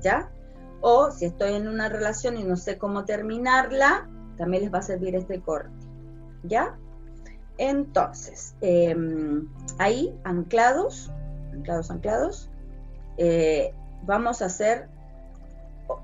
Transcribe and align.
¿ya? 0.00 0.30
O 0.80 1.10
si 1.10 1.26
estoy 1.26 1.54
en 1.54 1.68
una 1.68 1.88
relación 1.88 2.36
y 2.36 2.44
no 2.44 2.56
sé 2.56 2.78
cómo 2.78 3.04
terminarla, 3.04 4.08
también 4.36 4.62
les 4.62 4.72
va 4.72 4.78
a 4.78 4.82
servir 4.82 5.14
este 5.14 5.40
corte, 5.40 5.70
¿ya? 6.42 6.78
Entonces, 7.58 8.54
em, 8.60 9.48
ahí, 9.78 10.14
anclados, 10.24 11.10
anclados, 11.52 11.90
anclados, 11.90 12.50
eh, 13.16 13.74
vamos 14.02 14.42
a 14.42 14.46
hacer 14.46 14.88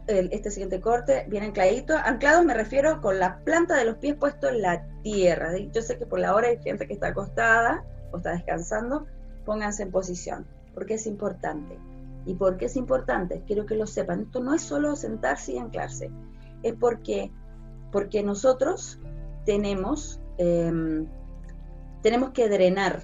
este 0.06 0.50
siguiente 0.50 0.80
corte 0.80 1.26
bien 1.28 1.42
ancladito. 1.42 1.96
Anclados 1.96 2.44
me 2.44 2.54
refiero 2.54 3.00
con 3.00 3.18
la 3.18 3.38
planta 3.40 3.76
de 3.76 3.84
los 3.84 3.96
pies 3.98 4.14
puesto 4.14 4.48
en 4.48 4.62
la 4.62 4.84
tierra. 5.02 5.56
Yo 5.72 5.82
sé 5.82 5.98
que 5.98 6.06
por 6.06 6.20
la 6.20 6.34
hora 6.34 6.48
hay 6.48 6.58
gente 6.62 6.86
que 6.86 6.94
está 6.94 7.08
acostada 7.08 7.84
o 8.12 8.18
está 8.18 8.30
descansando. 8.30 9.06
Pónganse 9.44 9.82
en 9.82 9.90
posición, 9.90 10.46
porque 10.74 10.94
es 10.94 11.06
importante. 11.06 11.78
¿Y 12.24 12.34
por 12.34 12.56
qué 12.56 12.66
es 12.66 12.76
importante? 12.76 13.42
Quiero 13.46 13.66
que 13.66 13.74
lo 13.74 13.86
sepan. 13.86 14.22
Esto 14.22 14.40
no 14.40 14.54
es 14.54 14.62
solo 14.62 14.94
sentarse 14.96 15.52
y 15.52 15.58
anclarse. 15.58 16.10
Es 16.62 16.74
porque, 16.74 17.32
porque 17.90 18.22
nosotros 18.22 19.00
tenemos, 19.44 20.20
em, 20.38 21.06
tenemos 22.02 22.30
que 22.30 22.48
drenar. 22.48 23.02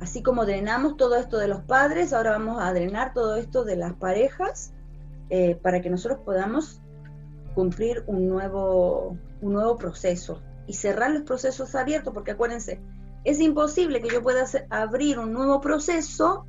Así 0.00 0.22
como 0.22 0.44
drenamos 0.44 0.96
todo 0.96 1.16
esto 1.16 1.38
de 1.38 1.48
los 1.48 1.62
padres, 1.62 2.12
ahora 2.12 2.32
vamos 2.32 2.60
a 2.60 2.72
drenar 2.72 3.14
todo 3.14 3.36
esto 3.36 3.64
de 3.64 3.76
las 3.76 3.94
parejas 3.94 4.72
eh, 5.30 5.56
para 5.56 5.80
que 5.80 5.90
nosotros 5.90 6.20
podamos 6.24 6.80
cumplir 7.54 8.04
un 8.06 8.28
nuevo, 8.28 9.16
un 9.40 9.52
nuevo 9.52 9.76
proceso 9.76 10.42
y 10.66 10.74
cerrar 10.74 11.12
los 11.12 11.22
procesos 11.22 11.74
abiertos, 11.74 12.12
porque 12.12 12.32
acuérdense, 12.32 12.80
es 13.24 13.40
imposible 13.40 14.02
que 14.02 14.08
yo 14.08 14.22
pueda 14.22 14.44
abrir 14.70 15.18
un 15.18 15.32
nuevo 15.32 15.60
proceso 15.60 16.44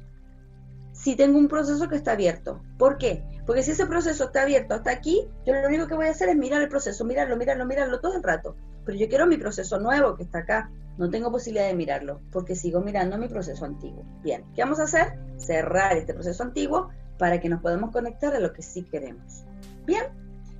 si 1.07 1.15
tengo 1.15 1.39
un 1.39 1.47
proceso 1.47 1.87
que 1.87 1.95
está 1.95 2.11
abierto. 2.11 2.59
¿Por 2.77 2.97
qué? 2.97 3.23
Porque 3.45 3.63
si 3.63 3.71
ese 3.71 3.85
proceso 3.85 4.25
está 4.25 4.41
abierto 4.41 4.73
hasta 4.73 4.91
aquí, 4.91 5.25
yo 5.45 5.53
lo 5.53 5.65
único 5.65 5.87
que 5.87 5.95
voy 5.95 6.07
a 6.07 6.09
hacer 6.09 6.27
es 6.27 6.35
mirar 6.35 6.61
el 6.61 6.67
proceso, 6.67 7.05
mirarlo, 7.05 7.37
mirarlo, 7.37 7.65
mirarlo 7.65 8.01
todo 8.01 8.17
el 8.17 8.23
rato. 8.23 8.57
Pero 8.85 8.97
yo 8.97 9.07
quiero 9.07 9.25
mi 9.25 9.37
proceso 9.37 9.79
nuevo 9.79 10.17
que 10.17 10.23
está 10.23 10.39
acá. 10.39 10.69
No 10.97 11.09
tengo 11.09 11.31
posibilidad 11.31 11.65
de 11.65 11.75
mirarlo 11.75 12.19
porque 12.29 12.55
sigo 12.55 12.81
mirando 12.81 13.17
mi 13.17 13.29
proceso 13.29 13.63
antiguo. 13.63 14.03
Bien, 14.21 14.43
¿qué 14.53 14.63
vamos 14.63 14.81
a 14.81 14.83
hacer? 14.83 15.17
Cerrar 15.37 15.95
este 15.95 16.13
proceso 16.13 16.43
antiguo 16.43 16.89
para 17.17 17.39
que 17.39 17.47
nos 17.47 17.61
podamos 17.61 17.91
conectar 17.91 18.35
a 18.35 18.41
lo 18.41 18.51
que 18.51 18.61
sí 18.61 18.83
queremos. 18.83 19.45
Bien, 19.85 20.07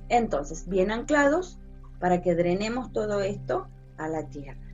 entonces, 0.08 0.66
bien 0.66 0.90
anclados 0.90 1.58
para 2.00 2.22
que 2.22 2.34
drenemos 2.34 2.90
todo 2.94 3.20
esto 3.20 3.68
a 3.98 4.08
la 4.08 4.26
tierra. 4.30 4.66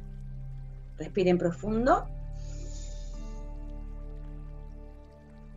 Respiren 0.99 1.37
profundo. 1.37 2.07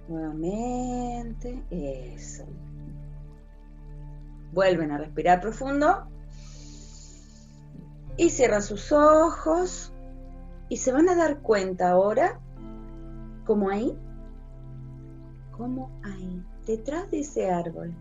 Nuevamente, 0.07 1.63
eso. 1.69 2.45
Vuelven 4.53 4.91
a 4.91 4.97
respirar 4.97 5.41
profundo. 5.41 6.07
Y 8.17 8.29
cierran 8.29 8.63
sus 8.63 8.91
ojos. 8.91 9.91
Y 10.69 10.77
se 10.77 10.91
van 10.91 11.09
a 11.09 11.15
dar 11.15 11.39
cuenta 11.39 11.91
ahora, 11.91 12.39
como 13.45 13.69
ahí, 13.69 13.97
como 15.57 15.89
ahí, 16.03 16.43
detrás 16.65 17.09
de 17.09 17.21
ese 17.21 17.49
árbol, 17.49 17.93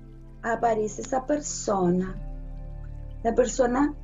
aparece 0.42 1.02
esa 1.02 1.24
persona, 1.26 2.16
la 3.22 3.34
persona 3.34 3.94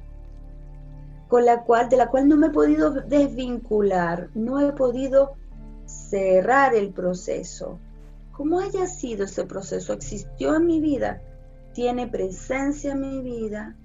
con 1.28 1.44
la 1.44 1.64
cual, 1.64 1.88
de 1.88 1.96
la 1.96 2.08
cual 2.08 2.28
no 2.28 2.36
me 2.36 2.48
he 2.48 2.50
podido 2.50 2.90
desvincular, 2.90 4.30
no 4.34 4.60
he 4.60 4.72
podido 4.72 5.32
cerrar 5.86 6.74
el 6.74 6.92
proceso. 6.92 7.78
Como 8.42 8.58
haya 8.58 8.88
sido 8.88 9.26
ese 9.26 9.44
proceso, 9.44 9.92
existió 9.92 10.56
en 10.56 10.66
mi 10.66 10.80
vida, 10.80 11.22
tiene 11.74 12.08
presencia 12.08 12.90
en 12.90 13.00
mi 13.00 13.22
vida 13.22 13.76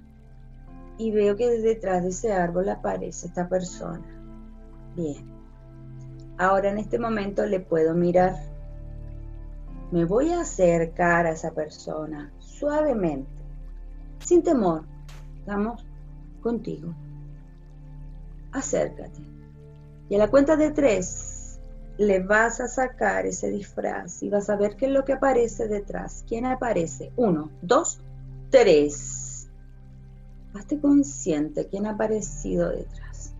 y 0.98 1.12
veo 1.12 1.36
que 1.36 1.48
detrás 1.48 2.02
de 2.02 2.08
ese 2.08 2.32
árbol 2.32 2.68
aparece 2.68 3.28
esta 3.28 3.48
persona. 3.48 4.02
Bien. 4.96 5.24
Ahora 6.38 6.70
en 6.70 6.78
este 6.78 6.98
momento 6.98 7.46
le 7.46 7.60
puedo 7.60 7.94
mirar 7.94 8.34
me 9.92 10.04
voy 10.04 10.32
a 10.32 10.40
acercar 10.40 11.26
a 11.26 11.30
esa 11.30 11.52
persona 11.52 12.32
suavemente, 12.40 13.30
sin 14.18 14.42
temor. 14.42 14.82
Vamos 15.46 15.86
contigo. 16.42 16.92
Acércate. 18.50 19.20
Y 20.08 20.16
a 20.16 20.18
la 20.18 20.28
cuenta 20.28 20.56
de 20.56 20.72
tres 20.72 21.37
le 21.98 22.20
vas 22.20 22.60
a 22.60 22.68
sacar 22.68 23.26
ese 23.26 23.50
disfraz 23.50 24.22
y 24.22 24.30
vas 24.30 24.48
a 24.48 24.56
ver 24.56 24.76
qué 24.76 24.86
es 24.86 24.92
lo 24.92 25.04
que 25.04 25.14
aparece 25.14 25.66
detrás. 25.66 26.24
¿Quién 26.28 26.46
aparece? 26.46 27.12
Uno, 27.16 27.50
dos, 27.60 28.00
tres. 28.50 29.48
Hazte 30.54 30.80
consciente 30.80 31.66
quién 31.66 31.86
ha 31.86 31.90
aparecido 31.90 32.70
detrás. 32.70 33.34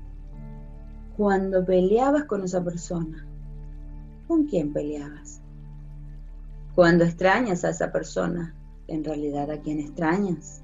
Cuando 1.17 1.65
peleabas 1.65 2.25
con 2.25 2.43
esa 2.43 2.63
persona, 2.63 3.25
¿con 4.27 4.45
quién 4.47 4.73
peleabas? 4.73 5.41
Cuando 6.75 7.05
extrañas 7.05 7.65
a 7.65 7.71
esa 7.71 7.93
persona, 7.93 8.55
en 8.89 9.05
realidad 9.05 9.51
a 9.51 9.61
quién 9.61 9.79
extrañas. 9.79 10.63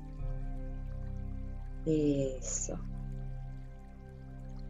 Eso. 1.86 2.78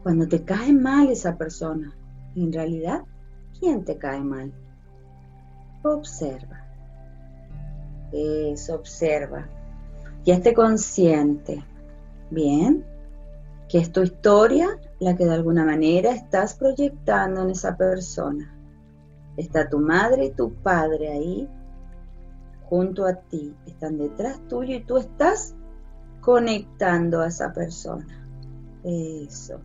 Cuando 0.03 0.27
te 0.27 0.43
cae 0.43 0.73
mal 0.73 1.09
esa 1.09 1.37
persona, 1.37 1.95
en 2.35 2.51
realidad, 2.51 3.03
¿quién 3.59 3.83
te 3.83 3.97
cae 3.97 4.21
mal? 4.21 4.53
Observa. 5.83 6.63
Eso, 8.11 8.75
observa. 8.75 9.47
Y 10.23 10.31
esté 10.31 10.53
consciente. 10.53 11.63
Bien. 12.29 12.85
Que 13.67 13.79
es 13.79 13.91
tu 13.91 14.01
historia 14.01 14.79
la 14.99 15.15
que 15.15 15.25
de 15.25 15.33
alguna 15.33 15.65
manera 15.65 16.11
estás 16.11 16.55
proyectando 16.55 17.41
en 17.41 17.49
esa 17.51 17.75
persona. 17.75 18.51
Está 19.37 19.69
tu 19.69 19.79
madre 19.79 20.25
y 20.25 20.31
tu 20.31 20.53
padre 20.53 21.11
ahí 21.11 21.49
junto 22.69 23.05
a 23.05 23.15
ti. 23.15 23.55
Están 23.65 23.97
detrás 23.97 24.39
tuyo 24.47 24.75
y 24.75 24.83
tú 24.83 24.97
estás 24.97 25.55
conectando 26.21 27.21
a 27.21 27.27
esa 27.27 27.53
persona. 27.53 28.07
Eso. 28.83 29.59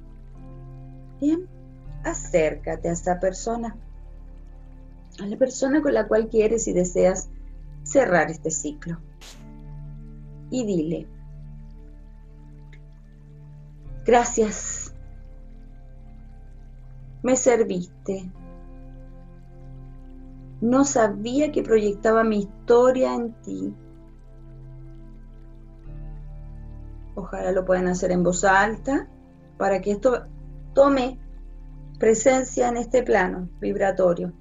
Bien, 1.21 1.47
acércate 2.05 2.89
a 2.89 2.93
esa 2.93 3.19
persona. 3.21 3.77
A 5.21 5.27
la 5.27 5.37
persona 5.37 5.83
con 5.83 5.95
la 5.95 6.09
cual 6.09 6.29
quieres 6.29 6.67
y 6.69 6.73
deseas 6.73 7.29
cerrar 7.83 8.31
este 8.31 8.51
ciclo. 8.51 8.99
Y 10.51 10.65
dile, 10.65 11.07
gracias, 14.05 14.93
me 17.23 17.37
serviste, 17.37 18.31
no 20.61 20.85
sabía 20.85 21.53
que 21.53 21.63
proyectaba 21.63 22.25
mi 22.25 22.41
historia 22.41 23.15
en 23.15 23.33
ti. 23.43 23.75
Ojalá 27.15 27.53
lo 27.53 27.65
puedan 27.65 27.89
hacer 27.89 28.13
en 28.13 28.23
voz 28.23 28.45
alta 28.45 29.09
para 29.57 29.81
que 29.81 29.93
esto 29.93 30.27
tome 30.75 31.19
presencia 32.01 32.69
en 32.69 32.79
este 32.79 33.03
plano 33.03 33.51
vibratorio. 33.61 34.33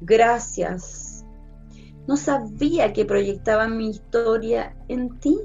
Gracias. 0.00 1.26
No 2.06 2.16
sabía 2.16 2.92
que 2.92 3.04
proyectaba 3.04 3.68
mi 3.68 3.90
historia 3.90 4.76
en 4.88 5.18
ti. 5.18 5.36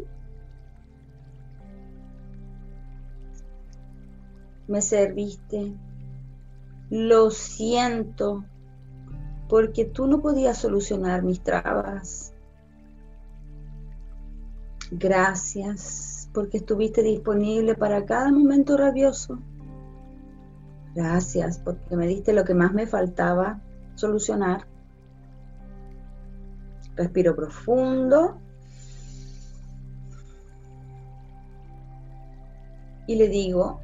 Me 4.68 4.82
serviste. 4.82 5.74
Lo 6.92 7.32
siento 7.32 8.46
porque 9.50 9.86
tú 9.86 10.08
no 10.08 10.22
podías 10.22 10.60
solucionar 10.60 11.24
mis 11.24 11.42
trabas. 11.42 12.34
Gracias 14.92 16.30
porque 16.34 16.58
estuviste 16.58 17.02
disponible 17.02 17.74
para 17.74 18.06
cada 18.06 18.32
momento 18.32 18.78
rabioso. 18.78 19.40
Gracias 20.96 21.60
porque 21.60 21.98
me 21.98 22.08
diste 22.08 22.32
lo 22.32 22.46
que 22.46 22.54
más 22.54 22.74
me 22.74 22.88
faltaba 22.88 23.60
solucionar. 23.96 24.66
Respiro 26.96 27.36
profundo. 27.36 28.40
Y 33.08 33.16
le 33.16 33.28
digo, 33.28 33.82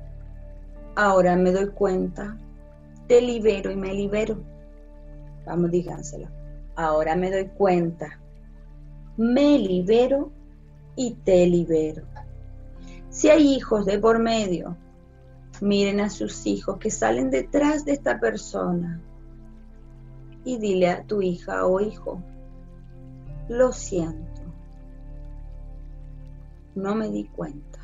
ahora 0.96 1.36
me 1.36 1.52
doy 1.52 1.68
cuenta, 1.68 2.38
te 3.08 3.22
libero 3.22 3.69
y 3.69 3.75
me 3.75 3.94
libero. 3.94 4.42
Vamos, 5.46 5.69
díganselo. 5.69 6.28
Ahora 6.75 7.16
me 7.18 7.30
doy 7.30 7.50
cuenta. 7.50 8.19
Me 9.18 9.60
libero 9.60 10.31
y 10.96 11.16
te 11.16 11.46
libero. 11.46 12.04
Si 13.10 13.30
hay 13.30 13.54
hijos 13.54 13.86
de 13.86 14.00
por 14.00 14.19
medio, 14.19 14.78
miren 15.62 16.02
a 16.02 16.10
sus 16.10 16.46
hijos 16.48 16.78
que 16.80 16.90
salen 16.90 17.30
detrás 17.30 17.86
de 17.86 17.94
esta 17.94 18.19
persona 18.19 19.00
y 20.44 20.58
dile 20.58 20.90
a 20.90 21.04
tu 21.04 21.22
hija 21.22 21.66
o 21.66 21.80
hijo, 21.80 22.22
lo 23.48 23.72
siento. 23.72 24.42
No 26.74 26.96
me 26.96 27.10
di 27.10 27.25
cuenta. 27.25 27.80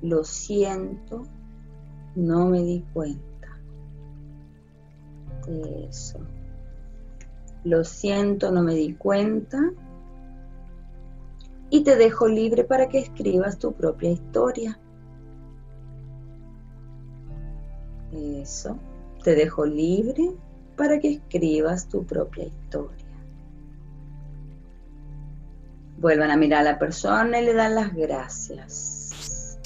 Lo 0.00 0.24
siento, 0.24 1.22
no 2.16 2.46
me 2.46 2.62
di 2.62 2.84
cuenta. 2.92 3.56
Eso. 5.88 6.18
Lo 7.62 7.84
siento, 7.84 8.50
no 8.50 8.62
me 8.62 8.74
di 8.74 8.94
cuenta. 8.94 9.58
Y 11.70 11.84
te 11.84 11.96
dejo 11.96 12.26
libre 12.26 12.64
para 12.64 12.88
que 12.88 12.98
escribas 12.98 13.58
tu 13.58 13.72
propia 13.72 14.10
historia. 14.10 14.78
Eso. 18.42 18.76
Te 19.22 19.34
dejo 19.34 19.64
libre 19.64 20.32
para 20.76 20.98
que 20.98 21.12
escribas 21.12 21.88
tu 21.88 22.04
propia 22.04 22.44
historia. 22.44 23.06
Vuelvan 25.98 26.30
a 26.32 26.36
mirar 26.36 26.62
a 26.62 26.72
la 26.72 26.78
persona 26.78 27.40
y 27.40 27.44
le 27.44 27.54
dan 27.54 27.76
las 27.76 27.94
gracias. 27.94 29.58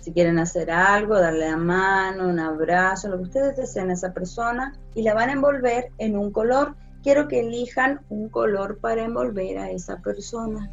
Si 0.00 0.12
quieren 0.12 0.38
hacer 0.38 0.70
algo, 0.70 1.18
darle 1.18 1.50
la 1.50 1.56
mano, 1.56 2.28
un 2.28 2.38
abrazo, 2.38 3.08
lo 3.08 3.16
que 3.16 3.24
ustedes 3.24 3.56
deseen 3.56 3.90
a 3.90 3.94
esa 3.94 4.12
persona 4.14 4.78
y 4.94 5.02
la 5.02 5.14
van 5.14 5.30
a 5.30 5.32
envolver 5.32 5.90
en 5.98 6.16
un 6.16 6.30
color. 6.30 6.76
Quiero 7.02 7.26
que 7.26 7.40
elijan 7.40 8.00
un 8.08 8.28
color 8.28 8.78
para 8.78 9.02
envolver 9.02 9.58
a 9.58 9.70
esa 9.70 9.98
persona. 9.98 10.70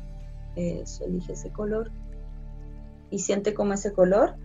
Eso, 0.55 1.05
elige 1.05 1.33
ese 1.33 1.51
color. 1.51 1.91
Y 3.09 3.19
siente 3.19 3.55
como 3.55 3.73
ese 3.73 3.91
color 3.91 4.35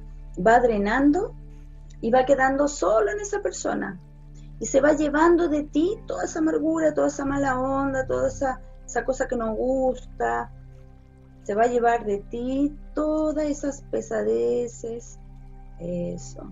va 0.44 0.60
drenando 0.60 1.34
y 2.00 2.10
va 2.10 2.24
quedando 2.24 2.68
solo 2.68 3.10
en 3.10 3.20
esa 3.20 3.40
persona. 3.40 4.00
Y 4.58 4.66
se 4.66 4.80
va 4.80 4.92
llevando 4.92 5.48
de 5.48 5.64
ti 5.64 5.98
toda 6.06 6.24
esa 6.24 6.40
amargura, 6.40 6.92
toda 6.94 7.08
esa 7.08 7.24
mala 7.24 7.58
onda, 7.58 8.06
toda 8.06 8.28
esa, 8.28 8.60
esa 8.84 9.04
cosa 9.04 9.26
que 9.26 9.36
no 9.36 9.54
gusta. 9.54 10.52
Se 11.44 11.54
va 11.54 11.64
a 11.64 11.68
llevar 11.68 12.04
de 12.04 12.18
ti 12.18 12.76
todas 12.94 13.46
esas 13.46 13.82
pesadeces. 13.90 15.18
Eso. 15.78 16.50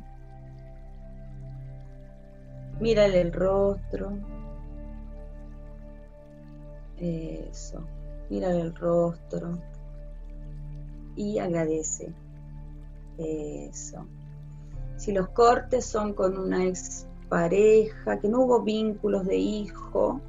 Mírale 2.81 3.21
el 3.21 3.33
rostro. 3.33 4.13
Eso. 6.97 7.85
Mírale 8.31 8.61
el 8.61 8.75
rostro. 8.75 9.59
Y 11.17 11.39
agradece. 11.39 12.15
Eso. 13.19 14.07
Si 14.99 15.13
los 15.13 15.29
cortes 15.29 15.87
son 15.87 16.13
con 16.13 16.37
una 16.37 16.65
expareja, 16.65 18.19
que 18.19 18.29
no 18.29 18.41
hubo 18.41 18.63
vínculos 18.63 19.25
de 19.27 19.37
hijo, 19.37 20.21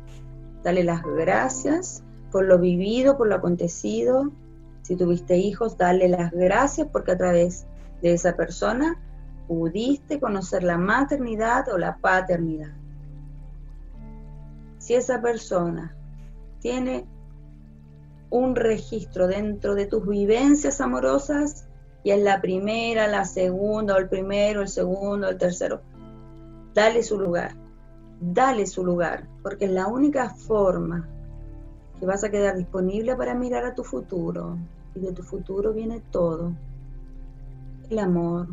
dale 0.63 0.83
las 0.83 1.01
gracias 1.03 2.03
por 2.31 2.45
lo 2.45 2.59
vivido, 2.59 3.17
por 3.17 3.27
lo 3.27 3.35
acontecido. 3.35 4.31
Si 4.83 4.95
tuviste 4.95 5.37
hijos, 5.37 5.75
dale 5.75 6.07
las 6.07 6.31
gracias 6.31 6.87
porque 6.91 7.13
a 7.13 7.17
través 7.17 7.65
de 8.03 8.13
esa 8.13 8.35
persona 8.35 9.01
pudiste 9.47 10.19
conocer 10.19 10.63
la 10.63 10.77
maternidad 10.77 11.67
o 11.69 11.79
la 11.79 11.97
paternidad. 11.97 12.71
Si 14.77 14.93
esa 14.93 15.19
persona 15.19 15.95
tiene 16.59 17.07
un 18.29 18.55
registro 18.55 19.27
dentro 19.27 19.73
de 19.73 19.87
tus 19.87 20.07
vivencias 20.07 20.79
amorosas, 20.79 21.68
y 22.03 22.11
es 22.11 22.21
la 22.21 22.41
primera, 22.41 23.07
la 23.07 23.25
segunda, 23.25 23.97
el 23.97 24.07
primero, 24.07 24.61
el 24.61 24.67
segundo, 24.67 25.29
el 25.29 25.37
tercero. 25.37 25.81
Dale 26.73 27.03
su 27.03 27.19
lugar, 27.19 27.55
dale 28.21 28.65
su 28.67 28.85
lugar, 28.85 29.27
porque 29.43 29.65
es 29.65 29.71
la 29.71 29.87
única 29.87 30.29
forma 30.29 31.07
que 31.99 32.05
vas 32.05 32.23
a 32.23 32.29
quedar 32.29 32.55
disponible 32.55 33.15
para 33.15 33.35
mirar 33.35 33.65
a 33.65 33.75
tu 33.75 33.83
futuro. 33.83 34.57
Y 34.95 35.01
de 35.01 35.11
tu 35.11 35.23
futuro 35.23 35.73
viene 35.73 36.01
todo. 36.11 36.53
El 37.89 37.99
amor, 37.99 38.47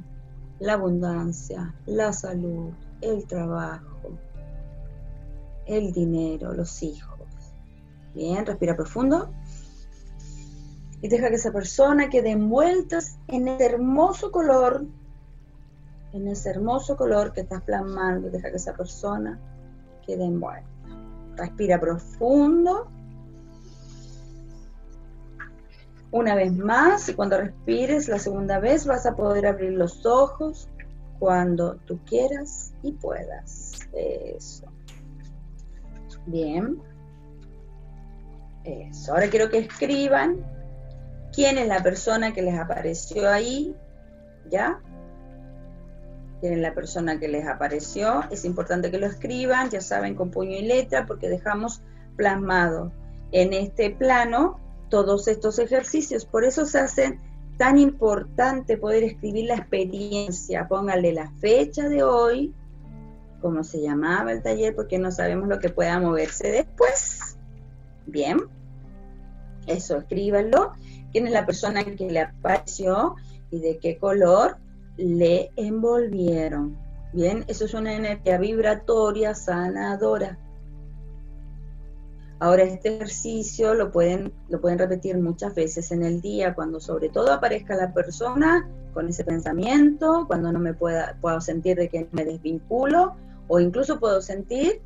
la 0.59 0.75
abundancia, 0.75 1.75
la 1.87 2.13
salud, 2.13 2.71
el 3.01 3.27
trabajo, 3.27 4.11
el 5.67 5.93
dinero, 5.93 6.53
los 6.53 6.83
hijos. 6.83 7.21
Bien, 8.15 8.45
respira 8.45 8.75
profundo 8.75 9.31
y 11.07 11.09
deja 11.09 11.29
que 11.29 11.37
esa 11.37 11.53
persona 11.53 12.09
quede 12.09 12.33
envuelta 12.33 12.99
en 13.29 13.47
ese 13.47 13.65
hermoso 13.65 14.33
color, 14.33 14.85
en 16.13 16.27
ese 16.27 16.51
hermoso 16.51 16.97
color 16.97 17.33
que 17.33 17.43
estás 17.43 17.63
plasmando, 17.63 18.29
deja 18.29 18.51
que 18.51 18.57
esa 18.57 18.75
persona 18.75 19.39
quede 20.05 20.25
envuelta. 20.25 20.69
Respira 21.37 21.79
profundo. 21.79 22.89
Una 26.11 26.35
vez 26.35 26.53
más, 26.53 27.09
y 27.09 27.15
cuando 27.15 27.39
respires 27.39 28.09
la 28.09 28.19
segunda 28.19 28.59
vez 28.59 28.85
vas 28.85 29.07
a 29.07 29.15
poder 29.15 29.47
abrir 29.47 29.75
los 29.75 30.05
ojos 30.05 30.69
cuando 31.21 31.77
tú 31.87 32.01
quieras 32.05 32.75
y 32.83 32.91
puedas. 32.91 33.79
Eso. 33.93 34.67
Bien. 36.27 36.83
Eso. 38.65 39.13
Ahora 39.13 39.29
quiero 39.29 39.49
que 39.49 39.59
escriban 39.59 40.56
quién 41.37 41.59
es 41.59 41.69
la 41.69 41.83
persona 41.83 42.33
que 42.33 42.41
les 42.41 42.59
apareció 42.59 43.31
ahí, 43.31 43.77
¿ya? 44.51 44.81
¿Quién 46.41 46.55
es 46.55 46.59
la 46.61 46.73
persona 46.73 47.21
que 47.21 47.29
les 47.29 47.47
apareció? 47.47 48.25
Es 48.31 48.47
importante 48.47 48.91
que 48.91 48.99
lo 48.99 49.07
escriban, 49.07 49.69
ya 49.69 49.83
saben, 49.83 50.15
con 50.15 50.31
puño 50.31 50.57
y 50.57 50.63
letra, 50.63 51.05
porque 51.05 51.29
dejamos 51.29 51.83
plasmado 52.17 52.91
en 53.33 53.53
este 53.53 53.91
plano 53.91 54.59
todos 54.89 55.29
estos 55.29 55.59
ejercicios. 55.59 56.25
Por 56.25 56.45
eso 56.45 56.65
se 56.65 56.79
hace 56.79 57.21
tan 57.59 57.79
importante 57.79 58.79
poder 58.79 59.05
escribir 59.05 59.49
la 59.49 59.57
experiencia. 59.57 60.67
Pónganle 60.69 61.13
la 61.13 61.31
fecha 61.33 61.87
de 61.91 62.03
hoy, 62.03 62.55
cómo 63.43 63.63
se 63.63 63.83
llamaba 63.83 64.33
el 64.33 64.43
taller, 64.43 64.75
porque 64.75 64.99
no 64.99 65.11
sabemos 65.11 65.49
lo 65.49 65.59
que 65.59 65.69
pueda 65.69 66.01
moverse 66.01 66.51
después. 66.51 67.37
Bien, 68.07 68.39
eso, 69.67 69.99
escríbanlo 69.99 70.73
quién 71.17 71.29
es 71.29 71.33
la 71.33 71.47
persona 71.47 71.83
que 71.83 72.11
le 72.11 72.21
apareció 72.21 73.15
y 73.51 73.59
de 73.59 73.79
qué 73.79 73.97
color 73.97 74.59
le 74.99 75.51
envolvieron. 75.57 76.77
Bien, 77.15 77.43
eso 77.49 77.65
es 77.65 77.73
una 77.73 77.95
energía 77.95 78.37
vibratoria 78.37 79.35
sanadora. 79.35 80.39
Ahora 82.39 82.65
este 82.65 82.97
ejercicio 82.97 83.73
lo 83.73 83.91
pueden, 83.91 84.31
lo 84.51 84.61
pueden 84.61 84.79
repetir 84.79 85.17
muchas 85.17 85.55
veces 85.55 85.91
en 85.91 86.03
el 86.03 86.21
día, 86.21 86.55
cuando 86.55 86.81
sobre 86.81 87.09
todo 87.09 87.33
aparezca 87.33 87.75
la 87.77 87.95
persona 87.95 88.69
con 88.93 89.09
ese 89.09 89.25
pensamiento, 89.25 90.27
cuando 90.27 90.53
no 90.53 90.59
me 90.59 90.75
pueda, 90.75 91.17
puedo 91.23 91.41
sentir 91.41 91.79
de 91.79 91.89
que 91.89 92.09
me 92.13 92.27
desvinculo, 92.27 93.15
o 93.49 93.59
incluso 93.59 93.99
puedo 93.99 94.21
sentir 94.21 94.83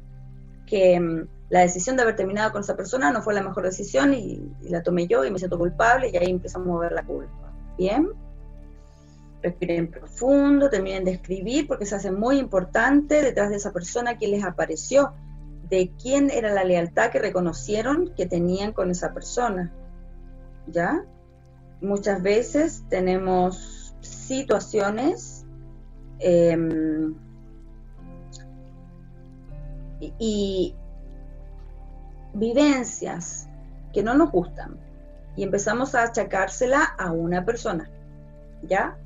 que 0.65 1.01
mm, 1.01 1.27
la 1.51 1.61
decisión 1.61 1.97
de 1.97 2.03
haber 2.03 2.15
terminado 2.15 2.53
con 2.53 2.63
esa 2.63 2.77
persona 2.77 3.11
no 3.11 3.23
fue 3.23 3.35
la 3.35 3.43
mejor 3.43 3.65
decisión 3.65 4.15
y, 4.15 4.41
la 4.63 4.83
tomé 4.83 5.09
yo 5.09 5.25
y 5.25 5.33
me 5.33 5.39
siento 5.39 5.59
culpable 5.59 6.09
y 6.09 6.17
ahí 6.17 6.31
empezamos 6.31 6.69
a 6.69 6.71
mover 6.71 6.93
la 6.93 7.03
culpa. 7.03 7.53
Bien. 7.77 8.09
Respiren 9.43 9.91
profundo, 9.91 10.71
terminen 10.71 11.05
de 11.05 11.13
escribir 11.13 11.67
porque 11.67 11.87
se 11.87 11.97
hace 11.97 12.13
muy 12.13 12.39
importante 12.39 13.21
detrás 13.23 13.51
de 13.51 13.57
esa 13.57 13.73
persona 13.73 14.17
que 14.17 14.29
les 14.29 14.45
apareció, 14.45 15.13
de 15.69 15.91
quién 16.01 16.31
era 16.31 16.53
la 16.53 16.63
lealtad 16.63 17.11
que 17.11 17.19
reconocieron 17.19 18.15
que 18.15 18.27
tenían 18.27 18.73
con 18.73 18.91
esa 18.91 19.13
persona. 19.13 19.73
¿Ya? 20.69 21.05
Muchas 21.81 22.23
veces 22.23 22.85
tenemos 22.89 23.93
situaciones 24.03 25.45
em, 26.21 27.15
y, 30.19 30.75
vivencias 32.35 33.49
que 33.93 34.03
no 34.03 34.15
nos 34.15 34.31
gustan 34.31 34.79
y 35.37 35.43
empezamos 35.43 35.95
a 35.95 36.05
achacársela 36.05 36.83
a 36.83 37.13
una 37.13 37.45
persona, 37.45 37.91
¿ya? 38.63 38.99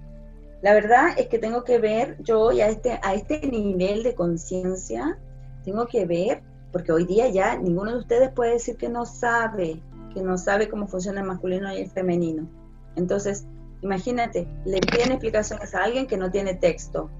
La 0.62 0.72
verdad 0.72 1.08
es 1.18 1.28
que 1.28 1.38
tengo 1.38 1.62
que 1.64 1.78
ver, 1.78 2.16
yo 2.22 2.50
ya 2.52 2.68
este, 2.68 2.98
a 3.02 3.14
este 3.14 3.46
nivel 3.46 4.02
de 4.02 4.14
conciencia, 4.14 5.18
tengo 5.62 5.86
que 5.86 6.06
ver, 6.06 6.42
porque 6.72 6.92
hoy 6.92 7.04
día 7.04 7.28
ya 7.28 7.56
ninguno 7.56 7.92
de 7.92 7.98
ustedes 7.98 8.30
puede 8.30 8.52
decir 8.52 8.76
que 8.76 8.88
no 8.88 9.04
sabe, 9.04 9.82
que 10.14 10.22
no 10.22 10.38
sabe 10.38 10.68
cómo 10.68 10.86
funciona 10.86 11.20
el 11.20 11.26
masculino 11.26 11.72
y 11.72 11.82
el 11.82 11.90
femenino. 11.90 12.48
Entonces, 12.96 13.46
imagínate, 13.82 14.48
le 14.64 14.80
piden 14.80 15.12
explicaciones 15.12 15.74
a 15.74 15.84
alguien 15.84 16.06
que 16.06 16.16
no 16.16 16.30
tiene 16.30 16.54
texto. 16.54 17.10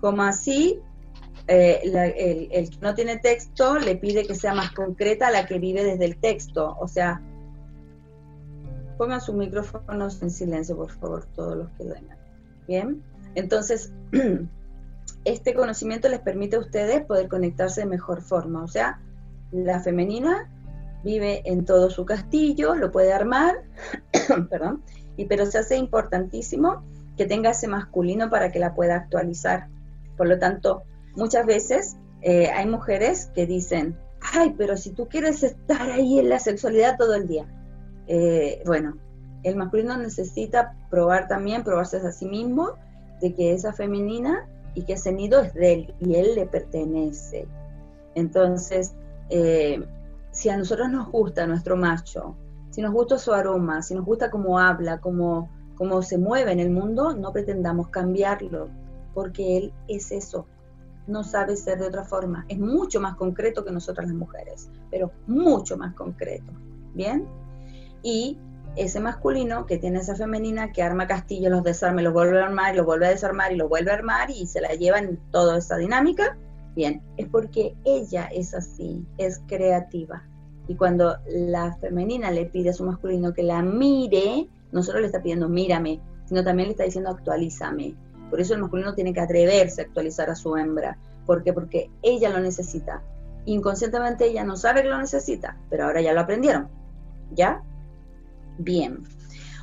Como 0.00 0.22
así 0.22 0.80
eh, 1.48 2.48
el, 2.50 2.70
que 2.70 2.78
no 2.80 2.94
tiene 2.94 3.18
texto 3.18 3.78
le 3.78 3.96
pide 3.96 4.26
que 4.26 4.34
sea 4.34 4.54
más 4.54 4.72
concreta 4.72 5.28
a 5.28 5.30
la 5.30 5.46
que 5.46 5.58
vive 5.58 5.84
desde 5.84 6.04
el 6.04 6.16
texto. 6.18 6.76
O 6.80 6.88
sea, 6.88 7.20
pongan 8.98 9.20
sus 9.20 9.34
micrófonos 9.34 10.20
en 10.22 10.30
silencio, 10.30 10.76
por 10.76 10.90
favor, 10.90 11.26
todos 11.34 11.56
los 11.56 11.68
que 11.72 11.84
vengan. 11.84 12.18
Bien, 12.66 13.02
entonces, 13.34 13.92
este 15.24 15.54
conocimiento 15.54 16.08
les 16.08 16.20
permite 16.20 16.56
a 16.56 16.60
ustedes 16.60 17.04
poder 17.04 17.28
conectarse 17.28 17.82
de 17.82 17.86
mejor 17.86 18.22
forma. 18.22 18.64
O 18.64 18.68
sea, 18.68 19.00
La 19.52 19.80
femenina 19.80 20.50
vive 21.04 21.42
en 21.44 21.64
todo 21.64 21.90
su 21.90 22.04
castillo, 22.04 22.74
lo 22.74 22.90
puede 22.90 23.12
armar, 23.12 23.62
perdón, 24.50 24.82
y, 25.16 25.26
pero 25.26 25.46
se 25.46 25.58
hace 25.58 25.76
importantísimo 25.76 26.82
que 27.16 27.26
tenga 27.26 27.50
ese 27.50 27.68
masculino 27.68 28.28
para 28.28 28.50
que 28.50 28.58
la 28.58 28.74
pueda 28.74 28.96
actualizar. 28.96 29.68
Por 30.16 30.26
lo 30.28 30.38
tanto, 30.38 30.82
muchas 31.16 31.46
veces 31.46 31.96
eh, 32.22 32.48
hay 32.48 32.66
mujeres 32.66 33.30
que 33.34 33.46
dicen, 33.46 33.98
ay, 34.20 34.54
pero 34.56 34.76
si 34.76 34.90
tú 34.90 35.08
quieres 35.08 35.42
estar 35.42 35.90
ahí 35.90 36.18
en 36.18 36.28
la 36.28 36.38
sexualidad 36.38 36.96
todo 36.96 37.14
el 37.14 37.26
día, 37.26 37.46
eh, 38.06 38.62
bueno, 38.66 38.96
el 39.42 39.56
masculino 39.56 39.96
necesita 39.96 40.74
probar 40.90 41.28
también, 41.28 41.64
probarse 41.64 41.98
a 41.98 42.12
sí 42.12 42.26
mismo, 42.26 42.74
de 43.20 43.34
que 43.34 43.52
esa 43.52 43.72
femenina 43.72 44.48
y 44.74 44.82
que 44.82 44.94
ese 44.94 45.12
nido 45.12 45.40
es 45.40 45.54
de 45.54 45.72
él 45.72 45.94
y 46.00 46.16
él 46.16 46.34
le 46.34 46.46
pertenece. 46.46 47.46
Entonces, 48.14 48.94
eh, 49.30 49.84
si 50.30 50.48
a 50.48 50.56
nosotros 50.56 50.90
nos 50.90 51.10
gusta 51.10 51.46
nuestro 51.46 51.76
macho, 51.76 52.36
si 52.70 52.82
nos 52.82 52.92
gusta 52.92 53.18
su 53.18 53.32
aroma, 53.32 53.82
si 53.82 53.94
nos 53.94 54.04
gusta 54.04 54.30
cómo 54.30 54.58
habla, 54.58 55.00
cómo, 55.00 55.48
cómo 55.76 56.02
se 56.02 56.18
mueve 56.18 56.52
en 56.52 56.60
el 56.60 56.70
mundo, 56.70 57.14
no 57.14 57.32
pretendamos 57.32 57.88
cambiarlo, 57.88 58.68
porque 59.14 59.56
él 59.56 59.72
es 59.88 60.12
eso, 60.12 60.46
no 61.06 61.24
sabe 61.24 61.56
ser 61.56 61.78
de 61.78 61.86
otra 61.86 62.04
forma. 62.04 62.44
Es 62.48 62.58
mucho 62.58 63.00
más 63.00 63.16
concreto 63.16 63.64
que 63.64 63.72
nosotras 63.72 64.08
las 64.08 64.16
mujeres, 64.16 64.68
pero 64.90 65.12
mucho 65.26 65.76
más 65.76 65.94
concreto. 65.94 66.52
¿Bien? 66.94 67.26
Y 68.02 68.38
ese 68.76 69.00
masculino 69.00 69.66
que 69.66 69.78
tiene 69.78 69.98
esa 69.98 70.14
femenina 70.14 70.72
que 70.72 70.82
arma 70.82 71.06
castillos, 71.06 71.50
los 71.50 71.64
desarma, 71.64 72.02
los 72.02 72.12
vuelve 72.12 72.40
a 72.40 72.44
armar, 72.44 72.74
y 72.74 72.76
los 72.76 72.86
vuelve 72.86 73.06
a 73.06 73.10
desarmar 73.10 73.52
y 73.52 73.56
los 73.56 73.68
vuelve 73.68 73.90
a 73.90 73.94
armar 73.94 74.30
y 74.30 74.46
se 74.46 74.60
la 74.60 74.74
lleva 74.74 74.98
en 74.98 75.18
toda 75.30 75.58
esa 75.58 75.76
dinámica, 75.76 76.36
bien, 76.74 77.02
es 77.16 77.26
porque 77.28 77.74
ella 77.84 78.26
es 78.26 78.54
así, 78.54 79.04
es 79.16 79.40
creativa. 79.46 80.22
Y 80.68 80.74
cuando 80.74 81.16
la 81.28 81.74
femenina 81.76 82.30
le 82.30 82.46
pide 82.46 82.70
a 82.70 82.74
su 82.74 82.84
masculino 82.84 83.32
que 83.32 83.42
la 83.42 83.62
mire, 83.62 84.48
no 84.72 84.82
solo 84.82 85.00
le 85.00 85.06
está 85.06 85.22
pidiendo 85.22 85.48
mírame, 85.48 86.00
sino 86.26 86.44
también 86.44 86.68
le 86.68 86.72
está 86.72 86.84
diciendo 86.84 87.10
actualízame. 87.10 87.94
Por 88.30 88.40
eso 88.40 88.54
el 88.54 88.60
masculino 88.60 88.94
tiene 88.94 89.12
que 89.12 89.20
atreverse 89.20 89.80
a 89.80 89.84
actualizar 89.84 90.30
a 90.30 90.34
su 90.34 90.56
hembra. 90.56 90.98
¿Por 91.24 91.42
qué? 91.42 91.52
Porque 91.52 91.90
ella 92.02 92.30
lo 92.30 92.40
necesita. 92.40 93.02
Inconscientemente 93.44 94.26
ella 94.26 94.44
no 94.44 94.56
sabe 94.56 94.82
que 94.82 94.88
lo 94.88 94.98
necesita, 94.98 95.56
pero 95.70 95.84
ahora 95.84 96.00
ya 96.00 96.12
lo 96.12 96.20
aprendieron. 96.20 96.68
¿Ya? 97.32 97.62
Bien. 98.58 99.04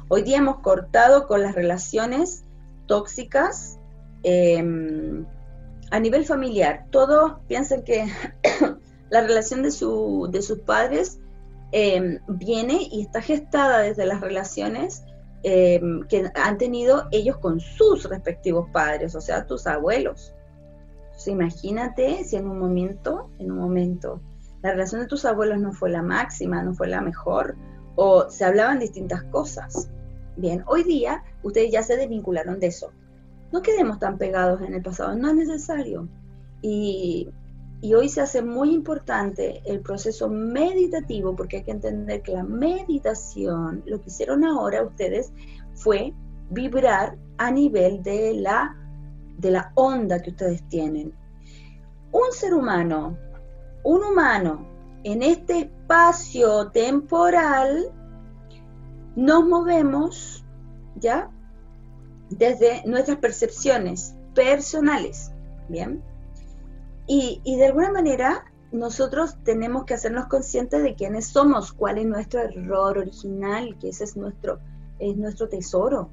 Hoy 0.07 0.21
día 0.23 0.37
hemos 0.37 0.59
cortado 0.59 1.27
con 1.27 1.41
las 1.41 1.55
relaciones 1.55 2.43
tóxicas 2.87 3.79
em, 4.23 5.25
a 5.91 5.99
nivel 5.99 6.25
familiar. 6.25 6.85
Todos 6.91 7.39
piensan 7.47 7.83
que 7.83 8.05
la 9.09 9.21
relación 9.21 9.63
de, 9.63 9.71
su, 9.71 10.29
de 10.31 10.41
sus 10.41 10.59
padres 10.59 11.19
em, 11.71 12.19
viene 12.27 12.87
y 12.91 13.01
está 13.01 13.21
gestada 13.21 13.79
desde 13.79 14.05
las 14.05 14.21
relaciones 14.21 15.03
em, 15.43 16.03
que 16.07 16.31
han 16.35 16.57
tenido 16.57 17.07
ellos 17.11 17.37
con 17.37 17.59
sus 17.59 18.09
respectivos 18.09 18.69
padres, 18.71 19.15
o 19.15 19.21
sea, 19.21 19.45
tus 19.45 19.67
abuelos. 19.67 20.33
imagínate 21.25 22.23
si 22.23 22.35
en 22.35 22.47
un 22.47 22.59
momento, 22.59 23.29
en 23.39 23.51
un 23.51 23.59
momento, 23.59 24.19
la 24.61 24.71
relación 24.71 25.01
de 25.01 25.07
tus 25.07 25.25
abuelos 25.25 25.59
no 25.59 25.73
fue 25.73 25.89
la 25.89 26.01
máxima, 26.01 26.63
no 26.63 26.73
fue 26.73 26.87
la 26.87 27.01
mejor, 27.01 27.55
o 27.95 28.29
se 28.29 28.45
hablaban 28.45 28.79
distintas 28.79 29.23
cosas. 29.23 29.89
Bien, 30.35 30.63
hoy 30.65 30.83
día 30.83 31.23
ustedes 31.43 31.71
ya 31.71 31.83
se 31.83 31.97
desvincularon 31.97 32.59
de 32.59 32.67
eso. 32.67 32.91
No 33.51 33.61
quedemos 33.61 33.99
tan 33.99 34.17
pegados 34.17 34.61
en 34.61 34.73
el 34.73 34.81
pasado, 34.81 35.15
no 35.15 35.29
es 35.29 35.35
necesario. 35.35 36.07
Y, 36.61 37.29
y 37.83 37.95
hoy 37.95 38.07
se 38.07 38.21
hace 38.21 38.41
muy 38.41 38.73
importante 38.73 39.61
el 39.65 39.81
proceso 39.81 40.29
meditativo, 40.29 41.35
porque 41.35 41.57
hay 41.57 41.63
que 41.63 41.71
entender 41.71 42.21
que 42.21 42.31
la 42.31 42.43
meditación, 42.45 43.83
lo 43.85 43.99
que 43.99 44.07
hicieron 44.07 44.45
ahora 44.45 44.83
ustedes 44.83 45.33
fue 45.73 46.13
vibrar 46.49 47.17
a 47.37 47.51
nivel 47.51 48.01
de 48.01 48.35
la, 48.35 48.73
de 49.37 49.51
la 49.51 49.73
onda 49.75 50.21
que 50.21 50.29
ustedes 50.29 50.65
tienen. 50.69 51.13
Un 52.13 52.31
ser 52.31 52.53
humano, 52.53 53.17
un 53.83 54.01
humano 54.01 54.65
en 55.03 55.21
este 55.21 55.59
espacio 55.59 56.71
temporal 56.71 57.91
nos 59.17 59.45
movemos, 59.45 60.45
¿ya? 60.95 61.29
Desde 62.29 62.81
nuestras 62.85 63.17
percepciones 63.17 64.15
personales, 64.33 65.33
¿bien? 65.67 66.01
Y, 67.05 67.41
de 67.43 67.65
alguna 67.65 67.91
manera 67.91 68.45
nosotros 68.71 69.35
tenemos 69.43 69.85
que 69.85 69.93
hacernos 69.93 70.25
conscientes 70.25 70.81
de 70.81 70.95
quiénes 70.95 71.27
somos, 71.27 71.73
cuál 71.73 71.99
es 71.99 72.07
nuestro 72.07 72.39
error 72.39 72.97
original, 72.97 73.77
que 73.79 73.89
ese 73.89 74.03
es 74.05 74.17
nuestro, 74.17 74.59
es 74.97 75.15
nuestro 75.15 75.47
tesoro. 75.47 76.09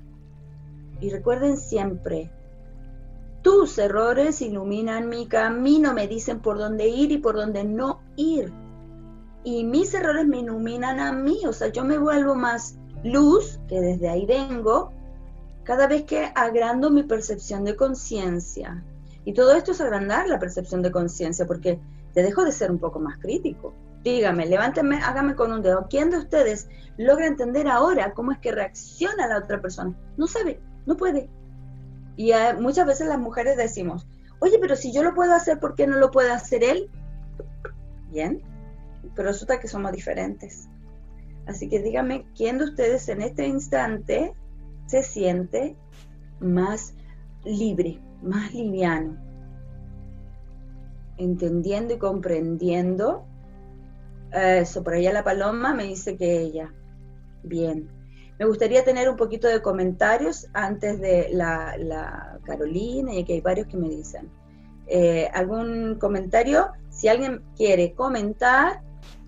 Y 1.01 1.09
recuerden 1.09 1.57
siempre, 1.57 2.31
tus 3.41 3.79
errores 3.79 4.43
iluminan 4.43 5.09
mi 5.09 5.27
camino, 5.27 5.95
me 5.95 6.07
dicen 6.07 6.41
por 6.41 6.59
dónde 6.59 6.89
ir 6.89 7.13
y 7.13 7.19
por 7.19 7.37
dónde 7.37 7.65
no 7.65 8.03
ir 8.17 8.53
y 9.45 9.65
mis 9.65 9.95
errores 9.95 10.27
me 10.27 10.41
iluminan 10.41 11.01
a 11.01 11.13
mí, 11.13 11.41
o 11.47 11.53
sea, 11.53 11.69
yo 11.69 11.85
me 11.85 11.99
vuelvo 11.99 12.35
más 12.35 12.77
luz, 13.03 13.59
que 13.69 13.81
desde 13.81 14.09
ahí 14.09 14.27
vengo, 14.27 14.93
cada 15.65 15.87
vez 15.87 16.05
que 16.05 16.31
agrando 16.35 16.91
mi 16.91 17.03
percepción 17.03 17.65
de 17.65 17.77
conciencia. 17.77 18.85
Y 19.25 19.35
todo 19.35 19.55
esto 19.55 19.73
es 19.73 19.81
agrandar 19.81 20.29
la 20.29 20.39
percepción 20.39 20.83
de 20.83 20.91
conciencia, 20.91 21.47
porque 21.47 21.79
te 22.15 22.23
dejo 22.23 22.45
de 22.45 22.53
ser 22.53 22.71
un 22.71 22.79
poco 22.79 23.01
más 23.01 23.19
crítico. 23.19 23.75
Dígame, 24.03 24.47
levánteme, 24.47 24.97
hágame 25.03 25.35
con 25.35 25.53
un 25.53 25.63
dedo. 25.63 25.87
¿Quién 25.91 26.11
de 26.11 26.19
ustedes 26.19 26.69
logra 26.97 27.27
entender 27.27 27.69
ahora 27.69 28.13
cómo 28.15 28.33
es 28.33 28.39
que 28.39 28.53
reacciona 28.53 29.27
la 29.27 29.39
otra 29.39 29.61
persona? 29.61 29.95
No 30.17 30.27
sabe, 30.27 30.61
no 30.87 30.97
puede. 30.97 31.29
Y 32.17 32.33
eh, 32.33 32.55
muchas 32.59 32.87
veces 32.87 33.09
las 33.09 33.19
mujeres 33.19 33.57
decimos, 33.57 34.07
oye, 34.41 34.59
pero 34.59 34.75
si 34.75 34.93
yo 34.93 35.03
lo 35.03 35.15
puedo 35.15 35.35
hacer, 35.35 35.61
¿por 35.61 35.75
qué 35.75 35.87
no 35.87 35.97
lo 35.99 36.11
puede 36.11 36.31
hacer 36.31 36.65
él? 36.65 36.91
Bien, 38.11 38.43
pero 39.15 39.29
resulta 39.29 39.61
que 39.61 39.69
somos 39.69 39.93
diferentes. 39.93 40.69
Así 41.47 41.69
que 41.69 41.81
dígame, 41.81 42.27
¿quién 42.35 42.59
de 42.59 42.65
ustedes 42.65 43.09
en 43.09 43.23
este 43.23 43.47
instante 43.47 44.35
se 44.87 45.03
siente 45.03 45.77
más 46.41 46.95
libre, 47.45 48.01
más 48.23 48.55
liviano? 48.55 49.17
Entendiendo 51.17 51.95
y 51.95 51.99
comprendiendo. 51.99 53.25
Eso, 54.33 54.83
por 54.83 54.95
allá 54.95 55.13
la 55.13 55.25
paloma 55.25 55.75
me 55.75 55.85
dice 55.85 56.17
que 56.17 56.41
ella. 56.41 56.73
Bien. 57.43 57.89
Me 58.39 58.47
gustaría 58.47 58.85
tener 58.85 59.11
un 59.11 59.17
poquito 59.17 59.49
de 59.49 59.61
comentarios 59.61 60.49
antes 60.55 60.99
de 61.01 61.29
la, 61.33 62.39
Carolina, 62.45 63.13
y 63.13 63.23
aquí 63.23 63.35
hay 63.35 63.41
varios 63.41 63.67
que 63.67 63.77
me 63.77 63.89
dicen. 63.89 64.31
Eh, 64.87 65.29
¿Algún 65.35 65.97
comentario? 65.97 66.69
Si 66.89 67.09
alguien 67.09 67.43
quiere 67.55 67.93
comentar, 67.93 68.83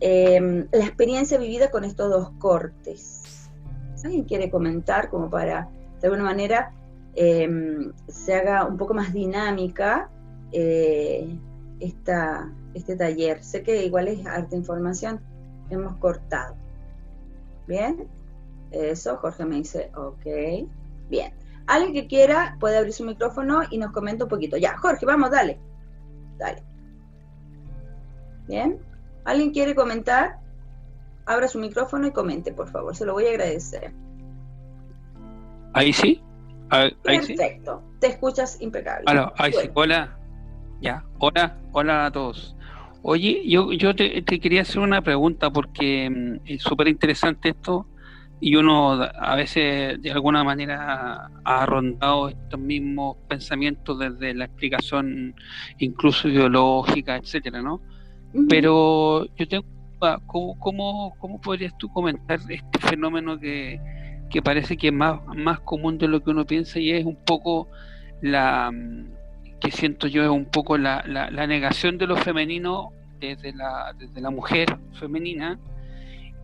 Em, 0.05 0.67
la 0.73 0.85
experiencia 0.85 1.39
vivida 1.39 1.71
con 1.71 1.85
estos 1.85 2.11
dos 2.11 2.31
cortes. 2.39 3.49
¿Alguien 4.05 4.25
quiere 4.25 4.51
comentar 4.51 5.09
como 5.11 5.31
para, 5.31 5.69
de 6.01 6.09
alguna 6.09 6.25
manera, 6.25 6.73
em, 7.15 7.93
se 8.09 8.35
haga 8.35 8.65
un 8.67 8.77
poco 8.77 8.95
más 8.95 9.13
dinámica 9.13 10.11
eh, 10.53 11.39
esta, 11.81 12.53
este 12.75 12.97
taller? 12.97 13.43
Sé 13.43 13.63
que 13.63 13.85
igual 13.85 14.09
es 14.09 14.25
harta 14.27 14.57
información, 14.57 15.21
hemos 15.71 15.97
cortado. 15.97 16.57
¿Bien? 17.67 18.09
Eso, 18.71 19.17
Jorge 19.19 19.45
me 19.45 19.57
dice, 19.57 19.91
ok. 19.95 20.69
Bien. 21.09 21.33
Alguien 21.67 21.93
que 21.93 22.07
quiera 22.09 22.57
puede 22.59 22.79
abrir 22.79 22.93
su 22.93 23.05
micrófono 23.05 23.63
y 23.71 23.79
nos 23.79 23.93
comenta 23.93 24.25
un 24.25 24.31
poquito. 24.31 24.57
Ya, 24.57 24.77
Jorge, 24.77 25.07
vamos, 25.07 25.31
dale. 25.31 25.59
Dale. 26.39 26.63
Bien. 28.49 28.79
¿Alguien 29.25 29.53
quiere 29.53 29.75
comentar? 29.75 30.41
Abra 31.27 31.47
su 31.47 31.59
micrófono 31.59 32.07
y 32.07 32.11
comente, 32.13 32.53
por 32.53 32.69
favor. 32.69 32.97
Se 32.97 33.05
lo 33.05 33.13
voy 33.13 33.27
a 33.27 33.31
agradecer. 33.31 33.93
Ahí 35.75 35.93
sí. 35.93 36.23
Ahí 36.73 36.91
Perfecto. 37.03 37.83
Te 38.01 38.07
escuchas 38.07 38.61
impecable. 38.63 39.05
Hola, 39.07 39.33
ahí 39.37 39.53
sí. 39.53 39.69
Hola. 39.75 40.17
Ya. 40.81 41.05
Hola. 41.19 41.59
Hola 41.73 42.07
a 42.07 42.11
todos. 42.11 42.57
Oye, 43.03 43.43
yo, 43.47 43.73
yo 43.73 43.95
te, 43.95 44.23
quería 44.25 44.63
hacer 44.63 44.79
una 44.79 45.03
pregunta 45.03 45.51
porque 45.51 46.09
mm, 46.09 46.41
es 46.47 46.63
súper 46.63 46.89
interesante 46.89 47.51
esto 47.51 47.87
y 48.41 48.57
uno 48.57 49.03
a 49.03 49.37
veces 49.37 50.01
de 50.01 50.11
alguna 50.13 50.43
manera 50.45 51.31
ha 51.45 51.67
rondado 51.67 52.31
estos 52.31 52.59
mismos 52.59 53.19
pensamientos 53.29 53.99
desde 53.99 54.35
la 54.35 54.47
explicación 54.47 55.35
incluso 55.79 56.29
ideológica, 56.29 57.17
etcétera, 57.17 57.61
¿no? 57.61 57.83
Pero 58.49 59.27
yo 59.37 59.47
tengo 59.47 59.65
¿cómo, 60.27 60.59
cómo, 60.59 61.15
cómo 61.19 61.41
podrías 61.41 61.77
tú 61.77 61.89
comentar 61.93 62.41
este 62.49 62.79
fenómeno 62.81 63.39
que, 63.39 63.79
parece 64.41 64.77
que 64.77 64.89
es 64.89 64.93
más, 64.95 65.21
más 65.27 65.61
común 65.61 65.99
de 65.99 66.09
lo 66.09 66.23
que 66.23 66.31
uno 66.31 66.47
piensa 66.47 66.79
y 66.79 66.93
es 66.93 67.05
un 67.05 67.17
poco 67.17 67.69
la 68.23 68.73
que 69.61 69.71
siento 69.71 70.09
yo 70.09 70.25
es 70.25 70.31
un 70.31 70.47
poco 70.47 70.77
la, 70.77 71.05
la, 71.07 71.47
negación 71.47 71.97
de 71.99 72.07
lo 72.07 72.17
femenino 72.17 72.91
desde 73.21 73.53
la, 73.53 73.95
desde 73.97 74.21
la 74.21 74.31
mujer 74.31 74.77
femenina 74.95 75.59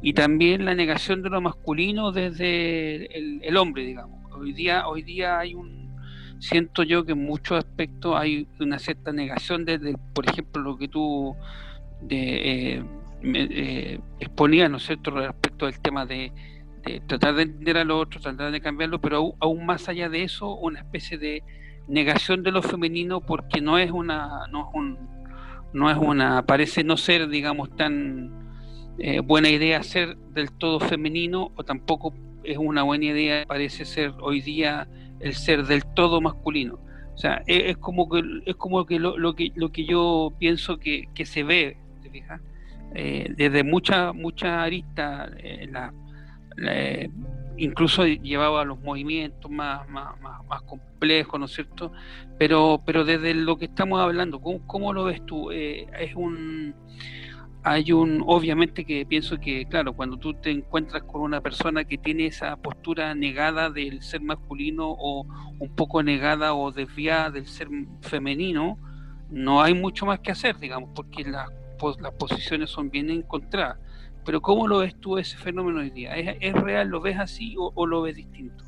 y 0.00 0.12
también 0.12 0.64
la 0.64 0.74
negación 0.74 1.22
de 1.22 1.30
lo 1.30 1.40
masculino 1.40 2.12
desde 2.12 3.06
el, 3.16 3.56
hombre, 3.56 3.84
digamos. 3.84 4.20
Hoy 4.32 4.52
día, 4.52 4.86
hoy 4.86 5.02
día 5.02 5.40
hay 5.40 5.54
un, 5.54 5.90
siento 6.38 6.84
yo 6.84 7.04
que 7.04 7.12
en 7.12 7.24
muchos 7.24 7.58
aspectos 7.58 8.14
hay 8.16 8.46
una 8.60 8.78
cierta 8.78 9.10
negación 9.12 9.64
desde, 9.64 9.96
por 10.14 10.28
ejemplo, 10.28 10.62
lo 10.62 10.78
que 10.78 10.86
tú 10.86 11.34
de, 12.02 12.76
eh, 12.76 12.84
eh, 13.24 14.00
exponías, 14.20 14.70
¿no 14.70 14.76
es 14.76 14.84
cierto?, 14.84 15.10
respecto 15.10 15.66
al 15.66 15.80
tema 15.80 16.06
de, 16.06 16.30
tratar 17.06 17.34
de 17.34 17.42
entender 17.42 17.78
a 17.78 17.84
los 17.84 18.02
otros, 18.02 18.22
tratar 18.22 18.52
de 18.52 18.60
cambiarlo, 18.60 19.00
pero 19.00 19.34
aún, 19.40 19.66
más 19.66 19.88
allá 19.88 20.08
de 20.08 20.22
eso, 20.22 20.54
una 20.54 20.80
especie 20.80 21.18
de 21.18 21.42
negación 21.88 22.42
de 22.42 22.52
lo 22.52 22.62
femenino 22.62 23.20
porque 23.20 23.60
no 23.60 23.78
es 23.78 23.90
una, 23.90 24.46
no 24.50 24.68
es 24.68 24.74
un, 24.74 24.98
no 25.72 25.90
es 25.90 25.96
una, 25.96 26.44
parece 26.44 26.84
no 26.84 26.96
ser, 26.96 27.28
digamos, 27.28 27.74
tan 27.76 28.30
eh, 28.98 29.20
buena 29.20 29.48
idea 29.48 29.82
ser 29.82 30.16
del 30.34 30.50
todo 30.52 30.80
femenino 30.80 31.52
o 31.56 31.64
tampoco 31.64 32.14
es 32.44 32.58
una 32.58 32.82
buena 32.82 33.06
idea, 33.06 33.44
parece 33.46 33.84
ser 33.84 34.12
hoy 34.20 34.40
día 34.40 34.88
el 35.20 35.34
ser 35.34 35.66
del 35.66 35.84
todo 35.94 36.20
masculino. 36.20 36.80
O 37.14 37.18
sea, 37.18 37.42
es, 37.46 37.76
como 37.78 38.08
que 38.08 38.22
es 38.46 38.54
como 38.54 38.86
que 38.86 39.00
lo, 39.00 39.34
que 39.34 39.50
lo 39.56 39.72
que 39.72 39.84
yo 39.84 40.32
pienso 40.38 40.78
que, 40.78 41.06
que 41.14 41.26
se 41.26 41.42
ve, 41.42 41.76
¿te 42.02 42.10
fijas? 42.10 42.40
Eh, 42.94 43.34
desde 43.36 43.64
muchas 43.64 44.14
mucha 44.14 44.62
aristas, 44.62 45.30
eh, 45.38 45.66
la, 45.70 45.92
incluso 47.56 48.06
llevaba 48.06 48.64
los 48.64 48.80
movimientos 48.80 49.50
más, 49.50 49.88
más, 49.88 50.20
más, 50.20 50.62
complejos, 50.62 51.38
¿no 51.38 51.46
es 51.46 51.52
cierto? 51.52 51.92
Pero, 52.38 52.82
pero 52.84 53.04
desde 53.04 53.34
lo 53.34 53.58
que 53.58 53.66
estamos 53.66 54.00
hablando, 54.00 54.40
¿cómo, 54.40 54.66
cómo 54.66 54.92
lo 54.92 55.04
ves 55.04 55.24
tú? 55.26 55.50
Eh, 55.50 55.86
es 55.98 56.14
un 56.14 56.74
hay 57.64 57.92
un, 57.92 58.22
obviamente 58.26 58.84
que 58.84 59.04
pienso 59.04 59.38
que, 59.38 59.66
claro, 59.66 59.92
cuando 59.92 60.16
tú 60.16 60.32
te 60.34 60.50
encuentras 60.50 61.02
con 61.02 61.20
una 61.20 61.40
persona 61.40 61.84
que 61.84 61.98
tiene 61.98 62.26
esa 62.26 62.56
postura 62.56 63.14
negada 63.14 63.68
del 63.68 64.02
ser 64.02 64.22
masculino 64.22 64.88
o 64.88 65.26
un 65.58 65.68
poco 65.74 66.02
negada 66.02 66.54
o 66.54 66.72
desviada 66.72 67.30
del 67.30 67.46
ser 67.46 67.68
femenino, 68.00 68.78
no 69.30 69.60
hay 69.60 69.74
mucho 69.74 70.06
más 70.06 70.20
que 70.20 70.30
hacer, 70.30 70.58
digamos, 70.58 70.90
porque 70.94 71.24
las, 71.24 71.48
las 72.00 72.12
posiciones 72.14 72.70
son 72.70 72.90
bien 72.90 73.10
encontradas. 73.10 73.78
Pero 74.28 74.42
¿cómo 74.42 74.68
lo 74.68 74.80
ves 74.80 74.94
tú 75.00 75.16
ese 75.16 75.38
fenómeno 75.38 75.80
hoy 75.80 75.88
día? 75.88 76.14
¿Es, 76.14 76.52
real? 76.52 76.88
¿Lo 76.88 77.00
ves 77.00 77.18
así 77.18 77.54
o, 77.56 77.86
lo 77.86 78.02
ves 78.02 78.14
distinto? 78.14 78.62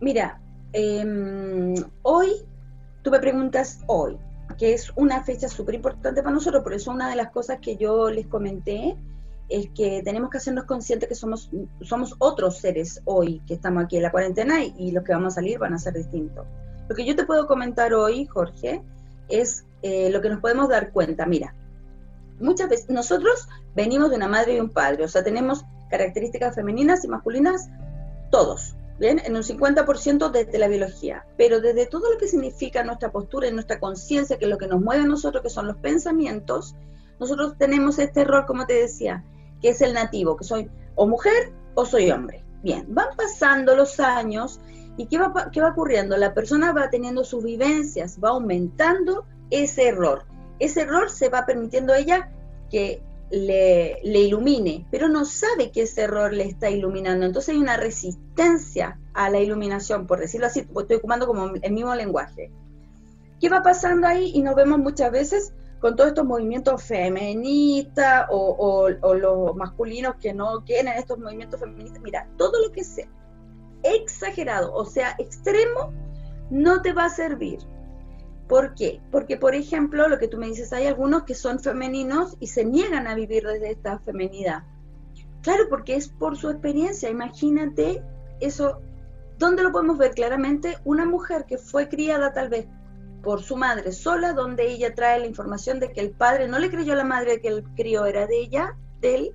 Mira, 0.00 0.40
em, 0.72 1.74
hoy, 2.02 2.30
tú 3.02 3.10
me 3.10 3.18
preguntas 3.18 3.80
hoy, 3.88 4.16
que 4.56 4.74
es 4.74 4.92
una 4.94 5.24
fecha 5.24 5.48
súper 5.48 5.74
importante 5.74 6.22
para 6.22 6.32
nosotros, 6.32 6.62
por 6.62 6.72
eso 6.72 6.92
una 6.92 7.10
de 7.10 7.16
las 7.16 7.32
cosas 7.32 7.58
que 7.60 7.76
yo 7.76 8.10
les 8.10 8.28
comenté 8.28 8.96
es 9.48 9.68
que 9.70 10.02
tenemos 10.04 10.30
que 10.30 10.38
hacernos 10.38 10.66
conscientes 10.66 11.08
que 11.08 11.16
somos, 11.16 11.50
somos 11.80 12.14
otros 12.20 12.58
seres 12.58 13.02
hoy 13.06 13.42
que 13.44 13.54
estamos 13.54 13.82
aquí 13.82 13.96
en 13.96 14.04
la 14.04 14.12
cuarentena 14.12 14.62
y, 14.62 14.92
los 14.92 15.02
que 15.02 15.10
vamos 15.10 15.32
a 15.32 15.40
salir 15.40 15.58
van 15.58 15.74
a 15.74 15.78
ser 15.78 15.94
distintos. 15.94 16.46
Lo 16.88 16.94
que 16.94 17.04
yo 17.04 17.16
te 17.16 17.24
puedo 17.24 17.48
comentar 17.48 17.92
hoy, 17.92 18.26
Jorge, 18.26 18.84
es 19.28 19.66
eh, 19.82 20.10
lo 20.10 20.20
que 20.20 20.28
nos 20.28 20.38
podemos 20.38 20.68
dar 20.68 20.92
cuenta. 20.92 21.26
Mira, 21.26 21.56
muchas 22.40 22.68
veces 22.68 22.88
nosotros 22.88 23.48
venimos 23.74 24.10
de 24.10 24.16
una 24.16 24.28
madre 24.28 24.56
y 24.56 24.60
un 24.60 24.70
padre, 24.70 25.04
o 25.04 25.08
sea, 25.08 25.24
tenemos 25.24 25.64
características 25.90 26.54
femeninas 26.54 27.04
y 27.04 27.08
masculinas 27.08 27.68
todos, 28.30 28.76
¿bien? 28.98 29.20
En 29.24 29.36
un 29.36 29.42
50% 29.42 30.30
desde 30.30 30.58
la 30.58 30.68
biología, 30.68 31.24
pero 31.36 31.60
desde 31.60 31.86
todo 31.86 32.12
lo 32.12 32.18
que 32.18 32.28
significa 32.28 32.82
nuestra 32.82 33.12
postura 33.12 33.48
y 33.48 33.52
nuestra 33.52 33.78
conciencia, 33.78 34.38
que 34.38 34.46
es 34.46 34.50
lo 34.50 34.58
que 34.58 34.68
nos 34.68 34.80
mueve 34.80 35.04
a 35.04 35.06
nosotros, 35.06 35.42
que 35.42 35.50
son 35.50 35.66
los 35.66 35.76
pensamientos, 35.76 36.74
nosotros 37.18 37.56
tenemos 37.58 37.98
este 37.98 38.22
error, 38.22 38.46
como 38.46 38.66
te 38.66 38.74
decía, 38.74 39.24
que 39.62 39.70
es 39.70 39.80
el 39.80 39.94
nativo, 39.94 40.36
que 40.36 40.44
soy 40.44 40.70
o 40.94 41.06
mujer 41.06 41.52
o 41.74 41.86
soy 41.86 42.10
hombre. 42.10 42.44
Bien, 42.62 42.86
van 42.88 43.16
pasando 43.16 43.76
los 43.76 44.00
años 44.00 44.60
y 44.96 45.06
¿qué 45.06 45.18
va, 45.18 45.50
qué 45.52 45.60
va 45.60 45.70
ocurriendo? 45.70 46.16
La 46.16 46.34
persona 46.34 46.72
va 46.72 46.90
teniendo 46.90 47.24
sus 47.24 47.44
vivencias, 47.44 48.18
va 48.22 48.30
aumentando 48.30 49.24
ese 49.50 49.88
error 49.88 50.24
ese 50.58 50.82
error 50.82 51.10
se 51.10 51.28
va 51.28 51.46
permitiendo 51.46 51.92
a 51.92 51.98
ella 51.98 52.30
que 52.70 53.02
le, 53.30 54.00
ilumine, 54.02 54.86
pero 54.90 55.08
no 55.08 55.24
sabe 55.24 55.70
que 55.72 55.82
ese 55.82 56.02
error 56.02 56.32
le 56.32 56.44
está 56.44 56.70
iluminando. 56.70 57.26
Entonces 57.26 57.54
hay 57.54 57.60
una 57.60 57.76
resistencia 57.76 58.98
a 59.14 59.30
la 59.30 59.40
iluminación, 59.40 60.06
por 60.06 60.20
decirlo 60.20 60.46
así, 60.46 60.60
estoy 60.60 60.96
ocupando 60.96 61.26
como 61.26 61.46
el 61.60 61.72
mismo 61.72 61.94
lenguaje. 61.94 62.50
¿Qué 63.40 63.48
va 63.48 63.62
pasando 63.62 64.06
ahí? 64.06 64.30
Y 64.34 64.42
nos 64.42 64.54
vemos 64.54 64.78
muchas 64.78 65.10
veces 65.10 65.52
con 65.80 65.94
todos 65.94 66.08
estos 66.08 66.24
movimientos 66.24 66.82
feministas 66.82 68.26
o, 68.30 68.88
o 69.00 69.14
los 69.14 69.54
masculinos 69.56 70.16
que 70.16 70.32
no 70.32 70.64
quieren 70.64 70.88
estos 70.88 71.18
movimientos 71.18 71.60
feministas. 71.60 72.00
Mira, 72.02 72.28
todo 72.36 72.62
lo 72.62 72.72
que 72.72 72.82
sea 72.82 73.08
exagerado, 73.82 74.72
o 74.72 74.84
sea, 74.84 75.14
extremo, 75.18 75.92
no 76.50 76.82
te 76.82 76.92
va 76.92 77.06
a 77.06 77.10
servir. 77.10 77.58
¿Por 78.48 78.74
qué? 78.74 79.00
Porque, 79.10 79.36
por 79.36 79.54
ejemplo, 79.54 80.08
lo 80.08 80.18
que 80.18 80.28
tú 80.28 80.38
me 80.38 80.46
dices, 80.46 80.72
hay 80.72 80.86
algunos 80.86 81.24
que 81.24 81.34
son 81.34 81.58
femeninos 81.58 82.36
y 82.38 82.46
se 82.46 82.64
niegan 82.64 83.06
a 83.06 83.14
vivir 83.14 83.44
desde 83.44 83.72
esta 83.72 83.98
femenidad. 84.00 84.62
Claro, 85.42 85.64
porque 85.68 85.96
es 85.96 86.08
por 86.08 86.36
su 86.36 86.50
experiencia. 86.50 87.10
Imagínate 87.10 88.02
eso. 88.40 88.80
¿Dónde 89.38 89.62
lo 89.62 89.72
podemos 89.72 89.98
ver 89.98 90.12
claramente? 90.12 90.78
Una 90.84 91.04
mujer 91.04 91.44
que 91.46 91.58
fue 91.58 91.88
criada 91.88 92.32
tal 92.32 92.48
vez 92.48 92.66
por 93.22 93.42
su 93.42 93.56
madre 93.56 93.90
sola, 93.92 94.32
donde 94.32 94.70
ella 94.70 94.94
trae 94.94 95.18
la 95.18 95.26
información 95.26 95.80
de 95.80 95.92
que 95.92 96.00
el 96.00 96.12
padre 96.12 96.46
no 96.46 96.58
le 96.58 96.70
creyó 96.70 96.92
a 96.92 96.96
la 96.96 97.04
madre 97.04 97.40
que 97.40 97.48
el 97.48 97.64
crió 97.74 98.06
era 98.06 98.26
de 98.26 98.38
ella, 98.38 98.76
de 99.00 99.14
él, 99.16 99.34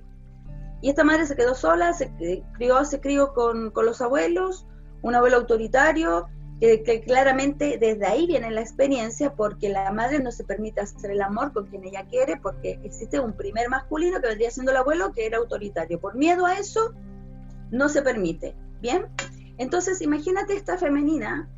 y 0.82 0.90
esta 0.90 1.04
madre 1.04 1.26
se 1.26 1.36
quedó 1.36 1.54
sola, 1.54 1.92
se 1.92 2.12
crió, 2.54 2.84
se 2.84 3.00
crió 3.00 3.32
con, 3.34 3.70
con 3.70 3.86
los 3.86 4.00
abuelos, 4.00 4.66
un 5.02 5.14
abuelo 5.14 5.36
autoritario, 5.36 6.26
que, 6.62 7.02
claramente 7.04 7.76
desde 7.76 8.06
ahí 8.06 8.28
viene 8.28 8.48
la 8.52 8.60
experiencia 8.60 9.34
porque 9.34 9.68
la 9.68 9.90
madre 9.90 10.20
no 10.20 10.30
se 10.30 10.44
permite 10.44 10.80
hacer 10.80 11.10
el 11.10 11.20
amor 11.20 11.52
con 11.52 11.66
quien 11.66 11.82
ella 11.82 12.06
quiere 12.08 12.36
porque 12.40 12.78
existe 12.84 13.18
un 13.18 13.32
primer 13.32 13.68
masculino 13.68 14.20
que 14.20 14.28
vendría 14.28 14.52
siendo 14.52 14.70
el 14.70 14.78
abuelo 14.78 15.12
que 15.12 15.26
era 15.26 15.38
autoritario. 15.38 15.98
Por 15.98 16.14
miedo 16.14 16.46
a 16.46 16.54
eso 16.54 16.94
no 17.72 17.88
se 17.88 18.02
permite. 18.02 18.54
Bien, 18.80 19.08
entonces 19.58 20.00
imagínate 20.02 20.54
esta 20.54 20.78
femenina 20.78 21.48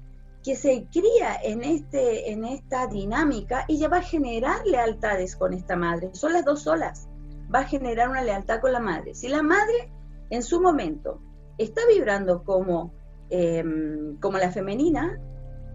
que 0.42 0.56
se 0.56 0.86
cría 0.90 1.36
en, 1.42 1.64
este, 1.64 2.32
en 2.32 2.46
esta 2.46 2.86
dinámica 2.86 3.66
y 3.68 3.78
ya 3.78 3.88
va 3.88 3.98
a 3.98 4.02
generar 4.02 4.66
lealtades 4.66 5.36
con 5.36 5.52
esta 5.52 5.76
madre. 5.76 6.14
Son 6.14 6.32
las 6.32 6.46
dos 6.46 6.62
solas. 6.62 7.08
Va 7.54 7.60
a 7.60 7.64
generar 7.64 8.08
una 8.08 8.22
lealtad 8.22 8.60
con 8.60 8.72
la 8.72 8.80
madre. 8.80 9.14
Si 9.14 9.28
la 9.28 9.42
madre 9.42 9.92
en 10.30 10.42
su 10.42 10.62
momento 10.62 11.20
está 11.58 11.82
vibrando 11.86 12.42
como 12.42 12.94
Em, 13.36 14.16
como 14.20 14.38
la 14.38 14.52
femenina, 14.52 15.18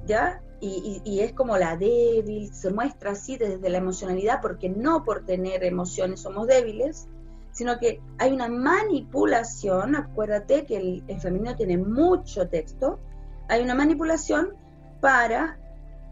¿ya? 0.06 0.42
Y, 0.62 1.20
es 1.20 1.34
como 1.34 1.58
la 1.58 1.76
débil, 1.76 2.54
se 2.54 2.72
muestra 2.72 3.12
así 3.12 3.36
desde 3.36 3.70
la 3.70 3.80
emocionalidad, 3.80 4.40
porque 4.42 4.70
no 4.70 5.04
por 5.04 5.26
tener 5.26 5.66
emociones 5.66 6.22
somos 6.22 6.48
débiles, 6.48 7.10
sino 7.52 7.78
que 7.78 8.00
hay 8.18 8.32
una 8.32 8.48
manipulación, 8.48 9.98
acuérdate 9.98 10.66
que 10.66 10.78
el, 10.78 11.20
femenino 11.20 11.58
tiene 11.58 11.78
mucho 11.78 12.48
texto, 12.48 13.02
hay 13.50 13.62
una 13.62 13.76
manipulación 13.76 14.54
para 15.02 15.60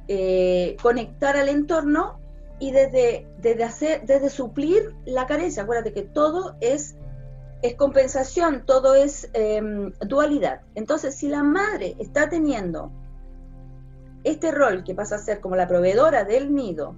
eh, 0.09 0.75
conectar 0.81 1.37
al 1.37 1.47
entorno 1.47 2.19
y 2.59 2.71
desde, 2.71 3.25
desde, 3.39 3.63
hacer, 3.63 4.05
desde 4.05 4.29
suplir 4.29 4.95
la 5.05 5.25
carencia, 5.27 5.63
acuérdate 5.63 5.93
que 5.93 6.03
todo 6.03 6.57
es 6.59 6.97
es 7.61 7.75
compensación, 7.75 8.65
todo 8.65 8.95
es 8.95 9.29
em, 9.33 9.91
dualidad. 10.07 10.61
Entonces, 10.75 11.15
si 11.15 11.27
la 11.27 11.43
madre 11.43 11.95
está 11.99 12.29
teniendo 12.29 12.91
este 14.23 14.51
rol 14.51 14.83
que 14.83 14.93
pasa 14.93 15.15
a 15.15 15.19
ser 15.19 15.39
como 15.39 15.55
la 15.55 15.67
proveedora 15.67 16.23
del 16.23 16.53
nido, 16.53 16.95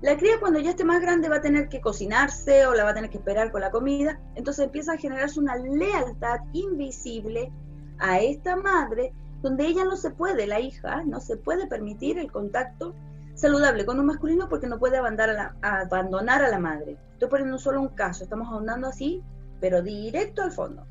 la 0.00 0.16
cría 0.16 0.38
cuando 0.38 0.60
ya 0.60 0.70
esté 0.70 0.84
más 0.84 1.00
grande 1.00 1.28
va 1.28 1.36
a 1.36 1.40
tener 1.40 1.68
que 1.68 1.80
cocinarse 1.80 2.66
o 2.66 2.74
la 2.74 2.84
va 2.84 2.90
a 2.90 2.94
tener 2.94 3.10
que 3.10 3.18
esperar 3.18 3.50
con 3.50 3.60
la 3.60 3.72
comida, 3.72 4.20
entonces 4.36 4.66
empieza 4.66 4.92
a 4.92 4.96
generarse 4.96 5.40
una 5.40 5.56
lealtad 5.56 6.38
invisible 6.52 7.50
a 7.98 8.20
esta 8.20 8.54
madre, 8.54 9.12
donde 9.42 9.66
ella 9.66 9.84
no 9.84 9.96
se 9.96 10.10
puede, 10.10 10.46
la 10.46 10.60
hija, 10.60 11.02
no 11.04 11.20
se 11.20 11.36
puede 11.36 11.66
permitir 11.66 12.18
el 12.18 12.30
contacto 12.30 12.94
saludable 13.34 13.84
con 13.84 13.98
un 13.98 14.06
masculino 14.06 14.48
porque 14.48 14.68
no 14.68 14.78
puede 14.78 14.98
abandonar 14.98 15.30
a 15.30 15.32
la, 15.32 15.56
abandonar 15.62 16.44
a 16.44 16.48
la 16.48 16.60
madre. 16.60 16.96
Estoy 17.14 17.28
poniendo 17.28 17.58
solo 17.58 17.80
un 17.80 17.88
caso, 17.88 18.22
estamos 18.22 18.48
ahondando 18.48 18.86
así 18.86 19.24
pero 19.60 19.82
directo 19.82 20.42
al 20.42 20.52
fondo. 20.52 20.86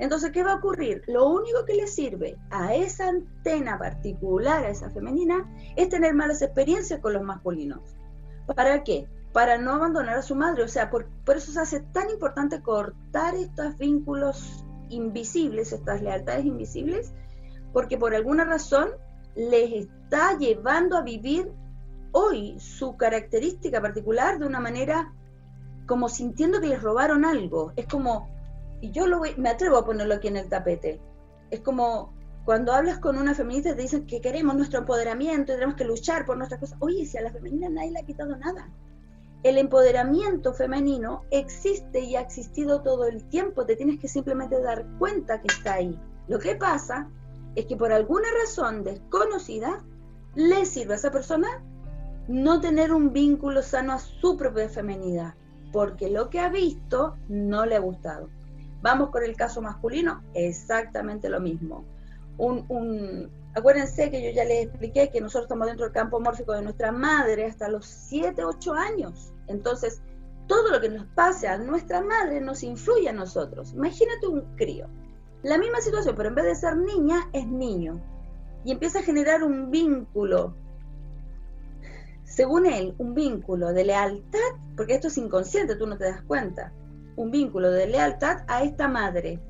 Entonces, 0.00 0.32
¿qué 0.32 0.42
va 0.42 0.52
a 0.52 0.56
ocurrir? 0.56 1.02
Lo 1.06 1.28
único 1.28 1.66
que 1.66 1.74
le 1.74 1.86
sirve 1.86 2.38
a 2.50 2.74
esa 2.74 3.08
antena 3.08 3.78
particular, 3.78 4.64
a 4.64 4.70
esa 4.70 4.88
femenina, 4.88 5.46
es 5.76 5.90
tener 5.90 6.14
malas 6.14 6.40
experiencias 6.40 7.00
con 7.00 7.12
los 7.12 7.22
masculinos. 7.22 7.80
¿Para 8.46 8.82
qué? 8.82 9.06
Para 9.34 9.58
no 9.58 9.72
abandonar 9.72 10.16
a 10.16 10.22
su 10.22 10.34
madre. 10.34 10.62
O 10.62 10.68
sea, 10.68 10.90
por, 10.90 11.06
eso 11.36 11.52
se 11.52 11.60
hace 11.60 11.80
tan 11.80 12.08
importante 12.08 12.62
cortar 12.62 13.34
estos 13.34 13.76
vínculos 13.76 14.64
invisibles, 14.88 15.72
estas 15.72 16.00
lealtades 16.00 16.46
invisibles, 16.46 17.12
porque 17.74 17.98
por 17.98 18.14
alguna 18.14 18.44
razón 18.44 18.88
les 19.36 19.86
está 19.86 20.36
llevando 20.38 20.96
a 20.96 21.02
vivir 21.02 21.52
hoy 22.12 22.58
su 22.58 22.96
característica 22.96 23.82
particular 23.82 24.38
de 24.38 24.46
una 24.46 24.60
manera 24.60 25.12
como 25.90 26.08
sintiendo 26.08 26.60
que 26.60 26.68
les 26.68 26.80
robaron 26.80 27.24
algo. 27.24 27.72
Es 27.74 27.86
como, 27.86 28.28
y 28.80 28.92
yo 28.92 29.06
me 29.38 29.50
atrevo 29.50 29.76
a 29.76 29.84
ponerlo 29.84 30.14
aquí 30.14 30.28
en 30.28 30.36
el 30.36 30.48
tapete. 30.48 31.00
Es 31.50 31.62
como 31.62 32.14
cuando 32.44 32.72
hablas 32.72 33.00
con 33.00 33.18
una 33.18 33.34
feminista 33.34 33.74
te 33.74 33.82
dicen 33.82 34.06
que 34.06 34.20
queremos 34.20 34.54
nuestro 34.54 34.78
empoderamiento 34.78 35.50
y 35.50 35.56
tenemos 35.56 35.74
que 35.74 35.84
luchar 35.84 36.26
por 36.26 36.36
nuestras 36.36 36.60
cosas. 36.60 36.78
Oye, 36.78 37.04
si 37.06 37.18
a 37.18 37.22
la 37.22 37.32
femenina 37.32 37.68
nadie 37.68 37.90
le 37.90 37.98
ha 37.98 38.06
quitado 38.06 38.36
nada. 38.36 38.70
El 39.42 39.58
empoderamiento 39.58 40.54
femenino 40.54 41.24
existe 41.32 41.98
y 41.98 42.14
ha 42.14 42.20
existido 42.20 42.82
todo 42.82 43.06
el 43.06 43.24
tiempo. 43.24 43.66
Te 43.66 43.74
tienes 43.74 43.98
que 43.98 44.06
simplemente 44.06 44.62
dar 44.62 44.86
cuenta 45.00 45.40
que 45.40 45.48
está 45.48 45.74
ahí. 45.74 45.98
Lo 46.28 46.38
que 46.38 46.54
pasa 46.54 47.10
es 47.56 47.66
que 47.66 47.76
por 47.76 47.92
alguna 47.92 48.28
razón 48.40 48.84
desconocida 48.84 49.84
le 50.36 50.66
sirve 50.66 50.92
a 50.92 50.98
esa 50.98 51.10
persona 51.10 51.48
no 52.28 52.60
tener 52.60 52.92
un 52.92 53.12
vínculo 53.12 53.60
sano 53.60 53.94
a 53.94 53.98
su 53.98 54.36
propia 54.36 54.68
femenidad, 54.68 55.34
porque 55.72 56.10
lo 56.10 56.30
que 56.30 56.40
ha 56.40 56.48
visto 56.48 57.16
no 57.28 57.66
le 57.66 57.76
ha 57.76 57.80
gustado. 57.80 58.28
Vamos 58.82 59.10
con 59.10 59.22
el 59.22 59.36
caso 59.36 59.60
masculino, 59.60 60.22
exactamente 60.34 61.28
lo 61.28 61.40
mismo. 61.40 61.84
Un, 62.38 63.30
acuérdense 63.54 64.10
que 64.10 64.22
yo 64.22 64.30
ya 64.30 64.44
les 64.44 64.66
expliqué 64.66 65.10
que 65.10 65.20
nosotros 65.20 65.44
estamos 65.44 65.66
dentro 65.66 65.84
del 65.84 65.92
campo 65.92 66.18
mórfico 66.20 66.52
de 66.52 66.62
nuestra 66.62 66.90
madre 66.90 67.44
hasta 67.44 67.68
los 67.68 67.84
7, 67.84 68.42
8 68.44 68.72
años. 68.72 69.32
Entonces, 69.48 70.00
todo 70.46 70.70
lo 70.70 70.80
que 70.80 70.88
nos 70.88 71.06
pase 71.14 71.48
a 71.48 71.58
nuestra 71.58 72.00
madre 72.00 72.40
nos 72.40 72.62
influye 72.62 73.08
a 73.08 73.12
nosotros. 73.12 73.74
Imagínate 73.74 74.26
un 74.26 74.56
crío. 74.56 74.86
La 75.42 75.58
misma 75.58 75.80
situación, 75.80 76.14
pero 76.16 76.30
en 76.30 76.34
vez 76.34 76.44
de 76.46 76.54
ser 76.54 76.76
niña, 76.76 77.28
es 77.32 77.46
niño. 77.46 78.00
Y 78.64 78.72
empieza 78.72 79.00
a 79.00 79.02
generar 79.02 79.42
un 79.42 79.70
vínculo 79.70 80.54
según 82.30 82.64
él, 82.64 82.94
un 82.98 83.12
vínculo 83.12 83.72
de 83.72 83.84
lealtad, 83.84 84.38
porque 84.76 84.94
esto 84.94 85.08
es 85.08 85.18
inconsciente, 85.18 85.74
tú 85.74 85.86
no 85.86 85.98
te 85.98 86.04
das 86.04 86.22
cuenta, 86.22 86.72
un 87.16 87.32
vínculo 87.32 87.72
de 87.72 87.88
lealtad 87.88 88.44
a 88.46 88.62
esta 88.62 88.86
madre, 88.86 89.40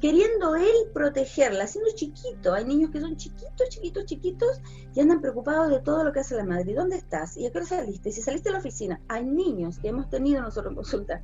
queriendo 0.00 0.56
él 0.56 0.90
protegerla, 0.94 1.66
siendo 1.66 1.90
chiquito. 1.94 2.54
Hay 2.54 2.64
niños 2.64 2.90
que 2.90 3.00
son 3.00 3.16
chiquitos, 3.16 3.68
chiquitos, 3.68 4.06
chiquitos 4.06 4.60
y 4.94 5.00
andan 5.00 5.20
preocupados 5.20 5.68
de 5.68 5.80
todo 5.80 6.02
lo 6.02 6.12
que 6.12 6.20
hace 6.20 6.34
la 6.34 6.44
madre. 6.44 6.72
¿Y 6.72 6.74
dónde 6.74 6.96
estás? 6.96 7.36
¿Y 7.36 7.46
a 7.46 7.52
qué 7.52 7.58
hora 7.58 7.66
saliste? 7.66 8.10
si 8.10 8.22
saliste 8.22 8.48
de 8.48 8.54
la 8.54 8.58
oficina, 8.58 9.00
hay 9.08 9.24
niños 9.24 9.78
que 9.78 9.88
hemos 9.88 10.08
tenido 10.08 10.40
nosotros 10.40 10.70
en 10.72 10.76
consulta 10.76 11.22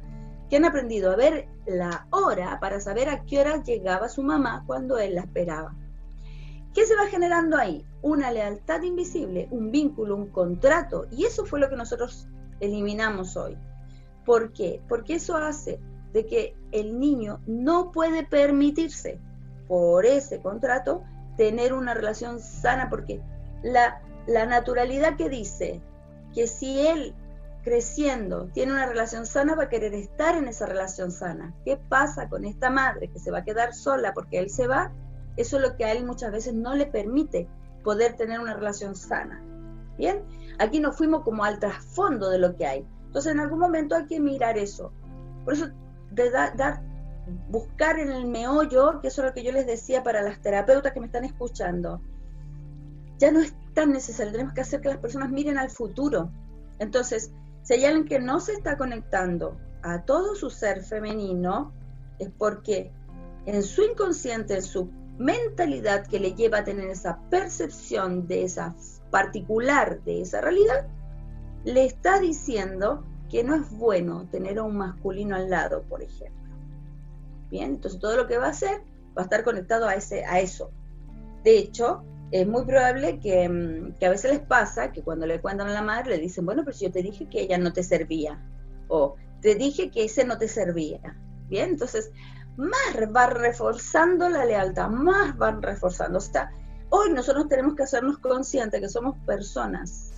que 0.51 0.57
han 0.57 0.67
aprendido 0.67 1.13
a 1.13 1.17
ver 1.17 1.49
la 1.65 2.09
hora 2.11 2.59
para 2.61 2.81
saber 2.81 3.09
a 3.09 3.25
qué 3.25 3.41
hora 3.41 3.63
llegaba 3.63 4.09
su 4.09 4.23
mamá 4.23 4.65
cuando 4.67 4.99
él 4.99 5.15
la 5.15 5.23
esperaba. 5.23 5.75
¿Qué 6.75 6.87
se 6.87 6.95
va 6.95 7.07
generando 7.07 7.57
ahí? 7.57 7.85
Una 8.03 8.31
lealtad 8.31 8.83
invisible, 8.83 9.49
un 9.51 9.71
vínculo, 9.71 10.17
un 10.17 10.29
contrato. 10.29 11.07
Y 11.11 11.25
eso 11.25 11.45
fue 11.45 11.61
lo 11.61 11.69
que 11.69 11.77
nosotros 11.77 12.29
eliminamos 12.61 13.37
hoy. 13.37 13.59
¿Por 14.25 14.53
qué? 14.53 14.81
Porque 14.89 15.15
eso 15.15 15.37
hace 15.37 15.81
de 16.13 16.27
que 16.27 16.57
el 16.73 17.01
niño 17.01 17.41
no 17.47 17.91
puede 17.91 18.25
permitirse 18.25 19.19
por 19.67 20.07
ese 20.07 20.41
contrato 20.41 21.03
tener 21.37 21.73
una 21.73 21.95
relación 21.95 22.41
sana, 22.41 22.89
porque 22.91 23.21
la, 23.63 24.03
la 24.27 24.47
naturalidad 24.47 25.17
que 25.17 25.29
dice 25.29 25.81
que 26.35 26.47
si 26.47 26.87
él 26.87 27.15
creciendo 27.63 28.47
tiene 28.53 28.73
una 28.73 28.87
relación 28.87 29.27
sana 29.27 29.55
va 29.55 29.65
a 29.65 29.69
querer 29.69 29.95
estar 29.95 30.37
en 30.37 30.49
esa 30.49 30.67
relación 30.67 31.11
sana. 31.11 31.55
¿Qué 31.65 31.77
pasa 31.77 32.29
con 32.29 32.45
esta 32.45 32.71
madre 32.71 33.09
que 33.09 33.19
se 33.19 33.31
va 33.31 33.39
a 33.39 33.45
quedar 33.45 33.75
sola 33.75 34.15
porque 34.15 34.39
él 34.39 34.51
se 34.51 34.67
va? 34.67 34.93
Eso 35.41 35.57
es 35.57 35.63
lo 35.63 35.75
que 35.75 35.87
a 35.87 35.93
él 35.93 36.05
muchas 36.05 36.31
veces 36.33 36.53
no 36.53 36.75
le 36.75 36.85
permite 36.85 37.49
poder 37.83 38.15
tener 38.15 38.41
una 38.41 38.53
relación 38.53 38.95
sana. 38.95 39.43
Bien, 39.97 40.23
aquí 40.59 40.81
nos 40.81 40.99
fuimos 40.99 41.23
como 41.23 41.45
al 41.45 41.59
trasfondo 41.59 42.29
de 42.29 42.39
lo 42.39 42.57
que 42.57 42.67
hay. 42.67 42.87
Entonces 43.07 43.33
en 43.33 43.41
algún 43.41 43.59
momento 43.59 43.95
hay 43.95 44.05
que 44.05 44.21
mirar 44.21 44.59
eso. 44.59 44.93
Por 45.47 45.55
eso 45.55 45.69
de 46.11 46.31
dar, 46.31 46.83
buscar 47.49 47.99
en 47.99 48.11
el 48.11 48.27
meollo, 48.27 49.01
que 49.01 49.09
eso 49.09 49.23
es 49.23 49.29
lo 49.29 49.33
que 49.33 49.43
yo 49.43 49.51
les 49.51 49.67
decía 49.67 50.03
para 50.03 50.21
las 50.21 50.43
terapeutas 50.43 50.93
que 50.93 51.01
me 51.01 51.07
están 51.07 51.25
escuchando, 51.25 52.03
ya 53.17 53.33
no 53.33 53.41
es 53.41 53.55
tan 53.73 53.93
necesario, 53.93 54.33
tenemos 54.33 54.53
que 54.53 54.61
hacer 54.61 54.83
que 54.83 54.91
las 54.91 54.99
personas 54.99 55.31
miren 55.31 55.57
al 55.57 55.71
futuro. 55.71 56.31
Entonces, 56.79 57.33
si 57.63 57.73
hay 57.73 57.87
alguien 57.87 58.05
que 58.05 58.21
no 58.21 58.41
se 58.41 58.53
está 58.53 58.77
conectando 58.77 59.57
a 59.83 60.03
todo 60.03 60.35
su 60.35 60.51
ser 60.51 60.83
femenino, 60.83 61.73
es 62.19 62.29
porque 62.29 62.93
en 63.47 63.63
su 63.63 63.83
inconsciente, 63.83 64.57
en 64.57 64.63
su 64.63 65.00
mentalidad 65.21 66.07
que 66.07 66.19
le 66.19 66.35
lleva 66.35 66.59
a 66.59 66.65
tener 66.65 66.89
esa 66.89 67.21
percepción 67.29 68.27
de 68.27 68.45
esa 68.45 68.75
particular 69.11 70.03
de 70.05 70.23
esa 70.23 70.41
realidad, 70.41 70.87
le 71.65 71.85
está 71.85 72.19
diciendo 72.19 73.05
que 73.29 73.45
no 73.45 73.55
es 73.55 73.71
bueno 73.71 74.27
tener 74.31 74.59
a 74.59 74.63
un 74.63 74.77
masculino 74.77 75.37
al 75.37 75.51
lado, 75.51 75.83
por 75.83 76.03
ejemplo. 76.03 76.41
Bien, 77.51 77.71
entonces 77.71 78.01
todo 78.01 78.17
lo 78.17 78.27
que 78.27 78.39
va 78.39 78.47
a 78.47 78.51
hacer 78.51 78.81
va 79.17 79.23
a 79.23 79.25
estar 79.25 79.45
conectado 79.45 79.87
a, 79.87 79.95
ese, 79.95 80.25
a 80.25 80.41
eso. 80.41 80.71
De 81.45 81.59
hecho, 81.59 82.03
es 82.31 82.47
muy 82.47 82.65
probable 82.65 83.19
que, 83.19 83.49
mm, 83.49 83.99
que, 83.99 84.07
a 84.07 84.11
veces 84.11 84.31
les 84.31 84.41
pasa 84.41 84.93
que 84.93 85.03
cuando 85.03 85.27
le 85.27 85.41
cuentan 85.41 85.69
a 85.69 85.73
la 85.73 85.83
madre 85.83 86.17
le 86.17 86.23
dicen, 86.23 86.47
bueno, 86.47 86.63
pero 86.65 86.77
si 86.77 86.87
yo 86.87 86.93
te 86.93 87.03
dije 87.03 87.29
que 87.29 87.43
ella 87.43 87.59
no 87.59 87.73
te 87.73 87.83
servía, 87.83 88.41
o 88.89 89.17
te 89.43 89.55
dije 89.55 89.91
que 89.91 90.05
ese 90.05 90.25
no 90.25 90.39
te 90.39 90.49
servía. 90.49 91.17
Bien, 91.49 91.71
entonces 91.71 92.13
más 92.57 92.97
va 93.15 93.27
reforzando 93.27 94.29
la 94.29 94.45
lealtad, 94.45 94.89
más 94.89 95.37
van 95.37 95.63
reforzando. 95.63 96.19
O 96.19 96.21
sea, 96.21 96.51
hoy 96.91 97.13
nosotros 97.13 97.49
tenemos 97.49 97.75
que 97.75 97.85
hacernos 97.85 98.19
conscientes 98.19 98.81
que 98.81 98.89
somos 98.89 99.17
personas 99.27 100.11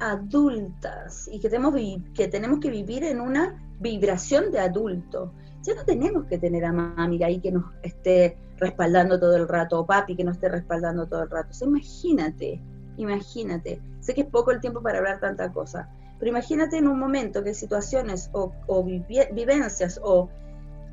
adultas 0.00 1.28
y 1.30 1.40
que 1.40 1.48
tenemos, 1.48 1.74
que 2.14 2.28
tenemos 2.28 2.60
que 2.60 2.70
vivir 2.70 3.04
en 3.04 3.20
una 3.20 3.62
vibración 3.80 4.50
de 4.50 4.60
adulto. 4.60 5.32
Ya 5.62 5.74
no 5.74 5.84
tenemos 5.84 6.26
que 6.26 6.38
tener 6.38 6.64
a 6.64 6.72
mami 6.72 7.22
ahí 7.22 7.40
que 7.40 7.52
nos 7.52 7.64
esté 7.82 8.36
respaldando 8.58 9.18
todo 9.18 9.36
el 9.36 9.48
rato, 9.48 9.80
o 9.80 9.86
papi 9.86 10.16
que 10.16 10.24
nos 10.24 10.36
esté 10.36 10.48
respaldando 10.48 11.06
todo 11.06 11.22
el 11.22 11.30
rato. 11.30 11.50
O 11.50 11.54
sea, 11.54 11.68
imagínate, 11.68 12.60
imagínate. 12.96 13.80
Sé 14.00 14.14
que 14.14 14.22
es 14.22 14.26
poco 14.28 14.50
el 14.50 14.60
tiempo 14.60 14.82
para 14.82 14.98
hablar 14.98 15.20
tanta 15.20 15.52
cosa, 15.52 15.88
pero 16.18 16.30
imagínate 16.30 16.76
en 16.76 16.88
un 16.88 16.98
momento 16.98 17.42
que 17.42 17.54
situaciones 17.54 18.30
o, 18.32 18.52
o 18.66 18.84
vivencias 18.84 20.00
o 20.02 20.28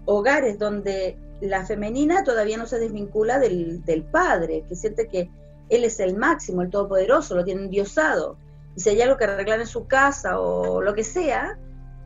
hogares 0.09 0.57
donde 0.57 1.17
la 1.39 1.65
femenina 1.65 2.23
todavía 2.23 2.57
no 2.57 2.65
se 2.65 2.79
desvincula 2.79 3.37
del, 3.37 4.05
padre, 4.11 4.65
que 4.67 4.75
siente 4.75 5.07
que 5.07 5.29
él 5.69 5.83
es 5.83 5.99
el 5.99 6.17
máximo, 6.17 6.63
el 6.63 6.71
todopoderoso, 6.71 7.35
lo 7.35 7.45
tiene 7.45 7.63
endiosado. 7.63 8.37
Y 8.75 8.81
si 8.81 8.89
hay 8.89 9.01
algo 9.01 9.17
que 9.17 9.25
arreglar 9.25 9.59
en 9.59 9.67
su 9.67 9.87
casa 9.87 10.39
o 10.39 10.81
lo 10.81 10.95
que 10.95 11.03
sea, 11.03 11.59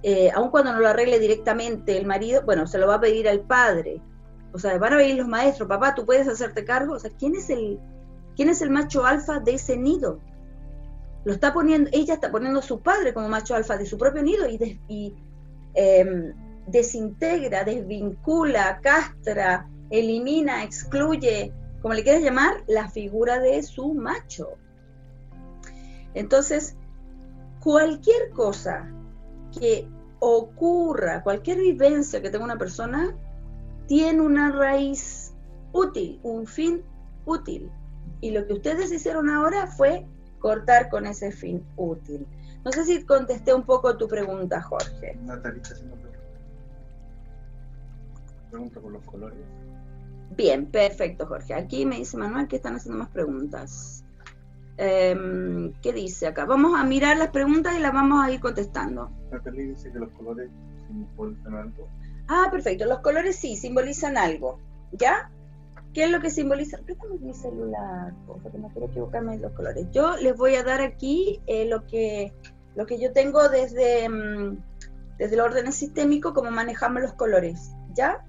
eh, 0.03 0.31
aun 0.35 0.49
cuando 0.49 0.73
no 0.73 0.81
lo 0.81 0.89
arregle 0.89 1.17
directamente 1.17 1.97
el 1.97 2.05
marido, 2.05 2.41
bueno, 2.43 2.67
se 2.67 2.77
lo 2.77 2.87
va 2.87 2.95
a 2.95 3.01
pedir 3.01 3.29
al 3.29 3.39
padre. 3.39 4.01
O 4.51 4.59
sea, 4.59 4.77
van 4.77 4.93
a 4.93 4.97
venir 4.97 5.15
los 5.15 5.27
maestros, 5.27 5.69
papá, 5.69 5.95
tú 5.95 6.05
puedes 6.05 6.27
hacerte 6.27 6.65
cargo. 6.65 6.95
O 6.95 6.99
sea, 6.99 7.09
¿quién 7.17 7.35
es 7.35 7.49
el, 7.49 7.79
quién 8.35 8.49
es 8.49 8.61
el 8.61 8.69
macho 8.69 9.05
alfa 9.05 9.39
de 9.39 9.53
ese 9.53 9.77
nido? 9.77 10.19
Lo 11.23 11.31
está 11.31 11.53
poniendo, 11.53 11.89
ella 11.93 12.15
está 12.15 12.29
poniendo 12.31 12.59
a 12.59 12.63
su 12.63 12.81
padre 12.81 13.13
como 13.13 13.29
macho 13.29 13.55
alfa 13.55 13.77
de 13.77 13.85
su 13.85 13.97
propio 13.97 14.21
nido 14.21 14.45
y, 14.49 14.81
y 14.89 15.15
em, 15.73 16.33
desintegra, 16.67 17.63
desvincula, 17.63 18.79
castra, 18.81 19.67
elimina, 19.89 20.63
excluye, 20.63 21.53
como 21.81 21.93
le 21.93 22.03
quieras 22.03 22.23
llamar, 22.23 22.63
la 22.67 22.89
figura 22.89 23.39
de 23.39 23.61
su 23.63 23.93
macho. 23.93 24.57
Entonces, 26.13 26.75
cualquier 27.59 28.31
cosa 28.31 28.89
que 29.57 29.87
ocurra, 30.19 31.21
cualquier 31.23 31.57
vivencia 31.57 32.21
que 32.21 32.29
tenga 32.29 32.45
una 32.45 32.57
persona, 32.57 33.15
tiene 33.87 34.21
una 34.21 34.51
raíz 34.51 35.33
útil, 35.73 36.19
un 36.23 36.47
fin 36.47 36.83
útil. 37.25 37.69
Y 38.21 38.31
lo 38.31 38.47
que 38.47 38.53
ustedes 38.53 38.91
hicieron 38.91 39.29
ahora 39.29 39.67
fue 39.67 40.05
cortar 40.39 40.89
con 40.89 41.05
ese 41.05 41.31
fin 41.31 41.65
útil. 41.75 42.25
No 42.63 42.71
sé 42.71 42.85
si 42.85 43.03
contesté 43.05 43.53
un 43.53 43.63
poco 43.63 43.97
tu 43.97 44.07
pregunta, 44.07 44.61
Jorge 44.61 45.17
pregunta 48.53 48.79
por 48.79 48.91
los 48.91 49.03
colores. 49.05 49.39
Bien, 50.35 50.67
perfecto, 50.67 51.25
Jorge. 51.25 51.55
Aquí 51.55 51.85
me 51.85 51.97
dice 51.97 52.17
Manuel 52.17 52.47
que 52.47 52.57
están 52.57 52.75
haciendo 52.75 52.99
más 52.99 53.09
preguntas. 53.09 54.03
Em, 54.77 55.73
¿Qué 55.81 55.91
dice 55.91 56.27
acá? 56.27 56.45
Vamos 56.45 56.79
a 56.79 56.83
mirar 56.83 57.17
las 57.17 57.29
preguntas 57.29 57.75
y 57.77 57.79
las 57.79 57.93
vamos 57.93 58.23
a 58.23 58.31
ir 58.31 58.39
contestando. 58.39 59.11
Natalie 59.31 59.69
dice 59.69 59.91
que 59.91 59.99
los 59.99 60.11
colores 60.11 60.49
simbolizan 60.87 61.55
algo. 61.55 61.87
Ah, 62.27 62.47
perfecto. 62.51 62.85
Los 62.85 62.99
colores 62.99 63.35
sí, 63.35 63.55
simbolizan 63.55 64.17
algo. 64.17 64.59
¿Ya? 64.91 65.31
¿Qué 65.93 66.05
es 66.05 66.11
lo 66.11 66.21
que 66.21 66.29
simboliza? 66.29 66.77
Préstame 66.79 67.17
mi 67.19 67.33
celular, 67.33 68.13
porque 68.25 68.57
no 68.57 68.69
quiero 68.69 68.87
equivocarme 68.87 69.35
en 69.35 69.41
los 69.41 69.51
colores. 69.53 69.87
Yo 69.91 70.15
les 70.17 70.35
voy 70.35 70.55
a 70.55 70.63
dar 70.63 70.81
aquí 70.81 71.41
eh, 71.45 71.65
lo, 71.65 71.85
que, 71.85 72.33
lo 72.75 72.85
que 72.85 72.99
yo 72.99 73.13
tengo 73.13 73.49
desde, 73.49 74.09
mm, 74.09 74.57
desde 75.19 75.35
el 75.35 75.41
orden 75.41 75.71
sistémico, 75.71 76.33
como 76.33 76.49
manejamos 76.49 77.01
los 77.01 77.13
colores. 77.13 77.71
¿Ya? 77.95 78.25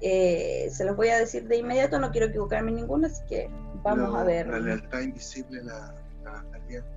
Eh, 0.00 0.68
se 0.70 0.84
los 0.84 0.94
voy 0.96 1.08
a 1.08 1.18
decir 1.18 1.48
de 1.48 1.56
inmediato, 1.56 1.98
no 1.98 2.10
quiero 2.10 2.26
equivocarme 2.26 2.70
en 2.70 2.76
ninguno, 2.76 3.06
así 3.06 3.22
que 3.28 3.48
vamos 3.82 4.14
a 4.14 4.24
ver. 4.24 4.46
La 4.48 4.58
lealtad 4.58 5.00
invisible, 5.00 5.62
la, 5.64 5.94
la 6.24 6.44
alianza, 6.52 6.88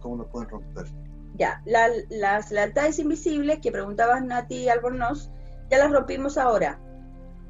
¿cómo 0.00 0.16
lo 0.16 0.26
pueden 0.28 0.48
romper? 0.48 0.86
Ya, 1.36 1.60
la- 1.64 1.88
las 2.10 2.50
lealtades 2.52 2.98
invisibles 2.98 3.58
que 3.60 3.72
preguntabas 3.72 4.24
Nati 4.24 4.68
Albornoz, 4.68 5.30
ya 5.70 5.78
las 5.78 5.90
rompimos 5.90 6.38
ahora. 6.38 6.78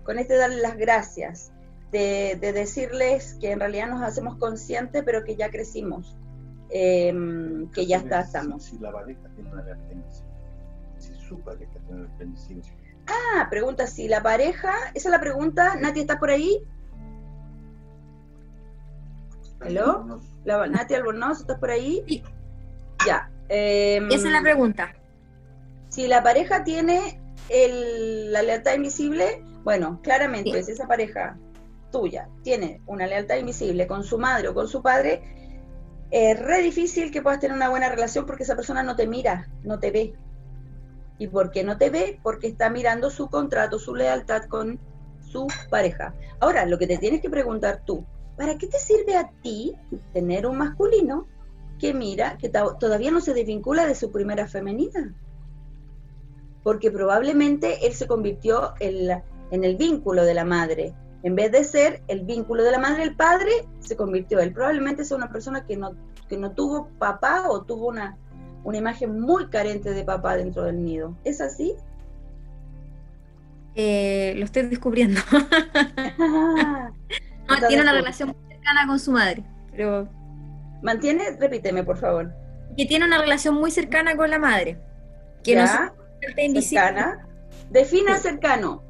Con 0.04 0.18
este 0.18 0.36
darle 0.36 0.60
las 0.62 0.76
gracias, 0.76 1.50
de, 1.90 2.36
de 2.40 2.52
decirles 2.52 3.34
que 3.40 3.52
en 3.52 3.60
realidad 3.60 3.88
nos 3.88 4.02
hacemos 4.02 4.36
conscientes, 4.38 5.02
pero 5.04 5.22
que 5.24 5.36
ya 5.36 5.50
crecimos, 5.50 6.16
em, 6.70 7.70
que 7.70 7.86
ya 7.86 7.98
está, 7.98 8.20
estamos. 8.20 8.64
Si, 8.64 8.78
la 8.78 8.90
pareja 8.92 9.20
tiene 9.34 9.50
una 9.52 9.62
alerta 9.62 9.92
invisible, 9.92 10.32
si 10.98 11.14
su 11.28 11.38
pareja 11.40 11.72
tiene 11.72 11.86
una 11.90 12.04
alerta 12.06 12.24
invisible, 12.24 12.62
Ah, 13.06 13.46
pregunta 13.50 13.86
si 13.86 14.08
la 14.08 14.22
pareja, 14.22 14.72
esa 14.94 15.08
es 15.08 15.12
la 15.12 15.20
pregunta, 15.20 15.76
Nati, 15.76 16.00
¿estás 16.00 16.18
por 16.18 16.30
ahí? 16.30 16.64
¿Aló? 19.60 20.04
no- 20.04 20.20
La, 20.44 20.66
Nati 20.66 20.94
Albornoz, 20.94 21.40
¿estás 21.40 21.58
por 21.58 21.70
ahí? 21.70 22.02
Sí. 22.06 22.22
Ya. 23.06 23.30
em, 23.48 24.06
Esa 24.10 24.26
es 24.28 24.32
la 24.32 24.40
pregunta. 24.42 24.94
Si 25.88 26.06
la 26.06 26.22
pareja 26.22 26.64
tiene 26.64 27.20
el- 27.48 28.32
la 28.32 28.42
lealtad 28.42 28.74
invisible, 28.74 29.44
bueno, 29.64 30.00
claramente, 30.02 30.52
Sí. 30.58 30.62
si 30.64 30.72
esa 30.72 30.86
pareja 30.86 31.38
tuya 31.92 32.28
tiene 32.42 32.80
una 32.86 33.06
lealtad 33.06 33.36
invisible 33.36 33.86
con 33.86 34.02
su 34.04 34.18
madre 34.18 34.48
o 34.48 34.54
con 34.54 34.66
su 34.68 34.82
padre, 34.82 35.22
es 36.10 36.38
re 36.38 36.60
difícil 36.62 37.10
que 37.10 37.22
puedas 37.22 37.40
tener 37.40 37.56
una 37.56 37.68
buena 37.68 37.88
relación 37.88 38.26
porque 38.26 38.42
esa 38.44 38.56
persona 38.56 38.82
no 38.82 38.96
te 38.96 39.06
mira, 39.06 39.48
no 39.62 39.78
te 39.78 39.90
ve. 39.90 40.14
¿Y 41.18 41.28
por 41.28 41.50
qué 41.50 41.64
no 41.64 41.78
te 41.78 41.90
ve? 41.90 42.18
Porque 42.22 42.48
está 42.48 42.70
mirando 42.70 43.10
su 43.10 43.28
contrato, 43.28 43.78
su 43.78 43.94
lealtad 43.94 44.44
con 44.44 44.80
su 45.20 45.46
pareja. 45.70 46.14
Ahora, 46.40 46.66
lo 46.66 46.78
que 46.78 46.86
te 46.86 46.98
tienes 46.98 47.20
que 47.20 47.30
preguntar 47.30 47.82
tú, 47.84 48.04
¿para 48.36 48.58
qué 48.58 48.66
te 48.66 48.78
sirve 48.78 49.16
a 49.16 49.30
ti 49.42 49.76
tener 50.12 50.46
un 50.46 50.58
masculino 50.58 51.26
que 51.78 51.94
mira, 51.94 52.36
que 52.38 52.48
todavía 52.48 53.10
no 53.10 53.20
se 53.20 53.34
desvincula 53.34 53.86
de 53.86 53.94
su 53.94 54.10
primera 54.10 54.46
femenina? 54.46 55.14
porque 56.64 56.90
probablemente 56.90 57.86
él 57.86 57.92
se 57.92 58.08
convirtió 58.08 58.72
en 58.80 59.22
el 59.64 59.76
vínculo 59.76 60.24
de 60.24 60.34
la 60.34 60.44
madre. 60.44 60.94
En 61.22 61.36
vez 61.36 61.52
de 61.52 61.62
ser 61.62 62.02
el 62.08 62.24
vínculo 62.24 62.64
de 62.64 62.72
la 62.72 62.78
madre, 62.78 63.04
el 63.04 63.14
padre 63.14 63.68
se 63.78 63.96
convirtió. 63.96 64.40
Él 64.40 64.52
probablemente 64.52 65.04
sea 65.04 65.16
una 65.18 65.30
persona 65.30 65.66
que 65.66 65.76
no, 65.76 65.94
que 66.28 66.38
no 66.38 66.52
tuvo 66.52 66.88
papá 66.98 67.48
o 67.48 67.62
tuvo 67.62 67.88
una, 67.88 68.18
una 68.64 68.78
imagen 68.78 69.20
muy 69.20 69.48
carente 69.48 69.90
de 69.92 70.04
papá 70.04 70.36
dentro 70.36 70.64
del 70.64 70.82
nido. 70.82 71.16
¿Es 71.24 71.40
así? 71.40 71.74
Eh, 73.76 74.34
lo 74.36 74.44
estoy 74.44 74.62
descubriendo. 74.68 75.20
Ah, 76.18 76.90
No, 77.48 77.68
tiene 77.68 77.82
una 77.82 77.92
relación 77.92 78.30
muy 78.30 78.36
cercana 78.48 78.86
con 78.86 78.98
su 78.98 79.12
madre, 79.12 79.44
pero 79.70 80.08
Mantiene, 80.82 81.36
repíteme, 81.38 81.84
por 81.84 81.98
favor. 81.98 82.32
que 82.76 82.86
tiene 82.86 83.04
una 83.04 83.18
relación 83.18 83.54
muy 83.54 83.70
cercana 83.70 84.16
con 84.16 84.30
la 84.30 84.38
madre. 84.38 84.78
Que 85.42 85.54
no 85.56 85.64
¿Ya? 85.64 85.92
se 86.34 86.44
invisible. 86.44 86.84
Cercana. 86.84 87.26
Defina 87.70 88.16
cercano. 88.18 88.82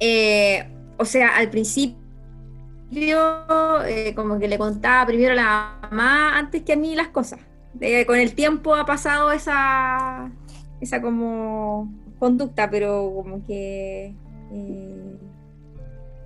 Eh, 0.00 0.68
o 0.96 1.04
sea, 1.04 1.36
al 1.36 1.48
principio, 1.50 1.96
eh, 3.86 4.12
como 4.14 4.38
que 4.38 4.48
le 4.48 4.58
contaba 4.58 5.06
primero 5.06 5.32
a 5.32 5.36
la 5.36 5.78
mamá 5.90 6.36
antes 6.38 6.62
que 6.62 6.72
a 6.72 6.76
mí 6.76 6.94
las 6.94 7.08
cosas. 7.08 7.40
Eh, 7.80 8.06
con 8.06 8.18
el 8.18 8.34
tiempo 8.34 8.74
ha 8.74 8.84
pasado 8.84 9.30
esa, 9.32 10.30
esa 10.80 11.00
como 11.00 11.92
conducta, 12.18 12.68
pero 12.70 13.12
como 13.14 13.44
que 13.46 14.14
eh, 14.52 15.16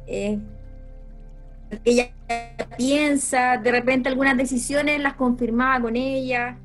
eh, 0.07 0.39
ella 1.85 2.11
piensa, 2.77 3.59
de 3.59 3.71
repente 3.71 4.09
algunas 4.09 4.37
decisiones 4.37 5.01
las 5.01 5.15
confirmaba 5.15 5.81
con 5.81 5.97
ella. 5.97 6.59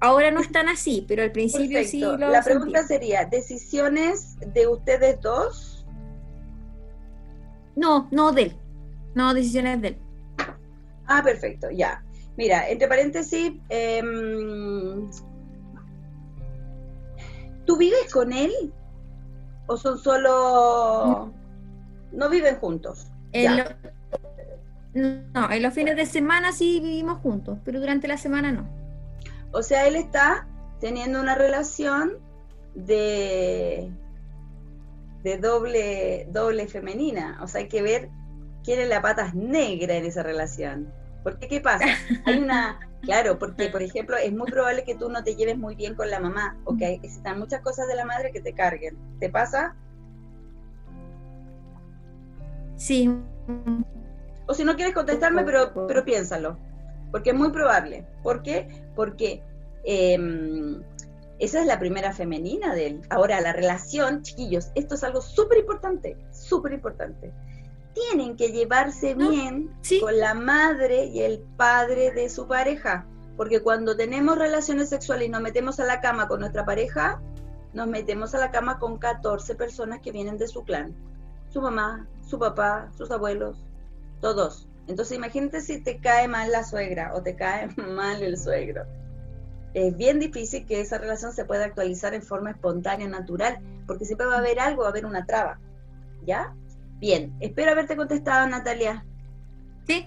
Ahora 0.00 0.30
no 0.30 0.40
están 0.40 0.68
así, 0.68 1.04
pero 1.06 1.22
al 1.22 1.32
principio 1.32 1.84
sí 1.84 2.00
lo 2.00 2.16
La 2.16 2.42
sentía. 2.42 2.42
pregunta 2.42 2.82
sería, 2.84 3.26
¿decisiones 3.26 4.38
de 4.54 4.66
ustedes 4.66 5.20
dos? 5.20 5.86
No, 7.76 8.08
no 8.10 8.32
de 8.32 8.42
él. 8.42 8.56
No 9.14 9.34
decisiones 9.34 9.82
de 9.82 9.88
él. 9.88 9.96
Ah, 11.06 11.22
perfecto, 11.22 11.70
ya. 11.70 12.02
Mira, 12.36 12.68
entre 12.68 12.88
paréntesis, 12.88 13.52
em, 13.68 15.10
¿tú 17.66 17.76
vives 17.76 18.12
con 18.12 18.32
él? 18.32 18.52
¿O 19.66 19.76
son 19.76 19.98
solo... 19.98 21.32
no 22.12 22.28
viven 22.28 22.56
juntos? 22.56 23.10
En 23.32 23.42
Ya. 23.42 23.64
lo- 23.64 25.20
No, 25.32 25.50
en 25.52 25.62
los 25.62 25.72
fines 25.74 25.94
de 25.96 26.06
semana 26.06 26.50
sí 26.52 26.80
vivimos 26.80 27.18
juntos, 27.20 27.58
pero 27.64 27.78
durante 27.78 28.08
la 28.08 28.16
semana 28.16 28.50
no. 28.50 28.68
O 29.52 29.62
sea, 29.62 29.86
él 29.86 29.94
está 29.96 30.48
teniendo 30.80 31.20
una 31.20 31.34
relación 31.36 32.14
de, 32.74 33.90
de 35.22 35.38
doble, 35.38 36.26
doble 36.30 36.66
femenina. 36.66 37.38
O 37.42 37.46
sea, 37.46 37.60
hay 37.60 37.68
que 37.68 37.82
ver 37.82 38.08
quién 38.64 38.80
es 38.80 38.88
la 38.88 39.02
patas 39.02 39.34
negra 39.34 39.94
en 39.94 40.04
esa 40.06 40.22
relación. 40.24 40.92
Porque, 41.22 41.48
¿qué 41.48 41.60
pasa? 41.60 41.84
Hay 42.24 42.38
una, 42.38 42.80
claro, 43.02 43.38
porque, 43.38 43.68
por 43.68 43.82
ejemplo, 43.82 44.16
es 44.16 44.32
muy 44.32 44.50
probable 44.50 44.84
que 44.84 44.94
tú 44.94 45.08
no 45.08 45.22
te 45.22 45.34
lleves 45.34 45.58
muy 45.58 45.74
bien 45.74 45.94
con 45.94 46.10
la 46.10 46.20
mamá, 46.20 46.58
o 46.64 46.76
que 46.76 46.94
existan 46.94 47.38
muchas 47.38 47.60
cosas 47.60 47.86
de 47.88 47.94
la 47.94 48.04
madre 48.04 48.32
que 48.32 48.40
te 48.40 48.54
carguen. 48.54 48.96
¿Te 49.18 49.28
pasa? 49.28 49.74
Sí, 52.76 53.10
O 54.46 54.54
si 54.54 54.64
no 54.64 54.74
quieres 54.74 54.94
contestarme, 54.94 55.44
pero, 55.44 55.86
pero 55.86 56.04
piénsalo. 56.04 56.56
Porque 57.10 57.30
es 57.30 57.36
muy 57.36 57.50
probable. 57.50 58.06
¿Por 58.22 58.42
qué? 58.42 58.68
Porque 58.96 59.42
em, 59.84 60.82
esa 61.38 61.60
es 61.60 61.66
la 61.66 61.78
primera 61.78 62.12
femenina 62.12 62.74
de 62.74 62.86
él. 62.86 63.00
Ahora, 63.10 63.40
la 63.40 63.52
relación, 63.52 64.22
chiquillos, 64.22 64.70
esto 64.74 64.94
es 64.94 65.04
algo 65.04 65.20
súper 65.20 65.58
importante, 65.58 66.16
súper 66.32 66.72
importante. 66.72 67.32
Tienen 67.94 68.36
que 68.36 68.52
llevarse 68.52 69.14
No, 69.14 69.30
bien 69.30 69.70
sí. 69.82 70.00
con 70.00 70.16
la 70.18 70.34
madre 70.34 71.06
y 71.06 71.20
el 71.22 71.40
padre 71.56 72.12
de 72.12 72.28
su 72.28 72.46
pareja. 72.46 73.06
Porque 73.36 73.60
cuando 73.60 73.96
tenemos 73.96 74.38
relaciones 74.38 74.88
sexuales 74.90 75.28
y 75.28 75.30
nos 75.30 75.40
metemos 75.40 75.80
a 75.80 75.84
la 75.84 76.00
cama 76.00 76.28
con 76.28 76.40
nuestra 76.40 76.64
pareja, 76.64 77.20
nos 77.72 77.86
metemos 77.86 78.34
a 78.34 78.38
la 78.38 78.50
cama 78.50 78.78
con 78.78 78.98
14 78.98 79.54
personas 79.54 80.00
que 80.00 80.12
vienen 80.12 80.38
de 80.38 80.46
su 80.48 80.64
clan. 80.64 80.94
Su 81.48 81.60
mamá, 81.60 82.06
su 82.26 82.38
papá, 82.38 82.90
sus 82.96 83.10
abuelos, 83.10 83.64
todos. 84.20 84.68
Entonces 84.86 85.16
imagínate 85.16 85.60
si 85.60 85.80
te 85.82 86.00
cae 86.00 86.28
mal 86.28 86.50
la 86.50 86.64
suegra 86.64 87.12
o 87.14 87.22
te 87.22 87.34
cae 87.36 87.68
mal 87.76 88.22
el 88.22 88.36
suegro. 88.38 88.84
Es 89.72 89.96
bien 89.96 90.18
difícil 90.18 90.66
que 90.66 90.80
esa 90.80 90.98
relación 90.98 91.32
se 91.32 91.44
pueda 91.44 91.64
actualizar 91.64 92.12
en 92.12 92.22
forma 92.22 92.50
espontánea, 92.50 93.08
natural, 93.08 93.58
porque 93.86 94.04
siempre 94.04 94.26
va 94.26 94.34
a 94.34 94.38
haber 94.38 94.58
algo, 94.58 94.82
va 94.82 94.88
a 94.88 94.90
haber 94.90 95.06
una 95.06 95.26
traba. 95.26 95.58
¿Ya? 96.26 96.54
Bien, 97.00 97.34
espero 97.40 97.72
haberte 97.72 97.96
contestado, 97.96 98.46
Natalia. 98.46 99.04
sí, 99.86 100.06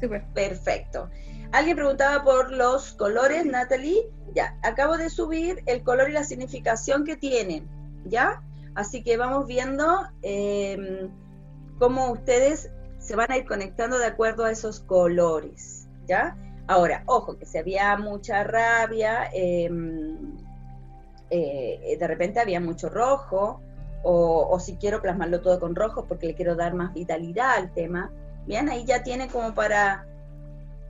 súper. 0.00 0.24
Perfecto. 0.32 1.10
Alguien 1.52 1.76
preguntaba 1.76 2.24
por 2.24 2.50
los 2.50 2.92
colores, 2.92 3.44
Natalie. 3.44 4.08
Ya, 4.34 4.56
acabo 4.62 4.96
de 4.96 5.10
subir 5.10 5.62
el 5.66 5.82
color 5.82 6.08
y 6.08 6.14
la 6.14 6.24
significación 6.24 7.04
que 7.04 7.16
tienen. 7.16 7.68
¿Ya? 8.06 8.42
Así 8.74 9.02
que 9.02 9.18
vamos 9.18 9.46
viendo 9.46 10.06
eh, 10.22 11.10
cómo 11.78 12.10
ustedes 12.10 12.70
se 12.98 13.16
van 13.16 13.30
a 13.32 13.36
ir 13.36 13.44
conectando 13.44 13.98
de 13.98 14.06
acuerdo 14.06 14.46
a 14.46 14.50
esos 14.50 14.80
colores. 14.80 15.88
¿Ya? 16.06 16.38
Ahora, 16.68 17.02
ojo, 17.04 17.36
que 17.36 17.44
si 17.44 17.58
había 17.58 17.94
mucha 17.98 18.44
rabia, 18.44 19.28
eh, 19.34 19.68
eh, 21.28 21.96
de 21.98 22.06
repente 22.06 22.40
había 22.40 22.60
mucho 22.60 22.88
rojo, 22.88 23.60
o, 24.02 24.48
o 24.50 24.60
si 24.60 24.76
quiero 24.76 25.02
plasmarlo 25.02 25.40
todo 25.40 25.60
con 25.60 25.74
rojo 25.74 26.06
porque 26.06 26.26
le 26.26 26.34
quiero 26.34 26.54
dar 26.56 26.74
más 26.74 26.94
vitalidad 26.94 27.56
al 27.56 27.72
tema, 27.72 28.10
bien, 28.46 28.68
ahí 28.68 28.84
ya 28.84 29.02
tiene 29.02 29.28
como 29.28 29.54
para, 29.54 30.06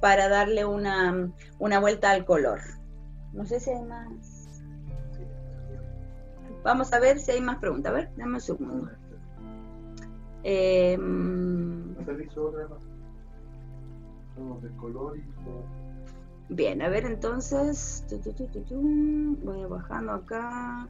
para 0.01 0.29
darle 0.29 0.64
una, 0.64 1.33
una 1.59 1.81
vuelta 1.81 2.11
al 2.11 2.25
color. 2.25 2.61
No 3.33 3.46
sé 3.46 3.61
si 3.61 3.70
hay 3.70 3.83
más. 3.83 4.62
Vamos 6.62 6.92
a 6.92 7.01
ver 7.01 7.18
si 7.18 7.31
hay 7.31 7.40
más 7.40 7.59
preguntas. 7.59 7.92
A 7.92 7.94
ver, 7.94 8.11
dame 8.16 8.35
un 8.35 8.40
segundo. 8.40 8.90
Eh, 10.42 10.96
todo. 14.92 15.14
bien, 16.49 16.83
a 16.83 16.88
ver 16.88 17.05
entonces. 17.05 18.05
Voy 18.70 19.64
bajando 19.66 20.12
acá. 20.12 20.88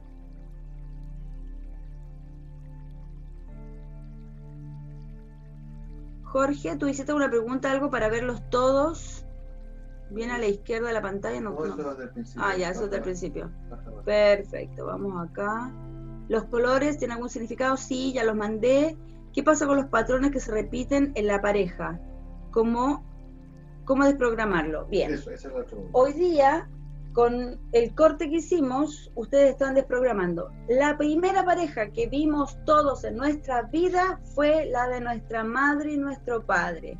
Jorge, 6.31 6.77
tú 6.77 6.87
hiciste 6.87 7.13
una 7.13 7.29
pregunta, 7.29 7.69
algo 7.71 7.89
para 7.89 8.07
verlos 8.09 8.41
todos. 8.49 9.25
Bien 10.09 10.29
a 10.31 10.37
la 10.37 10.47
izquierda 10.47 10.87
de 10.87 10.93
la 10.93 11.01
pantalla. 11.01 11.41
No, 11.41 11.51
No, 11.51 11.65
no. 11.65 11.73
eso 11.73 11.91
es 11.91 11.97
del 11.97 12.09
principio. 12.09 12.43
Ah, 12.45 12.55
ya, 12.57 12.69
eso 12.69 12.85
es 12.85 12.91
del 12.91 13.01
principio. 13.01 13.51
Perfecto, 14.05 14.85
vamos 14.85 15.29
acá. 15.29 15.71
¿Los 16.29 16.45
colores 16.45 16.97
tienen 16.97 17.15
algún 17.15 17.29
significado? 17.29 17.75
Sí, 17.75 18.13
ya 18.13 18.23
los 18.23 18.35
mandé. 18.35 18.97
¿Qué 19.33 19.43
pasa 19.43 19.67
con 19.67 19.75
los 19.77 19.87
patrones 19.87 20.31
que 20.31 20.39
se 20.39 20.51
repiten 20.51 21.11
en 21.15 21.27
la 21.27 21.41
pareja? 21.41 21.99
¿Cómo, 22.51 23.03
cómo 23.85 24.05
desprogramarlo? 24.05 24.85
Bien. 24.87 25.13
Eso, 25.13 25.31
esa 25.31 25.49
es 25.49 25.53
la 25.53 25.63
pregunta. 25.65 25.89
Hoy 25.93 26.13
día 26.13 26.69
con 27.13 27.59
el 27.71 27.93
corte 27.95 28.29
que 28.29 28.37
hicimos, 28.37 29.11
ustedes 29.15 29.51
están 29.51 29.75
desprogramando. 29.75 30.51
La 30.69 30.97
primera 30.97 31.43
pareja 31.43 31.91
que 31.91 32.07
vimos 32.07 32.57
todos 32.65 33.03
en 33.03 33.17
nuestra 33.17 33.63
vida 33.63 34.19
fue 34.35 34.65
la 34.65 34.87
de 34.87 35.01
nuestra 35.01 35.43
madre 35.43 35.93
y 35.93 35.97
nuestro 35.97 36.45
padre. 36.45 36.97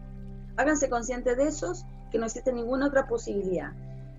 Háganse 0.58 0.90
conscientes 0.90 1.38
de 1.38 1.48
esos, 1.48 1.86
que 2.12 2.20
no 2.20 2.26
existe 2.26 2.52
ninguna 2.52 2.88
otra 2.88 3.08
posibilidad. 3.08 3.72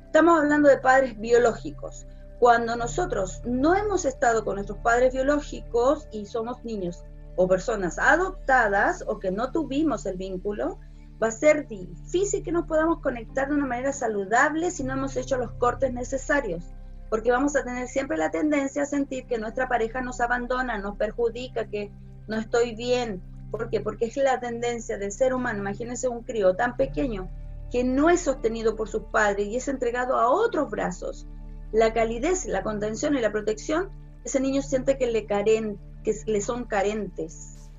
Estamos 0.07 0.41
hablando 0.41 0.69
de 0.69 0.79
padres 0.79 1.19
biológicos. 1.19 2.07
Cuando 2.39 2.75
nosotros 2.75 3.43
no 3.45 3.75
hemos 3.75 4.05
estado 4.05 4.45
con 4.45 4.57
nuestros 4.57 4.79
padres 4.79 5.13
biológicos 5.13 6.09
y 6.11 6.27
somos 6.27 6.65
niños 6.65 7.05
o 7.37 7.47
personas 7.47 7.99
adoptadas 7.99 9.05
o 9.07 9.19
que 9.19 9.31
no 9.31 9.53
tuvimos 9.53 10.07
el 10.07 10.17
vínculo, 10.17 10.79
va 11.23 11.29
a 11.29 11.31
ser 11.31 11.69
difícil 11.69 12.43
que 12.43 12.51
nos 12.51 12.67
podamos 12.67 13.01
conectar 13.01 13.49
de 13.49 13.55
una 13.55 13.67
manera 13.67 13.93
saludable 13.93 14.71
si 14.71 14.83
no 14.83 14.95
hemos 14.95 15.17
hecho 15.17 15.37
los 15.37 15.53
cortes 15.53 15.93
necesarios, 15.93 16.65
porque 17.11 17.31
vamos 17.31 17.55
a 17.55 17.63
tener 17.63 17.87
siempre 17.87 18.17
la 18.17 18.31
tendencia 18.31 18.83
a 18.83 18.87
sentir 18.87 19.27
que 19.27 19.39
nuestra 19.39 19.69
pareja 19.69 20.01
nos 20.01 20.21
abandona, 20.21 20.79
nos 20.79 20.97
perjudica, 20.97 21.69
que 21.69 21.93
no 22.27 22.39
estoy 22.39 22.75
bien. 22.75 23.23
¿Por 23.51 23.71
qué? 23.71 23.81
Porque 23.81 24.07
es 24.07 24.17
la 24.17 24.41
tendencia 24.41 24.99
del 24.99 25.13
ser 25.13 25.35
humano. 25.35 25.61
Imagínense 25.61 26.09
un 26.09 26.23
crío 26.23 26.57
tan 26.57 26.77
pequeño 26.77 27.29
que 27.71 27.85
no 27.85 28.11
es 28.11 28.21
sostenido 28.21 28.75
por 28.77 28.89
sus 28.89 29.05
padres 29.05 29.47
y 29.47 29.57
es 29.57 29.69
entregado 29.69 30.17
a 30.17 30.29
otros 30.29 30.71
brazos. 30.71 31.29
La 31.71 31.93
calidez, 31.93 32.47
la 32.47 32.63
contención 32.63 33.15
y 33.15 33.21
la 33.21 33.31
protección, 33.31 33.91
ese 34.25 34.41
niño 34.41 34.63
siente 34.63 34.99
que 34.99 35.07
le, 35.07 35.27
caren, 35.27 35.79
que 36.03 36.15
le 36.27 36.41
son 36.41 36.65
carentes. 36.65 37.71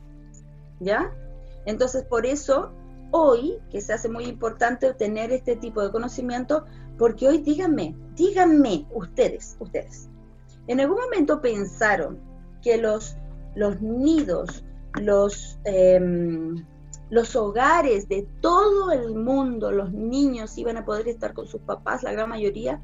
¿Ya? 0.79 1.11
Entonces, 1.65 2.03
por 2.03 2.25
eso 2.25 2.71
hoy, 3.15 3.59
que 3.69 3.79
se 3.79 3.93
hace 3.93 4.09
muy 4.09 4.25
importante 4.25 4.91
tener 4.95 5.31
este 5.31 5.55
tipo 5.55 5.83
de 5.83 5.91
conocimiento, 5.91 6.65
porque 6.97 7.27
hoy 7.27 7.37
díganme, 7.37 7.95
díganme 8.15 8.87
ustedes, 8.91 9.55
ustedes, 9.59 10.09
¿en 10.65 10.79
algún 10.79 10.97
momento 10.97 11.39
pensaron 11.39 12.19
que 12.63 12.79
los, 12.79 13.15
los 13.53 13.79
nidos, 13.81 14.65
los, 14.99 15.59
em, 15.63 16.65
los 17.11 17.35
hogares 17.35 18.09
de 18.09 18.27
todo 18.41 18.91
el 18.91 19.13
mundo, 19.13 19.71
los 19.71 19.93
niños 19.93 20.57
iban 20.57 20.77
a 20.77 20.85
poder 20.85 21.07
estar 21.07 21.35
con 21.35 21.45
sus 21.45 21.61
papás, 21.61 22.01
la 22.01 22.13
gran 22.13 22.29
mayoría? 22.29 22.81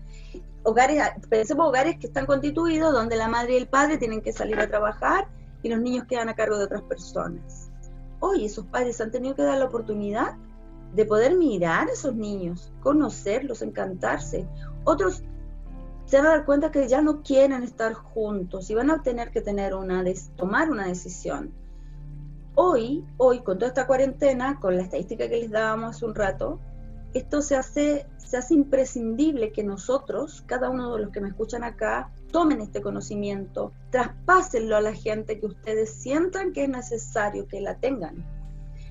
Hogares, 0.61 1.01
pensemos 1.27 1.67
hogares 1.67 1.97
que 1.97 2.05
están 2.05 2.27
constituidos 2.27 2.93
donde 2.93 3.15
la 3.15 3.29
madre 3.29 3.53
y 3.53 3.57
el 3.57 3.67
padre 3.67 3.97
tienen 3.97 4.21
que 4.21 4.31
salir 4.31 4.59
a 4.59 4.67
trabajar 4.67 5.27
y 5.63 5.69
los 5.69 5.81
niños 5.81 6.05
quedan 6.05 6.29
a 6.29 6.35
cargo 6.35 6.59
de 6.59 6.65
otras 6.65 6.83
personas 6.83 7.68
hoy 8.19 8.45
esos 8.45 8.65
padres 8.65 8.99
han 9.01 9.11
tenido 9.11 9.35
que 9.35 9.43
dar 9.43 9.57
la 9.57 9.65
oportunidad 9.65 10.35
de 10.93 11.05
poder 11.05 11.35
mirar 11.35 11.87
a 11.87 11.93
esos 11.93 12.15
niños, 12.15 12.71
conocerlos, 12.81 13.61
encantarse. 13.61 14.47
Otros 14.83 15.23
se 16.05 16.17
van 16.17 16.25
a 16.25 16.29
dar 16.29 16.45
cuenta 16.45 16.71
que 16.71 16.87
ya 16.87 17.01
no 17.01 17.21
quieren 17.21 17.61
estar 17.61 17.93
juntos 17.93 18.69
y 18.69 18.75
van 18.75 18.89
a 18.89 19.03
tener 19.03 19.31
que 19.31 19.41
tener 19.41 19.75
una 19.75 20.03
tomar 20.35 20.71
una 20.71 20.87
decisión. 20.87 21.51
Hoy, 22.55 23.05
hoy 23.17 23.41
con 23.41 23.59
toda 23.59 23.69
esta 23.69 23.85
cuarentena, 23.85 24.59
con 24.59 24.75
la 24.75 24.83
estadística 24.83 25.29
que 25.29 25.39
les 25.39 25.51
dábamos 25.51 25.95
hace 25.95 26.05
un 26.05 26.15
rato, 26.15 26.59
esto 27.13 27.41
se 27.41 27.55
hace, 27.55 28.07
se 28.17 28.37
hace 28.37 28.53
imprescindible 28.53 29.51
que 29.51 29.63
nosotros, 29.63 30.43
cada 30.45 30.69
uno 30.69 30.95
de 30.95 31.03
los 31.03 31.11
que 31.11 31.21
me 31.21 31.29
escuchan 31.29 31.63
acá, 31.63 32.11
tomen 32.31 32.61
este 32.61 32.81
conocimiento, 32.81 33.73
traspásenlo 33.89 34.75
a 34.75 34.81
la 34.81 34.93
gente 34.93 35.39
que 35.39 35.45
ustedes 35.45 35.93
sientan 35.93 36.53
que 36.53 36.63
es 36.63 36.69
necesario 36.69 37.47
que 37.47 37.61
la 37.61 37.75
tengan. 37.75 38.25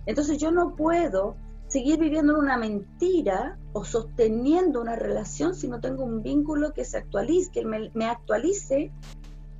Entonces 0.07 0.39
yo 0.39 0.51
no 0.51 0.75
puedo 0.75 1.37
seguir 1.67 1.99
viviendo 1.99 2.35
en 2.35 2.39
una 2.41 2.57
mentira 2.57 3.59
o 3.73 3.85
sosteniendo 3.85 4.81
una 4.81 4.97
relación 4.97 5.55
si 5.55 5.69
no 5.69 5.81
tengo 5.81 6.05
un 6.05 6.23
vínculo 6.23 6.73
que 6.73 6.85
se 6.85 6.97
actualice, 6.97 7.51
que 7.51 7.65
me, 7.65 8.07
actualice 8.07 8.91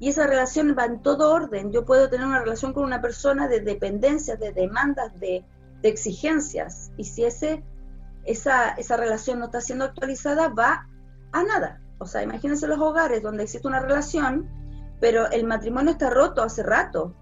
y 0.01 0.09
esa 0.09 0.27
relación 0.27 0.75
va 0.79 0.87
en 0.87 1.03
todo 1.03 1.33
orden. 1.33 1.71
Yo 1.71 1.85
puedo 1.85 2.09
tener 2.09 2.27
una 2.27 2.41
relación 2.41 2.73
con 2.73 2.85
una 2.85 3.03
persona 3.03 3.49
de 3.49 3.61
dependencias, 3.61 4.41
de 4.41 4.53
demandas, 4.53 5.19
de, 5.21 5.45
de 5.83 5.89
exigencias 5.89 6.91
y 6.97 7.05
si 7.05 7.25
ese 7.25 7.63
esa, 8.29 8.71
esa 8.71 8.97
relación 8.97 9.39
no 9.39 9.47
está 9.47 9.61
siendo 9.61 9.87
actualizada, 9.87 10.49
va 10.49 10.87
a 11.33 11.45
nada. 11.45 11.81
O 11.99 12.07
sea, 12.07 12.23
imagínense 12.23 12.67
los 12.67 12.81
hogares 12.81 13.23
donde 13.23 13.45
existe 13.45 13.69
una 13.69 13.81
relación, 13.81 14.49
pero 15.01 15.31
el 15.31 15.45
matrimonio 15.45 15.93
está 15.93 16.11
roto 16.11 16.43
hace 16.43 16.63
rato 16.63 17.15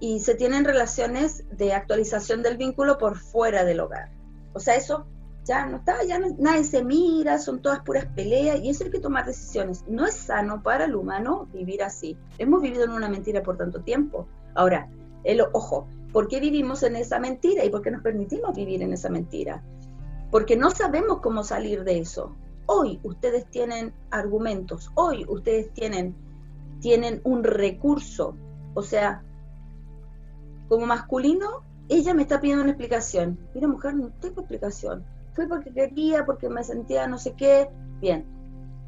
y 0.00 0.20
se 0.20 0.34
tienen 0.34 0.64
relaciones 0.64 1.44
de 1.50 1.72
actualización 1.72 2.42
del 2.42 2.56
vínculo 2.56 2.98
por 2.98 3.16
fuera 3.18 3.64
del 3.64 3.80
hogar. 3.80 4.10
O 4.52 4.60
sea, 4.60 4.74
eso 4.74 5.06
ya 5.44 5.66
no 5.66 5.78
está, 5.78 6.02
ya 6.04 6.18
nadie 6.18 6.64
se 6.64 6.84
mira, 6.84 7.38
son 7.38 7.62
todas 7.62 7.80
puras 7.80 8.06
peleas 8.14 8.58
y 8.60 8.70
eso 8.70 8.84
hay 8.84 8.90
que 8.90 9.00
tomar 9.00 9.26
decisiones. 9.26 9.84
No 9.86 10.06
es 10.06 10.14
sano 10.14 10.62
para 10.62 10.86
el 10.86 10.96
humano 10.96 11.48
vivir 11.52 11.82
así. 11.82 12.16
Hemos 12.38 12.62
vivido 12.62 12.84
en 12.84 12.90
una 12.90 13.08
mentira 13.08 13.42
por 13.42 13.56
tanto 13.56 13.80
tiempo. 13.82 14.26
Ahora, 14.54 14.88
el 15.24 15.40
ojo, 15.52 15.88
¿por 16.12 16.28
qué 16.28 16.40
vivimos 16.40 16.82
en 16.82 16.96
esa 16.96 17.18
mentira 17.20 17.64
y 17.64 17.70
por 17.70 17.82
qué 17.82 17.90
nos 17.90 18.02
permitimos 18.02 18.54
vivir 18.56 18.82
en 18.82 18.92
esa 18.92 19.08
mentira? 19.08 19.62
porque 20.30 20.56
no 20.56 20.70
sabemos 20.70 21.20
cómo 21.20 21.44
salir 21.44 21.84
de 21.84 21.98
eso. 21.98 22.36
Hoy 22.66 23.00
ustedes 23.02 23.46
tienen 23.50 23.94
argumentos, 24.10 24.90
hoy 24.94 25.24
ustedes 25.28 25.72
tienen, 25.72 26.14
tienen 26.80 27.20
un 27.24 27.44
recurso, 27.44 28.36
o 28.74 28.82
sea, 28.82 29.22
como 30.68 30.86
masculino, 30.86 31.62
ella 31.88 32.14
me 32.14 32.22
está 32.22 32.40
pidiendo 32.40 32.62
una 32.62 32.72
explicación. 32.72 33.38
Mira, 33.54 33.68
mujer, 33.68 33.94
no 33.94 34.10
tengo 34.20 34.40
explicación. 34.40 35.04
Fue 35.34 35.46
porque 35.46 35.72
quería, 35.72 36.26
porque 36.26 36.48
me 36.48 36.64
sentía 36.64 37.06
no 37.06 37.18
sé 37.18 37.34
qué. 37.34 37.70
Bien. 38.00 38.26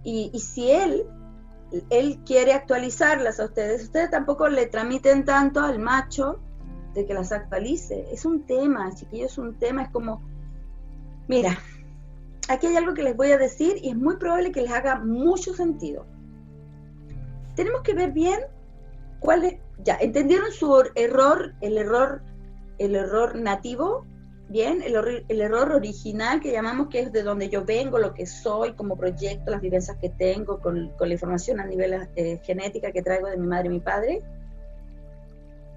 Y, 0.03 0.37
si 0.41 0.71
él, 0.71 1.07
él 1.91 2.19
quiere 2.25 2.55
actualizarlas 2.55 3.39
a 3.39 3.45
ustedes, 3.45 3.85
ustedes 3.85 4.11
tampoco 4.11 4.49
le 4.49 4.67
tramiten 4.67 5.25
tanto 5.25 5.61
al 5.61 5.79
macho 5.79 6.41
de 6.95 7.07
que 7.07 7.15
las 7.15 7.31
actualice. 7.31 8.07
Es 8.13 8.25
un 8.25 8.45
tema, 8.45 8.93
chiquillos, 8.95 9.33
es 9.33 9.39
un 9.39 9.59
tema, 9.59 9.83
es 9.83 9.91
como 9.91 10.23
Mira, 11.29 11.59
aquí 12.49 12.67
hay 12.67 12.77
algo 12.77 12.95
que 12.95 13.03
les 13.03 13.17
voy 13.17 13.31
a 13.31 13.39
decir 13.39 13.77
y 13.83 13.91
es 13.91 13.97
muy 13.97 14.17
probable 14.17 14.53
que 14.53 14.63
les 14.63 14.73
haga 14.73 14.97
mucho 14.97 15.55
sentido. 15.55 16.07
Tenemos 17.55 17.83
que 17.83 17.95
ver 17.95 18.13
bien 18.13 18.41
cuál 19.21 19.45
es, 19.45 19.55
ya, 19.85 19.97
¿entendieron 20.01 20.51
su 20.53 20.83
error, 20.95 21.55
el 21.61 21.79
error, 21.79 22.23
el 22.79 22.95
error 22.95 23.37
nativo? 23.37 24.07
Bien, 24.51 24.83
el, 24.83 25.41
error 25.41 25.73
original 25.73 26.41
que 26.41 26.53
llamamos 26.53 26.89
que 26.89 27.01
es 27.01 27.13
de 27.13 27.23
donde 27.23 27.51
yo 27.51 27.67
vengo, 27.67 27.99
lo 27.99 28.15
que 28.15 28.25
soy 28.25 28.73
como 28.73 28.97
proyecto, 28.97 29.51
las 29.51 29.61
vivencias 29.61 29.99
que 29.99 30.09
tengo 30.09 30.59
con, 30.61 30.91
la 30.99 31.13
información 31.13 31.61
a 31.61 31.67
nivel 31.67 32.09
eh, 32.17 32.41
genética 32.43 32.91
que 32.91 33.03
traigo 33.03 33.29
de 33.29 33.37
mi 33.37 33.47
madre 33.47 33.67
y 33.67 33.71
mi 33.71 33.81
padre. 33.81 34.23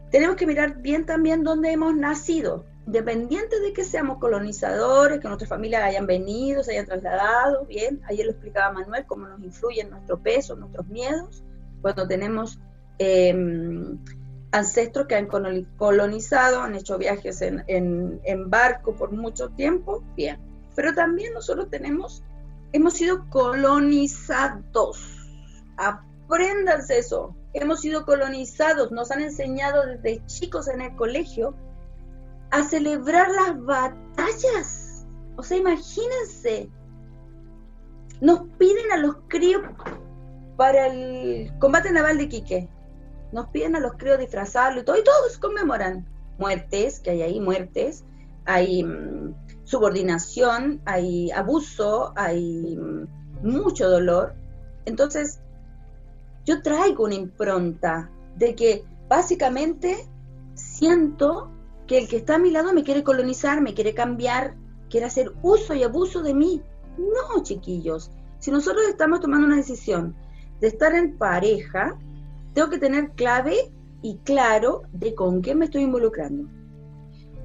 Tenemos 0.10 0.38
que 0.38 0.47
mirar 0.47 0.77
bien 0.77 1.05
también 1.05 1.43
dónde 1.43 1.71
hemos 1.71 1.93
nacido, 1.95 2.65
independiente 2.85 3.59
de 3.59 3.73
que 3.73 3.83
seamos 3.83 4.17
colonizadores, 4.17 5.19
que 5.19 5.27
nuestras 5.27 5.49
familias 5.49 5.83
hayan 5.83 6.07
venido, 6.07 6.63
se 6.63 6.71
hayan 6.71 6.85
trasladado, 6.85 7.65
bien, 7.65 8.01
ayer 8.05 8.25
lo 8.25 8.31
explicaba 8.31 8.73
Manuel, 8.73 9.05
cómo 9.05 9.27
nos 9.27 9.41
influyen 9.43 9.89
nuestro 9.89 10.19
peso, 10.19 10.55
nuestros 10.55 10.87
miedos, 10.87 11.43
cuando 11.81 12.07
tenemos 12.07 12.59
em, 12.97 13.99
ancestros 14.51 15.07
que 15.07 15.15
han 15.15 15.27
colonizado, 15.27 16.61
han 16.61 16.75
hecho 16.75 16.97
viajes 16.97 17.41
en, 17.41 17.63
en 17.67 18.49
barco 18.49 18.95
por 18.95 19.11
mucho 19.11 19.49
tiempo, 19.49 20.03
bien, 20.15 20.39
pero 20.75 20.93
también 20.93 21.33
nosotros 21.33 21.69
tenemos, 21.69 22.23
hemos 22.73 22.93
sido 22.93 23.29
colonizados, 23.29 24.99
apréndanse 25.77 26.97
eso, 26.97 27.35
hemos 27.53 27.81
sido 27.81 28.05
colonizados, 28.05 28.91
nos 28.91 29.11
han 29.11 29.21
enseñado 29.21 29.85
desde 29.85 30.25
chicos 30.25 30.67
en 30.67 30.81
el 30.81 30.95
colegio 30.95 31.55
a 32.51 32.63
celebrar 32.63 33.29
las 33.31 33.63
batallas. 33.63 35.05
O 35.37 35.43
sea, 35.43 35.57
imagínense, 35.57 36.69
nos 38.19 38.41
piden 38.57 38.91
a 38.91 38.97
los 38.97 39.15
críos 39.28 39.63
para 40.57 40.88
el 40.88 41.51
combate 41.59 41.91
naval 41.91 42.17
de 42.17 42.30
Quique. 42.30 42.69
Nos 43.32 43.47
piden 43.47 43.76
a 43.76 43.80
los 43.80 43.93
críos 43.93 44.19
disfrazarlo 44.19 44.82
y 44.82 44.84
todo, 44.84 44.97
y 44.97 45.03
todos 45.03 45.38
conmemoran 45.38 46.05
muertes, 46.38 46.99
que 46.99 47.11
hay 47.11 47.21
ahí 47.21 47.39
muertes, 47.39 48.03
hay 48.45 48.84
mm, 48.84 49.34
subordinación, 49.63 50.82
hay 50.86 51.32
abuso, 51.32 52.13
hay 52.15 52.78
mm, 52.78 53.47
mucho 53.47 53.89
dolor. 53.89 54.36
Entonces, 54.86 55.39
yo 56.45 56.61
traigo 56.61 57.05
una 57.05 57.15
impronta 57.15 58.11
de 58.36 58.55
que 58.55 58.84
básicamente 59.07 60.07
siento 60.55 61.49
que 61.91 61.97
el 61.97 62.07
que 62.07 62.15
está 62.15 62.35
a 62.35 62.39
mi 62.39 62.51
lado 62.51 62.71
me 62.71 62.85
quiere 62.85 63.03
colonizar, 63.03 63.59
me 63.59 63.73
quiere 63.73 63.93
cambiar, 63.93 64.55
quiere 64.89 65.07
hacer 65.07 65.33
uso 65.41 65.73
y 65.73 65.83
abuso 65.83 66.23
de 66.23 66.33
mí. 66.33 66.61
No, 66.97 67.43
chiquillos. 67.43 68.11
Si 68.39 68.49
nosotros 68.49 68.85
estamos 68.87 69.19
tomando 69.19 69.45
una 69.45 69.57
decisión 69.57 70.15
de 70.61 70.67
estar 70.67 70.95
en 70.95 71.17
pareja, 71.17 71.97
tengo 72.53 72.69
que 72.69 72.77
tener 72.77 73.09
clave 73.09 73.73
y 74.01 74.19
claro 74.19 74.83
de 74.93 75.13
con 75.13 75.41
qué 75.41 75.53
me 75.53 75.65
estoy 75.65 75.81
involucrando. 75.81 76.49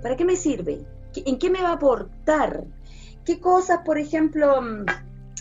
¿Para 0.01 0.15
qué 0.15 0.25
me 0.25 0.37
sirve? 0.37 0.87
¿En 1.17 1.41
qué 1.41 1.51
me 1.51 1.61
va 1.61 1.71
a 1.71 1.75
aportar? 1.75 2.69
¿Qué 3.25 3.41
cosas, 3.41 3.81
por 3.85 3.99
ejemplo, 3.99 4.63
mm, 4.63 4.85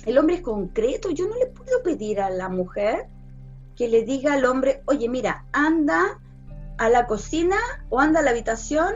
el 0.08 0.18
hombre 0.18 0.38
es 0.38 0.42
concreto. 0.42 1.12
Yo 1.12 1.28
no 1.28 1.36
le 1.36 1.46
puedo 1.46 1.84
pedir 1.84 2.22
a 2.22 2.32
la 2.32 2.50
mujer 2.50 3.06
que 3.76 3.88
le 3.88 4.04
diga 4.04 4.34
al 4.34 4.46
hombre, 4.46 4.82
oye, 4.88 5.08
mira, 5.10 5.46
anda 5.52 6.20
a 6.78 6.90
la 6.90 7.08
cocina 7.08 7.58
o 7.90 8.00
anda 8.00 8.20
a 8.20 8.24
la 8.24 8.32
habitación 8.32 8.96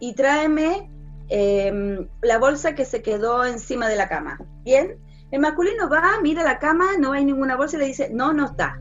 y 0.00 0.14
tráeme 0.14 0.90
em, 1.28 2.08
la 2.22 2.38
bolsa 2.38 2.74
que 2.74 2.84
se 2.84 3.02
quedó 3.02 3.44
encima 3.44 3.88
de 3.88 3.96
la 3.96 4.08
cama. 4.08 4.38
¿Bien? 4.64 4.98
El 5.30 5.40
masculino 5.40 5.88
va, 5.88 6.20
mira 6.22 6.42
la 6.42 6.58
cama, 6.58 6.96
no 6.98 7.12
hay 7.12 7.24
ninguna 7.24 7.56
bolsa 7.56 7.76
y 7.76 7.80
le 7.80 7.86
dice, 7.86 8.10
no, 8.10 8.32
no 8.32 8.46
está. 8.46 8.80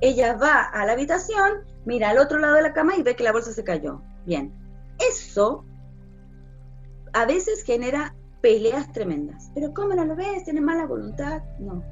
Ella 0.00 0.34
va 0.34 0.62
a 0.62 0.84
la 0.84 0.92
habitación, 0.92 1.64
mira 1.84 2.10
al 2.10 2.18
otro 2.18 2.38
lado 2.38 2.54
de 2.54 2.62
la 2.62 2.72
cama 2.72 2.94
y 2.96 3.02
ve 3.02 3.16
que 3.16 3.24
la 3.24 3.32
bolsa 3.32 3.52
se 3.52 3.64
cayó. 3.64 4.02
Bien. 4.26 4.52
Eso 4.98 5.64
a 7.12 7.24
veces 7.24 7.64
genera 7.64 8.14
peleas 8.42 8.92
tremendas. 8.92 9.50
Pero 9.54 9.72
¿cómo 9.72 9.94
no 9.94 10.04
lo 10.04 10.14
ves? 10.14 10.44
¿Tiene 10.44 10.60
mala 10.60 10.86
voluntad? 10.86 11.42
No. 11.58 11.82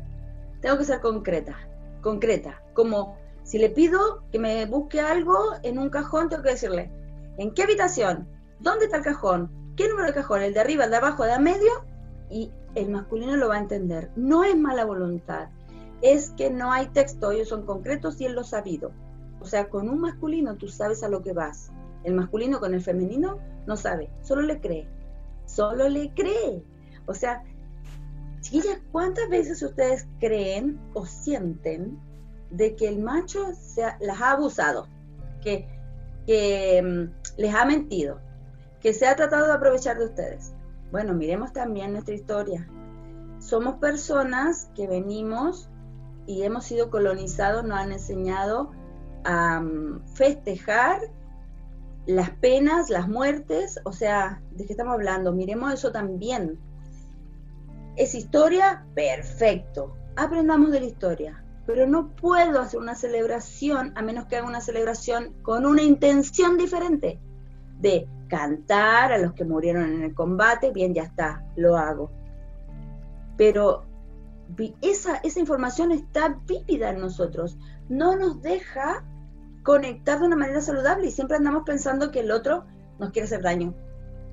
Tengo 0.61 0.78
que 0.78 0.84
ser 0.84 1.01
concreta. 1.01 1.57
Concreta. 2.03 2.62
Como 2.74 3.16
si 3.47 3.59
le 3.59 3.70
pido 3.70 4.24
que 4.30 4.38
me 4.38 4.66
busque 4.66 5.01
algo 5.01 5.38
en 5.62 5.78
un 5.78 5.88
cajón, 5.88 6.28
tengo 6.28 6.42
que 6.42 6.51
decirle, 6.51 6.90
¿en 7.38 7.55
qué 7.55 7.62
habitación? 7.62 8.28
¿Dónde 8.61 8.84
está 8.84 8.99
el 8.99 9.05
cajón? 9.05 9.51
¿Qué 9.76 9.88
número 9.88 10.09
de 10.09 10.14
cajón? 10.14 10.42
¿El 10.42 10.53
de 10.53 10.61
arriba, 10.61 10.84
el 10.84 10.90
de 10.90 10.97
abajo, 10.97 11.24
el 11.24 11.30
de 11.30 11.38
medio? 11.38 11.72
Y 12.28 12.53
el 12.74 12.90
masculino 12.90 13.36
lo 13.36 13.49
va 13.49 13.55
a 13.55 13.61
entender. 13.61 14.11
No 14.16 14.44
es 14.44 14.57
mala 14.57 14.84
voluntad. 14.84 15.49
Es 16.03 16.30
que 16.30 16.51
no 16.51 16.72
hay 16.72 16.88
texto, 16.88 17.30
ellos 17.30 17.49
son 17.49 17.64
concretos 17.64 18.20
y 18.20 18.26
él 18.26 18.34
lo 18.34 18.44
sabido. 18.44 18.92
O 19.40 19.47
sea, 19.47 19.70
con 19.70 19.88
un 19.88 20.01
masculino 20.01 20.57
tú 20.57 20.68
sabes 20.68 21.03
a 21.03 21.09
lo 21.09 21.22
que 21.22 21.32
vas. 21.32 21.70
El 22.05 22.14
masculino 22.14 22.61
con 22.61 22.74
el 22.74 22.82
femenino 22.82 23.38
no 23.66 23.76
sabe, 23.76 24.11
solo 24.22 24.42
le 24.42 24.61
cree 24.61 24.86
solo 25.47 25.88
le 25.88 26.12
cree. 26.12 26.62
O 27.07 27.14
sea, 27.14 27.42
chiquillas, 28.40 28.80
¿cuántas 28.92 29.28
veces 29.28 29.62
ustedes 29.62 30.07
creen 30.20 30.78
o 30.92 31.07
sienten 31.07 31.99
de 32.57 32.74
que 32.74 32.88
el 32.88 33.00
macho 33.00 33.54
se 33.54 33.82
las 34.00 34.20
ha 34.20 34.32
abusado, 34.32 34.88
que, 35.42 35.68
que 36.26 36.82
mm, 36.82 37.40
les 37.40 37.54
ha 37.54 37.64
mentido, 37.64 38.20
que 38.80 38.92
se 38.92 39.07
ha 39.07 39.16
tratado 39.16 39.46
de 39.46 39.52
aprovechar 39.52 39.98
de 39.98 40.07
ustedes? 40.07 40.52
Bueno, 40.90 41.14
miremos 41.14 41.52
también 41.52 41.92
nuestra 41.92 42.14
historia. 42.14 42.68
Somos 43.38 43.76
personas 43.76 44.70
que 44.74 44.86
venimos 44.86 45.68
y 46.26 46.42
hemos 46.42 46.64
sido 46.64 46.90
colonizados, 46.90 47.64
nos 47.64 47.78
han 47.78 47.92
enseñado 47.92 48.72
a 49.24 49.61
mm, 49.61 50.07
festejar 50.14 51.00
las 52.07 52.30
penas, 52.30 52.88
las 52.88 53.09
muertes, 53.09 53.80
o 53.84 53.92
sea, 53.92 54.40
¿de 54.52 54.64
qué 54.64 54.72
estamos 54.72 54.94
hablando? 54.94 55.32
Miremos 55.32 55.74
eso 55.74 55.90
también. 55.90 56.59
¿Es 57.96 58.14
historia? 58.14 58.86
Perfecto. 58.94 59.96
Aprendamos 60.14 60.70
de 60.70 60.80
la 60.80 60.86
historia. 60.86 61.45
Pero 61.66 61.86
no 61.86 62.14
puedo 62.14 62.60
hacer 62.60 62.80
una 62.80 62.94
celebración 62.94 63.92
a 63.96 64.02
menos 64.02 64.26
que 64.26 64.36
haga 64.36 64.46
una 64.46 64.60
celebración 64.60 65.34
con 65.42 65.66
una 65.66 65.82
intención 65.82 66.56
diferente. 66.56 67.20
De 67.80 68.08
cantar 68.28 69.12
a 69.12 69.18
los 69.18 69.34
que 69.34 69.44
murieron 69.44 69.92
en 69.92 70.02
el 70.02 70.14
combate, 70.14 70.70
bien, 70.70 70.94
ya 70.94 71.02
está, 71.02 71.44
lo 71.56 71.76
hago. 71.76 72.10
Pero 73.36 73.84
esa, 74.80 75.16
esa 75.16 75.40
información 75.40 75.92
está 75.92 76.40
vívida 76.46 76.90
en 76.90 77.00
nosotros. 77.00 77.58
No 77.88 78.16
nos 78.16 78.40
deja 78.40 79.04
conectar 79.62 80.20
de 80.20 80.26
una 80.26 80.36
manera 80.36 80.60
saludable 80.60 81.08
y 81.08 81.10
siempre 81.10 81.36
andamos 81.36 81.64
pensando 81.64 82.10
que 82.10 82.20
el 82.20 82.30
otro 82.30 82.64
nos 82.98 83.10
quiere 83.10 83.26
hacer 83.26 83.42
daño, 83.42 83.74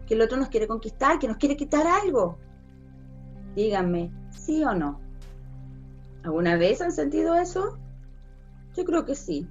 que 0.06 0.14
el 0.14 0.22
otro 0.22 0.38
nos 0.38 0.50
quiere 0.50 0.68
conquistar, 0.68 1.20
que 1.20 1.28
nos 1.28 1.38
quiere 1.38 1.58
quitar 1.58 1.86
algo. 1.88 2.38
Díganme, 3.56 4.12
¿sí 4.32 4.64
o 4.64 4.74
no? 4.74 5.03
¿Alguna 6.24 6.56
vez 6.56 6.82
han 6.82 6.92
sentido 6.92 7.36
eso? 7.36 7.78
Yo 8.76 8.86
creo 8.86 9.06
que 9.06 9.16
sí. 9.16 9.48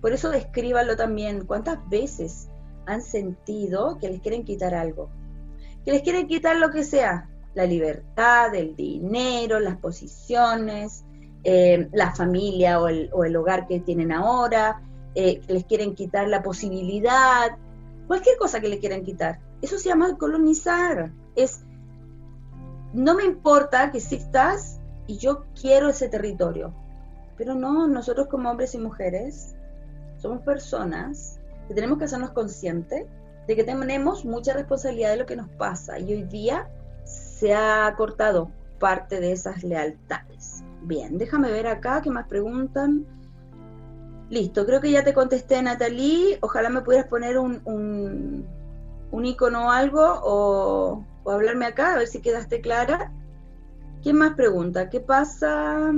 Por 0.00 0.12
eso 0.12 0.30
descríbanlo 0.30 0.96
también. 0.96 1.46
¿Cuántas 1.46 1.88
veces 1.88 2.48
han 2.86 3.02
sentido 3.02 3.98
que 3.98 4.08
les 4.08 4.20
quieren 4.20 4.44
quitar 4.44 4.74
algo? 4.74 5.10
Que 5.84 5.92
les 5.92 6.02
quieren 6.02 6.26
quitar 6.26 6.56
lo 6.56 6.70
que 6.70 6.84
sea. 6.84 7.28
La 7.54 7.64
libertad, 7.64 8.54
el 8.54 8.76
dinero, 8.76 9.60
las 9.60 9.76
posiciones, 9.78 11.04
eh, 11.42 11.88
la 11.92 12.14
familia 12.14 12.80
o 12.80 12.88
el, 12.88 13.36
hogar 13.36 13.66
que 13.66 13.80
tienen 13.80 14.12
ahora, 14.12 14.82
eh, 15.14 15.40
que 15.40 15.54
les 15.54 15.64
quieren 15.64 15.94
quitar 15.94 16.28
la 16.28 16.42
posibilidad, 16.42 17.56
cualquier 18.06 18.36
cosa 18.36 18.60
que 18.60 18.68
le 18.68 18.78
quieran 18.78 19.02
quitar. 19.02 19.40
Eso 19.62 19.78
se 19.78 19.88
llama 19.88 20.16
colonizar. 20.18 21.12
Es, 21.34 21.64
no 22.92 23.14
me 23.14 23.24
importa 23.24 23.90
que 23.90 23.98
existas 23.98 24.79
y 25.10 25.18
yo 25.18 25.44
quiero 25.60 25.88
ese 25.88 26.08
territorio. 26.08 26.72
Pero 27.36 27.56
no, 27.56 27.88
nosotros 27.88 28.28
como 28.28 28.48
hombres 28.48 28.76
y 28.76 28.78
mujeres 28.78 29.56
somos 30.18 30.42
personas 30.42 31.40
que 31.66 31.74
tenemos 31.74 31.98
que 31.98 32.04
hacernos 32.04 32.30
conscientes 32.30 33.06
de 33.48 33.56
que 33.56 33.64
tenemos 33.64 34.24
mucha 34.24 34.52
responsabilidad 34.52 35.10
de 35.10 35.16
lo 35.16 35.26
que 35.26 35.34
nos 35.34 35.48
pasa 35.48 35.98
y 35.98 36.14
hoy 36.14 36.22
día 36.22 36.70
se 37.02 37.52
ha 37.52 37.92
cortado 37.96 38.52
parte 38.78 39.18
de 39.18 39.32
esas 39.32 39.64
lealtades. 39.64 40.62
Bien, 40.82 41.18
déjame 41.18 41.50
ver 41.50 41.66
acá 41.66 42.02
qué 42.02 42.10
más 42.10 42.28
preguntan. 42.28 43.04
Listo, 44.28 44.64
creo 44.64 44.80
que 44.80 44.92
ya 44.92 45.02
te 45.02 45.12
contesté, 45.12 45.60
Natalie. 45.60 46.38
Ojalá 46.40 46.68
me 46.68 46.82
pudieras 46.82 47.08
poner 47.08 47.36
un, 47.36 47.60
un, 49.10 49.24
icono 49.24 49.66
o 49.66 49.70
algo 49.70 50.20
o, 50.22 51.04
hablarme 51.26 51.66
acá, 51.66 51.94
a 51.94 51.98
ver 51.98 52.06
si 52.06 52.22
quedaste 52.22 52.60
clara. 52.60 53.12
¿Quién 54.02 54.16
más 54.16 54.34
pregunta? 54.34 54.88
¿Qué 54.88 55.00
pasa? 55.00 55.92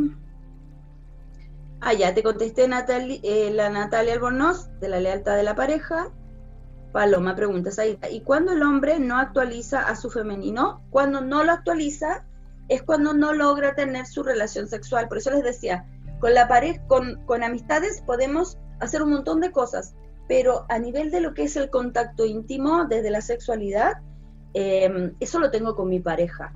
Ah, 1.80 1.94
ya 1.94 2.14
te 2.14 2.22
contesté, 2.22 2.66
Natalie, 2.68 3.20
eh, 3.22 3.50
la 3.53 3.68
Natalia 3.68 4.14
Albornoz, 4.14 4.68
de 4.80 4.88
la 4.88 5.00
lealtad 5.00 5.36
de 5.36 5.42
la 5.42 5.55
pareja. 5.55 6.11
Paloma, 6.92 7.34
preguntas 7.34 7.78
ahí. 7.78 7.98
¿Y 8.11 8.20
cuándo 8.20 8.53
el 8.53 8.62
hombre 8.62 8.98
no 8.98 9.18
actualiza 9.18 9.80
a 9.80 9.96
su 9.96 10.11
femenino? 10.11 10.82
Cuando 10.90 11.20
no 11.20 11.42
lo 11.42 11.53
actualiza, 11.53 12.24
es 12.68 12.82
cuando 12.82 13.14
no 13.14 13.32
logra 13.32 13.74
tener 13.74 14.07
su 14.07 14.22
relación 14.22 14.68
sexual. 14.68 15.09
Por 15.09 15.18
eso 15.18 15.30
les 15.30 15.42
decía, 15.42 15.86
con 16.20 16.34
la 16.34 16.48
pareja, 16.48 16.80
con, 16.86 17.42
amistades 17.42 18.03
podemos 18.07 18.59
hacer 18.80 19.03
un 19.03 19.11
montón 19.11 19.40
de 19.40 19.53
cosas, 19.53 19.94
pero 20.28 20.66
a 20.68 20.78
nivel 20.78 21.11
de 21.11 21.20
lo 21.20 21.34
que 21.34 21.44
es 21.44 21.57
el 21.57 21.70
contacto 21.70 22.24
íntimo, 22.24 22.84
desde 22.84 23.11
la 23.11 23.20
sexualidad, 23.20 23.94
em, 24.55 25.14
eso 25.18 25.40
lo 25.40 25.50
tengo 25.50 25.74
con 25.74 25.88
mi 25.88 26.00
pareja. 26.00 26.53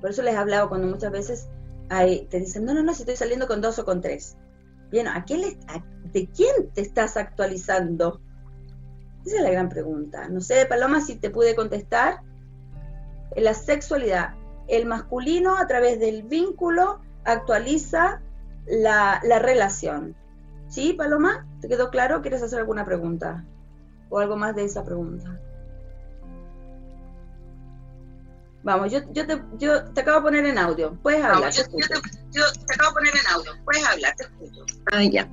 Por 0.00 0.10
eso 0.10 0.22
les 0.22 0.34
he 0.34 0.38
hablado 0.38 0.68
cuando 0.68 0.86
muchas 0.86 1.12
veces 1.12 1.48
te 1.88 2.38
dicen, 2.38 2.64
no, 2.64 2.72
no, 2.72 2.82
no, 2.82 2.94
si 2.94 3.02
estoy 3.02 3.16
saliendo 3.16 3.46
con 3.46 3.60
dos 3.60 3.78
o 3.78 3.84
con 3.84 4.00
tres. 4.00 4.36
Bien, 4.90 5.08
¿a 5.08 5.24
¿de 5.24 6.28
quién 6.28 6.70
te 6.72 6.80
estás 6.80 7.16
actualizando? 7.16 8.20
Esa 9.24 9.36
es 9.36 9.42
la 9.42 9.50
gran 9.50 9.68
pregunta. 9.68 10.28
No 10.28 10.40
sé, 10.40 10.66
Paloma, 10.66 11.00
si 11.00 11.16
te 11.16 11.30
pude 11.30 11.54
contestar. 11.54 12.22
La 13.36 13.54
sexualidad, 13.54 14.34
el 14.68 14.86
masculino 14.86 15.56
a 15.56 15.66
través 15.66 16.00
del 16.00 16.22
vínculo 16.22 17.00
actualiza 17.24 18.20
la, 18.66 19.20
relación. 19.40 20.16
¿Sí, 20.68 20.92
Paloma? 20.92 21.46
¿Te 21.60 21.68
quedó 21.68 21.90
claro? 21.90 22.22
¿Quieres 22.22 22.42
hacer 22.42 22.60
alguna 22.60 22.84
pregunta? 22.84 23.44
¿O 24.08 24.18
algo 24.18 24.36
más 24.36 24.54
de 24.56 24.64
esa 24.64 24.84
pregunta? 24.84 25.40
Vamos, 28.62 28.92
yo, 28.92 29.00
yo, 29.12 29.26
te, 29.26 29.40
yo 29.58 29.84
te 29.92 30.00
acabo 30.02 30.18
de 30.18 30.22
poner 30.24 30.46
en 30.46 30.58
audio. 30.58 30.96
Puedes 31.02 31.24
hablar. 31.24 31.52
yo, 31.52 31.64
te, 31.64 32.74
acabo 32.74 32.90
de 32.90 32.94
poner 32.94 33.14
en 33.14 33.26
audio. 33.34 33.52
Puedes 33.64 33.86
hablar, 33.86 34.14
te 34.16 34.24
escucho. 34.24 34.64
Ah, 34.92 35.02
ya. 35.02 35.26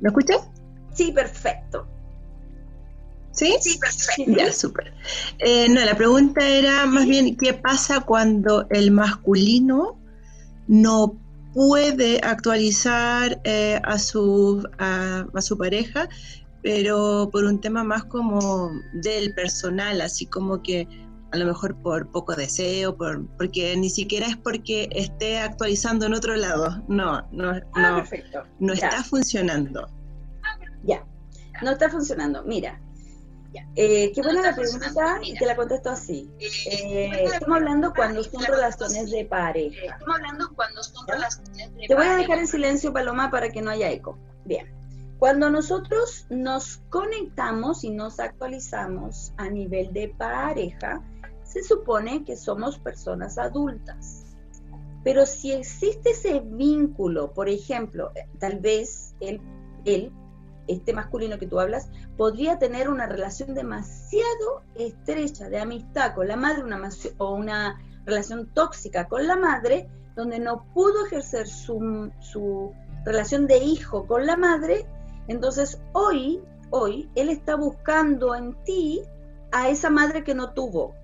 ¿Me 0.00 0.08
escuchas? 0.08 0.48
Sí, 0.92 1.12
perfecto. 1.12 1.86
¿Sí? 3.32 3.56
Sí, 3.60 3.78
perfecto. 3.78 4.32
Ya, 4.32 4.52
súper. 4.52 4.92
Eh, 5.38 5.68
no, 5.68 5.84
la 5.84 5.96
pregunta 5.96 6.46
era 6.46 6.86
más 6.86 7.06
bien, 7.06 7.36
¿qué 7.36 7.54
pasa 7.54 8.00
cuando 8.00 8.66
el 8.70 8.90
masculino 8.90 9.98
no 10.66 11.18
puede 11.56 12.20
actualizar 12.22 13.40
eh, 13.44 13.80
a, 13.82 13.98
su, 13.98 14.62
a, 14.78 15.26
su 15.40 15.56
pareja, 15.56 16.06
pero 16.62 17.30
por 17.32 17.44
un 17.44 17.60
tema 17.60 17.82
más 17.82 18.04
como 18.04 18.70
del 18.92 19.32
personal, 19.32 20.02
así 20.02 20.26
como 20.26 20.62
que 20.62 20.86
a 21.36 21.38
lo 21.38 21.46
mejor 21.46 21.76
por 21.76 22.10
poco 22.10 22.34
deseo, 22.34 22.96
por, 22.96 23.26
porque 23.36 23.76
ni 23.76 23.90
siquiera 23.90 24.26
es 24.26 24.36
porque 24.36 24.88
esté 24.92 25.38
actualizando 25.38 26.06
en 26.06 26.14
otro 26.14 26.34
lado. 26.34 26.82
No, 26.88 27.26
no, 27.30 27.50
ah, 27.74 28.04
no, 28.32 28.42
no 28.58 28.72
está 28.72 29.04
funcionando. 29.04 29.88
Ya, 30.84 31.04
no 31.62 31.72
está 31.72 31.90
funcionando. 31.90 32.42
Mira, 32.44 32.80
eh, 33.74 34.12
qué 34.14 34.22
buena 34.22 34.42
la 34.42 34.54
pregunta 34.54 35.20
y 35.22 35.34
te 35.38 35.46
la 35.46 35.56
contesto 35.56 35.90
así. 35.90 36.30
Eh, 36.38 37.24
estamos 37.24 37.56
hablando 37.56 37.92
cuando 37.94 38.24
son 38.24 38.42
relaciones 38.44 39.10
de 39.10 39.24
pareja. 39.24 39.92
Estamos 39.92 40.16
hablando 40.16 40.50
cuando 40.54 40.82
son 40.82 41.06
relaciones 41.06 41.74
de 41.74 41.86
Te 41.86 41.94
voy 41.94 42.06
a 42.06 42.16
dejar 42.16 42.38
en 42.38 42.46
silencio, 42.46 42.92
Paloma, 42.92 43.30
para 43.30 43.50
que 43.50 43.60
no 43.60 43.70
haya 43.70 43.90
eco. 43.90 44.18
Bien. 44.44 44.74
Cuando 45.18 45.48
nosotros 45.48 46.26
nos 46.28 46.78
conectamos 46.90 47.84
y 47.84 47.90
nos 47.90 48.20
actualizamos 48.20 49.32
a 49.38 49.48
nivel 49.48 49.92
de 49.94 50.08
pareja, 50.08 51.02
se 51.56 51.62
supone 51.62 52.22
que 52.24 52.36
somos 52.36 52.78
personas 52.78 53.38
adultas. 53.38 54.24
Pero 55.02 55.24
si 55.24 55.52
existe 55.52 56.10
ese 56.10 56.40
vínculo, 56.40 57.32
por 57.32 57.48
ejemplo, 57.48 58.10
tal 58.38 58.58
vez 58.58 59.14
él, 59.20 59.40
él, 59.86 60.12
este 60.66 60.92
masculino 60.92 61.38
que 61.38 61.46
tú 61.46 61.58
hablas, 61.58 61.88
podría 62.18 62.58
tener 62.58 62.90
una 62.90 63.06
relación 63.06 63.54
demasiado 63.54 64.62
estrecha 64.74 65.48
de 65.48 65.60
amistad 65.60 66.14
con 66.14 66.28
la 66.28 66.36
madre 66.36 66.62
una, 66.62 66.90
o 67.18 67.34
una 67.34 67.80
relación 68.04 68.52
tóxica 68.52 69.08
con 69.08 69.26
la 69.26 69.36
madre, 69.36 69.88
donde 70.14 70.38
no 70.38 70.66
pudo 70.74 71.06
ejercer 71.06 71.48
su, 71.48 72.10
su 72.20 72.74
relación 73.06 73.46
de 73.46 73.58
hijo 73.58 74.06
con 74.06 74.26
la 74.26 74.36
madre, 74.36 74.86
entonces 75.26 75.80
hoy, 75.92 76.42
hoy, 76.70 77.08
él 77.14 77.30
está 77.30 77.56
buscando 77.56 78.34
en 78.34 78.54
ti 78.64 79.02
a 79.52 79.70
esa 79.70 79.88
madre 79.88 80.22
que 80.22 80.34
no 80.34 80.52
tuvo. 80.52 80.94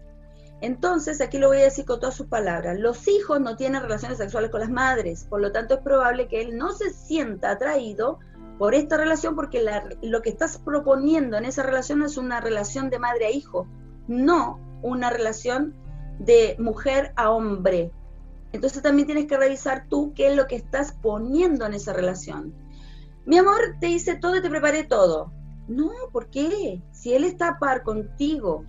Entonces, 0.62 1.20
aquí 1.20 1.38
lo 1.38 1.48
voy 1.48 1.58
a 1.58 1.64
decir 1.64 1.84
con 1.84 1.98
todas 1.98 2.14
sus 2.14 2.28
palabras, 2.28 2.78
los 2.78 3.08
hijos 3.08 3.40
no 3.40 3.56
tienen 3.56 3.82
relaciones 3.82 4.18
sexuales 4.18 4.48
con 4.48 4.60
las 4.60 4.70
madres, 4.70 5.26
por 5.28 5.40
lo 5.40 5.50
tanto 5.50 5.74
es 5.74 5.80
probable 5.80 6.28
que 6.28 6.40
él 6.40 6.56
no 6.56 6.70
se 6.70 6.90
sienta 6.90 7.50
atraído 7.50 8.20
por 8.58 8.76
esta 8.76 8.96
relación 8.96 9.34
porque 9.34 9.66
lo 10.02 10.22
que 10.22 10.30
estás 10.30 10.58
proponiendo 10.58 11.36
en 11.36 11.46
esa 11.46 11.64
relación 11.64 12.02
es 12.02 12.16
una 12.16 12.40
relación 12.40 12.90
de 12.90 13.00
madre 13.00 13.26
a 13.26 13.30
hijo, 13.32 13.66
no 14.06 14.60
una 14.82 15.10
relación 15.10 15.74
de 16.20 16.54
mujer 16.60 17.12
a 17.16 17.30
hombre. 17.30 17.90
Entonces 18.52 18.84
también 18.84 19.06
tienes 19.06 19.26
que 19.26 19.36
revisar 19.36 19.88
tú 19.88 20.12
qué 20.14 20.28
es 20.28 20.36
lo 20.36 20.46
que 20.46 20.54
estás 20.54 20.92
poniendo 20.92 21.66
en 21.66 21.74
esa 21.74 21.92
relación. 21.92 22.54
Mi 23.26 23.36
amor, 23.36 23.78
te 23.80 23.88
hice 23.88 24.14
todo 24.14 24.36
y 24.36 24.42
te 24.42 24.50
preparé 24.50 24.84
todo. 24.84 25.32
No, 25.66 25.90
¿por 26.12 26.30
qué? 26.30 26.80
Si 26.92 27.14
él 27.14 27.24
está 27.24 27.48
a 27.48 27.58
par 27.58 27.82
contigo, 27.82 28.64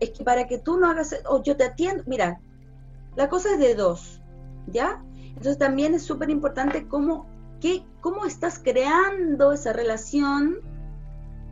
es 0.00 0.10
que 0.10 0.24
para 0.24 0.46
que 0.46 0.58
tú 0.58 0.78
no 0.78 0.90
hagas, 0.90 1.14
o 1.28 1.42
yo 1.42 1.56
te 1.56 1.64
atiendo, 1.64 2.02
mira, 2.06 2.40
la 3.16 3.28
cosa 3.28 3.52
es 3.52 3.58
de 3.58 3.74
dos, 3.74 4.20
¿ya? 4.66 5.02
Entonces 5.28 5.58
también 5.58 5.94
es 5.94 6.02
súper 6.02 6.30
importante 6.30 6.88
cómo, 6.88 7.26
cómo 8.00 8.24
estás 8.24 8.58
creando 8.58 9.52
esa 9.52 9.72
relación 9.72 10.58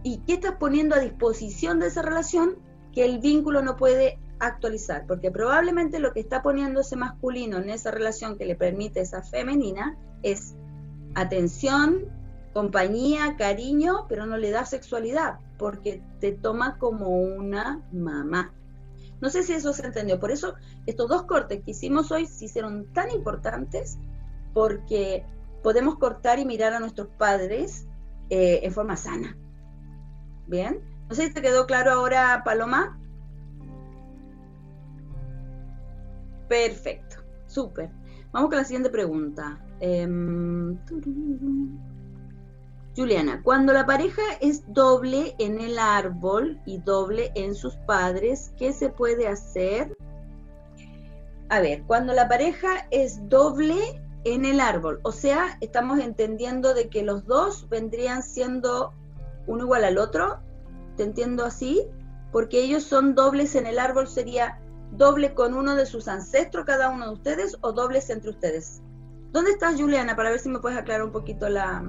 y 0.02 0.18
qué 0.26 0.34
estás 0.34 0.56
poniendo 0.58 0.94
a 0.94 1.00
disposición 1.00 1.78
de 1.78 1.88
esa 1.88 2.02
relación 2.02 2.56
que 2.92 3.04
el 3.04 3.18
vínculo 3.18 3.62
no 3.62 3.76
puede 3.76 4.18
actualizar, 4.40 5.06
porque 5.06 5.30
probablemente 5.30 5.98
lo 5.98 6.12
que 6.12 6.20
está 6.20 6.42
poniendo 6.42 6.80
ese 6.80 6.96
masculino 6.96 7.58
en 7.58 7.70
esa 7.70 7.90
relación 7.90 8.38
que 8.38 8.46
le 8.46 8.54
permite 8.54 9.00
esa 9.00 9.22
femenina 9.22 9.96
es 10.22 10.54
atención, 11.14 12.06
compañía, 12.58 13.36
cariño, 13.36 14.06
pero 14.08 14.26
no 14.26 14.36
le 14.36 14.50
da 14.50 14.64
sexualidad, 14.64 15.38
porque 15.58 16.02
te 16.18 16.32
toma 16.32 16.76
como 16.76 17.10
una 17.10 17.86
mamá. 17.92 18.52
No 19.20 19.30
sé 19.30 19.44
si 19.44 19.52
eso 19.52 19.72
se 19.72 19.86
entendió. 19.86 20.18
Por 20.18 20.32
eso 20.32 20.56
estos 20.84 21.08
dos 21.08 21.22
cortes 21.22 21.62
que 21.62 21.70
hicimos 21.70 22.10
hoy 22.10 22.26
se 22.26 22.46
hicieron 22.46 22.92
tan 22.92 23.12
importantes 23.12 23.96
porque 24.54 25.24
podemos 25.62 25.98
cortar 25.98 26.40
y 26.40 26.44
mirar 26.44 26.72
a 26.72 26.80
nuestros 26.80 27.06
padres 27.16 27.86
eh, 28.28 28.58
en 28.64 28.72
forma 28.72 28.96
sana. 28.96 29.36
¿Bien? 30.48 30.80
No 31.08 31.14
sé 31.14 31.28
si 31.28 31.34
te 31.34 31.42
quedó 31.42 31.64
claro 31.64 31.92
ahora, 31.92 32.42
Paloma. 32.44 32.98
Perfecto, 36.48 37.18
súper. 37.46 37.88
Vamos 38.32 38.48
con 38.48 38.58
la 38.58 38.64
siguiente 38.64 38.90
pregunta. 38.90 39.64
Em, 39.78 40.76
Juliana, 42.98 43.42
cuando 43.44 43.72
la 43.72 43.86
pareja 43.86 44.22
es 44.40 44.64
doble 44.74 45.36
en 45.38 45.60
el 45.60 45.78
árbol 45.78 46.60
y 46.66 46.78
doble 46.78 47.30
en 47.36 47.54
sus 47.54 47.76
padres, 47.86 48.50
¿qué 48.58 48.72
se 48.72 48.88
puede 48.88 49.28
hacer? 49.28 49.96
A 51.48 51.60
ver, 51.60 51.84
cuando 51.84 52.12
la 52.12 52.26
pareja 52.26 52.88
es 52.90 53.28
doble 53.28 54.02
en 54.24 54.44
el 54.44 54.58
árbol, 54.58 54.98
o 55.04 55.12
sea, 55.12 55.58
estamos 55.60 56.00
entendiendo 56.00 56.74
de 56.74 56.88
que 56.88 57.04
los 57.04 57.24
dos 57.24 57.68
vendrían 57.68 58.24
siendo 58.24 58.92
uno 59.46 59.62
igual 59.62 59.84
al 59.84 59.96
otro, 59.96 60.40
¿te 60.96 61.04
entiendo 61.04 61.44
así? 61.44 61.86
Porque 62.32 62.64
ellos 62.64 62.82
son 62.82 63.14
dobles 63.14 63.54
en 63.54 63.66
el 63.66 63.78
árbol, 63.78 64.08
sería 64.08 64.60
doble 64.90 65.34
con 65.34 65.54
uno 65.54 65.76
de 65.76 65.86
sus 65.86 66.08
ancestros 66.08 66.64
cada 66.64 66.90
uno 66.90 67.06
de 67.06 67.12
ustedes 67.12 67.58
o 67.60 67.70
dobles 67.70 68.10
entre 68.10 68.30
ustedes. 68.30 68.82
¿Dónde 69.30 69.52
estás, 69.52 69.80
Juliana? 69.80 70.16
Para 70.16 70.30
ver 70.30 70.40
si 70.40 70.48
me 70.48 70.58
puedes 70.58 70.76
aclarar 70.76 71.04
un 71.04 71.12
poquito 71.12 71.48
la, 71.48 71.84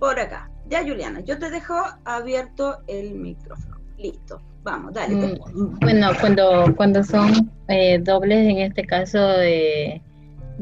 por 0.00 0.18
acá. 0.18 0.50
Ya, 0.68 0.82
Juliana, 0.82 1.20
yo 1.20 1.38
te 1.38 1.50
dejo 1.50 1.74
abierto 2.04 2.78
el 2.88 3.14
micrófono. 3.14 3.76
Listo. 3.98 4.40
Vamos, 4.62 4.92
dale. 4.94 5.14
Mm, 5.14 5.78
bueno, 5.80 6.10
cuando, 6.20 6.74
cuando 6.76 7.04
son 7.04 7.50
eh, 7.68 7.98
dobles, 7.98 8.48
en 8.48 8.58
este 8.58 8.84
caso, 8.84 9.18
eh, 9.40 10.02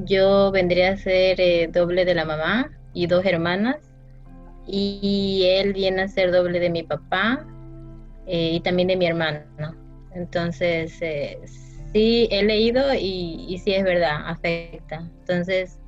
yo 0.05 0.51
vendría 0.51 0.93
a 0.93 0.97
ser 0.97 1.41
eh, 1.41 1.69
doble 1.73 2.05
de 2.05 2.15
la 2.15 2.25
mamá 2.25 2.71
y 2.93 3.07
dos 3.07 3.25
hermanas. 3.25 3.77
Y 4.67 5.45
él 5.47 5.73
viene 5.73 6.03
a 6.03 6.09
ser 6.09 6.31
doble 6.31 6.61
de 6.61 6.69
mi 6.69 6.83
papá 6.83 7.47
y 8.27 8.61
también 8.61 8.89
de 8.89 8.97
mi 8.97 9.07
hermano. 9.07 9.41
Entonces, 10.13 10.93
sí, 11.93 12.29
he 12.31 12.43
leído 12.43 12.93
y, 12.93 13.47
y 13.49 13.59
sí 13.59 13.73
es 13.73 13.83
verdad, 13.83 14.29
afecta. 14.29 15.09
Entonces, 15.21 15.79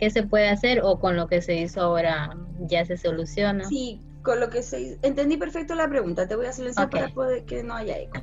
qué 0.00 0.10
se 0.10 0.22
puede 0.22 0.48
hacer 0.48 0.80
o 0.82 0.98
con 0.98 1.14
lo 1.16 1.28
que 1.28 1.42
se 1.42 1.54
hizo 1.54 1.82
ahora 1.82 2.34
ya 2.60 2.84
se 2.86 2.96
soluciona. 2.96 3.64
Sí, 3.68 4.00
con 4.22 4.40
lo 4.40 4.48
que 4.48 4.62
se 4.62 4.80
hizo. 4.80 4.98
Entendí 5.02 5.36
perfecto 5.36 5.74
la 5.74 5.88
pregunta, 5.88 6.26
te 6.26 6.36
voy 6.36 6.46
a 6.46 6.52
silenciar 6.52 6.88
para 6.88 7.08
poder 7.10 7.44
que 7.44 7.62
no 7.62 7.74
haya 7.74 7.98
eco. 7.98 8.22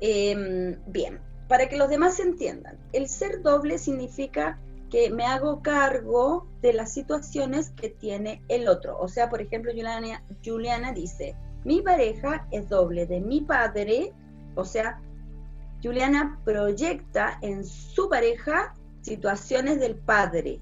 Em, 0.00 0.76
bien, 0.88 1.20
para 1.48 1.68
que 1.68 1.76
los 1.76 1.88
demás 1.88 2.18
entiendan, 2.18 2.78
el 2.92 3.08
ser 3.08 3.42
doble 3.42 3.78
significa 3.78 4.58
que 4.90 5.10
me 5.10 5.24
hago 5.24 5.62
cargo 5.62 6.48
de 6.62 6.72
las 6.72 6.92
situaciones 6.92 7.70
que 7.70 7.90
tiene 7.90 8.42
el 8.48 8.68
otro. 8.68 8.98
O 8.98 9.06
sea, 9.06 9.30
por 9.30 9.40
ejemplo, 9.40 9.70
Juliana, 9.70 10.22
Juliana 10.44 10.92
dice, 10.92 11.36
mi 11.64 11.80
pareja 11.80 12.46
es 12.50 12.68
doble 12.68 13.06
de 13.06 13.20
mi 13.20 13.40
padre, 13.40 14.12
o 14.56 14.64
sea, 14.64 15.00
Juliana 15.82 16.40
proyecta 16.44 17.38
en 17.40 17.64
su 17.64 18.08
pareja 18.08 18.74
situaciones 19.04 19.78
del 19.78 19.96
padre, 19.96 20.60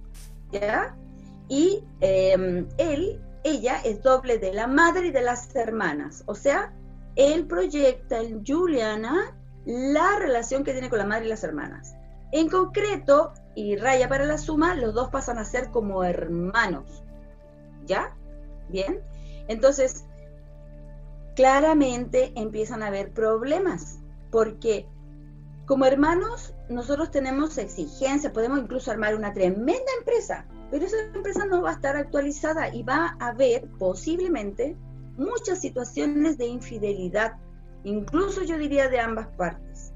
Y 1.48 1.84
em, 2.00 2.68
él, 2.78 3.20
ella 3.44 3.80
es 3.84 4.03
doble 4.03 4.38
de 4.38 4.53
la 4.53 4.66
madre 4.66 5.09
y 5.09 5.11
de 5.11 5.22
las 5.22 5.55
hermanas, 5.57 6.22
o 6.26 6.34
sea, 6.34 6.72
él 7.16 7.46
proyecta 7.46 8.20
en 8.20 8.44
Juliana 8.44 9.36
la 9.64 10.18
relación 10.18 10.64
que 10.64 10.72
tiene 10.72 10.88
con 10.88 10.98
la 10.98 11.07
madre 11.07 11.26
y 11.26 11.28
las 11.28 11.44
hermanas. 11.44 11.94
En 12.32 12.48
concreto, 12.48 13.32
y 13.55 13.76
raya 13.76 14.09
para 14.09 14.24
la 14.24 14.38
suma, 14.38 14.74
los 14.74 14.94
dos 14.94 15.11
pasan 15.11 15.38
a 15.38 15.44
ser 15.44 15.70
como 15.70 16.03
hermanos. 16.05 17.05
¿Ya? 17.86 18.16
Bien. 18.70 19.00
Entonces, 19.48 20.07
claramente 21.36 22.32
empiezan 22.34 22.82
a 22.82 22.86
haber 22.86 23.12
problemas, 23.12 23.98
porque 24.30 24.86
como 25.66 25.84
hermanos, 25.84 26.51
nosotros 26.69 27.11
tenemos 27.11 27.59
exigencias, 27.59 28.33
podemos 28.33 28.61
incluso 28.61 28.91
armar 28.91 29.15
una 29.15 29.33
tremenda 29.33 29.91
empresa, 29.99 30.47
pero 30.71 30.87
esa 30.87 31.01
empresa 31.15 31.45
no 31.47 31.63
va 31.63 31.71
a 31.71 31.75
estar 31.75 31.97
actualizada 31.97 32.75
y 32.75 32.83
va 32.83 33.17
a 33.19 33.29
haber 33.29 33.69
posiblemente 33.79 34.77
muchas 35.17 35.61
situaciones 35.61 36.39
de 36.39 36.47
infidelidad, 36.47 37.35
incluso 37.85 38.43
yo 38.43 38.57
diría 38.59 38.89
de 38.89 39.01
ambas 39.01 39.29
partes. 39.37 39.93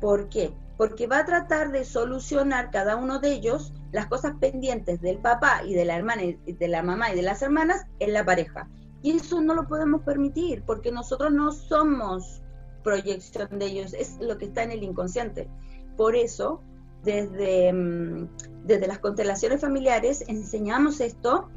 ¿Por 0.00 0.28
qué? 0.28 0.52
Porque 0.76 1.06
va 1.06 1.18
a 1.18 1.24
tratar 1.24 1.70
de 1.70 1.84
solucionar 1.84 2.70
cada 2.70 2.96
uno 2.96 3.18
de 3.20 3.32
ellos 3.32 3.72
las 3.92 4.06
cosas 4.06 4.34
pendientes 4.40 5.00
del 5.00 5.18
papá 5.18 5.62
y 5.64 5.74
de 5.74 5.84
la 5.84 5.96
hermana 5.96 6.22
de 6.46 6.68
la 6.68 6.82
mamá 6.82 7.12
y 7.12 7.16
de 7.16 7.22
las 7.22 7.40
hermanas 7.42 7.86
en 7.98 8.12
la 8.12 8.24
pareja. 8.24 8.68
Y 9.02 9.12
eso 9.12 9.40
no 9.40 9.54
lo 9.54 9.68
podemos 9.68 10.02
permitir 10.02 10.64
porque 10.66 10.90
nosotros 10.90 11.32
no 11.32 11.52
somos 11.52 12.42
proyección 12.82 13.58
de 13.58 13.66
ellos, 13.66 13.94
es 13.94 14.18
lo 14.20 14.38
que 14.38 14.46
está 14.46 14.62
en 14.62 14.72
el 14.72 14.82
inconsciente. 14.82 15.48
Por 15.96 16.16
eso, 16.16 16.60
desde, 17.02 17.72
mm, 17.72 18.28
desde 18.64 18.86
las 18.86 18.98
constelaciones 18.98 19.60
familiares 19.60 20.24
enseñamos 20.28 21.00
esto, 21.00 21.48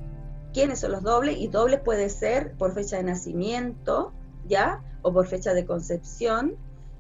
quiénes 0.53 0.79
son 0.79 0.91
los 0.91 1.03
dobles, 1.03 1.37
y 1.37 1.47
dobles 1.47 1.81
puede 1.81 2.09
ser 2.09 2.53
por 2.53 2.73
fecha 2.73 2.97
de 2.97 3.03
nacimiento, 3.03 4.11
¿ya? 4.47 4.83
O 5.01 5.13
por 5.13 5.27
fecha 5.27 5.53
de 5.53 5.65
concepción, 5.65 6.55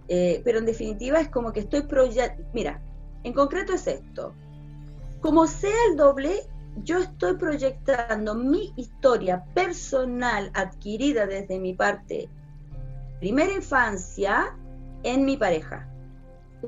eh, 0.07 0.41
pero 0.43 0.59
en 0.59 0.65
definitiva 0.65 1.19
es 1.19 1.29
como 1.29 1.53
que 1.53 1.61
estoy 1.61 1.81
proyectando, 1.83 2.49
mira, 2.53 2.81
en 3.23 3.33
concreto 3.33 3.73
es 3.73 3.87
esto, 3.87 4.33
como 5.21 5.47
sea 5.47 5.75
el 5.89 5.97
doble, 5.97 6.31
yo 6.83 6.99
estoy 6.99 7.35
proyectando 7.35 8.35
mi 8.35 8.73
historia 8.77 9.43
personal 9.53 10.49
adquirida 10.53 11.25
desde 11.25 11.59
mi 11.59 11.73
parte 11.73 12.29
primera 13.19 13.53
infancia 13.53 14.55
en 15.03 15.25
mi 15.25 15.37
pareja. 15.37 15.88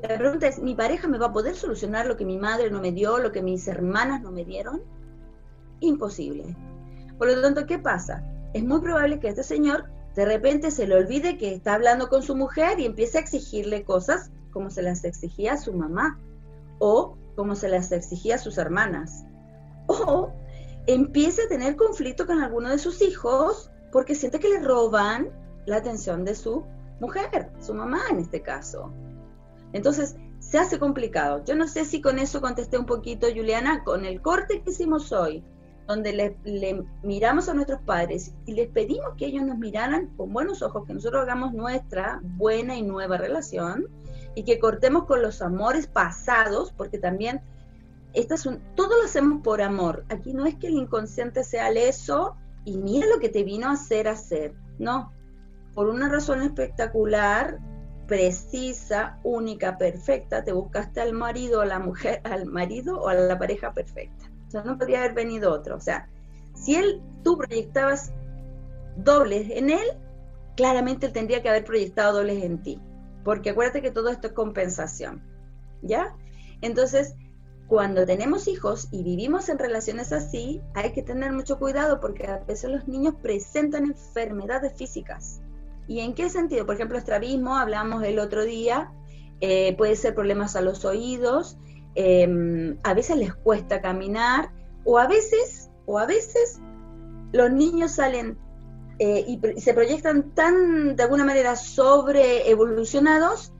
La 0.00 0.16
pregunta 0.16 0.46
es, 0.46 0.58
¿mi 0.58 0.74
pareja 0.74 1.06
me 1.06 1.18
va 1.18 1.26
a 1.26 1.32
poder 1.32 1.54
solucionar 1.54 2.06
lo 2.06 2.16
que 2.16 2.24
mi 2.24 2.38
madre 2.38 2.70
no 2.70 2.80
me 2.80 2.92
dio, 2.92 3.18
lo 3.18 3.30
que 3.30 3.42
mis 3.42 3.68
hermanas 3.68 4.22
no 4.22 4.32
me 4.32 4.44
dieron? 4.44 4.82
Imposible. 5.80 6.56
Por 7.18 7.28
lo 7.28 7.42
tanto, 7.42 7.66
¿qué 7.66 7.78
pasa? 7.78 8.24
Es 8.54 8.64
muy 8.64 8.80
probable 8.80 9.20
que 9.20 9.28
este 9.28 9.42
señor 9.42 9.84
de 10.14 10.24
repente 10.24 10.70
se 10.70 10.86
le 10.86 10.96
olvide 10.96 11.38
que 11.38 11.54
está 11.54 11.74
hablando 11.74 12.08
con 12.08 12.22
su 12.22 12.36
mujer 12.36 12.80
y 12.80 12.86
empiece 12.86 13.18
a 13.18 13.20
exigirle 13.20 13.84
cosas 13.84 14.30
como 14.50 14.70
se 14.70 14.82
las 14.82 15.04
exigía 15.04 15.54
a 15.54 15.58
su 15.58 15.72
mamá. 15.72 16.18
O 16.78 17.16
como 17.36 17.54
se 17.54 17.68
las 17.68 17.92
exigía 17.92 18.36
a 18.36 18.38
sus 18.38 18.58
hermanas. 18.58 19.24
O 19.86 20.32
empiece 20.86 21.42
a 21.42 21.48
tener 21.48 21.76
conflicto 21.76 22.26
con 22.26 22.40
alguno 22.40 22.70
de 22.70 22.78
sus 22.78 23.02
hijos 23.02 23.70
porque 23.90 24.14
siente 24.14 24.40
que 24.40 24.48
le 24.48 24.60
roban 24.60 25.30
la 25.66 25.76
atención 25.76 26.24
de 26.24 26.34
su 26.34 26.64
mujer, 27.00 27.50
su 27.60 27.74
mamá 27.74 28.00
en 28.10 28.20
este 28.20 28.42
caso. 28.42 28.92
Entonces, 29.72 30.16
se 30.38 30.58
hace 30.58 30.78
complicado. 30.78 31.42
Yo 31.44 31.54
no 31.54 31.66
sé 31.66 31.84
si 31.84 32.00
con 32.00 32.18
eso 32.18 32.40
contesté 32.40 32.78
un 32.78 32.86
poquito, 32.86 33.26
Juliana, 33.34 33.84
con 33.84 34.04
el 34.04 34.20
corte 34.20 34.62
que 34.62 34.70
hicimos 34.70 35.12
hoy, 35.12 35.42
donde 35.86 36.12
le, 36.12 36.84
miramos 37.02 37.48
a 37.48 37.54
nuestros 37.54 37.80
padres 37.82 38.34
y 38.46 38.52
les 38.52 38.68
pedimos 38.68 39.14
que 39.16 39.26
ellos 39.26 39.44
nos 39.44 39.58
miraran 39.58 40.08
con 40.16 40.32
buenos 40.32 40.62
ojos, 40.62 40.84
que 40.86 40.94
nosotros 40.94 41.22
hagamos 41.22 41.52
nuestra 41.52 42.20
buena 42.22 42.76
y 42.76 42.82
nueva 42.82 43.16
relación 43.16 43.86
y 44.34 44.44
que 44.44 44.58
cortemos 44.58 45.04
con 45.04 45.22
los 45.22 45.42
amores 45.42 45.86
pasados, 45.86 46.72
porque 46.72 46.98
también 46.98 47.40
esto 48.14 48.34
es 48.34 48.42
todo 48.74 48.98
lo 48.98 49.04
hacemos 49.04 49.42
por 49.42 49.62
amor. 49.62 50.04
Aquí 50.08 50.34
no 50.34 50.46
es 50.46 50.54
que 50.56 50.68
el 50.68 50.74
inconsciente 50.74 51.44
sea 51.44 51.70
leso 51.70 52.36
y 52.64 52.76
mira 52.76 53.06
lo 53.06 53.20
que 53.20 53.28
te 53.28 53.42
vino 53.42 53.68
a 53.68 53.72
hacer 53.72 54.08
hacer. 54.08 54.54
No, 54.78 55.12
por 55.74 55.88
una 55.88 56.08
razón 56.08 56.42
espectacular, 56.42 57.58
precisa, 58.12 59.18
única, 59.22 59.78
perfecta, 59.78 60.44
te 60.44 60.52
buscaste 60.52 61.00
al 61.00 61.14
marido 61.14 61.60
o 61.60 61.64
la 61.64 61.78
mujer, 61.78 62.20
al 62.24 62.44
marido 62.44 63.00
o 63.00 63.08
a 63.08 63.14
la 63.14 63.38
pareja 63.38 63.72
perfecta. 63.72 64.30
O 64.52 64.62
no 64.62 64.76
podría 64.76 64.98
haber 64.98 65.14
venido 65.14 65.50
otro. 65.50 65.76
O 65.76 65.80
sea, 65.80 66.10
si 66.54 66.74
él, 66.74 67.00
tú 67.24 67.38
proyectabas 67.38 68.12
dobles 68.96 69.48
en 69.48 69.70
él, 69.70 69.86
claramente 70.56 71.06
él 71.06 71.14
tendría 71.14 71.40
que 71.40 71.48
haber 71.48 71.64
proyectado 71.64 72.18
dobles 72.18 72.44
en 72.44 72.62
ti. 72.62 72.78
Porque 73.24 73.48
acuérdate 73.48 73.80
que 73.80 73.90
todo 73.90 74.10
esto 74.10 74.26
es 74.26 74.34
compensación. 74.34 75.22
¿Ya? 75.80 76.14
Entonces, 76.60 77.14
cuando 77.66 78.04
tenemos 78.04 78.46
hijos 78.46 78.88
y 78.90 79.04
vivimos 79.04 79.48
en 79.48 79.58
relaciones 79.58 80.12
así, 80.12 80.60
hay 80.74 80.92
que 80.92 81.02
tener 81.02 81.32
mucho 81.32 81.58
cuidado 81.58 81.98
porque 81.98 82.26
a 82.26 82.40
veces 82.40 82.70
los 82.70 82.86
niños 82.86 83.14
presentan 83.22 83.86
enfermedades 83.86 84.74
físicas. 84.74 85.40
¿Y 85.88 86.00
en 86.00 86.14
qué 86.14 86.30
sentido? 86.30 86.66
Por 86.66 86.76
ejemplo, 86.76 86.98
estrabismo, 86.98 87.56
hablamos 87.56 88.02
el 88.04 88.18
otro 88.18 88.44
día, 88.44 88.92
eh, 89.40 89.74
puede 89.76 89.96
ser 89.96 90.14
problemas 90.14 90.54
a 90.56 90.60
los 90.60 90.84
oídos, 90.84 91.58
em, 91.94 92.78
a 92.84 92.94
veces 92.94 93.16
les 93.16 93.34
cuesta 93.34 93.80
caminar, 93.80 94.50
o 94.84 94.98
a 94.98 95.06
veces, 95.06 95.70
o 95.86 95.98
a 95.98 96.06
veces 96.06 96.60
los 97.32 97.50
niños 97.50 97.92
salen 97.92 98.38
eh, 98.98 99.24
y 99.26 99.60
se 99.60 99.74
proyectan 99.74 100.34
tan, 100.34 100.94
de 100.94 101.02
alguna 101.02 101.24
manera, 101.24 101.56
sobre 101.56 102.48
evolucionados, 102.50 103.52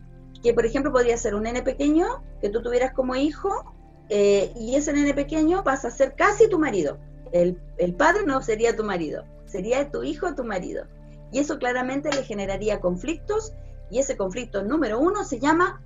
que 0.43 0.55
por 0.55 0.67
ejemplo 0.67 0.93
podría 0.93 1.17
ser 1.17 1.35
un 1.35 1.45
nene 1.45 1.63
pequeño 1.63 2.23
que 2.41 2.49
tú 2.49 2.63
tuvieras 2.63 2.93
como 2.93 3.17
hijo, 3.17 3.75
eh, 4.09 4.53
y 4.55 4.77
ese 4.77 4.93
nene 4.93 5.15
pequeño 5.15 5.65
pasa 5.65 5.89
a 5.89 5.91
ser 5.91 6.15
casi 6.15 6.49
tu 6.49 6.59
marido. 6.59 6.99
El, 7.33 7.59
el 7.79 7.95
padre 7.95 8.25
no 8.27 8.41
sería 8.43 8.77
tu 8.77 8.85
marido, 8.85 9.25
sería 9.47 9.91
tu 9.91 10.03
hijo 10.05 10.35
tu 10.35 10.45
marido. 10.45 10.85
Y 11.33 11.39
eso 11.39 11.59
claramente 11.59 12.11
le 12.11 12.23
generaría 12.23 12.81
conflictos, 12.81 13.53
y 13.91 13.99
ese 13.99 14.17
conflicto 14.17 14.63
número 14.63 15.01
uno 15.01 15.25
se 15.25 15.39
llama 15.39 15.83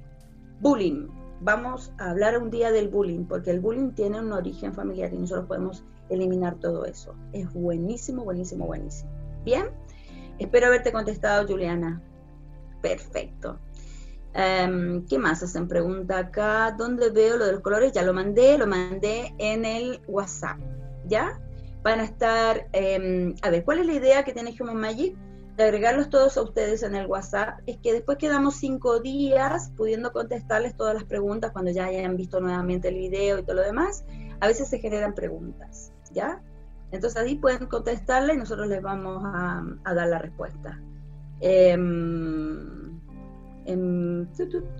bullying. 0.61 1.09
Vamos 1.41 1.93
a 1.99 2.11
hablar 2.11 2.39
un 2.39 2.51
día 2.51 2.71
del 2.71 2.89
bullying, 2.89 3.25
porque 3.25 3.51
el 3.51 3.61
bullying 3.61 3.91
tiene 3.93 4.21
un 4.21 4.33
origen 4.33 4.75
familiar 4.75 5.13
y 5.13 5.19
nosotros 5.19 5.47
podemos 5.47 5.85
eliminar 6.09 6.55
todo 6.57 6.85
eso. 6.85 7.15
Es 7.33 7.53
buenísimo, 7.53 8.25
buenísimo, 8.25 8.67
buenísimo. 8.67 9.11
Bien, 9.45 9.67
espero 10.39 10.67
haberte 10.67 10.93
contestado, 10.93 11.47
Juliana. 11.47 12.01
Perfecto. 12.81 13.59
Em, 14.35 15.07
¿Qué 15.07 15.19
más 15.19 15.43
hacen 15.43 15.67
pregunta 15.67 16.19
acá? 16.19 16.75
¿Dónde 16.77 17.11
veo 17.11 17.37
lo 17.37 17.47
de 17.47 17.53
los 17.53 17.61
colores? 17.61 17.93
Ya 17.93 18.03
lo 18.03 18.13
mandé, 18.13 18.59
lo 18.59 18.67
mandé 18.67 19.35
en 19.39 19.65
el 19.65 20.01
WhatsApp. 20.07 20.59
¿Ya? 21.07 21.41
Van 21.83 22.01
a 22.01 22.05
estar, 22.05 22.69
em, 22.73 23.35
a 23.43 23.51
ver, 23.51 23.65
¿cuál 23.65 23.79
es 23.79 23.87
la 23.87 23.95
idea 23.95 24.25
que 24.25 24.33
tiene 24.33 24.55
Human 24.61 24.77
Magic? 24.77 25.17
De 25.57 25.65
agregarlos 25.65 26.11
todos 26.11 26.37
a 26.37 26.43
ustedes 26.43 26.83
en 26.83 26.95
el 26.95 27.07
WhatsApp. 27.07 27.61
Es 27.67 27.79
que 27.79 27.93
después 27.93 28.19
quedamos 28.19 28.57
cinco 28.57 29.01
días 29.01 29.71
pudiendo 29.77 30.13
contestarles 30.13 30.77
todas 30.77 30.95
las 30.95 31.05
preguntas 31.05 31.53
cuando 31.53 31.71
ya 31.71 31.87
hayan 31.87 32.17
visto 32.17 32.41
nuevamente 32.41 32.89
el 32.89 32.97
video 32.97 33.39
y 33.39 33.43
todo 33.43 33.57
lo 33.57 33.63
demás. 33.63 34.05
A 34.41 34.49
veces 34.49 34.69
se 34.69 34.79
generan 34.79 35.15
preguntas, 35.15 35.93
¿ya? 36.13 36.43
Entonces 36.91 37.21
ahí 37.21 37.37
pueden 37.37 37.67
contestarle 37.67 38.35
y 38.35 38.37
nosotros 38.37 38.69
les 38.69 38.83
vamos 38.83 39.23
a, 39.25 39.65
dar 39.95 40.09
la 40.09 40.19
respuesta. 40.19 40.79
Eh, 41.41 41.77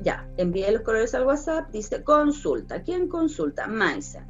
ya, 0.03 0.29
envié 0.37 0.71
los 0.71 0.83
colores 0.83 1.15
al 1.15 1.27
WhatsApp, 1.27 1.71
dice 1.71 2.05
consulta. 2.05 2.83
¿Quién 2.83 3.09
consulta? 3.09 3.67
Maisa. 3.67 4.27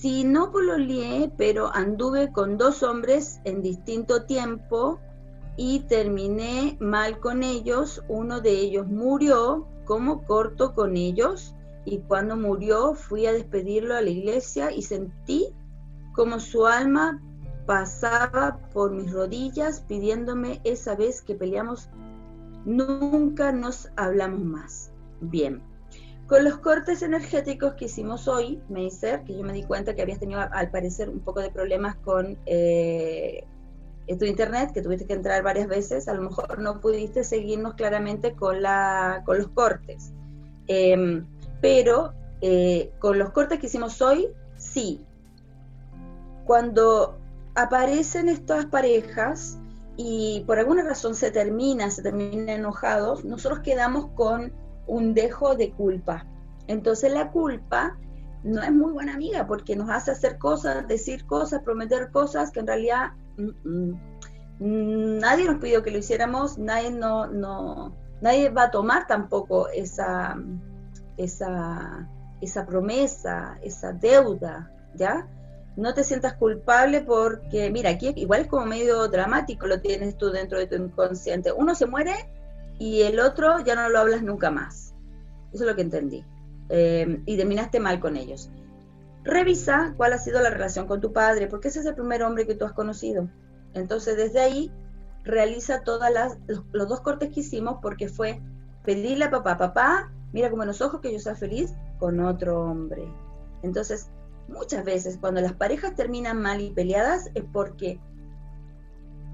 Si 0.00 0.24
no 0.24 0.50
pololeé, 0.50 1.30
pero 1.36 1.70
anduve 1.74 2.32
con 2.32 2.56
dos 2.56 2.82
hombres 2.82 3.38
en 3.44 3.60
distinto 3.60 4.24
tiempo 4.24 4.98
y 5.58 5.80
terminé 5.80 6.78
mal 6.80 7.20
con 7.20 7.42
ellos, 7.42 8.02
uno 8.08 8.40
de 8.40 8.50
ellos 8.50 8.86
murió, 8.86 9.66
como 9.84 10.24
corto 10.24 10.74
con 10.74 10.96
ellos? 10.96 11.54
Y 11.84 11.98
cuando 11.98 12.34
murió 12.38 12.94
fui 12.94 13.26
a 13.26 13.34
despedirlo 13.34 13.94
a 13.94 14.00
la 14.00 14.08
iglesia 14.08 14.72
y 14.72 14.80
sentí 14.80 15.48
como 16.14 16.40
su 16.40 16.66
alma 16.66 17.20
pasaba 17.66 18.58
por 18.72 18.92
mis 18.92 19.12
rodillas 19.12 19.82
pidiéndome 19.86 20.62
esa 20.64 20.96
vez 20.96 21.20
que 21.20 21.34
peleamos 21.34 21.90
nunca 22.64 23.52
nos 23.52 23.90
hablamos 23.96 24.40
más. 24.40 24.92
Bien. 25.20 25.69
Con 26.30 26.44
los 26.44 26.58
cortes 26.58 27.02
energéticos 27.02 27.74
que 27.74 27.86
hicimos 27.86 28.28
hoy, 28.28 28.62
me 28.68 28.82
dice 28.82 29.20
que 29.26 29.36
yo 29.36 29.42
me 29.42 29.52
di 29.52 29.64
cuenta 29.64 29.96
que 29.96 30.02
habías 30.02 30.20
tenido 30.20 30.40
al 30.40 30.70
parecer 30.70 31.10
un 31.10 31.18
poco 31.18 31.40
de 31.40 31.50
problemas 31.50 31.96
con 31.96 32.38
eh, 32.46 33.42
tu 34.16 34.24
internet, 34.24 34.70
que 34.72 34.80
tuviste 34.80 35.08
que 35.08 35.14
entrar 35.14 35.42
varias 35.42 35.66
veces, 35.66 36.06
a 36.06 36.14
lo 36.14 36.22
mejor 36.22 36.60
no 36.60 36.80
pudiste 36.80 37.24
seguirnos 37.24 37.74
claramente 37.74 38.36
con, 38.36 38.62
la, 38.62 39.24
con 39.26 39.38
los 39.38 39.48
cortes. 39.48 40.12
Em, 40.68 41.26
pero 41.60 42.12
eh, 42.40 42.92
con 43.00 43.18
los 43.18 43.30
cortes 43.30 43.58
que 43.58 43.66
hicimos 43.66 44.00
hoy, 44.00 44.28
sí. 44.56 45.04
Cuando 46.44 47.18
aparecen 47.56 48.28
estas 48.28 48.66
parejas, 48.66 49.58
y 49.96 50.44
por 50.46 50.60
alguna 50.60 50.84
razón 50.84 51.16
se 51.16 51.32
termina, 51.32 51.90
se 51.90 52.02
termina 52.02 52.54
enojados, 52.54 53.24
nosotros 53.24 53.58
quedamos 53.64 54.12
con 54.14 54.52
un 54.90 55.14
dejo 55.14 55.54
de 55.54 55.70
culpa. 55.72 56.26
Entonces 56.66 57.12
la 57.12 57.30
culpa 57.30 57.96
no 58.42 58.62
es 58.62 58.72
muy 58.72 58.92
buena 58.92 59.14
amiga 59.14 59.46
porque 59.46 59.76
nos 59.76 59.88
hace 59.88 60.10
hacer 60.10 60.38
cosas, 60.38 60.86
decir 60.88 61.26
cosas, 61.26 61.62
prometer 61.62 62.10
cosas 62.10 62.50
que 62.50 62.60
en 62.60 62.66
realidad 62.66 63.12
nadie 64.58 65.46
nos 65.46 65.58
pidió 65.58 65.82
que 65.82 65.90
lo 65.90 65.98
hiciéramos, 65.98 66.58
nadie 66.58 66.90
no, 66.90 67.26
no, 67.26 67.94
nadie 68.20 68.50
va 68.50 68.64
a 68.64 68.70
tomar 68.70 69.06
tampoco 69.06 69.68
esa, 69.68 70.36
esa, 71.16 72.08
esa 72.40 72.66
promesa, 72.66 73.58
esa 73.62 73.92
deuda, 73.92 74.72
¿ya? 74.96 75.28
no 75.76 75.94
te 75.94 76.04
sientas 76.04 76.34
culpable 76.34 77.00
porque, 77.00 77.70
mira, 77.70 77.90
aquí 77.90 78.12
igual 78.16 78.42
es 78.42 78.48
como 78.48 78.66
medio 78.66 79.08
dramático, 79.08 79.66
lo 79.66 79.80
tienes 79.80 80.16
tú 80.18 80.30
dentro 80.30 80.58
de 80.58 80.66
tu 80.66 80.74
inconsciente. 80.74 81.52
Uno 81.52 81.74
se 81.74 81.86
muere 81.86 82.12
y 82.80 83.02
el 83.02 83.20
otro 83.20 83.60
ya 83.60 83.76
no 83.76 83.88
lo 83.90 83.98
hablas 84.00 84.22
nunca 84.22 84.50
más. 84.50 84.94
Eso 85.52 85.64
es 85.64 85.70
lo 85.70 85.76
que 85.76 85.82
entendí. 85.82 86.24
Eh, 86.70 87.22
y 87.26 87.36
terminaste 87.36 87.78
mal 87.78 88.00
con 88.00 88.16
ellos. 88.16 88.50
Revisa 89.22 89.92
cuál 89.98 90.14
ha 90.14 90.18
sido 90.18 90.40
la 90.40 90.48
relación 90.48 90.86
con 90.86 91.02
tu 91.02 91.12
padre, 91.12 91.46
porque 91.46 91.68
ese 91.68 91.80
es 91.80 91.86
el 91.86 91.94
primer 91.94 92.22
hombre 92.22 92.46
que 92.46 92.54
tú 92.54 92.64
has 92.64 92.72
conocido. 92.72 93.28
Entonces, 93.74 94.16
desde 94.16 94.40
ahí, 94.40 94.72
realiza 95.24 95.82
todas 95.82 96.10
las, 96.10 96.38
los, 96.46 96.88
dos 96.88 97.02
cortes 97.02 97.30
que 97.34 97.40
hicimos, 97.40 97.80
porque 97.82 98.08
fue 98.08 98.40
pedirle 98.82 99.26
a 99.26 99.30
papá, 99.30 99.58
papá, 99.58 100.10
mira 100.32 100.48
como 100.48 100.62
en 100.62 100.68
los 100.68 100.80
ojos 100.80 101.02
que 101.02 101.12
yo 101.12 101.18
sea 101.18 101.34
feliz 101.34 101.74
con 101.98 102.18
otro 102.20 102.64
hombre. 102.64 103.04
Entonces, 103.62 104.08
muchas 104.48 104.86
veces 104.86 105.18
cuando 105.20 105.42
las 105.42 105.52
parejas 105.52 105.94
terminan 105.94 106.40
mal 106.40 106.62
y 106.62 106.70
peleadas 106.70 107.30
es 107.34 107.44
porque 107.52 108.00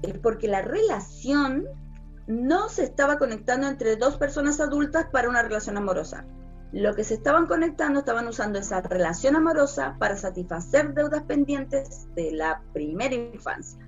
es 0.03 0.19
porque 0.19 0.47
la 0.47 0.61
relación 0.61 1.65
no 2.27 2.67
se 2.69 2.83
estaba 2.83 3.17
conectando 3.17 3.67
entre 3.67 3.95
dos 3.95 4.17
personas 4.17 4.59
adultas 4.59 5.07
para 5.11 5.29
una 5.29 5.41
relación 5.41 5.77
amorosa. 5.77 6.25
Lo 6.73 6.93
que 6.93 7.05
se 7.05 7.13
estaban 7.13 7.47
conectando, 7.47 7.99
estaban 7.99 8.27
usando 8.27 8.59
esa 8.59 8.81
relación 8.81 9.37
amorosa 9.37 9.95
para 9.97 10.17
satisfacer 10.17 10.93
deudas 10.93 11.23
pendientes 11.23 12.07
de 12.15 12.33
la 12.33 12.61
primera 12.73 13.15
infancia. 13.15 13.79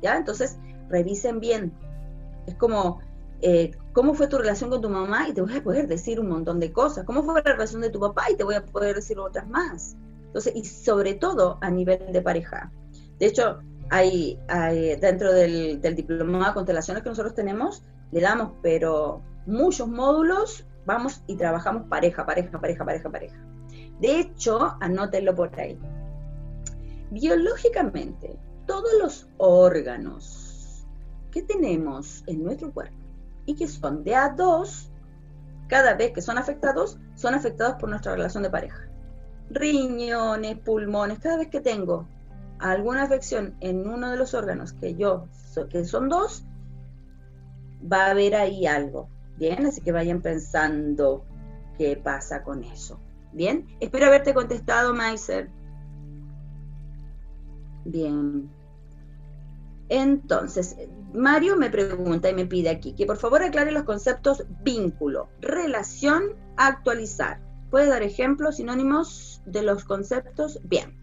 ¿Ya? 0.00 0.16
Entonces, 0.16 0.58
revisen 0.88 1.40
bien. 1.40 1.72
Es 2.46 2.54
como, 2.54 3.00
eh, 3.42 3.72
¿cómo 3.92 4.14
fue 4.14 4.28
tu 4.28 4.38
relación 4.38 4.70
con 4.70 4.80
tu 4.80 4.88
mamá? 4.88 5.28
Y 5.28 5.32
te 5.32 5.42
voy 5.42 5.56
a 5.56 5.62
poder 5.62 5.88
decir 5.88 6.20
un 6.20 6.28
montón 6.28 6.60
de 6.60 6.72
cosas. 6.72 7.04
¿Cómo 7.04 7.24
fue 7.24 7.42
la 7.42 7.52
relación 7.52 7.80
de 7.80 7.90
tu 7.90 7.98
papá? 7.98 8.30
Y 8.30 8.36
te 8.36 8.44
voy 8.44 8.54
a 8.54 8.64
poder 8.64 8.94
decir 8.94 9.18
otras 9.18 9.48
más. 9.48 9.96
Entonces, 10.26 10.54
y 10.54 10.64
sobre 10.64 11.14
todo 11.14 11.58
a 11.60 11.70
nivel 11.70 12.12
de 12.12 12.22
pareja. 12.22 12.70
De 13.18 13.26
hecho, 13.26 13.58
hay, 13.90 14.38
dentro 15.00 15.32
del, 15.32 15.80
diplomado 15.80 16.46
de 16.46 16.54
constelaciones 16.54 17.02
que 17.02 17.08
nosotros 17.08 17.34
tenemos, 17.34 17.82
le 18.10 18.20
damos, 18.20 18.52
pero 18.62 19.22
muchos 19.46 19.88
módulos 19.88 20.66
vamos 20.86 21.22
y 21.26 21.36
trabajamos 21.36 21.86
pareja, 21.88 22.24
pareja, 22.24 22.60
pareja, 22.60 22.84
pareja, 22.84 23.10
pareja. 23.10 23.36
De 24.00 24.20
hecho, 24.20 24.76
anótenlo 24.80 25.34
por 25.34 25.58
ahí. 25.58 25.78
Biológicamente, 27.10 28.38
todos 28.66 28.90
los 29.00 29.28
órganos 29.38 30.86
que 31.30 31.42
tenemos 31.42 32.22
en 32.26 32.44
nuestro 32.44 32.72
cuerpo 32.72 32.96
y 33.46 33.54
que 33.54 33.66
son 33.66 34.04
de 34.04 34.14
A2, 34.14 34.90
cada 35.68 35.94
vez 35.94 36.12
que 36.12 36.22
son 36.22 36.38
afectados, 36.38 36.98
son 37.14 37.34
afectados 37.34 37.76
por 37.80 37.88
nuestra 37.88 38.12
relación 38.12 38.42
de 38.42 38.50
pareja. 38.50 38.88
Riñones, 39.50 40.58
pulmones, 40.58 41.18
cada 41.18 41.38
vez 41.38 41.48
que 41.48 41.60
tengo 41.60 42.06
alguna 42.60 43.02
afección 43.02 43.56
en 43.60 43.88
uno 43.88 44.10
de 44.10 44.16
los 44.16 44.34
órganos 44.34 44.72
que 44.72 44.94
yo, 44.94 45.28
que 45.70 45.84
son 45.84 46.08
dos, 46.08 46.44
va 47.80 48.06
a 48.06 48.10
haber 48.10 48.34
ahí 48.34 48.66
algo. 48.66 49.08
Bien, 49.36 49.66
así 49.66 49.80
que 49.80 49.92
vayan 49.92 50.20
pensando 50.20 51.24
qué 51.76 51.96
pasa 51.96 52.42
con 52.42 52.64
eso. 52.64 53.00
Bien, 53.32 53.66
espero 53.80 54.06
haberte 54.06 54.34
contestado, 54.34 54.94
Maiser. 54.94 55.50
Bien. 57.84 58.50
Entonces, 59.88 60.76
Mario 61.14 61.56
me 61.56 61.70
pregunta 61.70 62.28
y 62.28 62.34
me 62.34 62.46
pide 62.46 62.68
aquí 62.68 62.94
que 62.94 63.06
por 63.06 63.16
favor 63.16 63.42
aclare 63.42 63.72
los 63.72 63.84
conceptos 63.84 64.44
vínculo, 64.62 65.28
relación, 65.40 66.34
actualizar. 66.56 67.40
¿Puede 67.70 67.86
dar 67.86 68.02
ejemplos, 68.02 68.56
sinónimos 68.56 69.42
de 69.46 69.62
los 69.62 69.84
conceptos? 69.84 70.60
Bien. 70.64 70.97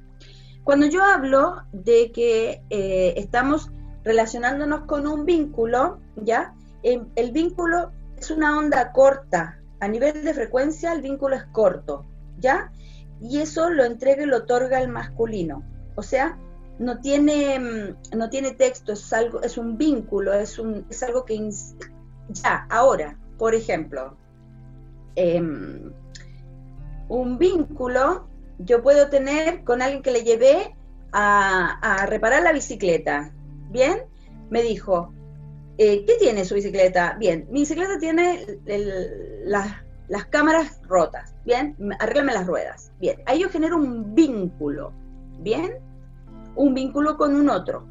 Cuando 0.66 0.88
yo 0.88 1.04
hablo 1.04 1.62
de 1.72 2.12
que 2.12 2.64
eh, 2.72 3.14
estamos 3.18 3.70
relacionándonos 4.04 4.82
con 4.82 5.06
un 5.06 5.24
vínculo, 5.24 6.00
¿ya? 6.16 6.56
El, 6.82 7.08
el 7.16 7.32
vínculo 7.32 7.92
es 8.18 8.32
una 8.32 8.58
onda 8.58 8.92
corta. 8.92 9.60
A 9.80 9.88
nivel 9.88 10.26
de 10.26 10.34
frecuencia, 10.34 10.92
el 10.92 11.04
vínculo 11.04 11.36
es 11.36 11.46
corto, 11.52 12.08
¿ya? 12.40 12.72
Y 13.22 13.42
eso 13.42 13.70
lo 13.70 13.84
entrega 13.84 14.24
y 14.24 14.26
lo 14.26 14.38
otorga 14.38 14.82
el 14.82 14.88
masculino. 14.88 15.64
O 15.94 16.02
sea, 16.02 16.36
no 16.80 17.00
tiene, 17.00 17.60
mm, 17.60 18.18
no 18.18 18.30
tiene 18.32 18.56
texto, 18.56 18.94
es 18.94 19.14
algo, 19.14 19.44
es 19.44 19.60
un 19.60 19.78
vínculo, 19.78 20.34
es, 20.34 20.58
un, 20.58 20.88
es 20.90 21.04
algo 21.04 21.26
que 21.26 21.48
ya, 22.30 22.66
ahora, 22.72 23.20
por 23.38 23.54
ejemplo, 23.54 24.18
em, 25.16 25.94
un 27.08 27.38
vínculo 27.38 28.28
yo 28.60 28.82
puedo 28.82 29.10
tener 29.10 29.64
con 29.64 29.82
alguien 29.82 30.02
que 30.02 30.12
le 30.12 30.24
llevé 30.24 30.76
a, 31.12 32.06
reparar 32.08 32.44
la 32.44 32.52
bicicleta. 32.52 33.32
Bien, 33.70 34.04
me 34.50 34.62
dijo, 34.62 35.14
eh, 35.78 36.06
¿qué 36.06 36.16
tiene 36.20 36.46
su 36.46 36.56
bicicleta? 36.56 37.16
Bien, 37.20 37.48
mi 37.50 37.62
bicicleta 37.62 37.98
tiene 38.00 38.46
las 38.66 40.26
cámaras 40.26 40.80
rotas. 40.84 41.36
Bien, 41.46 41.76
arréglame 42.00 42.34
las 42.34 42.48
ruedas. 42.48 42.92
Bien, 43.00 43.22
ahí 43.26 43.40
yo 43.40 43.50
genero 43.50 43.78
un 43.78 44.14
vínculo. 44.14 44.92
Bien, 45.40 45.74
un 46.56 46.74
vínculo 46.74 47.18
con 47.18 47.36
un 47.36 47.50
otro. 47.50 47.86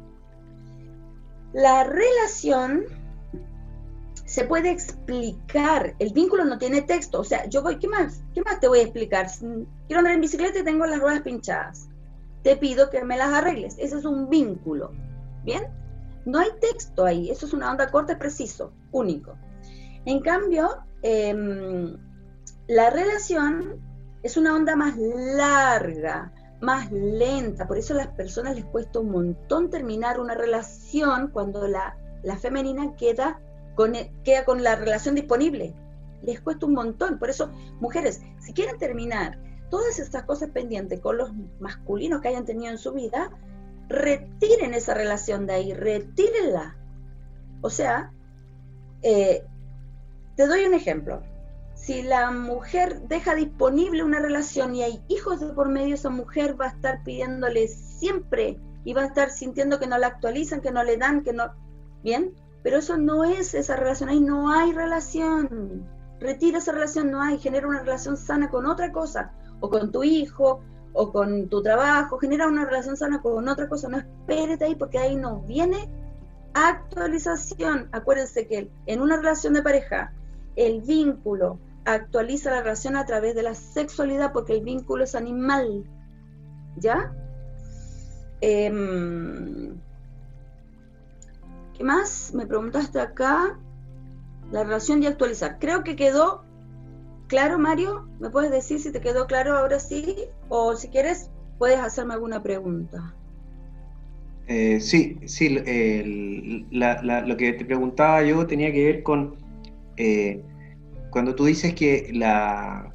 La 1.53 1.83
relación 1.83 2.85
se 4.35 4.43
puede 4.43 4.69
explicar, 4.69 5.95
el 5.97 6.11
vínculo 6.11 6.43
no 6.43 6.57
tiene 6.57 6.81
texto, 6.81 7.21
o 7.21 7.23
sea, 7.23 7.45
yo 7.45 7.63
voy, 7.63 7.79
¿qué 7.79 7.87
más? 7.87 8.21
¿Qué 8.33 8.41
más 8.41 8.59
te 8.59 8.67
voy 8.67 8.79
a 8.79 8.81
explicar? 8.81 9.27
Quiero 9.87 9.99
andar 9.99 10.13
en 10.13 10.19
bicicleta 10.19 10.59
y 10.59 10.63
tengo 10.65 10.85
las 10.85 10.99
ruedas 10.99 11.21
pinchadas. 11.21 11.87
Te 12.43 12.57
pido 12.57 12.89
que 12.89 13.01
me 13.05 13.15
las 13.15 13.29
arregles. 13.29 13.77
Ese 13.79 13.97
es 13.97 14.03
un 14.03 14.29
vínculo. 14.29 14.91
¿Bien? 15.45 15.63
No 16.25 16.39
hay 16.39 16.49
texto 16.59 17.05
ahí, 17.05 17.29
eso 17.29 17.45
es 17.45 17.53
una 17.53 17.71
onda 17.71 17.89
corta, 17.89 18.19
preciso, 18.19 18.73
único. 18.91 19.37
En 20.03 20.19
cambio, 20.19 20.83
em, 21.01 21.95
la 22.67 22.89
relación 22.89 23.79
es 24.21 24.35
una 24.35 24.53
onda 24.53 24.75
más 24.75 24.97
larga, 24.97 26.33
más 26.59 26.91
lenta, 26.91 27.67
por 27.67 27.77
eso 27.77 27.93
a 27.93 27.97
las 27.97 28.07
personas 28.07 28.55
les 28.55 28.65
cuesta 28.65 28.99
un 28.99 29.11
montón 29.11 29.69
terminar 29.69 30.19
una 30.19 30.35
relación 30.35 31.29
cuando 31.29 31.69
la, 31.69 31.95
femenina 32.41 32.97
queda 32.97 33.39
con, 33.75 33.95
e, 33.95 34.11
queda 34.23 34.45
con 34.45 34.63
la 34.63 34.75
relación 34.75 35.15
disponible. 35.15 35.73
Les 36.23 36.41
cuesta 36.41 36.65
un 36.65 36.73
montón. 36.73 37.19
Por 37.19 37.29
eso, 37.29 37.51
mujeres, 37.79 38.21
si 38.39 38.53
quieren 38.53 38.77
terminar 38.77 39.39
todas 39.69 39.99
estas 39.99 40.23
cosas 40.23 40.49
pendientes 40.49 40.99
con 40.99 41.17
los 41.17 41.31
masculinos 41.59 42.21
que 42.21 42.29
hayan 42.29 42.45
tenido 42.45 42.71
en 42.71 42.77
su 42.77 42.93
vida, 42.93 43.31
retiren 43.87 44.73
esa 44.73 44.93
relación 44.93 45.45
de 45.45 45.53
ahí, 45.53 45.73
retírenla. 45.73 46.77
O 47.61 47.69
sea, 47.69 48.11
eh, 49.01 49.43
te 50.35 50.47
doy 50.47 50.65
un 50.65 50.73
ejemplo 50.73 51.21
si 51.85 52.01
la 52.01 52.31
mujer 52.31 53.01
deja 53.01 53.35
disponible 53.35 54.03
una 54.03 54.19
relación 54.19 54.73
y 54.73 54.81
hay 54.81 55.03
hijos 55.07 55.39
de 55.39 55.53
por 55.53 55.69
medio, 55.69 55.93
esa 55.93 56.09
mujer 56.09 56.59
va 56.59 56.65
a 56.65 56.69
estar 56.69 57.03
pidiéndole 57.03 57.67
siempre 57.67 58.57
y 58.83 58.93
va 58.93 59.03
a 59.03 59.05
estar 59.05 59.29
sintiendo 59.29 59.77
que 59.77 59.85
no 59.85 59.99
la 59.99 60.07
actualizan, 60.07 60.61
que 60.61 60.71
no 60.71 60.83
le 60.83 60.97
dan, 60.97 61.23
que 61.23 61.31
no... 61.31 61.53
Bien, 62.01 62.33
pero 62.65 62.79
eso 62.79 62.97
no 62.97 63.23
es 63.23 63.53
esa 63.53 63.75
relación, 63.75 64.09
ahí 64.09 64.19
no 64.19 64.49
hay 64.49 64.73
relación. 64.73 65.87
Retira 66.19 66.57
esa 66.57 66.71
relación, 66.71 67.11
no 67.11 67.21
hay, 67.21 67.37
genera 67.37 67.67
una 67.67 67.81
relación 67.81 68.17
sana 68.17 68.49
con 68.49 68.65
otra 68.65 68.91
cosa, 68.91 69.33
o 69.59 69.69
con 69.69 69.91
tu 69.91 70.03
hijo, 70.03 70.61
o 70.93 71.11
con 71.11 71.47
tu 71.47 71.61
trabajo, 71.61 72.17
genera 72.17 72.47
una 72.47 72.65
relación 72.65 72.97
sana 72.97 73.21
con 73.21 73.47
otra 73.47 73.69
cosa, 73.69 73.87
no 73.87 73.99
espérate 73.99 74.65
ahí 74.65 74.73
porque 74.73 74.97
ahí 74.97 75.15
no 75.15 75.41
viene 75.41 75.87
actualización. 76.55 77.87
Acuérdense 77.91 78.47
que 78.47 78.71
en 78.87 78.99
una 78.99 79.17
relación 79.17 79.53
de 79.53 79.61
pareja, 79.61 80.11
el 80.55 80.81
vínculo, 80.81 81.59
actualiza 81.85 82.49
la 82.49 82.63
relación 82.63 82.95
a 82.95 83.05
través 83.05 83.35
de 83.35 83.43
la 83.43 83.53
sexualidad 83.53 84.33
porque 84.33 84.53
el 84.53 84.63
vínculo 84.63 85.03
es 85.03 85.13
animal. 85.13 85.83
¿Ya? 86.77 87.13
Em, 88.41 89.79
¿Qué 91.77 91.83
más? 91.83 92.33
Me 92.33 92.45
preguntaste 92.45 92.99
acá. 92.99 93.59
La 94.51 94.63
relación 94.63 95.01
de 95.01 95.07
actualizar. 95.07 95.57
Creo 95.59 95.83
que 95.83 95.95
quedó 95.95 96.45
claro, 97.27 97.57
Mario. 97.57 98.07
¿Me 98.19 98.29
puedes 98.29 98.51
decir 98.51 98.79
si 98.79 98.91
te 98.91 99.01
quedó 99.01 99.27
claro 99.27 99.57
ahora 99.57 99.79
sí? 99.79 100.15
O 100.49 100.75
si 100.75 100.89
quieres, 100.89 101.31
puedes 101.57 101.79
hacerme 101.79 102.13
alguna 102.13 102.41
pregunta. 102.41 103.13
Eh, 104.47 104.79
sí, 104.79 105.17
sí. 105.25 105.49
lo 105.49 107.37
que 107.37 107.53
te 107.53 107.65
preguntaba 107.65 108.21
yo 108.23 108.45
tenía 108.45 108.71
que 108.71 108.85
ver 108.85 109.03
con 109.03 109.35
eh, 109.97 110.43
cuando 111.09 111.33
tú 111.33 111.45
dices 111.45 111.73
que 111.73 112.11
la, 112.13 112.93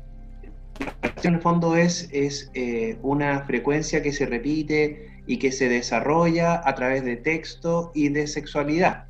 relación 1.00 1.34
en 1.34 1.34
el 1.34 1.40
fondo 1.40 1.74
es, 1.74 2.08
es 2.12 2.50
eh, 2.54 2.98
una 3.02 3.42
frecuencia 3.42 4.00
que 4.02 4.12
se 4.12 4.26
repite 4.26 5.09
y 5.26 5.38
que 5.38 5.52
se 5.52 5.68
desarrolla 5.68 6.60
a 6.64 6.74
través 6.74 7.04
de 7.04 7.16
texto 7.16 7.92
y 7.94 8.08
de 8.08 8.26
sexualidad. 8.26 9.06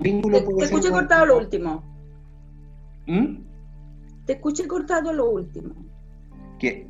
te, 0.00 0.64
escuché 0.64 0.90
cortado 0.90 1.26
lo 1.26 1.38
último. 1.38 1.84
¿Mm? 3.06 3.36
Te 4.26 4.32
escuché 4.34 4.66
cortado 4.66 5.12
lo 5.12 5.30
último. 5.30 5.74
Que, 6.58 6.88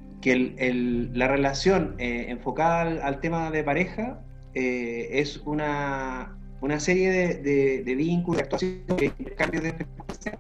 la 1.13 1.29
relación 1.29 1.97
eh, 1.99 2.27
enfocada 2.29 3.05
al, 3.05 3.21
tema 3.21 3.51
de 3.51 3.63
pareja 3.63 4.23
eh, 4.55 5.09
es 5.11 5.37
una, 5.45 6.39
una 6.63 6.81
serie 6.81 7.11
de, 7.11 7.83
de, 7.85 7.95
vínculos, 7.95 8.43
de 8.59 9.13
intercambios 9.19 9.65
de 9.65 9.73
frecuencia. 9.75 10.39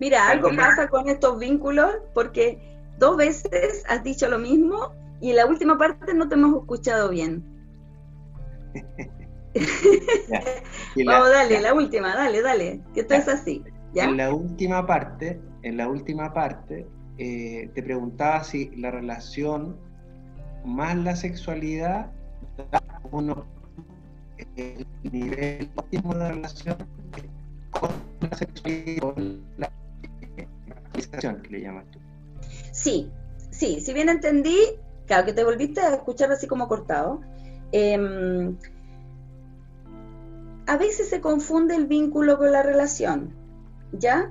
Mira, 0.00 0.28
algo 0.28 0.50
pasa 0.56 0.88
con 0.88 1.08
estos 1.08 1.38
vínculos 1.38 1.90
porque 2.14 2.58
dos 2.98 3.16
veces 3.16 3.84
has 3.88 4.02
dicho 4.04 4.28
lo 4.28 4.38
mismo 4.38 4.92
y 5.20 5.30
en 5.30 5.36
la 5.36 5.46
última 5.46 5.76
parte 5.76 6.14
no 6.14 6.28
te 6.28 6.34
hemos 6.34 6.60
escuchado 6.60 7.10
bien. 7.10 7.44
Vamos, 11.04 11.30
dale, 11.30 11.60
la 11.60 11.74
última, 11.74 12.14
dale, 12.14 12.42
dale, 12.42 12.80
que 12.94 13.00
esto 13.00 13.14
es 13.14 13.28
así. 13.28 13.64
En 13.94 14.16
la 14.16 14.32
última 14.32 14.86
parte, 14.86 15.40
en 15.62 15.76
la 15.76 15.88
última 15.88 16.32
parte, 16.32 16.86
eh, 17.16 17.68
te 17.74 17.82
preguntaba 17.82 18.44
si 18.44 18.70
la 18.76 18.92
relación 18.92 19.76
más 20.64 20.96
la 20.96 21.16
sexualidad 21.16 22.12
uno 23.10 23.46
el 24.56 24.86
nivel 25.02 25.70
óptimo 25.74 26.14
de 26.14 26.28
relación 26.28 26.76
con 27.70 27.90
la 28.20 28.36
sexualidad 28.36 29.16
la 29.56 29.70
que 31.06 31.48
le 31.50 31.60
llamas 31.60 31.84
tú. 31.90 31.98
Sí, 32.72 33.10
sí, 33.50 33.80
si 33.80 33.92
bien 33.92 34.08
entendí, 34.08 34.58
claro 35.06 35.26
que 35.26 35.32
te 35.32 35.44
volviste 35.44 35.80
a 35.80 35.94
escuchar 35.94 36.30
así 36.32 36.46
como 36.46 36.68
cortado. 36.68 37.20
Em, 37.72 38.56
a 40.66 40.76
veces 40.76 41.08
se 41.08 41.20
confunde 41.20 41.76
el 41.76 41.86
vínculo 41.86 42.38
con 42.38 42.52
la 42.52 42.62
relación, 42.62 43.34
¿ya? 43.92 44.30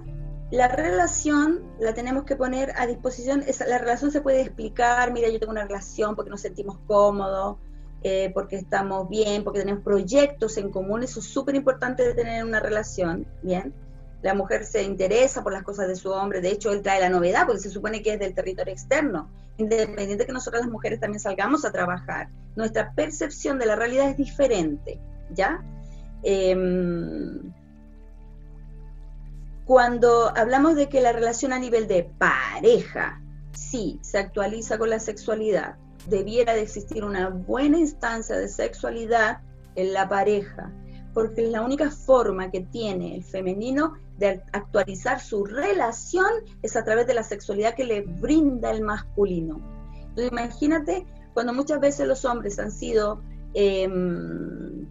la 0.51 0.68
relación 0.70 1.61
la 1.80 1.93
tenemos 1.93 2.24
que 2.24 2.36
poner 2.36 2.74
a 2.78 2.88
disposición, 2.88 3.43
la 3.68 3.78
relación 3.78 4.11
se 4.11 4.22
puede 4.22 4.41
explicar, 4.41 5.11
mira, 5.11 5.30
yo 5.30 5.39
tengo 5.39 5.51
una 5.51 5.65
relación 5.65 6.15
porque 6.15 6.32
nos 6.32 6.41
sentimos 6.41 6.78
cómodos, 6.88 7.57
eh, 8.03 8.32
porque 8.34 8.55
estamos 8.55 9.09
bien, 9.09 9.43
porque 9.43 9.59
tenemos 9.59 9.84
proyectos 9.84 10.57
en 10.57 10.70
común, 10.70 11.03
eso 11.03 11.20
es 11.20 11.26
súper 11.26 11.55
importante 11.55 12.03
de 12.03 12.13
tener 12.13 12.45
una 12.45 12.59
relación, 12.59 13.28
¿bien? 13.41 13.74
La 14.22 14.34
mujer 14.34 14.65
se 14.65 14.84
interesa 14.84 15.43
por 15.43 15.53
las 15.53 15.63
cosas 15.63 15.88
de 15.88 15.95
su 15.95 16.09
hombre, 16.11 16.41
de 16.41 16.49
hecho 16.49 16.72
él 16.72 16.82
trae 16.82 16.99
la 16.99 17.09
novedad 17.09 17.45
porque 17.45 17.61
se 17.61 17.70
supone 17.70 18.01
que 18.01 18.13
es 18.13 18.20
del 18.20 18.34
territorio 18.34 18.74
externo, 18.74 19.30
independiente 19.57 20.24
de 20.24 20.26
que 20.26 20.34
nosotras 20.34 20.63
las 20.63 20.72
mujeres 20.72 20.99
también 20.99 21.20
salgamos 21.20 21.65
a 21.65 21.72
trabajar, 21.72 22.30
nuestra 22.55 22.93
percepción 22.93 23.59
de 23.59 23.68
la 23.68 23.76
realidad 23.76 24.09
es 24.09 24.18
diferente, 24.18 24.99
¿ya? 25.34 25.63
Em, 26.24 27.53
cuando 29.65 30.36
hablamos 30.36 30.76
de 30.76 30.89
que 30.89 31.01
la 31.01 31.11
relación 31.11 31.53
a 31.53 31.59
nivel 31.59 31.88
de 31.88 32.09
pareja, 32.18 33.22
sí, 33.51 33.99
se 34.01 34.18
actualiza 34.18 34.78
con 34.78 34.89
la 34.89 34.99
sexualidad, 34.99 35.76
debiera 36.07 36.53
de 36.53 36.61
existir 36.61 37.03
una 37.03 37.30
buena 37.30 37.78
instancia 37.78 38.38
de 38.38 38.47
sexualidad 38.47 39.41
en 39.76 39.93
la 39.93 40.07
pareja, 40.07 40.72
porque 41.13 41.45
es 41.45 41.51
la 41.51 41.61
única 41.61 41.91
forma 41.91 42.49
que 42.49 42.61
tiene 42.61 43.15
el 43.15 43.24
femenino 43.24 43.95
de 44.18 44.41
actualizar 44.51 45.20
su 45.20 45.45
relación 45.45 46.28
es 46.61 46.76
a 46.76 46.84
través 46.84 47.07
de 47.07 47.13
la 47.13 47.24
sexualidad 47.24 47.76
que 47.76 47.86
le 47.86 48.01
brinda 48.01 48.72
el 48.72 48.82
masculino. 48.82 49.61
Imagínate 50.18 51.05
cuando 51.34 51.53
muchas 51.53 51.80
veces 51.80 52.07
los 52.07 52.26
hombres 52.26 52.57
han 52.57 52.72
sido 52.72 53.22
em, 53.53 54.88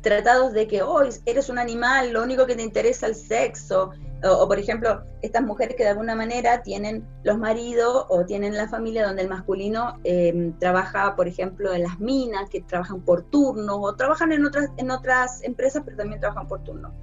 tratados 0.00 0.52
de 0.52 0.68
que 0.68 0.82
hoy 0.82 1.08
eres 1.26 1.48
un 1.48 1.58
animal, 1.58 2.12
lo 2.12 2.22
único 2.22 2.46
que 2.46 2.54
te 2.54 2.62
interesa 2.62 3.08
es 3.08 3.18
el 3.18 3.26
sexo, 3.26 3.90
o, 4.22 4.48
por 4.48 4.58
ejemplo, 4.58 5.02
estas 5.20 5.42
mujeres 5.42 5.76
que 5.76 5.82
de 5.82 5.90
alguna 5.90 6.14
manera 6.14 6.62
tienen 6.62 7.06
los 7.24 7.38
maridos 7.38 8.06
o 8.08 8.24
tienen 8.24 8.56
la 8.56 8.68
familia 8.68 9.06
donde 9.06 9.22
el 9.22 9.28
masculino 9.28 9.98
em, 10.04 10.58
trabaja, 10.58 11.14
por 11.14 11.28
ejemplo, 11.28 11.72
en 11.74 11.82
las 11.82 11.98
minas, 12.00 12.48
que 12.48 12.62
trabajan 12.62 13.02
por 13.02 13.22
turno, 13.24 13.76
o 13.80 13.94
trabajan 13.96 14.32
en 14.32 14.46
otras, 14.46 14.70
en 14.76 14.90
otras 14.90 15.42
empresas, 15.42 15.82
pero 15.84 15.96
también 15.96 16.20
trabajan 16.20 16.48
por 16.48 16.62
turno. 16.64 16.94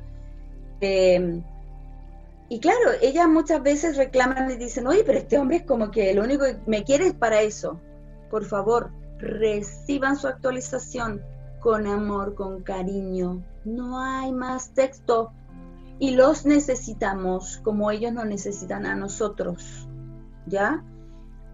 Em, 0.81 1.43
y 2.49 2.59
claro, 2.59 2.91
ellas 3.01 3.29
muchas 3.29 3.63
veces 3.63 3.95
reclaman 3.95 4.51
y 4.51 4.57
dicen, 4.57 4.85
oye, 4.87 5.03
pero 5.05 5.19
este 5.19 5.37
hombre 5.37 5.57
es 5.57 5.63
como 5.63 5.89
que 5.89 6.13
lo 6.13 6.23
único 6.23 6.43
que 6.43 6.57
me 6.65 6.83
quiere 6.83 7.07
es 7.07 7.13
para 7.13 7.41
eso. 7.41 7.79
Por 8.29 8.43
favor, 8.43 8.91
reciban 9.19 10.17
su 10.17 10.27
actualización, 10.27 11.21
con 11.61 11.87
amor, 11.87 12.33
con 12.35 12.61
cariño. 12.63 13.41
No 13.63 14.01
hay 14.01 14.33
más 14.33 14.73
texto. 14.73 15.31
Y 15.99 16.11
los 16.11 16.45
necesitamos 16.45 17.61
como 17.63 17.91
ellos 17.91 18.11
nos 18.11 18.25
necesitan 18.25 18.85
a 18.85 18.95
nosotros. 18.95 19.87
¿Ya? 20.47 20.83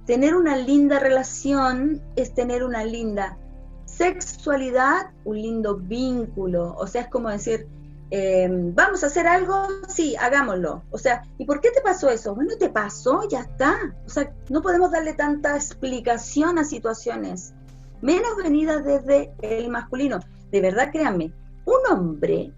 Tener 0.05 0.35
una 0.35 0.55
linda 0.55 0.99
relación 0.99 2.01
es 2.15 2.33
tener 2.33 2.63
una 2.63 2.85
linda 2.85 3.37
sexualidad, 3.85 5.11
un 5.25 5.41
lindo 5.41 5.75
vínculo. 5.75 6.73
O 6.77 6.87
sea, 6.87 7.03
es 7.03 7.07
como 7.09 7.29
decir, 7.29 7.67
em, 8.09 8.73
vamos 8.73 9.03
a 9.03 9.07
hacer 9.07 9.27
algo, 9.27 9.67
sí, 9.87 10.15
hagámoslo. 10.15 10.83
O 10.91 10.97
sea, 10.97 11.23
¿y 11.37 11.45
por 11.45 11.61
qué 11.61 11.71
te 11.71 11.81
pasó 11.81 12.09
eso? 12.09 12.35
Bueno, 12.35 12.53
te 12.57 12.69
pasó, 12.69 13.27
ya 13.29 13.41
está. 13.41 13.95
O 14.05 14.09
sea, 14.09 14.33
no 14.49 14.61
podemos 14.61 14.91
darle 14.91 15.13
tanta 15.13 15.55
explicación 15.55 16.57
a 16.59 16.63
situaciones 16.63 17.53
menos 18.01 18.35
venida 18.37 18.79
desde 18.79 19.33
el 19.41 19.69
masculino. 19.69 20.19
De 20.51 20.61
verdad, 20.61 20.91
créanme, 20.91 21.33
un 21.65 21.91
hombre 21.91 22.53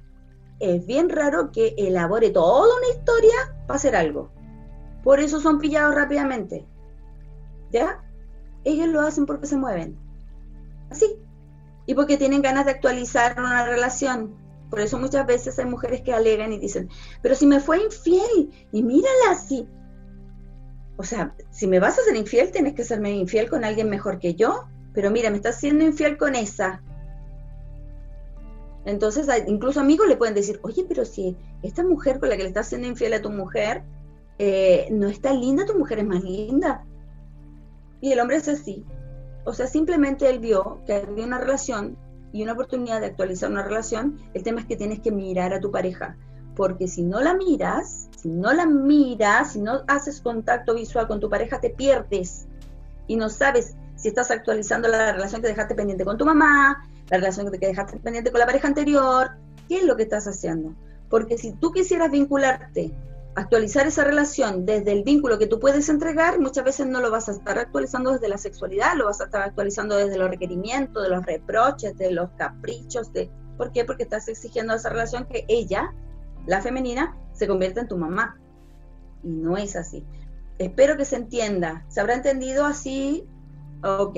es 0.60 0.86
bien 0.86 1.10
raro 1.10 1.52
que 1.52 1.74
elabore 1.78 2.30
toda 2.32 2.76
una 2.78 2.89
historia 2.89 3.56
para 3.66 3.78
hacer 3.78 3.95
algo. 3.95 4.32
Por 5.04 5.20
eso 5.20 5.39
son 5.39 5.60
pillados 5.60 5.95
rápidamente. 5.95 6.68
¿Ya? 7.72 8.04
Ellos 8.64 8.89
lo 8.89 9.02
hacen 9.02 9.26
porque 9.26 9.47
se 9.47 9.58
mueven. 9.58 9.97
Así. 10.89 11.18
Y 11.86 11.93
porque 11.93 12.18
tienen 12.18 12.41
ganas 12.41 12.66
de 12.66 12.72
actualizar 12.72 13.39
una 13.39 13.66
relación. 13.66 14.36
Por 14.70 14.80
eso 14.80 15.00
muchas 15.00 15.26
veces 15.26 15.58
hay 15.60 15.66
mujeres 15.66 16.02
que 16.02 16.14
alegan 16.14 16.54
y 16.54 16.60
dicen, 16.60 16.90
pero 17.22 17.36
si 17.36 17.48
me 17.48 17.60
fue 17.60 17.84
infiel, 17.84 18.52
y 18.72 18.84
mírala 18.84 19.32
así. 19.32 19.68
O 20.98 21.04
sea, 21.04 21.36
si 21.50 21.66
me 21.68 21.80
vas 21.80 21.98
a 21.98 22.04
ser 22.04 22.16
infiel, 22.16 22.52
tienes 22.52 22.74
que 22.76 22.84
serme 22.84 23.12
infiel 23.12 23.50
con 23.50 23.64
alguien 23.64 23.90
mejor 23.90 24.20
que 24.20 24.36
yo 24.36 24.68
pero 24.94 25.12
mira, 25.12 25.30
me 25.30 25.38
estás 25.38 25.60
siendo 25.60 25.84
infiel 25.84 26.18
con 26.18 26.36
esa. 26.36 26.82
Entonces, 28.86 29.28
incluso 29.48 29.80
amigos 29.80 30.08
le 30.08 30.18
pueden 30.18 30.36
decir, 30.36 30.60
oye, 30.64 30.86
pero 30.88 31.06
si 31.06 31.38
esta 31.62 31.84
mujer 31.84 32.20
con 32.20 32.30
la 32.30 32.38
que 32.38 32.44
le 32.44 32.50
estás 32.50 32.70
siendo 32.70 32.88
infiel 32.88 33.14
a 33.14 33.22
tu 33.22 33.30
mujer 33.30 33.84
eh, 34.40 34.88
no 34.92 35.08
está 35.08 35.34
linda, 35.34 35.66
tu 35.66 35.78
mujer 35.78 36.00
es 36.00 36.06
más 36.06 36.24
linda. 36.24 36.86
Y 38.02 38.12
el 38.12 38.20
hombre 38.20 38.38
es 38.38 38.48
así. 38.48 38.86
O 39.46 39.54
sea, 39.54 39.68
simplemente 39.68 40.30
él 40.30 40.40
vio 40.40 40.82
que 40.86 40.94
había 40.94 41.26
una 41.26 41.40
relación 41.40 41.98
y 42.32 42.44
una 42.44 42.54
oportunidad 42.54 43.00
de 43.00 43.08
actualizar 43.08 43.50
una 43.50 43.64
relación. 43.64 44.18
El 44.34 44.44
tema 44.44 44.62
es 44.62 44.68
que 44.68 44.76
tienes 44.76 45.00
que 45.00 45.12
mirar 45.12 45.54
a 45.54 45.60
tu 45.60 45.72
pareja. 45.72 46.18
Porque 46.56 46.88
si 46.88 47.04
no 47.04 47.22
la 47.22 47.34
miras, 47.34 48.10
si 48.18 48.30
no 48.30 48.54
la 48.54 48.66
miras, 48.66 49.54
si 49.54 49.62
no 49.62 49.84
haces 49.88 50.22
contacto 50.22 50.76
visual 50.76 51.08
con 51.08 51.20
tu 51.20 51.30
pareja, 51.30 51.62
te 51.62 51.70
pierdes. 51.70 52.48
Y 53.08 53.16
no 53.16 53.30
sabes 53.30 53.76
si 53.96 54.10
estás 54.10 54.32
actualizando 54.32 54.88
la 54.88 55.12
relación 55.14 55.42
que 55.42 55.48
dejaste 55.48 55.76
pendiente 55.76 56.06
con 56.06 56.18
tu 56.18 56.26
mamá, 56.26 56.84
la 57.10 57.18
relación 57.18 57.52
que 57.52 57.58
dejaste 57.58 57.98
pendiente 57.98 58.32
con 58.32 58.40
la 58.40 58.46
pareja 58.46 58.68
anterior, 58.68 59.32
¿qué 59.68 59.78
es 59.78 59.84
lo 59.84 59.96
que 59.96 60.04
estás 60.04 60.28
haciendo? 60.28 60.74
Porque 61.10 61.38
si 61.38 61.54
tú 61.54 61.72
quisieras 61.72 62.12
vincularte, 62.12 62.94
actualizar 63.40 63.88
esa 63.88 64.04
relación 64.04 64.66
desde 64.66 64.92
el 64.92 65.04
vínculo 65.04 65.38
que 65.38 65.48
tú 65.48 65.60
puedes 65.60 65.90
entregar, 65.90 66.40
muchas 66.40 66.64
veces 66.64 66.88
no 66.88 67.02
lo 67.02 67.12
vas 67.12 67.30
a 67.30 67.34
estar 67.34 67.58
actualizando 67.58 68.14
desde 68.14 68.30
la 68.30 68.38
sexualidad, 68.38 68.96
lo 68.96 69.06
vas 69.06 69.22
a 69.22 69.26
estar 69.26 69.42
actualizando 69.42 69.96
desde 69.96 70.18
los 70.18 70.30
requerimientos, 70.30 71.04
de 71.04 71.10
los 71.10 71.26
reproches, 71.26 71.98
de 71.98 72.12
los 72.12 72.30
caprichos, 72.32 73.12
de 73.14 73.30
¿por 73.58 73.72
qué? 73.72 73.86
Porque 73.86 74.04
estás 74.04 74.28
exigiendo 74.28 74.74
a 74.74 74.78
esa 74.78 74.90
relación 74.90 75.26
que 75.26 75.46
ella, 75.48 75.94
la 76.46 76.62
femenina, 76.62 77.18
se 77.34 77.48
convierta 77.48 77.82
en 77.82 77.88
tu 77.88 77.98
mamá. 77.98 78.40
Y 79.24 79.30
no 79.30 79.58
es 79.58 79.76
así. 79.76 80.06
Espero 80.58 80.98
que 80.98 81.06
se 81.06 81.16
entienda. 81.16 81.86
¿Se 81.90 82.00
habrá 82.00 82.16
entendido 82.16 82.66
así 82.66 83.28
Ok, 83.84 84.18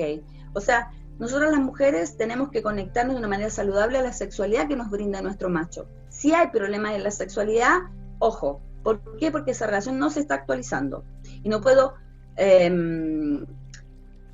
o 0.54 0.60
sea, 0.60 0.90
nosotros 1.18 1.52
las 1.52 1.60
mujeres 1.60 2.16
tenemos 2.16 2.50
que 2.50 2.62
conectarnos 2.62 3.14
de 3.14 3.20
una 3.20 3.28
manera 3.28 3.50
saludable 3.50 3.98
a 3.98 4.02
la 4.02 4.12
sexualidad 4.12 4.66
que 4.66 4.76
nos 4.76 4.90
brinda 4.90 5.22
nuestro 5.22 5.48
macho. 5.48 5.86
Si 6.08 6.34
hay 6.34 6.48
problemas 6.48 6.94
en 6.94 7.04
la 7.04 7.12
sexualidad, 7.12 7.78
ojo, 8.18 8.60
¿por 8.82 9.16
qué? 9.16 9.30
Porque 9.30 9.52
esa 9.52 9.66
relación 9.66 9.98
no 9.98 10.10
se 10.10 10.20
está 10.20 10.34
actualizando. 10.34 11.04
Y 11.42 11.48
no 11.48 11.60
puedo 11.60 11.94
em, 12.36 13.46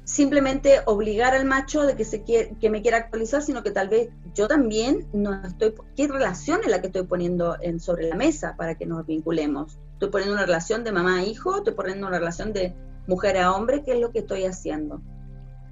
simplemente 0.05 0.81
obligar 0.87 1.35
al 1.35 1.45
macho 1.45 1.83
de 1.83 1.95
que, 1.95 2.05
se 2.05 2.25
que 2.25 2.71
me 2.71 2.83
quiera 2.83 2.97
actualizar, 2.97 3.43
sino 3.43 3.63
que 3.63 3.71
tal 3.71 3.89
vez 3.89 4.09
yo 4.35 4.49
también 4.49 5.07
no 5.13 5.35
estoy... 5.45 5.75
¿Qué 5.97 6.09
relación 6.09 6.61
es 6.65 6.71
la 6.71 6.81
que 6.81 6.87
estoy 6.87 7.05
poniendo 7.05 7.57
en, 7.61 7.79
sobre 7.79 8.09
la 8.09 8.17
mesa 8.17 8.55
para 8.57 8.75
que 8.77 8.87
nos 8.87 9.07
vinculemos? 9.07 9.79
Estoy 9.93 10.11
poniendo 10.11 10.35
una 10.35 10.47
relación 10.47 10.85
de 10.85 10.93
mamá 10.93 11.19
a 11.19 11.25
hijo, 11.25 11.57
estoy 11.57 11.75
poniendo 11.75 12.07
una 12.07 12.19
relación 12.19 12.53
de 12.53 12.75
mujer 13.07 13.37
a 13.39 13.53
hombre, 13.53 13.83
¿qué 13.85 13.93
es 13.93 14.01
lo 14.01 14.13
que 14.13 14.21
estoy 14.21 14.45
haciendo? 14.45 15.03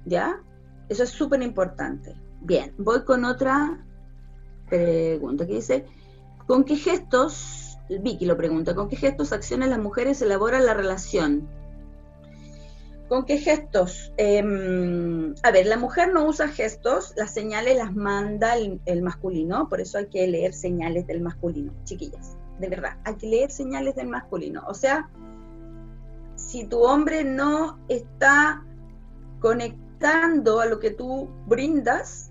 ¿Ya? 0.05 0.41
Eso 0.89 1.03
es 1.03 1.09
súper 1.09 1.41
importante. 1.41 2.15
Bien, 2.41 2.73
voy 2.77 3.03
con 3.03 3.25
otra 3.25 3.83
pregunta 4.69 5.47
que 5.47 5.53
dice, 5.53 5.85
¿con 6.45 6.63
qué 6.63 6.75
gestos, 6.75 7.66
Vicky 7.89 8.25
lo 8.25 8.37
pregunta, 8.37 8.75
¿con 8.75 8.89
qué 8.89 8.95
gestos, 8.95 9.31
acciones 9.31 9.69
las 9.69 9.79
mujeres 9.79 10.21
elaboran 10.21 10.65
la 10.65 10.73
relación? 10.73 11.47
¿Con 13.07 13.25
qué 13.25 13.37
gestos? 13.37 14.11
Em, 14.17 15.33
a 15.43 15.51
ver, 15.51 15.65
la 15.65 15.77
mujer 15.77 16.13
no 16.13 16.25
usa 16.25 16.49
gestos, 16.49 17.13
las 17.15 17.33
señales 17.33 17.77
las 17.77 17.95
manda 17.95 18.57
el, 18.57 18.81
el, 18.85 19.01
masculino, 19.01 19.69
por 19.69 19.79
eso 19.79 19.97
hay 19.97 20.07
que 20.07 20.27
leer 20.27 20.53
señales 20.53 21.07
del 21.07 21.21
masculino, 21.21 21.73
chiquillas, 21.85 22.35
de 22.59 22.67
verdad, 22.67 22.97
hay 23.05 23.15
que 23.15 23.27
leer 23.27 23.51
señales 23.51 23.95
del 23.95 24.07
masculino. 24.07 24.63
O 24.67 24.73
sea, 24.73 25.09
si 26.35 26.65
tu 26.65 26.79
hombre 26.79 27.23
no 27.23 27.79
está 27.87 28.63
conectado, 29.39 29.87
a 29.99 30.65
lo 30.65 30.79
que 30.79 30.91
tú 30.91 31.27
brindas, 31.47 32.26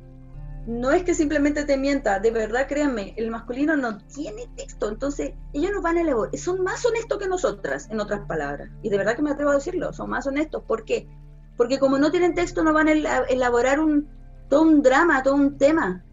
no 0.66 0.90
es 0.90 1.04
que 1.04 1.14
simplemente 1.14 1.64
te 1.64 1.76
mienta, 1.76 2.18
de 2.18 2.32
verdad 2.32 2.66
créanme, 2.66 3.14
el 3.16 3.30
masculino 3.30 3.76
no 3.76 3.98
tiene 3.98 4.48
texto, 4.56 4.88
entonces 4.88 5.32
ellos 5.52 5.70
nos 5.72 5.82
van 5.82 5.96
a 5.96 6.00
elaborar, 6.00 6.36
son 6.36 6.62
más 6.64 6.84
honestos 6.84 7.18
que 7.18 7.28
nosotras, 7.28 7.88
en 7.90 8.00
otras 8.00 8.26
palabras, 8.26 8.68
y 8.82 8.88
de 8.88 8.98
verdad 8.98 9.14
que 9.14 9.22
me 9.22 9.30
atrevo 9.30 9.52
a 9.52 9.54
decirlo, 9.54 9.92
son 9.92 10.10
más 10.10 10.26
honestos, 10.26 10.64
¿por 10.66 10.84
qué? 10.84 11.08
Porque 11.56 11.78
como 11.78 11.98
no 11.98 12.10
tienen 12.10 12.34
texto 12.34 12.64
no 12.64 12.72
van 12.72 12.88
a 12.88 12.92
elaborar 13.28 13.78
un, 13.78 14.08
todo 14.48 14.62
un 14.62 14.82
drama, 14.82 15.22
todo 15.22 15.34
un 15.34 15.56
tema. 15.56 16.04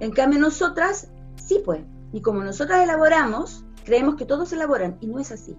En 0.00 0.12
cambio 0.12 0.38
nosotras, 0.38 1.08
sí 1.36 1.62
pues, 1.64 1.80
y 2.12 2.20
como 2.20 2.44
nosotras 2.44 2.82
elaboramos, 2.82 3.64
creemos 3.84 4.16
que 4.16 4.26
todos 4.26 4.52
elaboran, 4.52 4.98
y 5.00 5.06
no 5.06 5.18
es 5.18 5.32
así. 5.32 5.56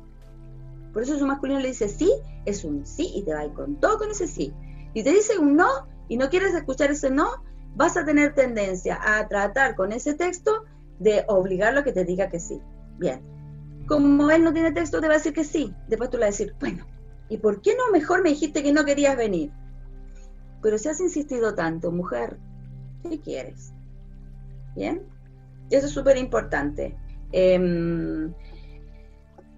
Por 0.94 1.02
eso 1.02 1.18
su 1.18 1.26
masculino 1.26 1.60
le 1.60 1.70
dice 1.70 1.90
sí, 1.90 2.14
es 2.46 2.64
un 2.64 2.86
sí, 2.86 3.12
y 3.16 3.24
te 3.24 3.34
va 3.34 3.40
a 3.40 3.46
ir 3.46 3.54
con 3.54 3.78
todo 3.78 3.98
con 3.98 4.12
ese 4.12 4.28
sí. 4.28 4.54
Y 4.94 5.04
te 5.04 5.10
dice 5.10 5.40
un 5.40 5.56
no 5.56 5.68
y 6.08 6.18
no 6.18 6.30
quieres 6.30 6.54
escuchar 6.54 6.92
ese 6.92 7.10
no, 7.10 7.44
vas 7.76 7.98
a 7.98 8.06
tener 8.06 8.34
tendencia 8.34 9.00
a 9.02 9.28
tratar 9.28 9.76
con 9.76 9.92
ese 9.92 10.14
texto 10.14 10.66
de 11.00 11.26
obligarlo 11.28 11.82
a 11.82 11.84
que 11.84 11.92
te 11.92 12.06
diga 12.06 12.30
que 12.30 12.40
sí. 12.40 12.62
Bien. 12.98 13.22
como 13.88 14.30
él 14.32 14.44
no 14.44 14.54
tiene 14.54 14.72
texto, 14.72 15.02
te 15.02 15.08
va 15.08 15.16
a 15.16 15.18
decir 15.18 15.34
que 15.34 15.44
sí. 15.44 15.74
Después 15.88 16.10
tú 16.10 16.18
le 16.18 16.26
vas 16.26 16.36
a 16.36 16.38
decir, 16.38 16.56
bueno, 16.60 16.86
¿y 17.28 17.38
por 17.38 17.62
qué 17.62 17.76
no 17.76 17.92
mejor 17.92 18.24
me 18.24 18.30
dijiste 18.30 18.64
que 18.64 18.72
no 18.72 18.86
querías 18.86 19.18
venir? 19.18 19.52
Pero 20.62 20.78
si 20.78 20.88
has 20.88 21.02
insistido 21.02 21.54
tanto, 21.56 21.92
mujer, 21.92 22.38
¿qué 23.04 23.20
quieres? 23.20 23.74
¿Bien? 24.76 25.04
Eso 25.70 25.88
es 25.88 25.94
súper 25.94 26.18
importante. 26.18 26.96
Em, 27.34 28.34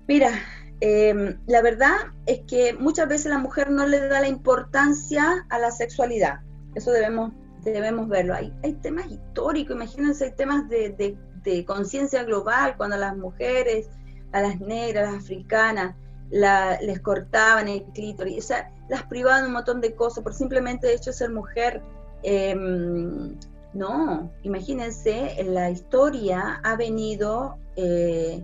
mira, 0.07 0.31
em, 0.79 1.37
la 1.45 1.61
verdad 1.61 1.95
es 2.25 2.39
que 2.47 2.73
muchas 2.73 3.07
veces 3.07 3.27
la 3.27 3.37
mujer 3.37 3.69
no 3.69 3.85
le 3.85 4.07
da 4.07 4.21
la 4.21 4.27
importancia 4.27 5.45
a 5.49 5.59
la 5.59 5.71
sexualidad. 5.71 6.39
Eso 6.73 6.91
debemos, 6.91 7.33
debemos 7.71 8.07
verlo. 8.07 8.33
Hay, 8.33 8.51
temas 8.81 9.07
históricos, 9.11 9.75
imagínense, 9.75 10.25
hay 10.25 10.31
temas 10.31 10.69
de, 10.69 11.17
conciencia 11.65 12.23
global, 12.23 12.75
cuando 12.75 12.97
las 12.97 13.15
mujeres 13.15 13.89
a 14.31 14.41
las 14.41 14.59
negras, 14.59 15.07
a 15.07 15.11
las 15.11 15.23
africanas, 15.23 15.95
les 16.29 16.99
cortaban 17.01 17.67
el 17.67 17.83
clítoris, 17.93 18.45
o 18.45 18.47
sea, 18.47 18.71
las 18.89 19.03
privaban 19.03 19.45
un 19.45 19.53
montón 19.53 19.79
de 19.79 19.95
cosas 19.95 20.23
por 20.23 20.33
simplemente 20.33 20.87
de 20.87 20.95
hecho 20.95 21.13
ser 21.13 21.29
mujer. 21.29 21.81
Em, 22.23 23.35
no, 23.73 24.31
imagínense, 24.41 25.39
en 25.39 25.53
la 25.53 25.69
historia 25.69 26.59
ha 26.63 26.75
venido 26.75 27.57
eh, 27.75 28.43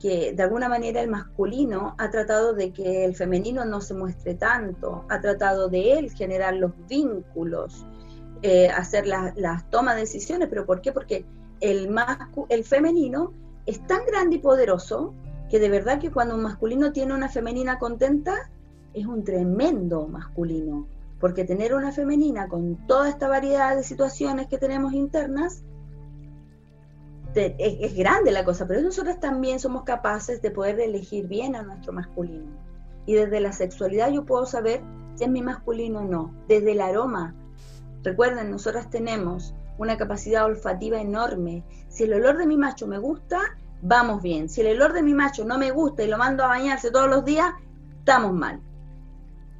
que 0.00 0.32
de 0.32 0.42
alguna 0.42 0.68
manera 0.68 1.00
el 1.00 1.08
masculino 1.08 1.94
ha 1.98 2.10
tratado 2.10 2.52
de 2.52 2.72
que 2.72 3.04
el 3.04 3.16
femenino 3.16 3.64
no 3.64 3.80
se 3.80 3.94
muestre 3.94 4.34
tanto, 4.34 5.04
ha 5.08 5.20
tratado 5.20 5.68
de 5.68 5.94
él 5.94 6.12
generar 6.12 6.54
los 6.54 6.72
vínculos, 6.88 7.86
eh, 8.42 8.68
hacer 8.68 9.06
las 9.06 9.70
tomas 9.70 9.94
de 9.94 10.02
decisiones, 10.02 10.48
pero 10.48 10.66
¿por 10.66 10.80
qué? 10.80 10.92
Porque 10.92 11.24
el, 11.60 11.94
el 12.48 12.64
femenino 12.64 13.32
es 13.66 13.84
tan 13.86 14.04
grande 14.06 14.36
y 14.36 14.38
poderoso 14.38 15.14
que 15.48 15.58
de 15.58 15.68
verdad 15.68 16.00
que 16.00 16.10
cuando 16.10 16.34
un 16.34 16.42
masculino 16.42 16.92
tiene 16.92 17.14
una 17.14 17.28
femenina 17.28 17.78
contenta, 17.78 18.50
es 18.94 19.06
un 19.06 19.24
tremendo 19.24 20.06
masculino, 20.08 20.86
porque 21.20 21.44
tener 21.44 21.74
una 21.74 21.92
femenina 21.92 22.48
con 22.48 22.86
toda 22.86 23.08
esta 23.08 23.28
variedad 23.28 23.76
de 23.76 23.82
situaciones 23.82 24.48
que 24.48 24.58
tenemos 24.58 24.92
internas, 24.92 25.62
es, 27.34 27.94
grande 27.94 28.32
la 28.32 28.44
cosa, 28.44 28.66
pero 28.66 28.80
nosotros 28.80 29.20
también 29.20 29.60
somos 29.60 29.82
capaces 29.82 30.40
de 30.42 30.50
poder 30.50 30.80
elegir 30.80 31.26
bien 31.26 31.54
a 31.54 31.62
nuestro 31.62 31.92
masculino. 31.92 32.50
Y 33.04 33.14
desde 33.14 33.40
la 33.40 33.52
sexualidad 33.52 34.10
yo 34.10 34.24
puedo 34.24 34.46
saber 34.46 34.82
si 35.14 35.24
es 35.24 35.30
mi 35.30 35.42
masculino 35.42 36.00
o 36.00 36.04
no, 36.04 36.34
desde 36.48 36.72
el 36.72 36.80
aroma. 36.80 37.34
Recuerden, 38.06 38.52
nosotras 38.52 38.88
tenemos 38.88 39.52
una 39.78 39.98
capacidad 39.98 40.44
olfativa 40.44 41.00
enorme. 41.00 41.64
Si 41.88 42.04
el 42.04 42.14
olor 42.14 42.38
de 42.38 42.46
mi 42.46 42.56
macho 42.56 42.86
me 42.86 42.98
gusta, 42.98 43.40
vamos 43.82 44.22
bien. 44.22 44.48
Si 44.48 44.60
el 44.60 44.76
olor 44.76 44.92
de 44.92 45.02
mi 45.02 45.12
macho 45.12 45.44
no 45.44 45.58
me 45.58 45.72
gusta 45.72 46.04
y 46.04 46.06
lo 46.06 46.16
mando 46.16 46.44
a 46.44 46.46
bañarse 46.46 46.92
todos 46.92 47.10
los 47.10 47.24
días, 47.24 47.52
estamos 47.98 48.32
mal. 48.32 48.60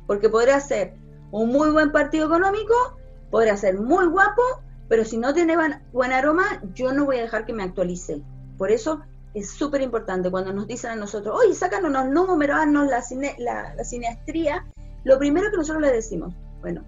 Porque 0.06 0.28
podría 0.28 0.60
ser 0.60 0.94
un 1.32 1.50
muy 1.50 1.70
buen 1.70 1.90
partido 1.90 2.26
económico, 2.26 2.72
podría 3.32 3.56
ser 3.56 3.80
muy 3.80 4.06
guapo, 4.06 4.42
pero 4.88 5.04
si 5.04 5.18
no 5.18 5.34
tiene 5.34 5.56
buen, 5.90 6.12
aroma, 6.12 6.62
yo 6.72 6.92
no 6.92 7.04
voy 7.04 7.16
a 7.16 7.22
dejar 7.22 7.46
que 7.46 7.52
me 7.52 7.64
actualice. 7.64 8.22
Por 8.58 8.70
eso 8.70 9.00
es 9.34 9.50
súper 9.50 9.80
importante 9.80 10.30
cuando 10.30 10.52
nos 10.52 10.68
dicen 10.68 10.92
a 10.92 10.94
nosotros, 10.94 11.36
oye, 11.36 11.52
sácanos 11.52 11.90
los 11.90 12.06
números, 12.06 12.58
la, 12.64 13.02
la, 13.38 13.74
la 13.74 13.84
sinestría, 13.84 14.64
lo 15.02 15.18
primero 15.18 15.50
que 15.50 15.56
nosotros 15.56 15.82
le 15.82 15.92
decimos, 15.92 16.32
bueno, 16.60 16.84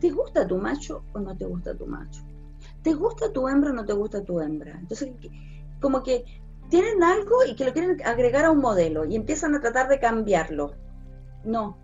¿te 0.00 0.10
gusta 0.10 0.46
tu 0.46 0.56
macho 0.56 1.04
o 1.12 1.20
no 1.20 1.36
te 1.36 1.44
gusta 1.44 1.74
tu 1.74 1.86
macho? 1.86 2.22
¿Te 2.82 2.94
gusta 2.94 3.32
tu 3.32 3.48
hembra 3.48 3.70
o 3.70 3.74
no 3.74 3.84
te 3.84 3.92
gusta 3.92 4.24
tu 4.24 4.40
hembra? 4.40 4.78
Entonces, 4.78 5.10
como 5.80 6.02
que 6.02 6.24
tienen 6.68 7.02
algo 7.02 7.44
y 7.46 7.54
que 7.54 7.64
lo 7.64 7.72
quieren 7.72 8.00
agregar 8.04 8.44
a 8.44 8.50
un 8.50 8.60
modelo 8.60 9.04
y 9.04 9.16
empiezan 9.16 9.54
a 9.54 9.60
tratar 9.60 9.88
de 9.88 9.98
cambiarlo. 9.98 10.72
No, 11.44 11.76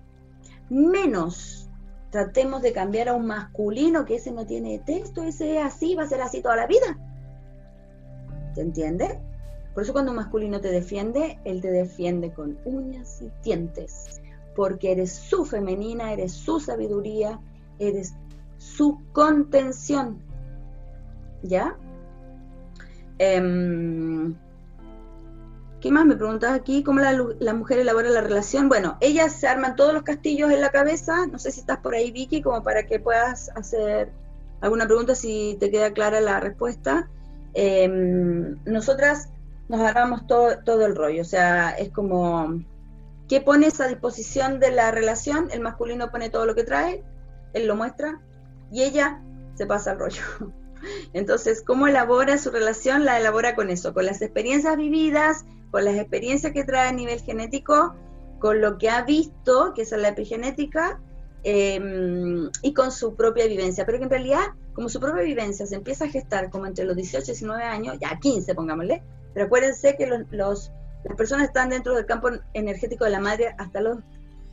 menos 0.70 1.68
tratemos 2.10 2.62
de 2.62 2.72
cambiar 2.72 3.08
a 3.08 3.14
un 3.14 3.26
masculino 3.26 4.04
que 4.04 4.16
ese 4.16 4.32
no 4.32 4.46
tiene 4.46 4.78
texto, 4.78 5.22
ese 5.22 5.58
es 5.58 5.64
así, 5.64 5.94
va 5.94 6.04
a 6.04 6.08
ser 6.08 6.22
así 6.22 6.40
toda 6.40 6.56
la 6.56 6.66
vida. 6.66 6.98
¿Se 8.54 8.62
entiende? 8.62 9.20
Por 9.74 9.82
eso 9.82 9.92
cuando 9.92 10.12
un 10.12 10.16
masculino 10.16 10.60
te 10.60 10.68
defiende, 10.68 11.38
él 11.44 11.60
te 11.60 11.70
defiende 11.70 12.32
con 12.32 12.58
uñas 12.64 13.20
y 13.20 13.30
dientes, 13.44 14.22
porque 14.54 14.92
eres 14.92 15.12
su 15.12 15.44
femenina, 15.44 16.12
eres 16.12 16.32
su 16.32 16.60
sabiduría, 16.60 17.38
eres 17.78 18.14
su 18.58 19.00
contención. 19.12 20.22
¿Ya? 21.42 21.76
Eh, 23.18 24.34
¿Qué 25.80 25.92
más 25.92 26.06
me 26.06 26.16
preguntas 26.16 26.52
aquí? 26.52 26.82
¿Cómo 26.82 27.00
la, 27.00 27.54
mujer 27.54 27.78
elabora 27.78 28.08
la 28.08 28.20
relación? 28.20 28.68
Bueno, 28.68 28.96
ellas 29.00 29.34
se 29.34 29.46
arman 29.46 29.76
todos 29.76 29.92
los 29.94 30.02
castillos 30.02 30.50
en 30.50 30.60
la 30.60 30.70
cabeza. 30.70 31.26
No 31.26 31.38
sé 31.38 31.52
si 31.52 31.60
estás 31.60 31.78
por 31.78 31.94
ahí, 31.94 32.10
Vicky, 32.10 32.42
como 32.42 32.62
para 32.62 32.86
que 32.86 32.98
puedas 32.98 33.50
hacer 33.54 34.10
alguna 34.60 34.86
pregunta 34.86 35.14
si 35.14 35.56
te 35.60 35.70
queda 35.70 35.92
clara 35.92 36.20
la 36.20 36.40
respuesta. 36.40 37.08
Em, 37.54 38.56
nosotras 38.64 39.28
nos 39.68 39.80
agarramos 39.80 40.26
todo, 40.26 40.58
todo 40.64 40.86
el 40.86 40.96
rollo. 40.96 41.20
O 41.22 41.26
sea, 41.26 41.70
es 41.70 41.90
como, 41.90 42.64
¿qué 43.28 43.40
pones 43.40 43.80
a 43.80 43.86
disposición 43.86 44.58
de 44.58 44.72
la 44.72 44.90
relación? 44.90 45.50
El 45.52 45.60
masculino 45.60 46.10
pone 46.10 46.30
todo 46.30 46.46
lo 46.46 46.54
que 46.54 46.64
trae, 46.64 47.04
él 47.52 47.66
lo 47.66 47.76
muestra, 47.76 48.20
y 48.70 48.82
ella 48.82 49.22
se 49.54 49.66
pasa 49.66 49.92
el 49.92 49.98
rollo. 49.98 50.22
Entonces, 51.12 51.62
¿cómo 51.62 51.86
elabora 51.86 52.38
su 52.38 52.50
relación? 52.50 53.04
La 53.04 53.18
elabora 53.18 53.54
con 53.54 53.70
eso, 53.70 53.94
con 53.94 54.06
las 54.06 54.22
experiencias 54.22 54.76
vividas, 54.76 55.44
con 55.70 55.84
las 55.84 55.96
experiencias 55.96 56.52
que 56.52 56.64
trae 56.64 56.88
a 56.88 56.92
nivel 56.92 57.20
genético, 57.20 57.94
con 58.38 58.60
lo 58.60 58.78
que 58.78 58.90
ha 58.90 59.02
visto, 59.02 59.72
que 59.74 59.82
es 59.82 59.92
la 59.92 60.08
epigenética, 60.08 61.00
em, 61.42 62.50
y 62.62 62.74
con 62.74 62.92
su 62.92 63.14
propia 63.14 63.46
vivencia. 63.46 63.86
Pero 63.86 63.98
que 63.98 64.04
en 64.04 64.10
realidad, 64.10 64.44
como 64.74 64.88
su 64.88 65.00
propia 65.00 65.22
vivencia 65.22 65.66
se 65.66 65.74
empieza 65.74 66.04
a 66.04 66.08
gestar 66.08 66.50
como 66.50 66.66
entre 66.66 66.84
los 66.84 66.96
18 66.96 67.24
y 67.24 67.32
19 67.32 67.64
años, 67.64 67.96
ya 68.00 68.18
15 68.20 68.54
pongámosle, 68.54 69.02
pero 69.32 69.48
que 69.50 70.06
los, 70.30 70.72
las 71.04 71.16
personas 71.16 71.46
están 71.46 71.68
dentro 71.68 71.94
del 71.94 72.06
campo 72.06 72.30
energético 72.54 73.04
de 73.04 73.10
la 73.10 73.20
madre 73.20 73.54
hasta 73.58 73.80
los 73.80 73.98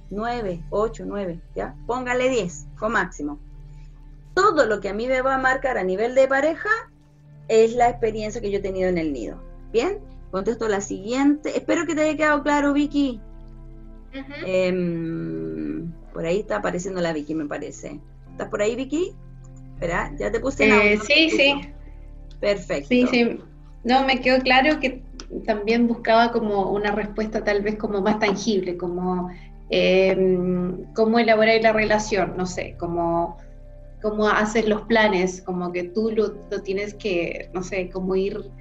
9, 0.10 0.64
8, 0.70 1.04
9, 1.06 1.39
¿ya? 1.56 1.76
Póngale 1.88 2.30
10, 2.30 2.68
con 2.78 2.93
máximo. 2.93 3.39
Todo 4.34 4.66
lo 4.66 4.80
que 4.80 4.89
a 4.89 4.93
mí 4.93 5.08
me 5.08 5.22
va 5.22 5.36
a 5.36 5.39
marcar 5.39 5.78
a 5.78 5.84
nivel 5.84 6.16
de 6.16 6.28
pareja 6.28 6.70
es 7.47 7.74
la 7.76 7.89
experiencia 7.89 8.41
que 8.41 8.51
yo 8.51 8.60
he 8.60 8.62
tenido 8.62 8.89
en 8.89 8.97
el 8.97 9.14
nido. 9.14 9.41
¿Bien? 9.72 9.99
Contesto 10.32 10.68
la 10.68 10.82
siguiente. 10.82 11.56
Espero 11.56 11.86
que 11.86 11.95
te 11.95 12.01
haya 12.01 12.18
quedado 12.18 12.43
claro, 12.43 12.74
Vicky. 12.74 13.20
Em, 14.45 15.91
por 16.14 16.26
ahí 16.26 16.39
está 16.39 16.58
apareciendo 16.58 17.01
la 17.01 17.14
Vicky, 17.14 17.36
me 17.36 17.45
parece. 17.45 17.99
¿Estás 18.32 18.49
por 18.49 18.62
ahí, 18.62 18.76
Vicky? 18.76 19.14
Espera, 19.74 20.12
ya 20.18 20.32
te 20.32 20.39
puse 20.39 20.68
eh, 20.68 20.99
Sí, 20.99 21.30
sí. 21.30 21.62
Perfecto. 22.39 22.88
Sí, 22.89 23.08
sí. 23.08 23.39
No, 23.84 24.06
me 24.06 24.22
quedó 24.22 24.41
claro 24.41 24.80
que 24.80 25.04
también 25.45 25.88
buscaba 25.88 26.32
como 26.32 26.72
una 26.72 26.91
respuesta 26.91 27.43
tal 27.43 27.62
vez 27.62 27.76
como 27.76 28.01
más 28.01 28.20
tangible, 28.20 28.78
como 28.78 29.30
em, 29.70 30.86
cómo 30.93 31.20
elaborar 31.20 31.61
la 31.61 31.74
relación, 31.74 32.34
no 32.38 32.45
sé, 32.45 32.76
como 32.80 33.38
cómo 34.01 34.28
haces 34.28 34.68
los 34.68 34.82
planes, 34.82 35.41
como 35.41 35.72
que 35.72 35.86
tú 35.86 36.11
lo, 36.11 36.34
tienes 36.61 36.93
que, 36.93 37.49
no 37.53 37.64
sé, 37.64 37.89
como 37.89 38.16
ir 38.18 38.51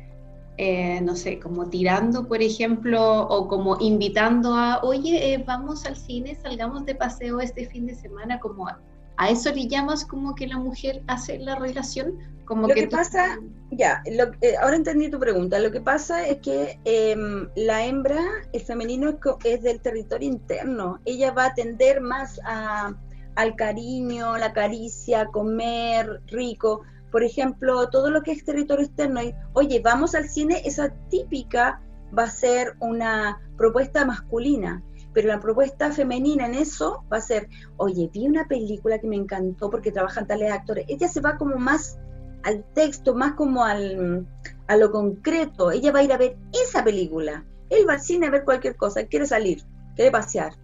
eh, 0.58 1.00
no 1.00 1.16
sé, 1.16 1.40
como 1.40 1.68
tirando, 1.68 2.28
por 2.28 2.42
ejemplo, 2.42 3.26
o 3.26 3.48
como 3.48 3.78
invitando 3.80 4.54
a, 4.54 4.80
oye, 4.82 5.32
eh, 5.32 5.44
vamos 5.44 5.86
al 5.86 5.96
cine, 5.96 6.36
salgamos 6.36 6.84
de 6.84 6.94
paseo 6.94 7.40
este 7.40 7.66
fin 7.66 7.86
de 7.86 7.94
semana, 7.94 8.38
como 8.38 8.68
a, 9.16 9.30
eso 9.30 9.52
le 9.52 9.66
llamas 9.66 10.04
como 10.04 10.34
que 10.34 10.46
la 10.46 10.58
mujer 10.58 11.02
hace 11.06 11.38
la 11.38 11.56
relación, 11.56 12.18
como 12.44 12.68
lo 12.68 12.74
que, 12.74 12.88
pasa, 12.88 13.38
ya, 13.70 14.02
eh, 14.04 14.56
ahora 14.60 14.76
entendí 14.76 15.08
tu 15.10 15.18
pregunta, 15.18 15.58
lo 15.58 15.70
que 15.70 15.80
pasa 15.80 16.26
es 16.26 16.38
que 16.38 16.78
em, 16.84 17.48
la 17.56 17.84
hembra, 17.86 18.20
el 18.52 18.60
femenino 18.60 19.18
es, 19.44 19.62
del 19.62 19.80
territorio 19.80 20.28
interno, 20.28 21.00
ella 21.04 21.32
va 21.32 21.46
a 21.46 21.54
tender 21.54 22.00
más 22.00 22.40
a, 22.44 22.94
al 23.36 23.56
cariño, 23.56 24.36
la 24.36 24.52
caricia, 24.52 25.26
comer 25.26 26.20
rico, 26.26 26.82
por 27.10 27.22
ejemplo, 27.22 27.88
todo 27.90 28.10
lo 28.10 28.22
que 28.22 28.32
es 28.32 28.44
territorio 28.44 28.84
externo, 28.84 29.22
y, 29.22 29.34
oye, 29.52 29.80
vamos 29.80 30.14
al 30.14 30.28
cine, 30.28 30.62
esa 30.64 30.92
típica 31.08 31.80
va 32.16 32.24
a 32.24 32.30
ser 32.30 32.74
una 32.80 33.40
propuesta 33.56 34.04
masculina, 34.04 34.82
pero 35.12 35.28
la 35.28 35.40
propuesta 35.40 35.92
femenina 35.92 36.46
en 36.46 36.54
eso 36.54 37.04
va 37.12 37.18
a 37.18 37.20
ser, 37.20 37.48
oye, 37.76 38.10
vi 38.12 38.26
una 38.26 38.46
película 38.46 38.98
que 38.98 39.06
me 39.06 39.16
encantó 39.16 39.70
porque 39.70 39.92
trabajan 39.92 40.26
tales 40.26 40.52
actores. 40.52 40.86
Ella 40.88 41.08
se 41.08 41.20
va 41.20 41.36
como 41.36 41.56
más 41.56 41.98
al 42.44 42.64
texto, 42.74 43.14
más 43.14 43.34
como 43.34 43.64
al, 43.64 44.26
a 44.66 44.76
lo 44.76 44.90
concreto. 44.90 45.70
Ella 45.70 45.92
va 45.92 46.00
a 46.00 46.02
ir 46.02 46.12
a 46.12 46.18
ver 46.18 46.36
esa 46.52 46.82
película. 46.82 47.44
Él 47.70 47.88
va 47.88 47.94
al 47.94 48.00
cine 48.00 48.26
a 48.26 48.30
ver 48.30 48.44
cualquier 48.44 48.76
cosa, 48.76 49.04
quiere 49.04 49.26
salir, 49.26 49.62
quiere 49.94 50.10
pasear. 50.10 50.54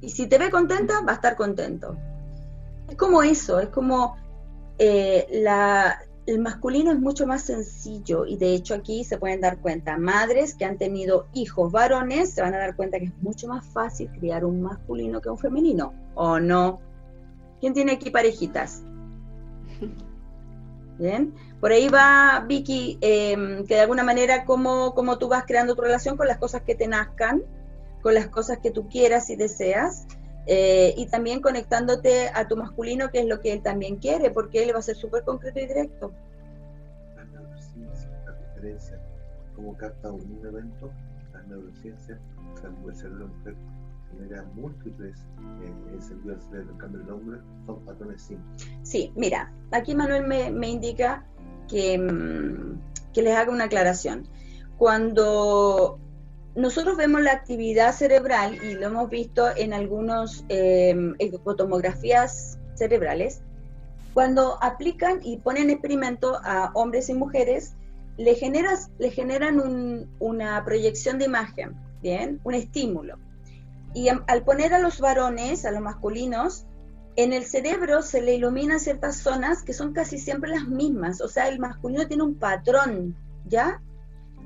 Y 0.00 0.10
si 0.10 0.26
te 0.26 0.38
ve 0.38 0.50
contenta, 0.50 1.00
va 1.00 1.12
a 1.12 1.16
estar 1.16 1.36
contento. 1.36 1.96
Es 2.88 2.96
como 2.96 3.22
eso, 3.22 3.60
es 3.60 3.68
como 3.68 4.16
eh, 4.78 5.26
la, 5.30 5.98
el 6.26 6.40
masculino 6.40 6.90
es 6.90 6.98
mucho 6.98 7.26
más 7.26 7.42
sencillo 7.42 8.26
y 8.26 8.36
de 8.36 8.54
hecho 8.54 8.74
aquí 8.74 9.04
se 9.04 9.18
pueden 9.18 9.40
dar 9.40 9.58
cuenta, 9.58 9.98
madres 9.98 10.54
que 10.54 10.64
han 10.64 10.78
tenido 10.78 11.26
hijos 11.34 11.70
varones 11.70 12.32
se 12.32 12.40
van 12.40 12.54
a 12.54 12.58
dar 12.58 12.76
cuenta 12.76 12.98
que 12.98 13.06
es 13.06 13.22
mucho 13.22 13.46
más 13.48 13.64
fácil 13.66 14.10
criar 14.10 14.44
un 14.44 14.62
masculino 14.62 15.20
que 15.20 15.28
un 15.28 15.38
femenino, 15.38 15.92
¿o 16.14 16.40
no? 16.40 16.80
¿Quién 17.60 17.74
tiene 17.74 17.92
aquí 17.92 18.10
parejitas? 18.10 18.82
Bien, 20.98 21.34
por 21.60 21.72
ahí 21.72 21.88
va 21.88 22.44
Vicky, 22.46 22.98
em, 23.00 23.66
que 23.66 23.74
de 23.74 23.80
alguna 23.80 24.04
manera 24.04 24.44
como, 24.44 24.94
como 24.94 25.18
tú 25.18 25.28
vas 25.28 25.44
creando 25.44 25.74
tu 25.74 25.82
relación 25.82 26.16
con 26.16 26.28
las 26.28 26.38
cosas 26.38 26.62
que 26.62 26.74
te 26.74 26.86
nazcan, 26.86 27.42
con 28.00 28.14
las 28.14 28.28
cosas 28.28 28.58
que 28.58 28.70
tú 28.70 28.88
quieras 28.88 29.28
y 29.28 29.36
deseas, 29.36 30.06
eh, 30.46 30.94
y 30.96 31.06
también 31.06 31.40
conectándote 31.40 32.28
a 32.34 32.46
tu 32.46 32.56
masculino, 32.56 33.10
que 33.10 33.20
es 33.20 33.26
lo 33.26 33.40
que 33.40 33.52
él 33.52 33.62
también 33.62 33.96
quiere, 33.96 34.30
porque 34.30 34.62
él 34.62 34.74
va 34.74 34.78
a 34.78 34.82
ser 34.82 34.96
súper 34.96 35.24
concreto 35.24 35.58
y 35.58 35.66
directo. 35.66 36.12
La 37.16 37.24
neurociencia, 37.24 38.10
la 38.26 38.32
diferencia, 38.32 39.00
como 39.56 39.76
capta 39.76 40.10
un 40.10 40.40
evento, 40.44 40.90
la 41.32 41.42
neurociencia, 41.44 42.18
el 42.86 42.94
cerebro 42.94 43.28
mujer 43.28 43.54
genera 44.16 44.44
múltiples 44.54 45.18
eh, 45.62 46.00
sentido 46.00 46.34
del 46.34 46.42
cerebro, 46.42 46.72
en 46.72 46.78
cambio 46.78 47.00
el 47.02 47.10
hombre 47.10 47.40
son 47.66 47.84
patrones 47.84 48.22
simples. 48.22 48.70
Sí, 48.82 49.12
mira, 49.16 49.52
aquí 49.70 49.94
Manuel 49.94 50.26
me, 50.26 50.50
me 50.50 50.68
indica 50.68 51.26
que, 51.68 51.98
mm, 51.98 53.12
que 53.12 53.22
les 53.22 53.34
haga 53.34 53.50
una 53.50 53.64
aclaración. 53.64 54.28
Cuando 54.76 55.98
nosotros 56.56 56.96
vemos 56.96 57.20
la 57.22 57.32
actividad 57.32 57.92
cerebral 57.92 58.58
y 58.62 58.74
lo 58.74 58.86
hemos 58.86 59.10
visto 59.10 59.48
en 59.56 59.72
algunas 59.72 60.44
eh, 60.48 60.94
tomografías 61.56 62.58
cerebrales, 62.74 63.40
cuando 64.12 64.62
aplican 64.62 65.18
y 65.22 65.38
ponen 65.38 65.70
experimento 65.70 66.38
a 66.44 66.70
hombres 66.74 67.08
y 67.08 67.14
mujeres, 67.14 67.74
le, 68.16 68.36
generas, 68.36 68.90
le 68.98 69.10
generan 69.10 70.08
una 70.20 70.64
proyección 70.64 71.18
de 71.18 71.24
imagen, 71.24 71.74
¿bien? 72.00 72.40
Un 72.44 72.54
estímulo. 72.54 73.18
Y 73.92 74.08
al 74.08 74.44
poner 74.44 74.72
a 74.72 74.78
los 74.78 75.00
varones, 75.00 75.64
a 75.64 75.72
los 75.72 75.80
masculinos, 75.80 76.66
en 77.16 77.32
el 77.32 77.44
cerebro 77.44 78.02
se 78.02 78.22
le 78.22 78.34
iluminan 78.34 78.78
ciertas 78.78 79.16
zonas 79.16 79.62
que 79.62 79.72
son 79.72 79.92
casi 79.92 80.18
siempre 80.18 80.50
las 80.50 80.68
mismas, 80.68 81.20
o 81.20 81.28
sea, 81.28 81.48
el 81.48 81.58
masculino 81.58 82.06
tiene 82.06 82.22
un 82.22 82.36
patrón, 82.36 83.16
¿ya? 83.46 83.80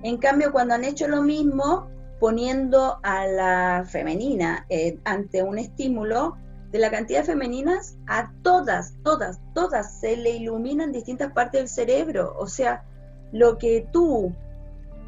En 0.03 0.17
cambio, 0.19 0.53
cuando 0.53 0.75
han 0.75 0.85
hecho 0.85 1.09
lo 1.09 1.23
mismo, 1.23 1.89
poniendo 2.21 2.99
a 3.03 3.27
la 3.27 3.85
femenina 3.87 4.67
eh, 4.69 4.99
ante 5.05 5.43
un 5.43 5.59
estímulo, 5.59 6.37
de 6.71 6.79
la 6.79 6.91
cantidad 6.91 7.21
de 7.21 7.27
femeninas, 7.27 7.97
a 8.07 8.31
todas, 8.43 8.95
todas, 9.03 9.41
todas 9.55 10.01
se 10.01 10.17
le 10.17 10.31
iluminan 10.31 10.93
distintas 10.93 11.33
partes 11.33 11.61
del 11.61 11.69
cerebro. 11.69 12.35
O 12.39 12.47
sea, 12.47 12.85
lo 13.33 13.57
que 13.57 13.89
tú, 13.91 14.35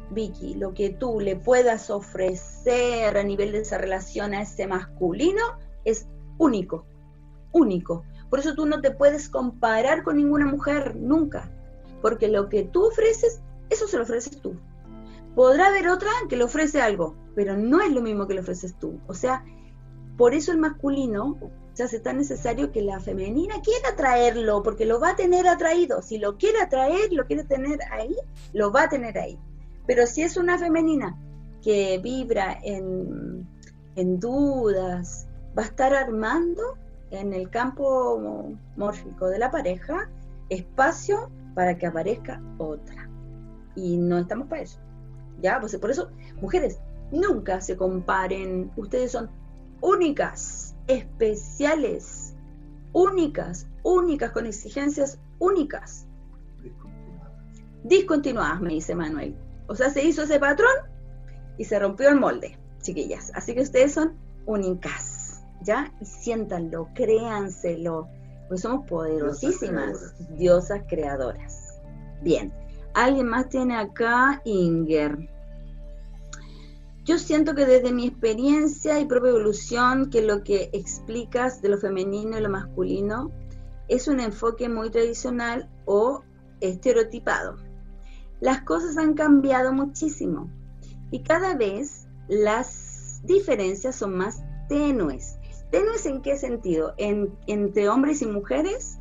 Vicky, 0.09 0.55
lo 0.55 0.73
que 0.73 0.89
tú 0.89 1.19
le 1.19 1.35
puedas 1.35 1.89
ofrecer 1.89 3.15
a 3.15 3.23
nivel 3.23 3.51
de 3.51 3.59
esa 3.59 3.77
relación 3.77 4.33
a 4.33 4.41
ese 4.41 4.65
masculino 4.67 5.41
es 5.85 6.07
único, 6.39 6.85
único. 7.51 8.03
Por 8.29 8.39
eso 8.39 8.55
tú 8.55 8.65
no 8.65 8.81
te 8.81 8.91
puedes 8.91 9.29
comparar 9.29 10.03
con 10.03 10.17
ninguna 10.17 10.47
mujer, 10.47 10.95
nunca. 10.95 11.49
Porque 12.01 12.27
lo 12.27 12.49
que 12.49 12.63
tú 12.63 12.87
ofreces, 12.87 13.41
eso 13.69 13.87
se 13.87 13.97
lo 13.97 14.03
ofreces 14.03 14.41
tú. 14.41 14.55
Podrá 15.35 15.67
haber 15.67 15.87
otra 15.89 16.09
que 16.29 16.35
le 16.35 16.43
ofrece 16.43 16.81
algo, 16.81 17.15
pero 17.35 17.57
no 17.57 17.81
es 17.81 17.91
lo 17.91 18.01
mismo 18.01 18.27
que 18.27 18.33
le 18.33 18.41
ofreces 18.41 18.77
tú. 18.77 18.99
O 19.07 19.13
sea, 19.13 19.45
por 20.17 20.33
eso 20.33 20.51
el 20.51 20.57
masculino 20.57 21.37
se 21.73 21.83
hace 21.83 21.99
tan 21.99 22.17
necesario 22.17 22.71
que 22.71 22.81
la 22.81 22.99
femenina 22.99 23.55
quiera 23.61 23.95
traerlo, 23.95 24.61
porque 24.61 24.85
lo 24.85 24.99
va 24.99 25.11
a 25.11 25.15
tener 25.15 25.47
atraído. 25.47 26.01
Si 26.01 26.17
lo 26.17 26.37
quiere 26.37 26.61
atraer, 26.61 27.13
lo 27.13 27.25
quiere 27.25 27.43
tener 27.43 27.79
ahí, 27.91 28.15
lo 28.53 28.71
va 28.71 28.83
a 28.83 28.89
tener 28.89 29.17
ahí. 29.17 29.39
Pero 29.87 30.05
si 30.05 30.21
es 30.21 30.37
una 30.37 30.57
femenina 30.57 31.17
que 31.61 31.99
vibra 32.03 32.57
en, 32.61 33.47
en 33.95 34.19
dudas, 34.19 35.27
va 35.57 35.63
a 35.63 35.65
estar 35.65 35.93
armando 35.93 36.77
en 37.11 37.33
el 37.33 37.49
campo 37.49 38.19
mórfico 38.75 39.27
de 39.27 39.39
la 39.39 39.51
pareja 39.51 40.09
espacio 40.49 41.29
para 41.55 41.77
que 41.77 41.87
aparezca 41.87 42.41
otra. 42.57 43.09
Y 43.75 43.97
no 43.97 44.19
estamos 44.19 44.47
para 44.47 44.61
eso. 44.61 44.79
¿Ya? 45.41 45.59
Pues 45.59 45.75
por 45.77 45.91
eso, 45.91 46.09
mujeres, 46.41 46.79
nunca 47.11 47.61
se 47.61 47.75
comparen, 47.77 48.71
ustedes 48.75 49.11
son 49.11 49.29
únicas, 49.81 50.75
especiales, 50.87 52.35
únicas, 52.93 53.67
únicas, 53.83 54.31
con 54.31 54.45
exigencias 54.45 55.19
únicas. 55.39 56.07
Discontinuadas, 57.83 58.61
me 58.61 58.69
dice 58.69 58.95
Manuel. 58.95 59.35
O 59.67 59.75
sea, 59.75 59.89
se 59.89 60.03
hizo 60.03 60.23
ese 60.23 60.39
patrón 60.39 60.71
y 61.57 61.65
se 61.65 61.79
rompió 61.79 62.09
el 62.09 62.19
molde, 62.19 62.57
chiquillas. 62.81 63.31
Así 63.33 63.53
que 63.53 63.61
ustedes 63.61 63.93
son 63.93 64.13
únicas, 64.45 65.41
¿ya? 65.61 65.91
Y 65.99 66.05
siéntanlo, 66.05 66.89
créanselo, 66.93 68.07
pues 68.47 68.61
somos 68.61 68.87
poderosísimas 68.87 70.13
diosas 70.37 70.83
creadoras. 70.87 71.79
Bien, 72.21 72.53
¿alguien 72.93 73.27
más 73.27 73.49
tiene 73.49 73.75
acá? 73.75 74.41
Inger. 74.45 75.29
Yo 77.03 77.17
siento 77.17 77.55
que 77.55 77.65
desde 77.65 77.91
mi 77.91 78.07
experiencia 78.07 78.99
y 78.99 79.05
propia 79.05 79.31
evolución, 79.31 80.09
que 80.09 80.21
lo 80.21 80.43
que 80.43 80.69
explicas 80.71 81.61
de 81.61 81.69
lo 81.69 81.77
femenino 81.77 82.37
y 82.37 82.41
lo 82.41 82.49
masculino 82.49 83.31
es 83.87 84.07
un 84.07 84.19
enfoque 84.19 84.69
muy 84.69 84.91
tradicional 84.91 85.69
o 85.85 86.23
estereotipado. 86.59 87.57
Las 88.39 88.61
cosas 88.61 88.97
han 88.97 89.15
cambiado 89.15 89.73
muchísimo 89.73 90.49
y 91.09 91.23
cada 91.23 91.55
vez 91.55 92.07
las 92.27 93.21
diferencias 93.23 93.95
son 93.95 94.15
más 94.15 94.43
tenues. 94.69 95.37
¿Tenues 95.71 96.05
en 96.05 96.21
qué 96.21 96.37
sentido? 96.37 96.93
¿Entre 96.97 97.89
hombres 97.89 98.21
y 98.21 98.27
mujeres? 98.27 98.99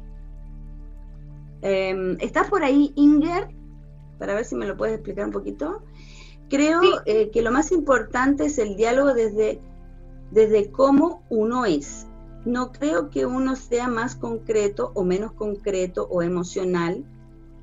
Eh, 1.62 2.16
¿Está 2.20 2.44
por 2.44 2.64
ahí 2.64 2.92
Inger? 2.96 3.59
Para 4.20 4.34
ver 4.34 4.44
si 4.44 4.54
me 4.54 4.66
lo 4.66 4.76
puedes 4.76 4.94
explicar 4.94 5.24
un 5.24 5.32
poquito. 5.32 5.82
Creo 6.48 6.80
eh, 7.06 7.30
que 7.30 7.42
lo 7.42 7.50
más 7.50 7.72
importante 7.72 8.44
es 8.44 8.58
el 8.58 8.76
diálogo 8.76 9.14
desde, 9.14 9.60
desde 10.30 10.70
cómo 10.70 11.24
uno 11.30 11.64
es. 11.64 12.06
No 12.44 12.70
creo 12.70 13.10
que 13.10 13.26
uno 13.26 13.56
sea 13.56 13.88
más 13.88 14.14
concreto 14.14 14.92
o 14.94 15.02
menos 15.02 15.32
concreto 15.32 16.06
o 16.10 16.22
emocional. 16.22 17.04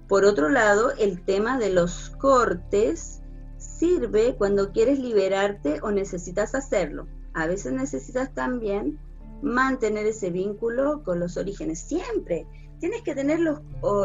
Por 0.08 0.26
otro 0.26 0.49
lado, 0.49 0.91
el 0.97 1.24
tema 1.24 1.60
de 1.60 1.70
los 1.70 2.10
cortes 2.20 3.22
sirve 3.58 4.36
cuando 4.36 4.72
quieres 4.72 4.99
liberarte 4.99 5.80
o 5.84 5.91
necesitas 5.91 6.55
hacerlo. 6.55 7.08
A 7.34 7.45
veces 7.45 7.73
necesitas 7.73 8.34
también 8.34 8.99
mantener 9.44 10.07
ese 10.07 10.31
vínculo 10.31 11.03
con 11.03 11.19
los 11.19 11.38
orígenes. 11.38 11.80
Siempre 11.80 12.48
tienes 12.80 13.02
que 13.03 13.14
tener 13.15 13.40
los, 13.40 13.60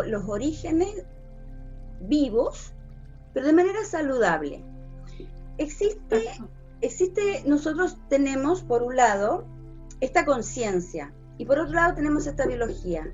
los 0.07 0.29
orígenes 0.29 1.05
vivos, 2.09 2.75
pero 3.33 3.47
de 3.47 3.53
manera 3.53 3.85
saludable. 3.85 4.65
Existe, 5.59 6.25
existe, 6.81 7.43
nosotros 7.47 7.99
tenemos 8.09 8.63
por 8.63 8.83
un 8.83 8.97
lado 8.97 9.45
esta 10.01 10.25
conciencia 10.25 11.13
y 11.39 11.45
por 11.45 11.59
otro 11.59 11.75
lado 11.75 11.95
tenemos 11.95 12.27
esta 12.27 12.47
biología. 12.47 13.13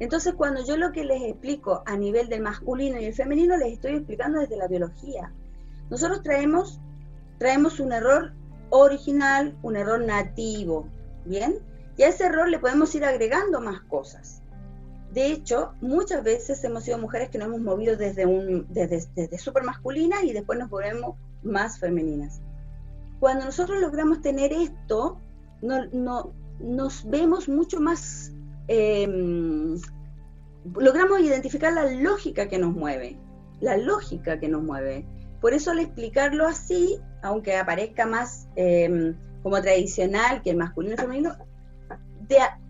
Entonces 0.00 0.34
cuando 0.34 0.64
yo 0.64 0.76
lo 0.76 0.92
que 0.92 1.04
les 1.04 1.22
explico 1.22 1.82
a 1.84 1.96
nivel 1.96 2.28
del 2.28 2.42
masculino 2.42 3.00
y 3.00 3.04
el 3.04 3.14
femenino 3.14 3.56
les 3.56 3.72
estoy 3.72 3.94
explicando 3.94 4.40
desde 4.40 4.56
la 4.56 4.68
biología. 4.68 5.32
Nosotros 5.90 6.22
traemos, 6.22 6.80
traemos 7.38 7.80
un 7.80 7.92
error 7.92 8.32
original, 8.70 9.56
un 9.62 9.76
error 9.76 10.00
nativo, 10.00 10.86
¿bien? 11.24 11.58
Y 11.96 12.02
a 12.04 12.08
ese 12.08 12.26
error 12.26 12.48
le 12.48 12.58
podemos 12.58 12.94
ir 12.94 13.04
agregando 13.04 13.60
más 13.60 13.80
cosas. 13.82 14.37
De 15.12 15.26
hecho, 15.26 15.72
muchas 15.80 16.22
veces 16.22 16.62
hemos 16.64 16.84
sido 16.84 16.98
mujeres 16.98 17.30
que 17.30 17.38
nos 17.38 17.48
hemos 17.48 17.60
movido 17.62 17.96
desde, 17.96 18.26
desde, 18.68 19.06
desde 19.14 19.38
super 19.38 19.64
masculina 19.64 20.22
y 20.22 20.32
después 20.32 20.58
nos 20.58 20.68
volvemos 20.68 21.16
más 21.42 21.78
femeninas. 21.78 22.40
Cuando 23.20 23.46
nosotros 23.46 23.80
logramos 23.80 24.20
tener 24.20 24.52
esto, 24.52 25.18
no, 25.62 26.32
nos 26.60 27.08
vemos 27.08 27.48
mucho 27.48 27.80
más, 27.80 28.32
em, 28.68 29.78
logramos 30.74 31.20
identificar 31.20 31.72
la 31.72 31.90
lógica 31.90 32.48
que 32.48 32.58
nos 32.58 32.74
mueve, 32.74 33.18
la 33.60 33.76
lógica 33.76 34.38
que 34.38 34.48
nos 34.48 34.62
mueve. 34.62 35.06
Por 35.40 35.54
eso 35.54 35.70
al 35.70 35.80
explicarlo 35.80 36.46
así, 36.46 37.00
aunque 37.22 37.56
aparezca 37.56 38.06
más 38.06 38.48
em, 38.56 39.16
como 39.42 39.60
tradicional 39.62 40.42
que 40.42 40.50
el 40.50 40.56
masculino 40.56 40.92
y 40.92 40.96
el 40.96 41.00
femenino, 41.00 41.36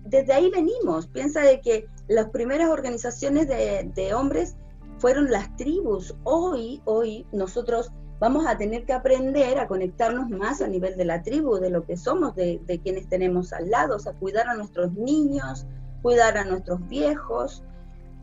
desde 0.04 0.32
ahí 0.32 0.50
venimos. 0.50 1.08
Piensa 1.08 1.40
de 1.40 1.60
que 1.60 1.88
las 2.08 2.30
primeras 2.30 2.70
organizaciones 2.70 3.48
de, 3.48 3.90
de 3.94 4.14
hombres 4.14 4.56
fueron 4.98 5.30
las 5.30 5.54
tribus. 5.56 6.14
Hoy, 6.24 6.82
hoy 6.84 7.26
nosotros 7.32 7.90
vamos 8.20 8.46
a 8.46 8.56
tener 8.56 8.84
que 8.84 8.92
aprender 8.92 9.58
a 9.58 9.68
conectarnos 9.68 10.28
más 10.28 10.60
a 10.60 10.68
nivel 10.68 10.96
de 10.96 11.04
la 11.04 11.22
tribu, 11.22 11.58
de 11.58 11.70
lo 11.70 11.84
que 11.86 11.96
somos, 11.96 12.34
de, 12.34 12.80
quienes 12.82 13.08
tenemos 13.08 13.52
al 13.52 13.70
lado, 13.70 13.96
o 13.96 13.98
sea, 13.98 14.12
cuidar 14.12 14.48
a 14.48 14.54
nuestros 14.54 14.92
niños, 14.92 15.66
cuidar 16.02 16.36
a 16.36 16.44
nuestros 16.44 16.86
viejos, 16.88 17.62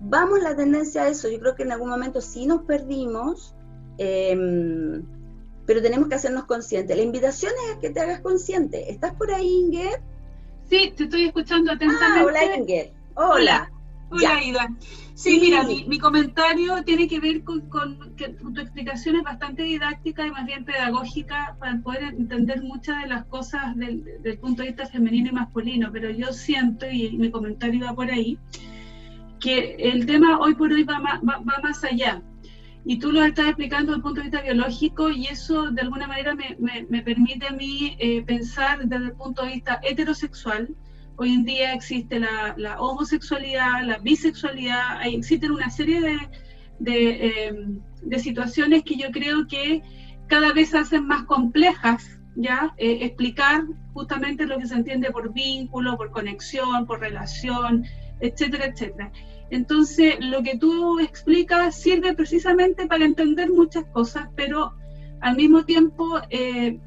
vamos 0.02 0.41
la 0.41 0.56
tendencia 0.56 1.03
a 1.03 1.07
eso. 1.07 1.30
Yo 1.30 1.40
creo 1.40 1.56
que 1.56 1.64
en 1.64 1.72
algún 1.72 1.90
momento 1.90 2.20
sí 2.22 2.45
nos 2.45 2.64
perdimos, 2.64 3.56
em, 3.98 5.03
pero 5.66 5.82
tenemos 5.82 6.10
que 6.10 6.16
hacernos 6.16 6.44
conscientes. 6.45 6.95
La 6.95 7.03
invitación 7.03 7.53
es 7.68 7.78
a 7.78 7.80
que 7.80 7.90
te 7.90 8.02
hagas 8.02 8.20
consciente. 8.20 8.91
¿Estás 8.91 9.14
por 9.16 9.32
ahí, 9.32 9.48
Inger? 9.48 10.02
Sí, 10.70 10.94
te 10.95 11.06
estoy 11.06 11.28
escuchando 11.28 11.72
atentamente. 11.72 12.20
Ah, 12.20 12.26
hola, 12.26 12.57
Inger. 12.57 12.91
Hola. 13.16 13.36
Hola, 13.36 13.74
Ida. 14.22 14.70
Sí, 15.16 15.40
mira, 15.40 15.64
mi, 15.64 15.98
comentario 15.98 16.84
tiene 16.84 17.08
que 17.08 17.22
ver 17.22 17.42
con, 17.46 17.70
que 18.18 18.30
tu 18.30 18.60
explicación 18.60 19.16
es 19.16 19.24
bastante 19.24 19.64
didáctica 19.64 20.28
y 20.28 20.32
más 20.32 20.46
bien 20.46 20.66
pedagógica 20.66 21.56
para 21.58 21.80
poder 21.80 22.04
entender 22.04 22.62
muchas 22.62 23.02
de 23.02 23.08
las 23.08 23.24
cosas 23.26 23.78
del, 23.78 24.04
punto 24.42 24.62
de 24.62 24.70
vista 24.70 24.86
femenino 24.88 25.30
y 25.30 25.34
masculino, 25.34 25.90
pero 25.94 26.10
yo 26.10 26.34
siento, 26.34 26.86
y 26.90 27.12
mi 27.18 27.32
comentario 27.32 27.86
va 27.86 27.96
por 27.96 28.12
ahí, 28.12 28.38
que 29.40 29.76
el 29.80 30.06
tema 30.06 30.38
hoy 30.38 30.54
por 30.56 30.74
hoy 30.74 30.84
va, 30.84 31.00
va, 31.00 31.42
más 31.64 31.84
allá. 31.86 32.22
Y 32.84 33.00
tú 33.00 33.14
lo 33.14 33.24
estás 33.24 33.48
explicando 33.48 33.94
desde 33.94 33.98
el 33.98 34.04
punto 34.04 34.20
de 34.20 34.28
vista 34.28 34.42
biológico 34.42 35.10
y 35.10 35.28
eso 35.28 35.72
de 35.72 35.82
alguna 35.82 36.08
manera 36.08 36.36
me, 36.36 36.58
me, 36.90 37.02
permite 37.02 37.48
a 37.48 37.52
mí 37.52 37.96
eh, 38.00 38.22
pensar 38.24 38.86
desde 38.86 39.06
el 39.06 39.14
punto 39.14 39.44
de 39.44 39.54
vista 39.54 39.80
heterosexual, 39.82 40.76
Hoy 41.18 41.34
en 41.34 41.46
día 41.46 41.74
existe 41.74 42.20
la, 42.20 42.76
homosexualidad, 42.80 43.84
la 43.86 44.00
bisexualidad, 44.00 45.06
existen 45.06 45.52
una 45.52 45.70
serie 45.70 46.02
de, 46.80 47.48
em, 47.48 47.80
de, 48.02 48.20
situaciones 48.20 48.84
que 48.84 48.98
yo 48.98 49.12
creo 49.12 49.48
que 49.48 49.82
cada 50.28 50.52
vez 50.52 50.70
se 50.70 50.78
hacen 50.78 51.08
más 51.08 51.24
complejas, 51.24 52.20
¿ya? 52.36 52.74
Eh, 52.78 53.00
explicar 53.02 53.64
justamente 53.94 54.46
lo 54.46 54.58
que 54.58 54.68
se 54.68 54.76
entiende 54.76 55.10
por 55.12 55.32
vínculo, 55.32 55.96
por 55.96 56.12
conexión, 56.12 56.86
por 56.86 57.00
relación, 57.00 57.86
etcétera, 58.20 58.66
etcétera. 58.66 59.12
Entonces, 59.50 60.16
lo 60.20 60.44
que 60.44 60.58
tú 60.58 61.00
explicas 61.00 61.76
sirve 61.76 62.14
precisamente 62.14 62.88
para 62.88 63.06
entender 63.06 63.52
muchas 63.52 63.86
cosas, 63.86 64.28
pero 64.36 64.74
al 65.22 65.38
mismo 65.38 65.64
tiempo 65.64 66.20
eh, 66.30 66.80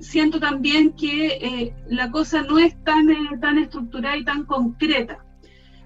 siento 0.00 0.40
también 0.40 0.92
que 0.92 1.26
eh, 1.26 1.74
la 1.88 2.10
cosa 2.10 2.42
no 2.42 2.58
es 2.58 2.82
tan, 2.84 3.10
eh, 3.10 3.38
tan 3.40 3.58
estructurada 3.58 4.16
y 4.16 4.24
tan 4.24 4.44
concreta. 4.44 5.18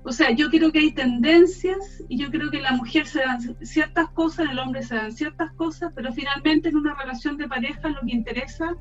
O 0.02 0.12
sea, 0.12 0.30
yo 0.30 0.48
creo 0.48 0.72
que 0.72 0.78
hay 0.78 0.92
tendencias 0.92 2.02
y 2.08 2.16
yo 2.16 2.30
creo 2.30 2.50
que 2.50 2.60
la 2.60 2.72
mujer 2.72 3.06
se 3.06 3.20
dan 3.20 3.40
ciertas 3.64 4.08
cosas, 4.10 4.48
el 4.50 4.58
hombre 4.58 4.82
se 4.82 4.94
dan 4.94 5.12
ciertas 5.12 5.52
cosas, 5.52 5.92
pero 5.94 6.12
finalmente 6.12 6.70
en 6.70 6.76
una 6.76 6.94
relación 6.94 7.36
de 7.36 7.46
pareja 7.46 7.90
lo 7.90 8.00
que 8.00 8.14
interesa 8.14 8.74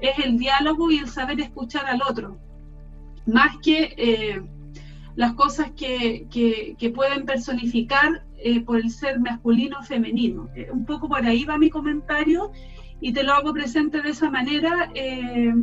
es 0.00 0.18
el 0.24 0.38
diálogo 0.38 0.90
y 0.90 0.98
el 0.98 1.08
saber 1.08 1.40
escuchar 1.40 1.84
al 1.86 2.00
otro, 2.08 2.38
más 3.26 3.58
que 3.58 3.94
eh, 3.98 4.42
las 5.14 5.34
cosas 5.34 5.72
que, 5.72 6.26
que, 6.30 6.90
pueden 6.90 7.26
personificar 7.26 8.24
por 8.64 8.78
el 8.78 8.90
ser 8.90 9.18
masculino 9.18 9.78
o 9.80 9.82
femenino. 9.82 10.48
un 10.72 10.86
poco 10.86 11.08
por 11.08 11.24
ahí 11.24 11.44
va 11.44 11.58
mi 11.58 11.68
comentario 11.68 12.52
y 13.00 13.12
te 13.12 13.22
lo 13.22 13.32
hago 13.32 13.52
presente 13.52 14.02
de 14.02 14.10
esa 14.10 14.30
manera, 14.30 14.90
eh, 14.94 15.54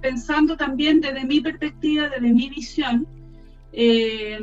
pensando 0.00 0.56
también 0.56 1.00
desde 1.00 1.24
mi 1.24 1.40
perspectiva, 1.40 2.08
desde 2.08 2.32
mi 2.32 2.48
visión. 2.48 3.06
Eh, 3.72 4.38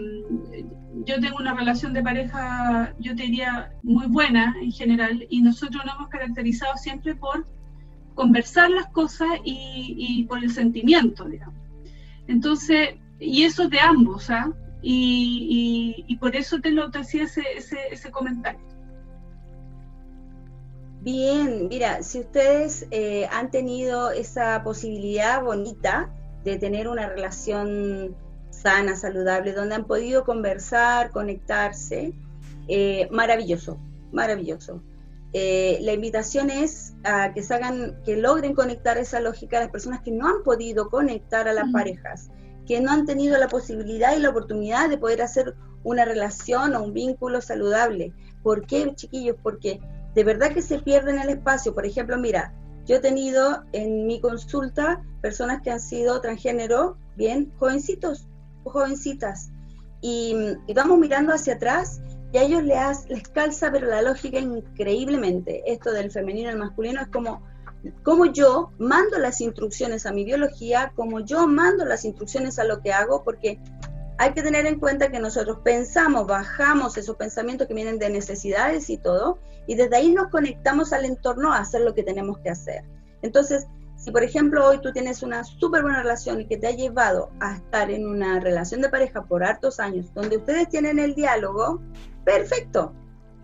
yo 1.05 1.19
tengo 1.19 1.38
una 1.38 1.53
relación 1.53 1.93
de 1.93 2.03
pareja, 2.03 2.93
yo 2.99 3.15
te 3.15 3.23
diría, 3.23 3.72
muy 3.84 4.07
buena 4.07 4.55
en 4.61 4.72
general, 4.72 5.26
y 5.30 5.41
nosotros 5.41 5.84
nos 5.85 5.95
hemos 5.95 6.09
caracterizado 6.09 6.76
siempre 6.77 7.15
por 7.15 7.45
conversar 8.15 8.69
las 8.69 8.88
cosas 8.88 9.30
y, 9.45 10.26
por 10.27 10.43
el 10.43 10.51
sentimiento, 10.51 11.26
digamos. 11.26 11.55
Entonces, 12.27 12.95
y 13.19 13.43
eso 13.43 13.69
de 13.69 13.80
ambos, 13.80 14.30
¿ah? 14.30 14.51
Y, 14.81 16.18
por 16.19 16.35
eso 16.35 16.59
te 16.59 16.72
lo 16.72 16.91
te 16.91 16.99
hacía 16.99 17.23
ese, 17.23 17.43
ese, 17.55 17.77
ese 17.91 18.11
comentario. 18.11 18.59
Bien, 21.02 21.68
mira, 21.68 22.03
si 22.03 22.19
ustedes 22.19 22.86
eh, 22.91 23.28
han 23.32 23.49
tenido 23.49 24.11
esa 24.11 24.61
posibilidad 24.64 25.44
bonita 25.44 26.14
de 26.44 26.60
tener 26.60 26.88
una 26.88 27.10
relación 27.10 28.15
sana, 28.52 28.95
saludable, 28.95 29.53
donde 29.53 29.73
han 29.73 29.86
podido 29.86 30.23
conversar, 30.26 31.10
conectarse, 31.10 32.14
eh, 32.68 33.07
maravilloso, 33.10 33.80
maravilloso. 34.11 34.84
Eh, 35.34 35.80
la 35.82 35.94
invitación 35.94 36.52
es 36.52 36.94
a 37.03 37.34
que 37.34 37.41
se 37.41 37.56
hagan, 37.56 37.98
que 38.06 38.18
logren 38.18 38.53
conectar 38.53 38.99
esa 38.99 39.22
lógica 39.22 39.57
a 39.57 39.61
las 39.61 39.72
personas 39.72 40.02
que 40.02 40.11
no 40.11 40.28
han 40.28 40.44
podido 40.44 40.91
conectar 40.91 41.48
a 41.48 41.53
las 41.53 41.72
parejas, 41.72 42.30
que 42.68 42.80
no 42.80 42.91
han 42.91 43.07
tenido 43.07 43.40
la 43.40 43.48
posibilidad 43.48 44.15
y 44.15 44.19
la 44.19 44.30
oportunidad 44.30 44.88
de 44.88 44.99
poder 44.99 45.23
hacer 45.23 45.56
una 45.84 46.06
relación 46.06 46.76
o 46.76 46.84
un 46.84 46.94
vínculo 46.94 47.41
saludable. 47.41 48.14
¿Por 48.44 48.68
qué, 48.68 48.94
chiquillos? 48.94 49.38
Porque 49.41 49.80
de 50.13 50.23
verdad 50.23 50.51
que 50.51 50.61
se 50.61 50.79
pierde 50.79 51.11
en 51.11 51.19
el 51.19 51.29
espacio. 51.29 51.73
Por 51.73 51.85
ejemplo, 51.85 52.17
mira, 52.17 52.53
yo 52.85 52.97
he 52.97 52.99
tenido 52.99 53.63
en 53.71 54.05
mi 54.07 54.19
consulta 54.19 55.03
personas 55.21 55.61
que 55.61 55.71
han 55.71 55.79
sido 55.79 56.19
transgénero, 56.21 56.97
bien, 57.15 57.51
jovencitos 57.57 58.27
jovencitas, 58.63 59.51
y, 60.01 60.35
vamos 60.75 60.97
mirando 60.97 61.33
hacia 61.33 61.53
atrás 61.53 62.01
y 62.33 62.38
a 62.38 62.43
ellos 62.43 62.63
les, 62.63 63.27
calza, 63.29 63.71
pero 63.71 63.88
la 63.88 64.01
lógica 64.01 64.39
increíblemente. 64.39 65.63
Esto 65.65 65.91
del 65.91 66.11
femenino 66.11 66.49
el 66.49 66.57
masculino 66.57 67.01
es 67.01 67.07
como, 67.07 67.43
como 68.03 68.25
yo 68.25 68.71
mando 68.79 69.19
las 69.19 69.41
instrucciones 69.41 70.05
a 70.05 70.11
mi 70.11 70.23
biología, 70.23 70.91
como 70.95 71.19
yo 71.19 71.47
mando 71.47 71.85
las 71.85 72.05
instrucciones 72.05 72.57
a 72.57 72.63
lo 72.63 72.81
que 72.81 72.93
hago, 72.93 73.23
porque 73.23 73.59
hay 74.17 74.33
que 74.33 74.43
tener 74.43 74.65
en 74.65 74.79
cuenta 74.79 75.09
que 75.09 75.19
nosotros 75.19 75.59
pensamos, 75.63 76.27
bajamos 76.27 76.97
esos 76.97 77.15
pensamientos 77.15 77.67
que 77.67 77.73
vienen 77.73 77.99
de 77.99 78.09
necesidades 78.09 78.89
y 78.89 78.97
todo, 78.97 79.39
y 79.67 79.75
desde 79.75 79.95
ahí 79.95 80.11
nos 80.11 80.27
conectamos 80.27 80.93
al 80.93 81.05
entorno 81.05 81.53
a 81.53 81.59
hacer 81.59 81.81
lo 81.81 81.93
que 81.93 82.03
tenemos 82.03 82.38
que 82.39 82.49
hacer. 82.49 82.83
Entonces, 83.21 83.67
si 83.97 84.11
por 84.11 84.23
ejemplo 84.23 84.65
hoy 84.67 84.79
tú 84.81 84.91
tienes 84.91 85.21
una 85.21 85.43
súper 85.43 85.83
buena 85.83 86.01
relación 86.01 86.41
y 86.41 86.47
que 86.47 86.57
te 86.57 86.67
ha 86.67 86.71
llevado 86.71 87.29
a 87.39 87.55
estar 87.55 87.91
en 87.91 88.07
una 88.07 88.39
relación 88.39 88.81
de 88.81 88.89
pareja 88.89 89.25
por 89.25 89.43
hartos 89.43 89.79
años, 89.79 90.11
donde 90.13 90.38
ustedes 90.38 90.69
tienen 90.69 90.97
el 90.97 91.13
diálogo, 91.13 91.79
perfecto, 92.25 92.93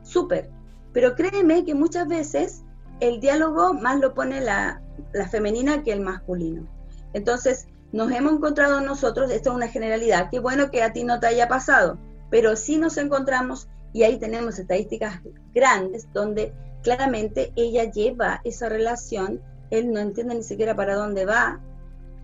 súper. 0.01 0.49
Pero 0.93 1.15
créeme 1.15 1.63
que 1.63 1.75
muchas 1.75 2.07
veces 2.07 2.63
el 2.99 3.19
diálogo 3.19 3.73
más 3.75 3.99
lo 3.99 4.15
pone 4.15 4.41
la, 4.41 4.81
la 5.13 5.27
femenina 5.27 5.83
que 5.83 5.93
el 5.93 6.01
masculino. 6.01 6.67
Entonces, 7.13 7.67
nos 7.91 8.11
hemos 8.11 8.33
encontrado 8.33 8.81
nosotros, 8.81 9.31
esto 9.31 9.49
es 9.49 9.55
una 9.55 9.67
generalidad, 9.67 10.29
qué 10.29 10.39
bueno 10.39 10.69
que 10.69 10.83
a 10.83 10.93
ti 10.93 11.03
no 11.03 11.19
te 11.19 11.27
haya 11.27 11.47
pasado, 11.47 11.97
pero 12.29 12.55
sí 12.55 12.77
nos 12.77 12.97
encontramos 12.97 13.67
y 13.93 14.03
ahí 14.03 14.19
tenemos 14.19 14.59
estadísticas 14.59 15.21
grandes 15.53 16.07
donde 16.13 16.53
claramente 16.83 17.53
ella 17.55 17.89
lleva 17.89 18.41
esa 18.43 18.69
relación, 18.69 19.41
él 19.71 19.91
no 19.91 19.99
entiende 19.99 20.35
ni 20.35 20.43
siquiera 20.43 20.75
para 20.75 20.95
dónde 20.95 21.25
va 21.25 21.61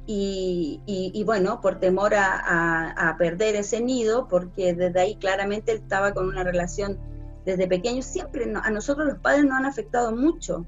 y, 0.05 1.23
bueno, 1.25 1.61
por 1.61 1.79
temor 1.79 2.13
a, 2.15 3.15
perder 3.17 3.55
ese 3.55 3.79
nido, 3.79 4.27
porque 4.27 4.73
desde 4.73 4.99
ahí 4.99 5.15
claramente 5.15 5.71
él 5.71 5.77
estaba 5.79 6.13
con 6.13 6.27
una 6.27 6.43
relación 6.43 6.97
desde 7.45 7.67
pequeño, 7.67 8.01
siempre 8.01 8.51
a 8.53 8.69
nosotros 8.69 9.07
los 9.07 9.19
padres 9.19 9.45
nos 9.45 9.57
han 9.57 9.65
afectado 9.65 10.13
mucho. 10.15 10.65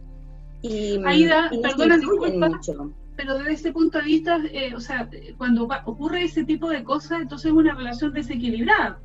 Y, 0.62 1.02
Aida, 1.06 1.52
perdona, 1.62 1.98
mucho 1.98 2.92
pero 3.16 3.38
desde 3.38 3.54
ese 3.54 3.72
punto 3.72 3.98
de 3.98 4.04
vista, 4.06 4.40
eh, 4.52 4.74
o 4.76 4.80
sea, 4.80 5.10
cuando 5.38 5.68
ocurre 5.86 6.24
ese 6.24 6.44
tipo 6.44 6.70
de 6.70 6.84
cosas, 6.84 7.22
entonces 7.22 7.48
es 7.48 7.52
una 7.52 7.74
relación 7.74 8.14
desequilibrada. 8.14 9.00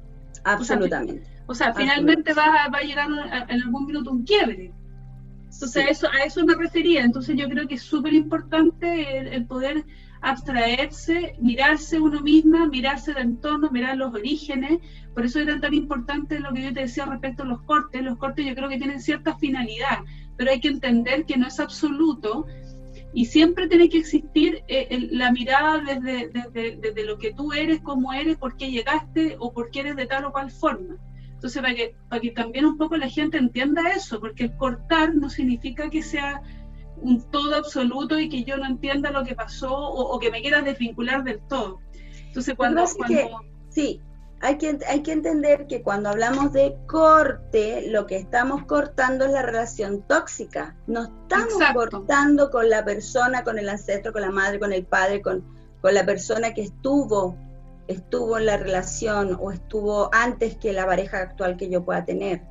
Absolutamente. 0.45 1.23
O 1.47 1.55
sea, 1.55 1.75
finalmente 1.75 2.33
va, 2.33 2.69
va, 2.73 2.79
a 2.79 2.83
llegar 2.83 3.09
en 3.49 3.63
algún 3.63 3.87
minuto 3.87 4.11
un 4.11 4.25
quiebre. 4.25 4.73
Entonces, 5.53 5.85
a, 5.85 5.91
eso, 5.91 6.09
a 6.09 6.25
eso 6.25 6.45
me 6.47 6.55
refería. 6.55 7.03
Entonces, 7.03 7.37
yo 7.37 7.49
creo 7.49 7.67
que 7.67 7.75
es 7.75 7.83
súper 7.83 8.15
importante 8.15 9.35
el, 9.35 9.47
poder 9.47 9.85
abstraerse, 10.23 11.35
mirarse 11.41 11.99
uno 11.99 12.21
misma, 12.21 12.67
mirarse 12.67 13.11
el 13.13 13.19
entorno, 13.19 13.71
mirar 13.71 13.97
los 13.97 14.15
orígenes. 14.15 14.79
Por 15.13 15.25
eso 15.25 15.41
era 15.41 15.59
tan 15.61 15.75
importante 15.75 16.39
lo 16.39 16.53
que 16.53 16.63
yo 16.63 16.73
te 16.73 16.81
decía 16.81 17.05
respecto 17.07 17.43
a 17.43 17.47
los 17.47 17.63
cortes. 17.63 18.03
Los 18.03 18.17
cortes 18.17 18.47
yo 18.47 18.55
creo 18.55 18.69
que 18.69 18.79
tienen 18.79 19.01
cierta 19.01 19.37
finalidad, 19.37 19.99
pero 20.37 20.53
hay 20.53 20.61
que 20.61 20.69
entender 20.69 21.27
que 21.27 21.37
no 21.37 21.49
es 21.49 21.59
absoluto 21.59 22.47
y 23.13 23.27
siempre 23.27 23.69
tiene 23.69 23.89
que 23.89 23.99
existir 23.99 24.63
eh, 24.69 25.09
la 25.11 25.33
mirada 25.33 25.79
desde, 25.79 26.31
desde, 26.53 27.05
lo 27.05 27.19
que 27.19 27.33
tú 27.33 27.53
eres, 27.53 27.81
cómo 27.81 28.13
eres, 28.13 28.37
por 28.37 28.57
qué 28.57 28.71
llegaste 28.71 29.37
o 29.39 29.53
por 29.53 29.71
qué 29.71 29.81
eres 29.81 29.97
de 29.97 30.07
tal 30.07 30.27
o 30.27 30.33
cual 30.33 30.51
forma. 30.51 30.97
Entonces, 31.33 31.61
para 31.61 31.75
que, 31.75 31.97
para 32.09 32.21
que 32.21 32.31
también 32.31 32.67
un 32.67 32.77
poco 32.77 32.97
la 32.97 33.09
gente 33.09 33.39
entienda 33.39 33.91
eso, 33.91 34.21
porque 34.21 34.45
el 34.45 34.57
cortar 34.57 35.15
no 35.15 35.29
significa 35.31 35.91
que 35.91 36.03
sea 36.03 36.43
un 36.99 37.29
todo 37.31 37.57
absoluto 37.57 38.19
y 38.19 38.29
que 38.29 38.45
yo 38.45 38.59
no 38.59 38.67
entienda 38.67 39.11
lo 39.11 39.25
que 39.25 39.35
pasó 39.35 39.75
o, 39.75 40.19
que 40.21 40.31
me 40.31 40.43
quieras 40.43 40.65
desvincular 40.65 41.25
del 41.25 41.41
todo. 41.49 41.81
Entonces, 42.27 42.55
cuando... 42.55 42.85
cuando... 42.97 43.41
sí, 43.71 44.01
hay 44.41 44.57
que, 44.57 44.79
hay 44.89 45.03
que 45.03 45.13
entender 45.13 45.67
que 45.67 45.83
cuando 45.83 46.09
hablamos 46.09 46.53
de 46.53 46.77
corte, 46.87 47.89
lo 47.89 48.07
que 48.07 48.17
estamos 48.17 48.65
cortando 48.65 49.27
es 49.27 49.33
la 49.33 49.43
relación 49.43 50.03
tóxica. 50.03 50.77
No 50.87 51.05
estamos 51.05 51.63
cortando 51.75 52.51
con 52.51 52.71
la 52.71 52.85
persona, 52.85 53.45
con 53.45 53.59
el 53.59 53.69
ancestro, 53.69 54.13
con 54.13 54.23
la 54.23 54.31
madre, 54.31 54.59
con 54.59 54.73
el 54.73 54.87
padre, 54.87 55.21
con, 55.21 55.45
con 55.83 55.95
la 55.95 56.07
persona 56.07 56.55
que 56.55 56.63
estuvo 56.63 57.37
estuvo 57.91 58.39
en 58.39 58.47
la 58.47 58.57
relación 58.57 59.37
o 59.41 59.51
estuvo 59.51 60.11
antes 60.15 60.57
que 60.57 60.73
la 60.73 60.87
pareja 60.87 61.19
actual 61.19 61.57
que 61.57 61.69
yo 61.69 61.85
pueda 61.85 62.05
tener. 62.05 62.43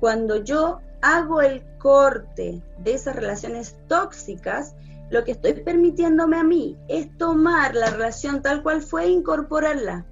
Cuando 0.00 0.36
yo 0.36 0.80
hago 1.02 1.42
el 1.42 1.64
corte 1.78 2.62
de 2.78 2.94
esas 2.94 3.16
relaciones 3.16 3.76
tóxicas, 3.88 4.74
lo 5.10 5.24
que 5.24 5.32
estoy 5.32 5.54
permitiéndome 5.54 6.38
a 6.38 6.44
mí 6.44 6.76
es 6.88 7.16
tomar 7.18 7.74
la 7.74 7.90
relación 7.90 8.42
tal 8.42 8.62
cual 8.62 8.82
fue 8.82 9.04
e 9.04 9.10
incorporarla, 9.10 10.06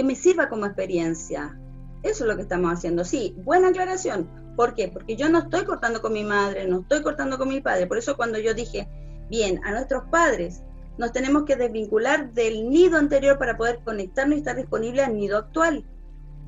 que 0.00 0.04
me 0.04 0.14
sirva 0.14 0.48
como 0.48 0.64
experiencia. 0.64 1.60
Eso 2.02 2.24
es 2.24 2.30
lo 2.30 2.34
que 2.34 2.40
estamos 2.40 2.72
haciendo. 2.72 3.04
Sí, 3.04 3.36
buena 3.44 3.68
aclaración. 3.68 4.30
¿Por 4.56 4.74
qué? 4.74 4.88
Porque 4.88 5.14
yo 5.14 5.28
no 5.28 5.40
estoy 5.40 5.66
cortando 5.66 6.00
con 6.00 6.14
mi 6.14 6.24
madre, 6.24 6.66
no 6.66 6.80
estoy 6.80 7.02
cortando 7.02 7.36
con 7.36 7.48
mi 7.48 7.60
padre. 7.60 7.86
Por 7.86 7.98
eso 7.98 8.16
cuando 8.16 8.38
yo 8.38 8.54
dije, 8.54 8.88
bien, 9.28 9.60
a 9.62 9.72
nuestros 9.72 10.04
padres 10.10 10.62
nos 10.96 11.12
tenemos 11.12 11.44
que 11.44 11.56
desvincular 11.56 12.32
del 12.32 12.70
nido 12.70 12.96
anterior 12.96 13.38
para 13.38 13.58
poder 13.58 13.80
conectarnos 13.84 14.36
y 14.36 14.38
estar 14.38 14.56
disponible 14.56 15.02
al 15.02 15.18
nido 15.18 15.36
actual. 15.36 15.84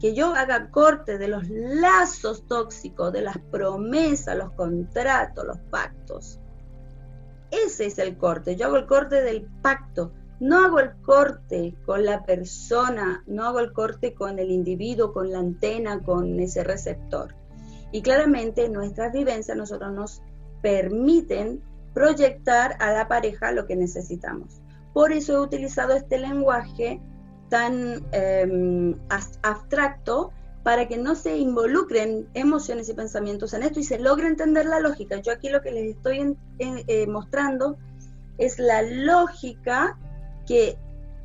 Que 0.01 0.15
yo 0.15 0.35
haga 0.35 0.71
corte 0.71 1.19
de 1.19 1.29
los 1.29 1.47
lazos 1.51 2.47
tóxicos, 2.47 3.13
de 3.13 3.21
las 3.21 3.37
promesas, 3.51 4.35
los 4.35 4.53
contratos, 4.53 5.45
los 5.45 5.59
pactos. 5.71 6.41
Ese 7.51 7.85
es 7.85 7.99
el 7.99 8.17
corte. 8.17 8.57
Yo 8.57 8.69
hago 8.69 8.77
el 8.79 8.87
corte 8.87 9.21
del 9.21 9.47
pacto. 9.61 10.15
No 10.43 10.65
hago 10.65 10.81
el 10.81 10.91
corte 11.03 11.73
con 11.87 12.05
la 12.05 12.25
persona, 12.25 13.23
no 13.29 13.45
hago 13.45 13.61
el 13.61 13.73
corte 13.73 14.13
con 14.13 14.41
el 14.41 14.51
individuo, 14.51 15.13
con 15.13 15.31
la 15.31 15.39
antena, 15.39 16.01
con 16.01 16.41
ese 16.41 16.65
receptor. 16.65 17.37
Y 17.93 18.03
claramente 18.03 18.69
nuestras 18.69 19.13
vivencias 19.13 19.57
nosotros 19.57 19.93
nos 19.93 20.21
permiten 20.61 21.63
proyectar 21.95 22.77
a 22.81 22.91
la 22.91 23.07
pareja 23.07 23.53
lo 23.53 23.69
que 23.69 23.77
necesitamos. 23.77 24.61
Por 24.93 25.13
eso 25.13 25.35
he 25.35 25.39
utilizado 25.39 25.95
este 25.95 26.19
lenguaje 26.19 27.01
tan 27.49 28.05
em, 28.11 28.97
abstracto 29.43 30.33
para 30.65 30.89
que 30.89 30.99
no 30.99 31.15
se 31.15 31.37
involucren 31.37 32.27
emociones 32.35 32.89
y 32.89 32.95
pensamientos 32.95 33.55
en 33.55 33.63
esto 33.63 33.79
y 33.79 33.85
se 33.85 34.01
logre 34.01 34.27
entender 34.27 34.67
la 34.67 34.81
lógica. 34.81 35.21
Yo 35.21 35.31
aquí 35.31 35.51
lo 35.51 35.63
que 35.63 35.71
les 35.71 35.95
estoy 35.95 36.37
eh, 36.59 37.07
mostrando 37.07 37.77
es 38.39 38.59
la 38.59 38.83
lógica 38.83 39.97
que 40.47 40.77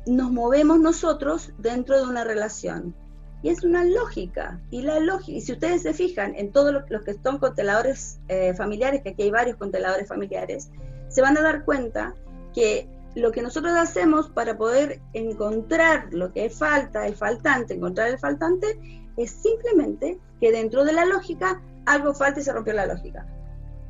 nos 0.06 0.30
movemos 0.30 0.78
nosotros 0.80 1.52
dentro 1.58 1.96
de 1.96 2.04
una 2.04 2.24
relación. 2.24 2.94
Y 3.42 3.50
es 3.50 3.62
una 3.62 3.84
lógica. 3.84 4.60
Y 4.70 4.82
la 4.82 4.98
lógica, 4.98 5.38
y 5.38 5.40
si 5.40 5.52
ustedes 5.52 5.82
se 5.82 5.94
fijan 5.94 6.34
en 6.34 6.50
todos 6.50 6.74
los, 6.88 7.04
que 7.04 7.14
son 7.14 7.38
conteladores 7.38 8.18
eh, 8.28 8.54
familiares, 8.54 9.02
que 9.02 9.10
aquí 9.10 9.22
hay 9.24 9.30
varios 9.30 9.56
conteladores 9.56 10.08
familiares, 10.08 10.70
se 11.08 11.22
van 11.22 11.38
a 11.38 11.42
dar 11.42 11.64
cuenta 11.64 12.14
que 12.52 12.88
lo 13.14 13.32
que 13.32 13.42
nosotros 13.42 13.74
hacemos 13.74 14.28
para 14.28 14.56
poder 14.56 15.00
encontrar 15.12 16.08
lo 16.12 16.32
que 16.32 16.50
falta, 16.50 17.06
el 17.06 17.14
faltante, 17.14 17.74
encontrar 17.74 18.08
el 18.08 18.18
faltante, 18.18 18.78
es 19.16 19.30
simplemente 19.30 20.18
que 20.40 20.52
dentro 20.52 20.84
de 20.84 20.92
la 20.92 21.04
lógica 21.04 21.60
algo 21.86 22.14
falta 22.14 22.40
y 22.40 22.44
se 22.44 22.52
rompió 22.52 22.74
la 22.74 22.86
lógica. 22.86 23.26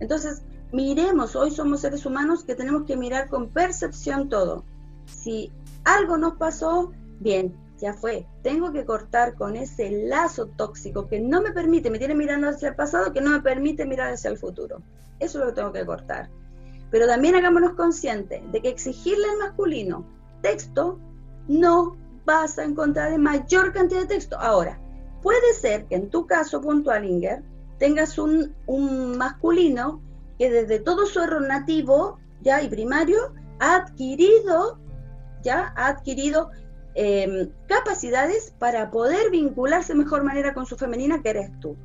Entonces, 0.00 0.42
miremos, 0.72 1.36
hoy 1.36 1.50
somos 1.50 1.80
seres 1.80 2.06
humanos 2.06 2.44
que 2.44 2.55
tenemos 2.55 2.84
que 2.84 2.96
mirar 2.96 3.28
con 3.28 3.50
percepción 3.50 4.28
todo. 4.28 4.64
Si 5.09 5.52
algo 5.85 6.16
nos 6.16 6.35
pasó, 6.35 6.93
bien, 7.20 7.55
ya 7.78 7.94
fue. 7.94 8.26
Tengo 8.43 8.72
que 8.72 8.85
cortar 8.85 9.35
con 9.35 9.56
ese 9.56 9.90
lazo 9.90 10.47
tóxico 10.47 11.09
que 11.09 11.20
no 11.20 11.40
me 11.40 11.52
permite, 11.52 11.90
me 11.90 11.98
tiene 11.98 12.14
mirando 12.14 12.48
hacia 12.48 12.70
el 12.70 12.76
pasado, 12.76 13.12
que 13.12 13.20
no 13.20 13.30
me 13.30 13.40
permite 13.40 13.86
mirar 13.86 14.12
hacia 14.12 14.30
el 14.30 14.39
futuro. 14.39 14.82
Eso 15.18 15.39
es 15.39 15.44
lo 15.44 15.51
que 15.51 15.56
tengo 15.56 15.72
que 15.72 15.86
cortar. 15.86 16.28
Pero 16.90 17.06
también 17.06 17.35
hagámonos 17.35 17.74
conscientes 17.74 18.40
de 18.51 18.62
que 18.62 18.68
exigirle 18.68 19.24
al 19.30 19.39
masculino 19.39 20.05
texto 20.43 20.98
no 21.48 21.97
vas 22.24 22.59
a 22.59 22.64
encontrar 22.64 23.12
en 23.12 23.22
mayor 23.22 23.72
cantidad 23.72 24.02
de 24.02 24.06
texto. 24.06 24.39
Ahora, 24.39 24.78
puede 25.22 25.55
ser 25.55 25.86
que 25.86 25.97
en 25.97 26.10
tu 26.10 26.26
caso 26.26 26.60
puntual, 26.60 27.05
Inger, 27.05 27.43
tengas 27.78 28.18
un, 28.18 28.55
un 28.66 29.16
masculino 29.16 30.02
que 30.39 30.51
desde 30.51 30.78
todo 30.78 31.06
su 31.06 31.20
error 31.20 31.43
nativo 31.43 32.18
ya 32.40 32.62
y 32.62 32.68
primario 32.68 33.35
ha 33.59 33.76
adquirido, 33.76 34.78
ya 35.43 35.73
ha 35.77 35.89
adquirido 35.89 36.51
Em, 37.01 37.52
capacidades 37.69 38.52
para 38.59 38.90
poder 38.90 39.31
vincularse 39.31 39.93
de 39.93 40.01
mejor 40.01 40.24
manera 40.24 40.52
con 40.52 40.66
su 40.66 40.77
femenina, 40.77 41.23
que 41.23 41.31
eres 41.31 41.51
tú. 41.60 41.77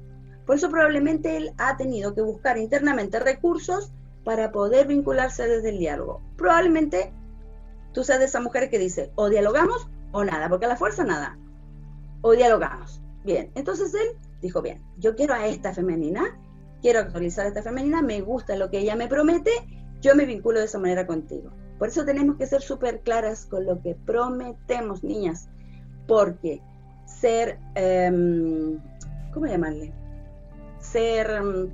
Por 0.48 0.56
eso 0.56 0.72
probablemente 0.72 1.38
él 1.38 1.54
ha 1.60 1.78
tenido 1.78 2.16
que 2.16 2.24
buscar 2.24 2.58
internamente 2.58 3.20
recursos 3.20 3.92
para 4.24 4.52
poder 4.52 4.88
vincularse 4.88 5.48
desde 5.48 5.70
el 5.70 5.78
diálogo. 5.78 6.20
Probablemente 6.36 7.14
tú 7.94 8.04
seas 8.04 8.18
de 8.18 8.26
esa 8.26 8.42
mujer 8.42 8.72
que 8.72 8.80
dice, 8.80 9.12
o 9.14 9.30
dialogamos 9.30 9.88
o 10.14 10.24
nada, 10.24 10.50
porque 10.50 10.66
a 10.66 10.70
la 10.70 10.78
fuerza 10.78 11.04
nada. 11.04 11.38
O 12.22 12.32
dialogamos. 12.32 13.00
Bien, 13.24 13.52
entonces 13.54 13.94
él 13.94 14.18
dijo, 14.42 14.64
bien, 14.64 14.82
yo 14.98 15.16
quiero 15.16 15.36
a 15.36 15.46
esta 15.46 15.76
femenina, 15.76 16.40
quiero 16.82 17.02
actualizar 17.02 17.46
a 17.46 17.50
esta 17.50 17.62
femenina, 17.62 18.02
me 18.02 18.22
gusta 18.22 18.56
lo 18.56 18.72
que 18.72 18.80
ella 18.80 18.96
me 18.96 19.08
promete, 19.08 19.52
yo 20.02 20.16
me 20.16 20.26
vinculo 20.26 20.58
de 20.58 20.66
esa 20.66 20.80
manera 20.80 21.06
contigo. 21.06 21.52
Por 21.84 21.90
eso 21.90 22.06
tenemos 22.06 22.38
que 22.38 22.48
ser 22.48 22.62
súper 22.62 23.02
claras 23.02 23.46
con 23.46 23.66
lo 23.66 23.82
que 23.82 23.94
prometemos, 23.94 25.04
niñas, 25.04 25.50
porque 26.08 26.62
ser, 27.06 27.60
em, 27.76 28.80
¿cómo 29.34 29.48
llamarle? 29.48 29.92
Ser 30.80 31.30
em, 31.30 31.70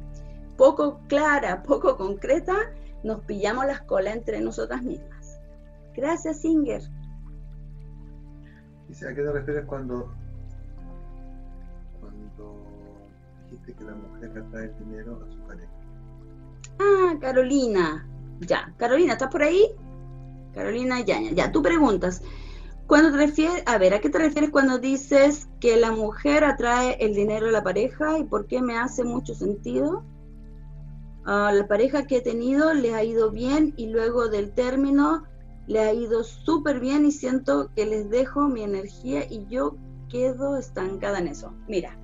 poco 0.57 0.99
clara, 1.07 1.61
poco 1.67 1.95
concreta, 1.95 2.55
nos 3.03 3.19
pillamos 3.25 3.67
las 3.67 3.81
colas 3.81 4.15
entre 4.15 4.41
nosotras 4.41 4.81
mismas. 4.81 5.39
Gracias, 5.95 6.43
Inger. 6.43 6.81
¿a 6.81 6.87
qué 9.13 9.21
te 9.21 9.31
refieres 9.31 9.65
cuando, 9.65 10.11
cuando 11.99 12.65
dijiste 13.43 13.75
que 13.75 13.83
la 13.83 13.93
mujer 13.93 14.31
atrae 14.39 14.65
el 14.65 14.75
dinero 14.79 15.23
a 15.23 15.31
su 15.31 15.39
pareja? 15.41 15.71
Ah, 16.79 17.13
Carolina. 17.21 18.07
Ya, 18.39 18.73
Carolina, 18.77 19.13
¿estás 19.13 19.29
por 19.29 19.43
ahí? 19.43 19.71
Carolina 20.59 20.99
Yaña. 20.99 21.31
Ya, 21.31 21.53
tú 21.53 21.61
preguntas. 21.61 22.21
Cuando 22.85 23.11
te 23.11 23.17
refieres, 23.17 23.63
a 23.65 23.77
ver, 23.77 23.93
¿a 23.93 24.01
qué 24.01 24.09
te 24.09 24.17
refieres 24.17 24.49
cuando 24.49 24.77
dices 24.77 25.47
que 25.61 25.77
la 25.77 25.91
mujer 25.93 26.43
atrae 26.43 26.97
el 26.99 27.13
dinero 27.13 27.47
a 27.47 27.51
la 27.51 27.63
pareja 27.63 28.19
y 28.19 28.25
por 28.25 28.45
qué 28.45 28.61
me 28.61 28.77
hace 28.77 29.05
mucho 29.05 29.33
sentido? 29.33 30.03
A 31.25 31.53
la 31.53 31.65
pareja 31.65 32.07
que 32.07 32.17
he 32.17 32.21
tenido 32.21 32.73
le 32.73 32.93
ha 32.93 33.05
ido 33.05 33.31
bien 33.31 33.73
y 33.77 33.87
luego 33.87 34.27
del 34.27 34.51
término 34.51 35.23
le 35.67 35.79
ha 35.79 35.93
ido 35.93 36.25
súper 36.25 36.81
bien 36.81 37.05
y 37.05 37.13
siento 37.13 37.71
que 37.73 37.85
les 37.85 38.09
dejo 38.09 38.49
mi 38.49 38.61
energía 38.61 39.23
y 39.29 39.45
yo 39.47 39.77
quedo 40.09 40.57
estancada 40.57 41.19
en 41.19 41.29
eso. 41.29 41.53
Mira, 41.69 41.97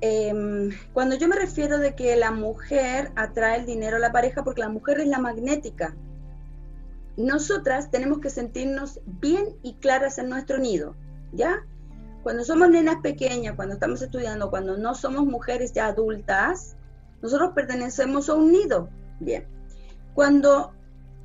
em, 0.00 0.70
cuando 0.94 1.16
yo 1.16 1.28
me 1.28 1.36
refiero 1.36 1.76
de 1.76 1.94
que 1.94 2.16
la 2.16 2.30
mujer 2.30 3.12
atrae 3.16 3.58
el 3.58 3.66
dinero 3.66 3.96
a 3.96 4.00
la 4.00 4.12
pareja, 4.12 4.42
porque 4.42 4.62
la 4.62 4.70
mujer 4.70 5.00
es 5.00 5.08
la 5.08 5.18
magnética, 5.18 5.94
nosotras 7.16 7.90
tenemos 7.90 8.20
que 8.20 8.30
sentirnos 8.30 9.00
bien 9.04 9.56
y 9.62 9.74
claras 9.74 10.18
en 10.18 10.28
nuestro 10.28 10.58
nido, 10.58 10.94
¿ya? 11.32 11.64
Cuando 12.22 12.44
somos 12.44 12.70
nenas 12.70 12.96
pequeñas, 13.02 13.56
cuando 13.56 13.74
estamos 13.74 14.00
estudiando, 14.00 14.50
cuando 14.50 14.76
no 14.76 14.94
somos 14.94 15.24
mujeres 15.24 15.72
ya 15.72 15.86
adultas, 15.86 16.76
nosotros 17.20 17.50
pertenecemos 17.54 18.28
a 18.28 18.34
un 18.34 18.52
nido, 18.52 18.88
bien. 19.20 19.46
Cuando 20.14 20.72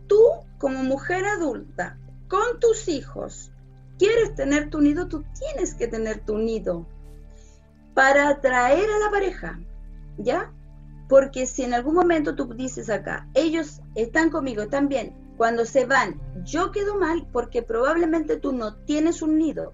tú, 0.08 0.22
como 0.58 0.84
mujer 0.84 1.26
adulta, 1.26 1.98
con 2.28 2.60
tus 2.60 2.88
hijos, 2.88 3.52
quieres 3.98 4.36
tener 4.36 4.70
tu 4.70 4.82
nido, 4.82 5.08
tú 5.08 5.24
tienes 5.40 5.74
que 5.74 5.88
tener 5.88 6.26
tu 6.26 6.38
nido 6.38 6.86
para 7.94 8.30
atraer 8.30 8.90
a 8.90 9.00
la 9.00 9.12
pareja, 9.12 9.60
¿ya? 10.18 10.52
Porque 11.10 11.46
si 11.46 11.64
en 11.64 11.74
algún 11.74 11.96
momento 11.96 12.36
tú 12.36 12.54
dices 12.54 12.90
acá, 12.90 13.28
ellos 13.34 13.82
están 13.96 14.30
conmigo, 14.30 14.64
están 14.64 14.88
bien, 14.88 15.16
cuando 15.38 15.66
se 15.66 15.86
van, 15.86 16.20
yo 16.44 16.72
quedo 16.72 16.98
mal 16.98 17.28
porque 17.32 17.62
probablemente 17.62 18.38
tú 18.38 18.52
no 18.52 18.76
tienes 18.76 19.22
un 19.22 19.38
nido. 19.38 19.74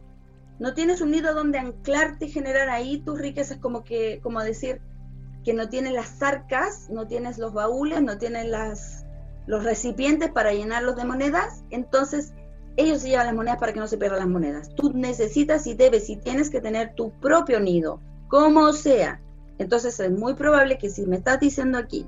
No 0.60 0.74
tienes 0.74 1.02
un 1.02 1.12
nido 1.12 1.34
donde 1.34 1.58
anclarte 1.58 2.26
y 2.26 2.30
generar 2.30 2.70
ahí 2.70 3.02
tus 3.02 3.18
riquezas, 3.20 3.58
como 3.58 3.84
que, 3.84 4.20
como 4.22 4.42
decir, 4.44 4.82
que 5.44 5.54
no 5.54 5.70
tienes 5.70 5.94
las 5.94 6.22
arcas, 6.22 6.90
no 6.90 7.08
tienes 7.08 7.38
los 7.38 7.54
baúles, 7.54 8.02
no 8.02 8.18
tienes 8.18 8.48
las, 8.48 9.06
los 9.48 9.64
recipientes 9.64 10.32
para 10.32 10.54
llenarlos 10.54 10.96
de 10.96 11.06
monedas. 11.06 11.64
Entonces, 11.70 12.34
ellos 12.76 13.02
se 13.02 13.10
llevan 13.10 13.28
las 13.28 13.36
monedas 13.36 13.60
para 13.60 13.74
que 13.74 13.80
no 13.80 13.88
se 13.88 13.98
pierdan 13.98 14.20
las 14.20 14.28
monedas. 14.28 14.70
Tú 14.76 14.92
necesitas 14.94 15.66
y 15.68 15.74
debes 15.74 16.10
y 16.10 16.18
tienes 16.18 16.50
que 16.50 16.62
tener 16.62 16.94
tu 16.94 17.12
propio 17.20 17.60
nido, 17.60 18.02
como 18.28 18.72
sea. 18.74 19.22
Entonces, 19.58 20.00
es 20.00 20.12
muy 20.12 20.34
probable 20.34 20.78
que 20.78 20.90
si 20.90 21.06
me 21.06 21.18
estás 21.18 21.40
diciendo 21.40 21.78
aquí 21.78 22.06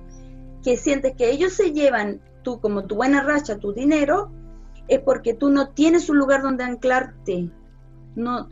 que 0.63 0.77
sientes 0.77 1.15
que 1.15 1.29
ellos 1.29 1.53
se 1.53 1.71
llevan 1.71 2.21
tú 2.45 2.61
como 2.61 2.85
tu 2.85 2.95
buena 2.95 3.21
racha, 3.23 3.57
tu 3.57 3.73
dinero, 3.73 4.31
es 4.87 5.01
porque 5.01 5.33
tú 5.33 5.49
no 5.49 5.71
tienes 5.71 6.09
un 6.09 6.17
lugar 6.17 6.43
donde 6.43 6.63
anclarte. 6.63 7.49
No, 8.15 8.47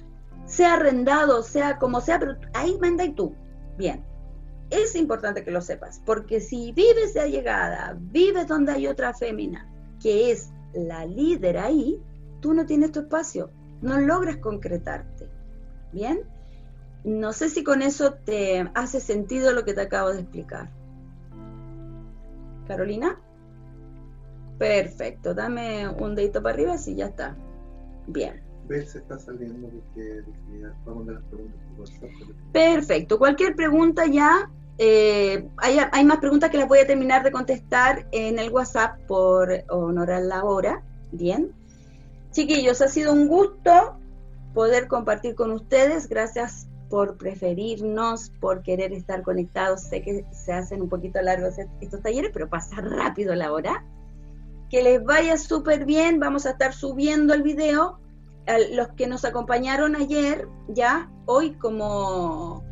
sea 0.46 0.74
arrendado, 0.74 1.44
sea 1.44 1.78
como 1.78 2.02
sea, 2.02 2.20
pero 2.20 2.36
ahí 2.54 2.78
manda 2.82 3.06
y 3.06 3.14
tú. 3.14 3.34
Bien. 3.78 4.04
Es 4.70 4.96
importante 4.96 5.44
que 5.44 5.52
lo 5.52 5.62
sepas, 5.62 6.02
porque 6.04 6.40
si 6.42 6.72
vives 6.72 7.14
de 7.14 7.22
allegada, 7.22 7.96
vives 8.00 8.48
donde 8.48 8.72
hay 8.72 8.88
otra 8.88 9.14
fémina, 9.14 9.72
que 10.02 10.32
es 10.32 10.52
la 10.74 11.06
líder 11.06 11.60
ahí, 11.60 12.02
tú 12.40 12.56
no 12.56 12.66
tienes 12.66 12.92
tu 12.92 13.02
espacio, 13.02 13.52
no 13.82 14.00
logras 14.00 14.38
concretarte. 14.38 15.30
¿Bien? 15.92 16.22
No 17.04 17.34
sé 17.34 17.50
si 17.50 17.64
con 17.64 17.84
eso 17.84 18.14
te 18.14 18.68
hace 18.74 19.00
sentido 19.00 19.52
lo 19.52 19.64
que 19.64 19.76
te 19.76 19.82
acabo 19.82 20.12
de 20.12 20.22
explicar. 20.22 20.72
Carolina. 22.68 23.20
Perfecto, 24.58 25.34
dame 25.34 25.88
un 25.88 26.16
dedito 26.16 26.42
para 26.42 26.56
arriba, 26.56 26.78
si 26.78 26.96
ya 26.96 27.08
está. 27.08 27.36
Bien. 28.08 28.42
¿Ves? 28.68 28.96
Está 28.96 29.20
saliendo 29.20 29.68
porque 29.68 30.24
vamos 30.86 31.10
a 31.10 31.14
las 31.14 31.24
preguntas 31.24 31.60
por 31.70 31.80
WhatsApp. 31.82 32.10
Perfecto, 32.52 33.18
cualquier 33.18 33.56
pregunta 33.56 34.06
ya, 34.06 34.50
eh, 34.78 35.48
hay, 35.58 35.78
hay, 35.92 36.06
más 36.06 36.18
preguntas 36.18 36.50
que 36.50 36.58
las 36.58 36.68
voy 36.68 36.80
a 36.80 36.88
terminar 36.88 37.24
de 37.24 37.32
contestar 37.32 38.08
en 38.12 38.40
el 38.40 38.50
WhatsApp 38.52 39.00
por 39.08 39.50
honorar 39.70 40.24
la 40.24 40.44
hora. 40.44 40.82
Bien. 41.12 41.52
Chiquillos, 42.32 42.82
ha 42.82 42.88
sido 42.88 43.14
un 43.14 43.28
gusto 43.28 43.98
poder 44.54 44.88
compartir 44.88 45.36
con 45.36 45.52
ustedes. 45.52 46.08
Gracias 46.08 46.68
por 46.90 47.18
preferirnos, 47.18 48.32
por 48.40 48.64
querer 48.64 48.94
estar 48.94 49.22
conectados. 49.22 49.82
Sé 49.82 50.02
que 50.02 50.26
se 50.32 50.54
hacen 50.54 50.82
un 50.82 50.90
poquito 50.90 51.22
largos 51.22 51.56
estos 51.82 52.02
talleres, 52.02 52.32
pero 52.34 52.50
pasa 52.50 52.78
rápido 52.82 53.36
la 53.36 53.52
hora. 53.52 53.86
Que 54.74 54.82
les 54.82 55.04
vaya 55.04 55.38
súper 55.38 55.86
bien. 55.86 56.20
Vamos 56.20 56.48
a 56.48 56.50
estar 56.50 56.74
subiendo 56.74 57.36
el 57.36 57.44
video. 57.44 58.00
A 58.48 58.58
los 58.58 58.88
que 58.98 59.06
nos 59.06 59.24
acompañaron 59.24 59.96
ayer, 59.96 60.48
ya, 60.68 61.12
hoy 61.28 61.52
como 61.60 62.64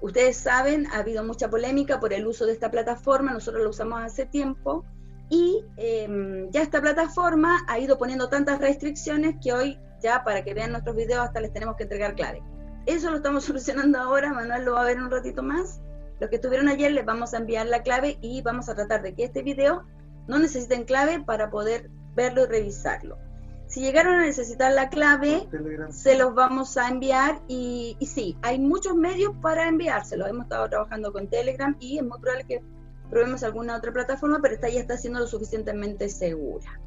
ustedes 0.00 0.38
saben, 0.38 0.88
ha 0.88 0.98
habido 0.98 1.22
mucha 1.22 1.48
polémica 1.48 2.00
por 2.00 2.12
el 2.12 2.26
uso 2.26 2.46
de 2.46 2.52
esta 2.52 2.68
plataforma. 2.72 3.32
Nosotros 3.32 3.62
lo 3.62 3.70
usamos 3.70 4.02
hace 4.02 4.26
tiempo. 4.26 4.84
Y 5.30 5.64
eh, 5.76 6.48
ya 6.50 6.62
esta 6.62 6.80
plataforma 6.80 7.64
ha 7.68 7.78
ido 7.78 7.96
poniendo 7.96 8.28
tantas 8.28 8.58
restricciones 8.58 9.36
que 9.40 9.52
hoy 9.52 9.78
ya 10.02 10.24
para 10.24 10.42
que 10.42 10.52
vean 10.52 10.72
nuestros 10.72 10.96
videos 10.96 11.26
hasta 11.26 11.38
les 11.38 11.52
tenemos 11.52 11.76
que 11.76 11.84
entregar 11.84 12.16
clave. 12.16 12.42
Eso 12.86 13.08
lo 13.08 13.18
estamos 13.18 13.44
solucionando 13.48 14.00
ahora, 14.00 14.32
Manuel 14.32 14.64
lo 14.64 14.72
va 14.72 14.80
a 14.80 14.86
ver 14.86 15.00
un 15.00 15.12
ratito 15.12 15.44
más. 15.44 15.80
Los 16.18 16.28
que 16.28 16.36
estuvieron 16.36 16.66
ayer 16.66 16.90
les 16.90 17.04
vamos 17.04 17.34
a 17.34 17.36
enviar 17.36 17.66
la 17.66 17.84
clave 17.84 18.18
y 18.20 18.42
vamos 18.42 18.68
a 18.68 18.74
tratar 18.74 19.02
de 19.02 19.14
que 19.14 19.22
este 19.22 19.44
video 19.44 19.84
no 20.28 20.38
necesiten 20.38 20.84
clave 20.84 21.20
para 21.20 21.50
poder 21.50 21.90
verlo 22.14 22.44
y 22.44 22.46
revisarlo. 22.46 23.18
Si 23.66 23.80
llegaron 23.80 24.14
a 24.14 24.26
necesitar 24.26 24.72
la 24.72 24.88
clave, 24.88 25.48
se 25.90 26.16
los 26.16 26.34
vamos 26.34 26.76
a 26.76 26.88
enviar 26.88 27.40
y, 27.48 27.96
y, 27.98 28.06
sí, 28.06 28.36
hay 28.42 28.60
muchos 28.60 28.94
medios 28.94 29.34
para 29.42 29.68
enviárselo. 29.68 30.26
Hemos 30.26 30.44
estado 30.44 30.68
trabajando 30.68 31.12
con 31.12 31.28
Telegram 31.28 31.76
y 31.80 31.98
es 31.98 32.04
muy 32.04 32.18
probable 32.20 32.44
que 32.44 32.62
probemos 33.10 33.42
alguna 33.42 33.76
otra 33.76 33.92
plataforma, 33.92 34.38
pero 34.40 34.54
esta 34.54 34.68
ya 34.68 34.80
está 34.80 34.96
siendo 34.96 35.18
lo 35.18 35.26
suficientemente 35.26 36.08
segura. 36.08 36.80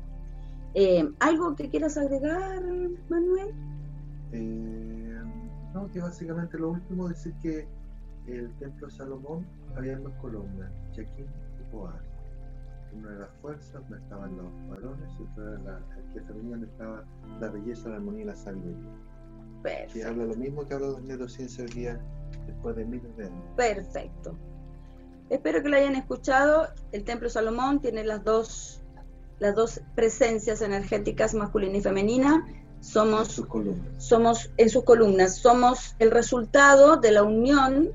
Eh, 0.73 1.09
¿Algo 1.19 1.55
que 1.55 1.69
quieras 1.69 1.97
agregar, 1.97 2.61
Manuel? 3.09 3.53
Eh, 4.31 5.21
no, 5.73 5.91
que 5.91 5.99
básicamente 5.99 6.57
lo 6.57 6.71
último 6.71 7.09
decir 7.09 7.33
que 7.41 7.67
el 8.27 8.51
templo 8.59 8.87
de 8.87 8.93
Salomón 8.93 9.45
había 9.75 9.97
dos 9.97 10.13
columnas, 10.21 10.71
Chequín 10.91 11.25
y 11.59 11.75
Boaz. 11.75 12.08
Una 12.93 13.09
era 13.11 13.19
la 13.19 13.27
fuerza, 13.41 13.79
donde 13.79 13.97
estaban 13.97 14.37
los 14.37 14.69
varones, 14.69 15.09
y 15.19 15.23
otra 15.23 15.43
era 15.43 15.59
la 15.59 16.13
que 16.13 16.21
femenina, 16.21 16.65
estaba 16.65 17.03
la 17.39 17.49
belleza, 17.49 17.89
la 17.89 17.95
armonía 17.95 18.21
y 18.21 18.25
la 18.25 18.35
sabiduría. 18.35 18.91
Perfecto. 19.63 19.93
Que 19.93 20.03
habla 20.03 20.25
lo 20.25 20.35
mismo 20.35 20.67
que 20.67 20.73
habla 20.73 20.91
de 20.91 21.01
neurociencia 21.01 21.63
hoy 21.65 21.69
día 21.71 21.99
después 22.47 22.75
de 22.75 22.85
miles 22.85 23.17
de 23.17 23.25
años. 23.25 23.43
Perfecto. 23.55 24.35
Espero 25.29 25.61
que 25.61 25.69
lo 25.69 25.77
hayan 25.77 25.95
escuchado. 25.95 26.67
El 26.91 27.03
templo 27.03 27.27
de 27.27 27.33
Salomón 27.33 27.81
tiene 27.81 28.03
las 28.03 28.23
dos 28.23 28.79
las 29.39 29.55
dos 29.55 29.81
presencias 29.95 30.61
energéticas 30.61 31.33
masculina 31.33 31.77
y 31.77 31.81
femenina, 31.81 32.45
somos, 32.81 33.29
en 33.29 33.35
sus 33.35 33.45
columnas. 33.47 33.87
somos 33.97 34.51
en 34.57 34.69
sus 34.69 34.83
columnas, 34.83 35.37
somos 35.37 35.95
el 35.99 36.11
resultado 36.11 36.97
de 36.97 37.11
la 37.11 37.23
unión 37.23 37.89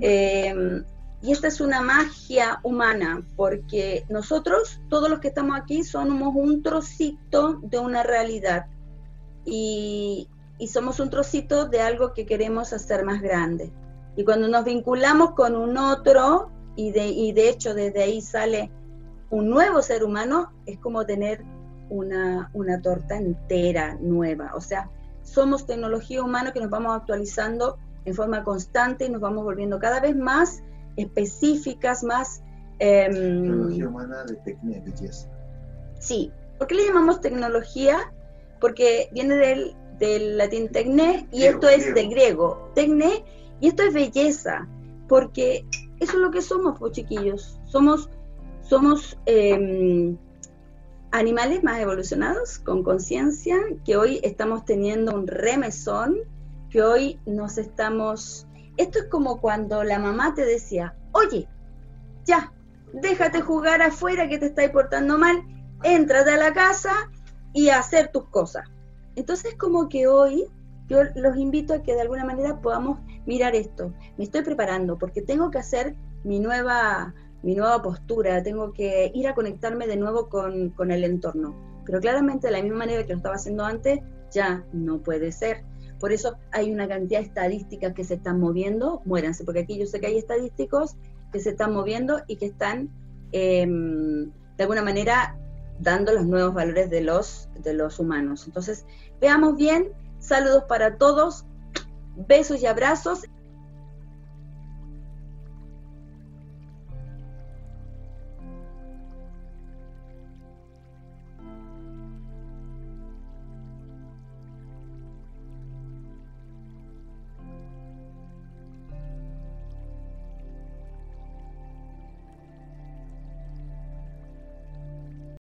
eh, 0.00 0.82
y 1.22 1.32
esta 1.32 1.48
es 1.48 1.60
una 1.60 1.80
magia 1.80 2.60
humana 2.62 3.22
porque 3.36 4.04
nosotros, 4.08 4.80
todos 4.88 5.08
los 5.08 5.20
que 5.20 5.28
estamos 5.28 5.58
aquí, 5.58 5.82
somos 5.82 6.34
un 6.34 6.62
trocito 6.62 7.60
de 7.62 7.78
una 7.78 8.02
realidad 8.02 8.66
y, 9.44 10.28
y 10.58 10.68
somos 10.68 11.00
un 11.00 11.10
trocito 11.10 11.66
de 11.66 11.80
algo 11.80 12.12
que 12.12 12.26
queremos 12.26 12.72
hacer 12.72 13.04
más 13.04 13.22
grande. 13.22 13.72
Y 14.16 14.24
cuando 14.24 14.48
nos 14.48 14.64
vinculamos 14.64 15.32
con 15.32 15.56
un 15.56 15.76
otro, 15.78 16.50
y 16.76 16.92
de, 16.92 17.08
y 17.08 17.32
de 17.32 17.48
hecho 17.48 17.74
desde 17.74 18.02
ahí 18.02 18.20
sale 18.20 18.70
un 19.30 19.48
nuevo 19.48 19.82
ser 19.82 20.04
humano 20.04 20.52
es 20.66 20.78
como 20.78 21.04
tener 21.04 21.42
una, 21.88 22.50
una 22.52 22.80
torta 22.80 23.16
entera 23.16 23.96
nueva. 24.00 24.52
O 24.54 24.60
sea, 24.60 24.90
somos 25.22 25.66
tecnología 25.66 26.22
humana 26.22 26.52
que 26.52 26.60
nos 26.60 26.70
vamos 26.70 26.94
actualizando 26.94 27.78
en 28.04 28.14
forma 28.14 28.44
constante 28.44 29.06
y 29.06 29.08
nos 29.08 29.20
vamos 29.20 29.42
volviendo 29.42 29.78
cada 29.80 30.00
vez 30.00 30.14
más 30.14 30.62
específicas, 30.96 32.02
más... 32.02 32.42
Eh, 32.78 33.08
tecnología 33.10 33.88
humana 33.88 34.24
de 34.24 34.34
tecnia, 34.36 34.82
belleza. 34.84 35.28
Sí. 35.98 36.30
¿Por 36.58 36.66
qué 36.66 36.74
le 36.74 36.86
llamamos 36.86 37.20
tecnología? 37.20 38.12
Porque 38.60 39.08
viene 39.12 39.36
del, 39.36 39.76
del 39.98 40.36
latín 40.36 40.68
tecne 40.70 41.26
y 41.32 41.38
Griego, 41.38 41.54
esto 41.54 41.68
es 41.68 41.80
griego. 41.82 41.94
de 41.94 42.06
griego. 42.08 42.70
Tecne 42.74 43.24
y 43.60 43.68
esto 43.68 43.82
es 43.82 43.94
belleza, 43.94 44.68
porque 45.08 45.64
eso 46.00 46.12
es 46.12 46.18
lo 46.18 46.30
que 46.30 46.42
somos, 46.42 46.78
pues 46.78 46.92
chiquillos. 46.92 47.58
Somos 47.64 48.10
somos 48.68 49.16
eh, 49.26 50.16
animales 51.12 51.62
más 51.62 51.80
evolucionados, 51.80 52.58
con 52.58 52.82
conciencia, 52.82 53.58
que 53.84 53.96
hoy 53.96 54.20
estamos 54.22 54.64
teniendo 54.64 55.14
un 55.14 55.26
remesón, 55.26 56.16
que 56.70 56.82
hoy 56.82 57.20
nos 57.26 57.58
estamos... 57.58 58.46
Esto 58.76 58.98
es 58.98 59.04
como 59.06 59.40
cuando 59.40 59.84
la 59.84 59.98
mamá 59.98 60.34
te 60.34 60.44
decía, 60.44 60.94
oye, 61.12 61.48
ya, 62.24 62.52
déjate 62.92 63.40
jugar 63.40 63.82
afuera 63.82 64.28
que 64.28 64.38
te 64.38 64.46
estáis 64.46 64.70
portando 64.70 65.18
mal, 65.18 65.42
éntrate 65.82 66.30
a 66.30 66.36
la 66.36 66.52
casa 66.52 66.92
y 67.52 67.68
a 67.68 67.78
hacer 67.78 68.08
tus 68.08 68.28
cosas. 68.28 68.64
Entonces 69.14 69.54
como 69.54 69.88
que 69.88 70.06
hoy 70.06 70.46
yo 70.88 71.00
los 71.14 71.36
invito 71.36 71.74
a 71.74 71.82
que 71.82 71.94
de 71.94 72.02
alguna 72.02 72.24
manera 72.24 72.60
podamos 72.60 73.00
mirar 73.26 73.54
esto. 73.54 73.92
Me 74.18 74.24
estoy 74.24 74.42
preparando 74.42 74.98
porque 74.98 75.22
tengo 75.22 75.50
que 75.50 75.58
hacer 75.58 75.96
mi 76.22 76.38
nueva 76.38 77.14
mi 77.42 77.54
nueva 77.54 77.80
postura, 77.80 78.42
tengo 78.42 78.72
que 78.72 79.12
ir 79.14 79.28
a 79.28 79.34
conectarme 79.36 79.86
de 79.86 79.96
nuevo 79.96 80.28
con, 80.28 80.70
con, 80.70 80.90
el 80.90 81.04
entorno. 81.04 81.54
Pero 81.84 82.00
claramente 82.00 82.48
de 82.48 82.52
la 82.54 82.60
misma 82.60 82.78
manera 82.78 83.04
que 83.04 83.12
lo 83.12 83.18
estaba 83.18 83.36
haciendo 83.36 83.64
antes, 83.64 84.00
ya 84.32 84.64
no 84.72 84.98
puede 85.00 85.30
ser. 85.30 85.64
Por 85.98 86.12
eso 86.12 86.36
hay 86.52 86.72
una 86.72 86.88
cantidad 86.88 87.20
de 87.20 87.26
estadísticas 87.26 87.94
que 87.94 88.04
se 88.04 88.14
están 88.14 88.40
moviendo, 88.40 89.02
muéranse, 89.04 89.44
porque 89.44 89.60
aquí 89.60 89.78
yo 89.78 89.86
sé 89.86 90.00
que 90.00 90.06
hay 90.06 90.18
estadísticos 90.18 90.96
que 91.32 91.40
se 91.40 91.50
están 91.50 91.72
moviendo 91.72 92.22
y 92.26 92.36
que 92.36 92.46
están 92.46 92.90
eh, 93.32 93.66
de 93.66 94.62
alguna 94.62 94.82
manera 94.82 95.36
dando 95.78 96.12
los 96.12 96.26
nuevos 96.26 96.54
valores 96.54 96.90
de 96.90 97.02
los, 97.02 97.48
de 97.62 97.74
los 97.74 97.98
humanos. 97.98 98.46
Entonces, 98.46 98.86
veamos 99.20 99.56
bien, 99.56 99.92
saludos 100.18 100.64
para 100.68 100.96
todos, 100.96 101.44
besos 102.16 102.62
y 102.62 102.66
abrazos. 102.66 103.24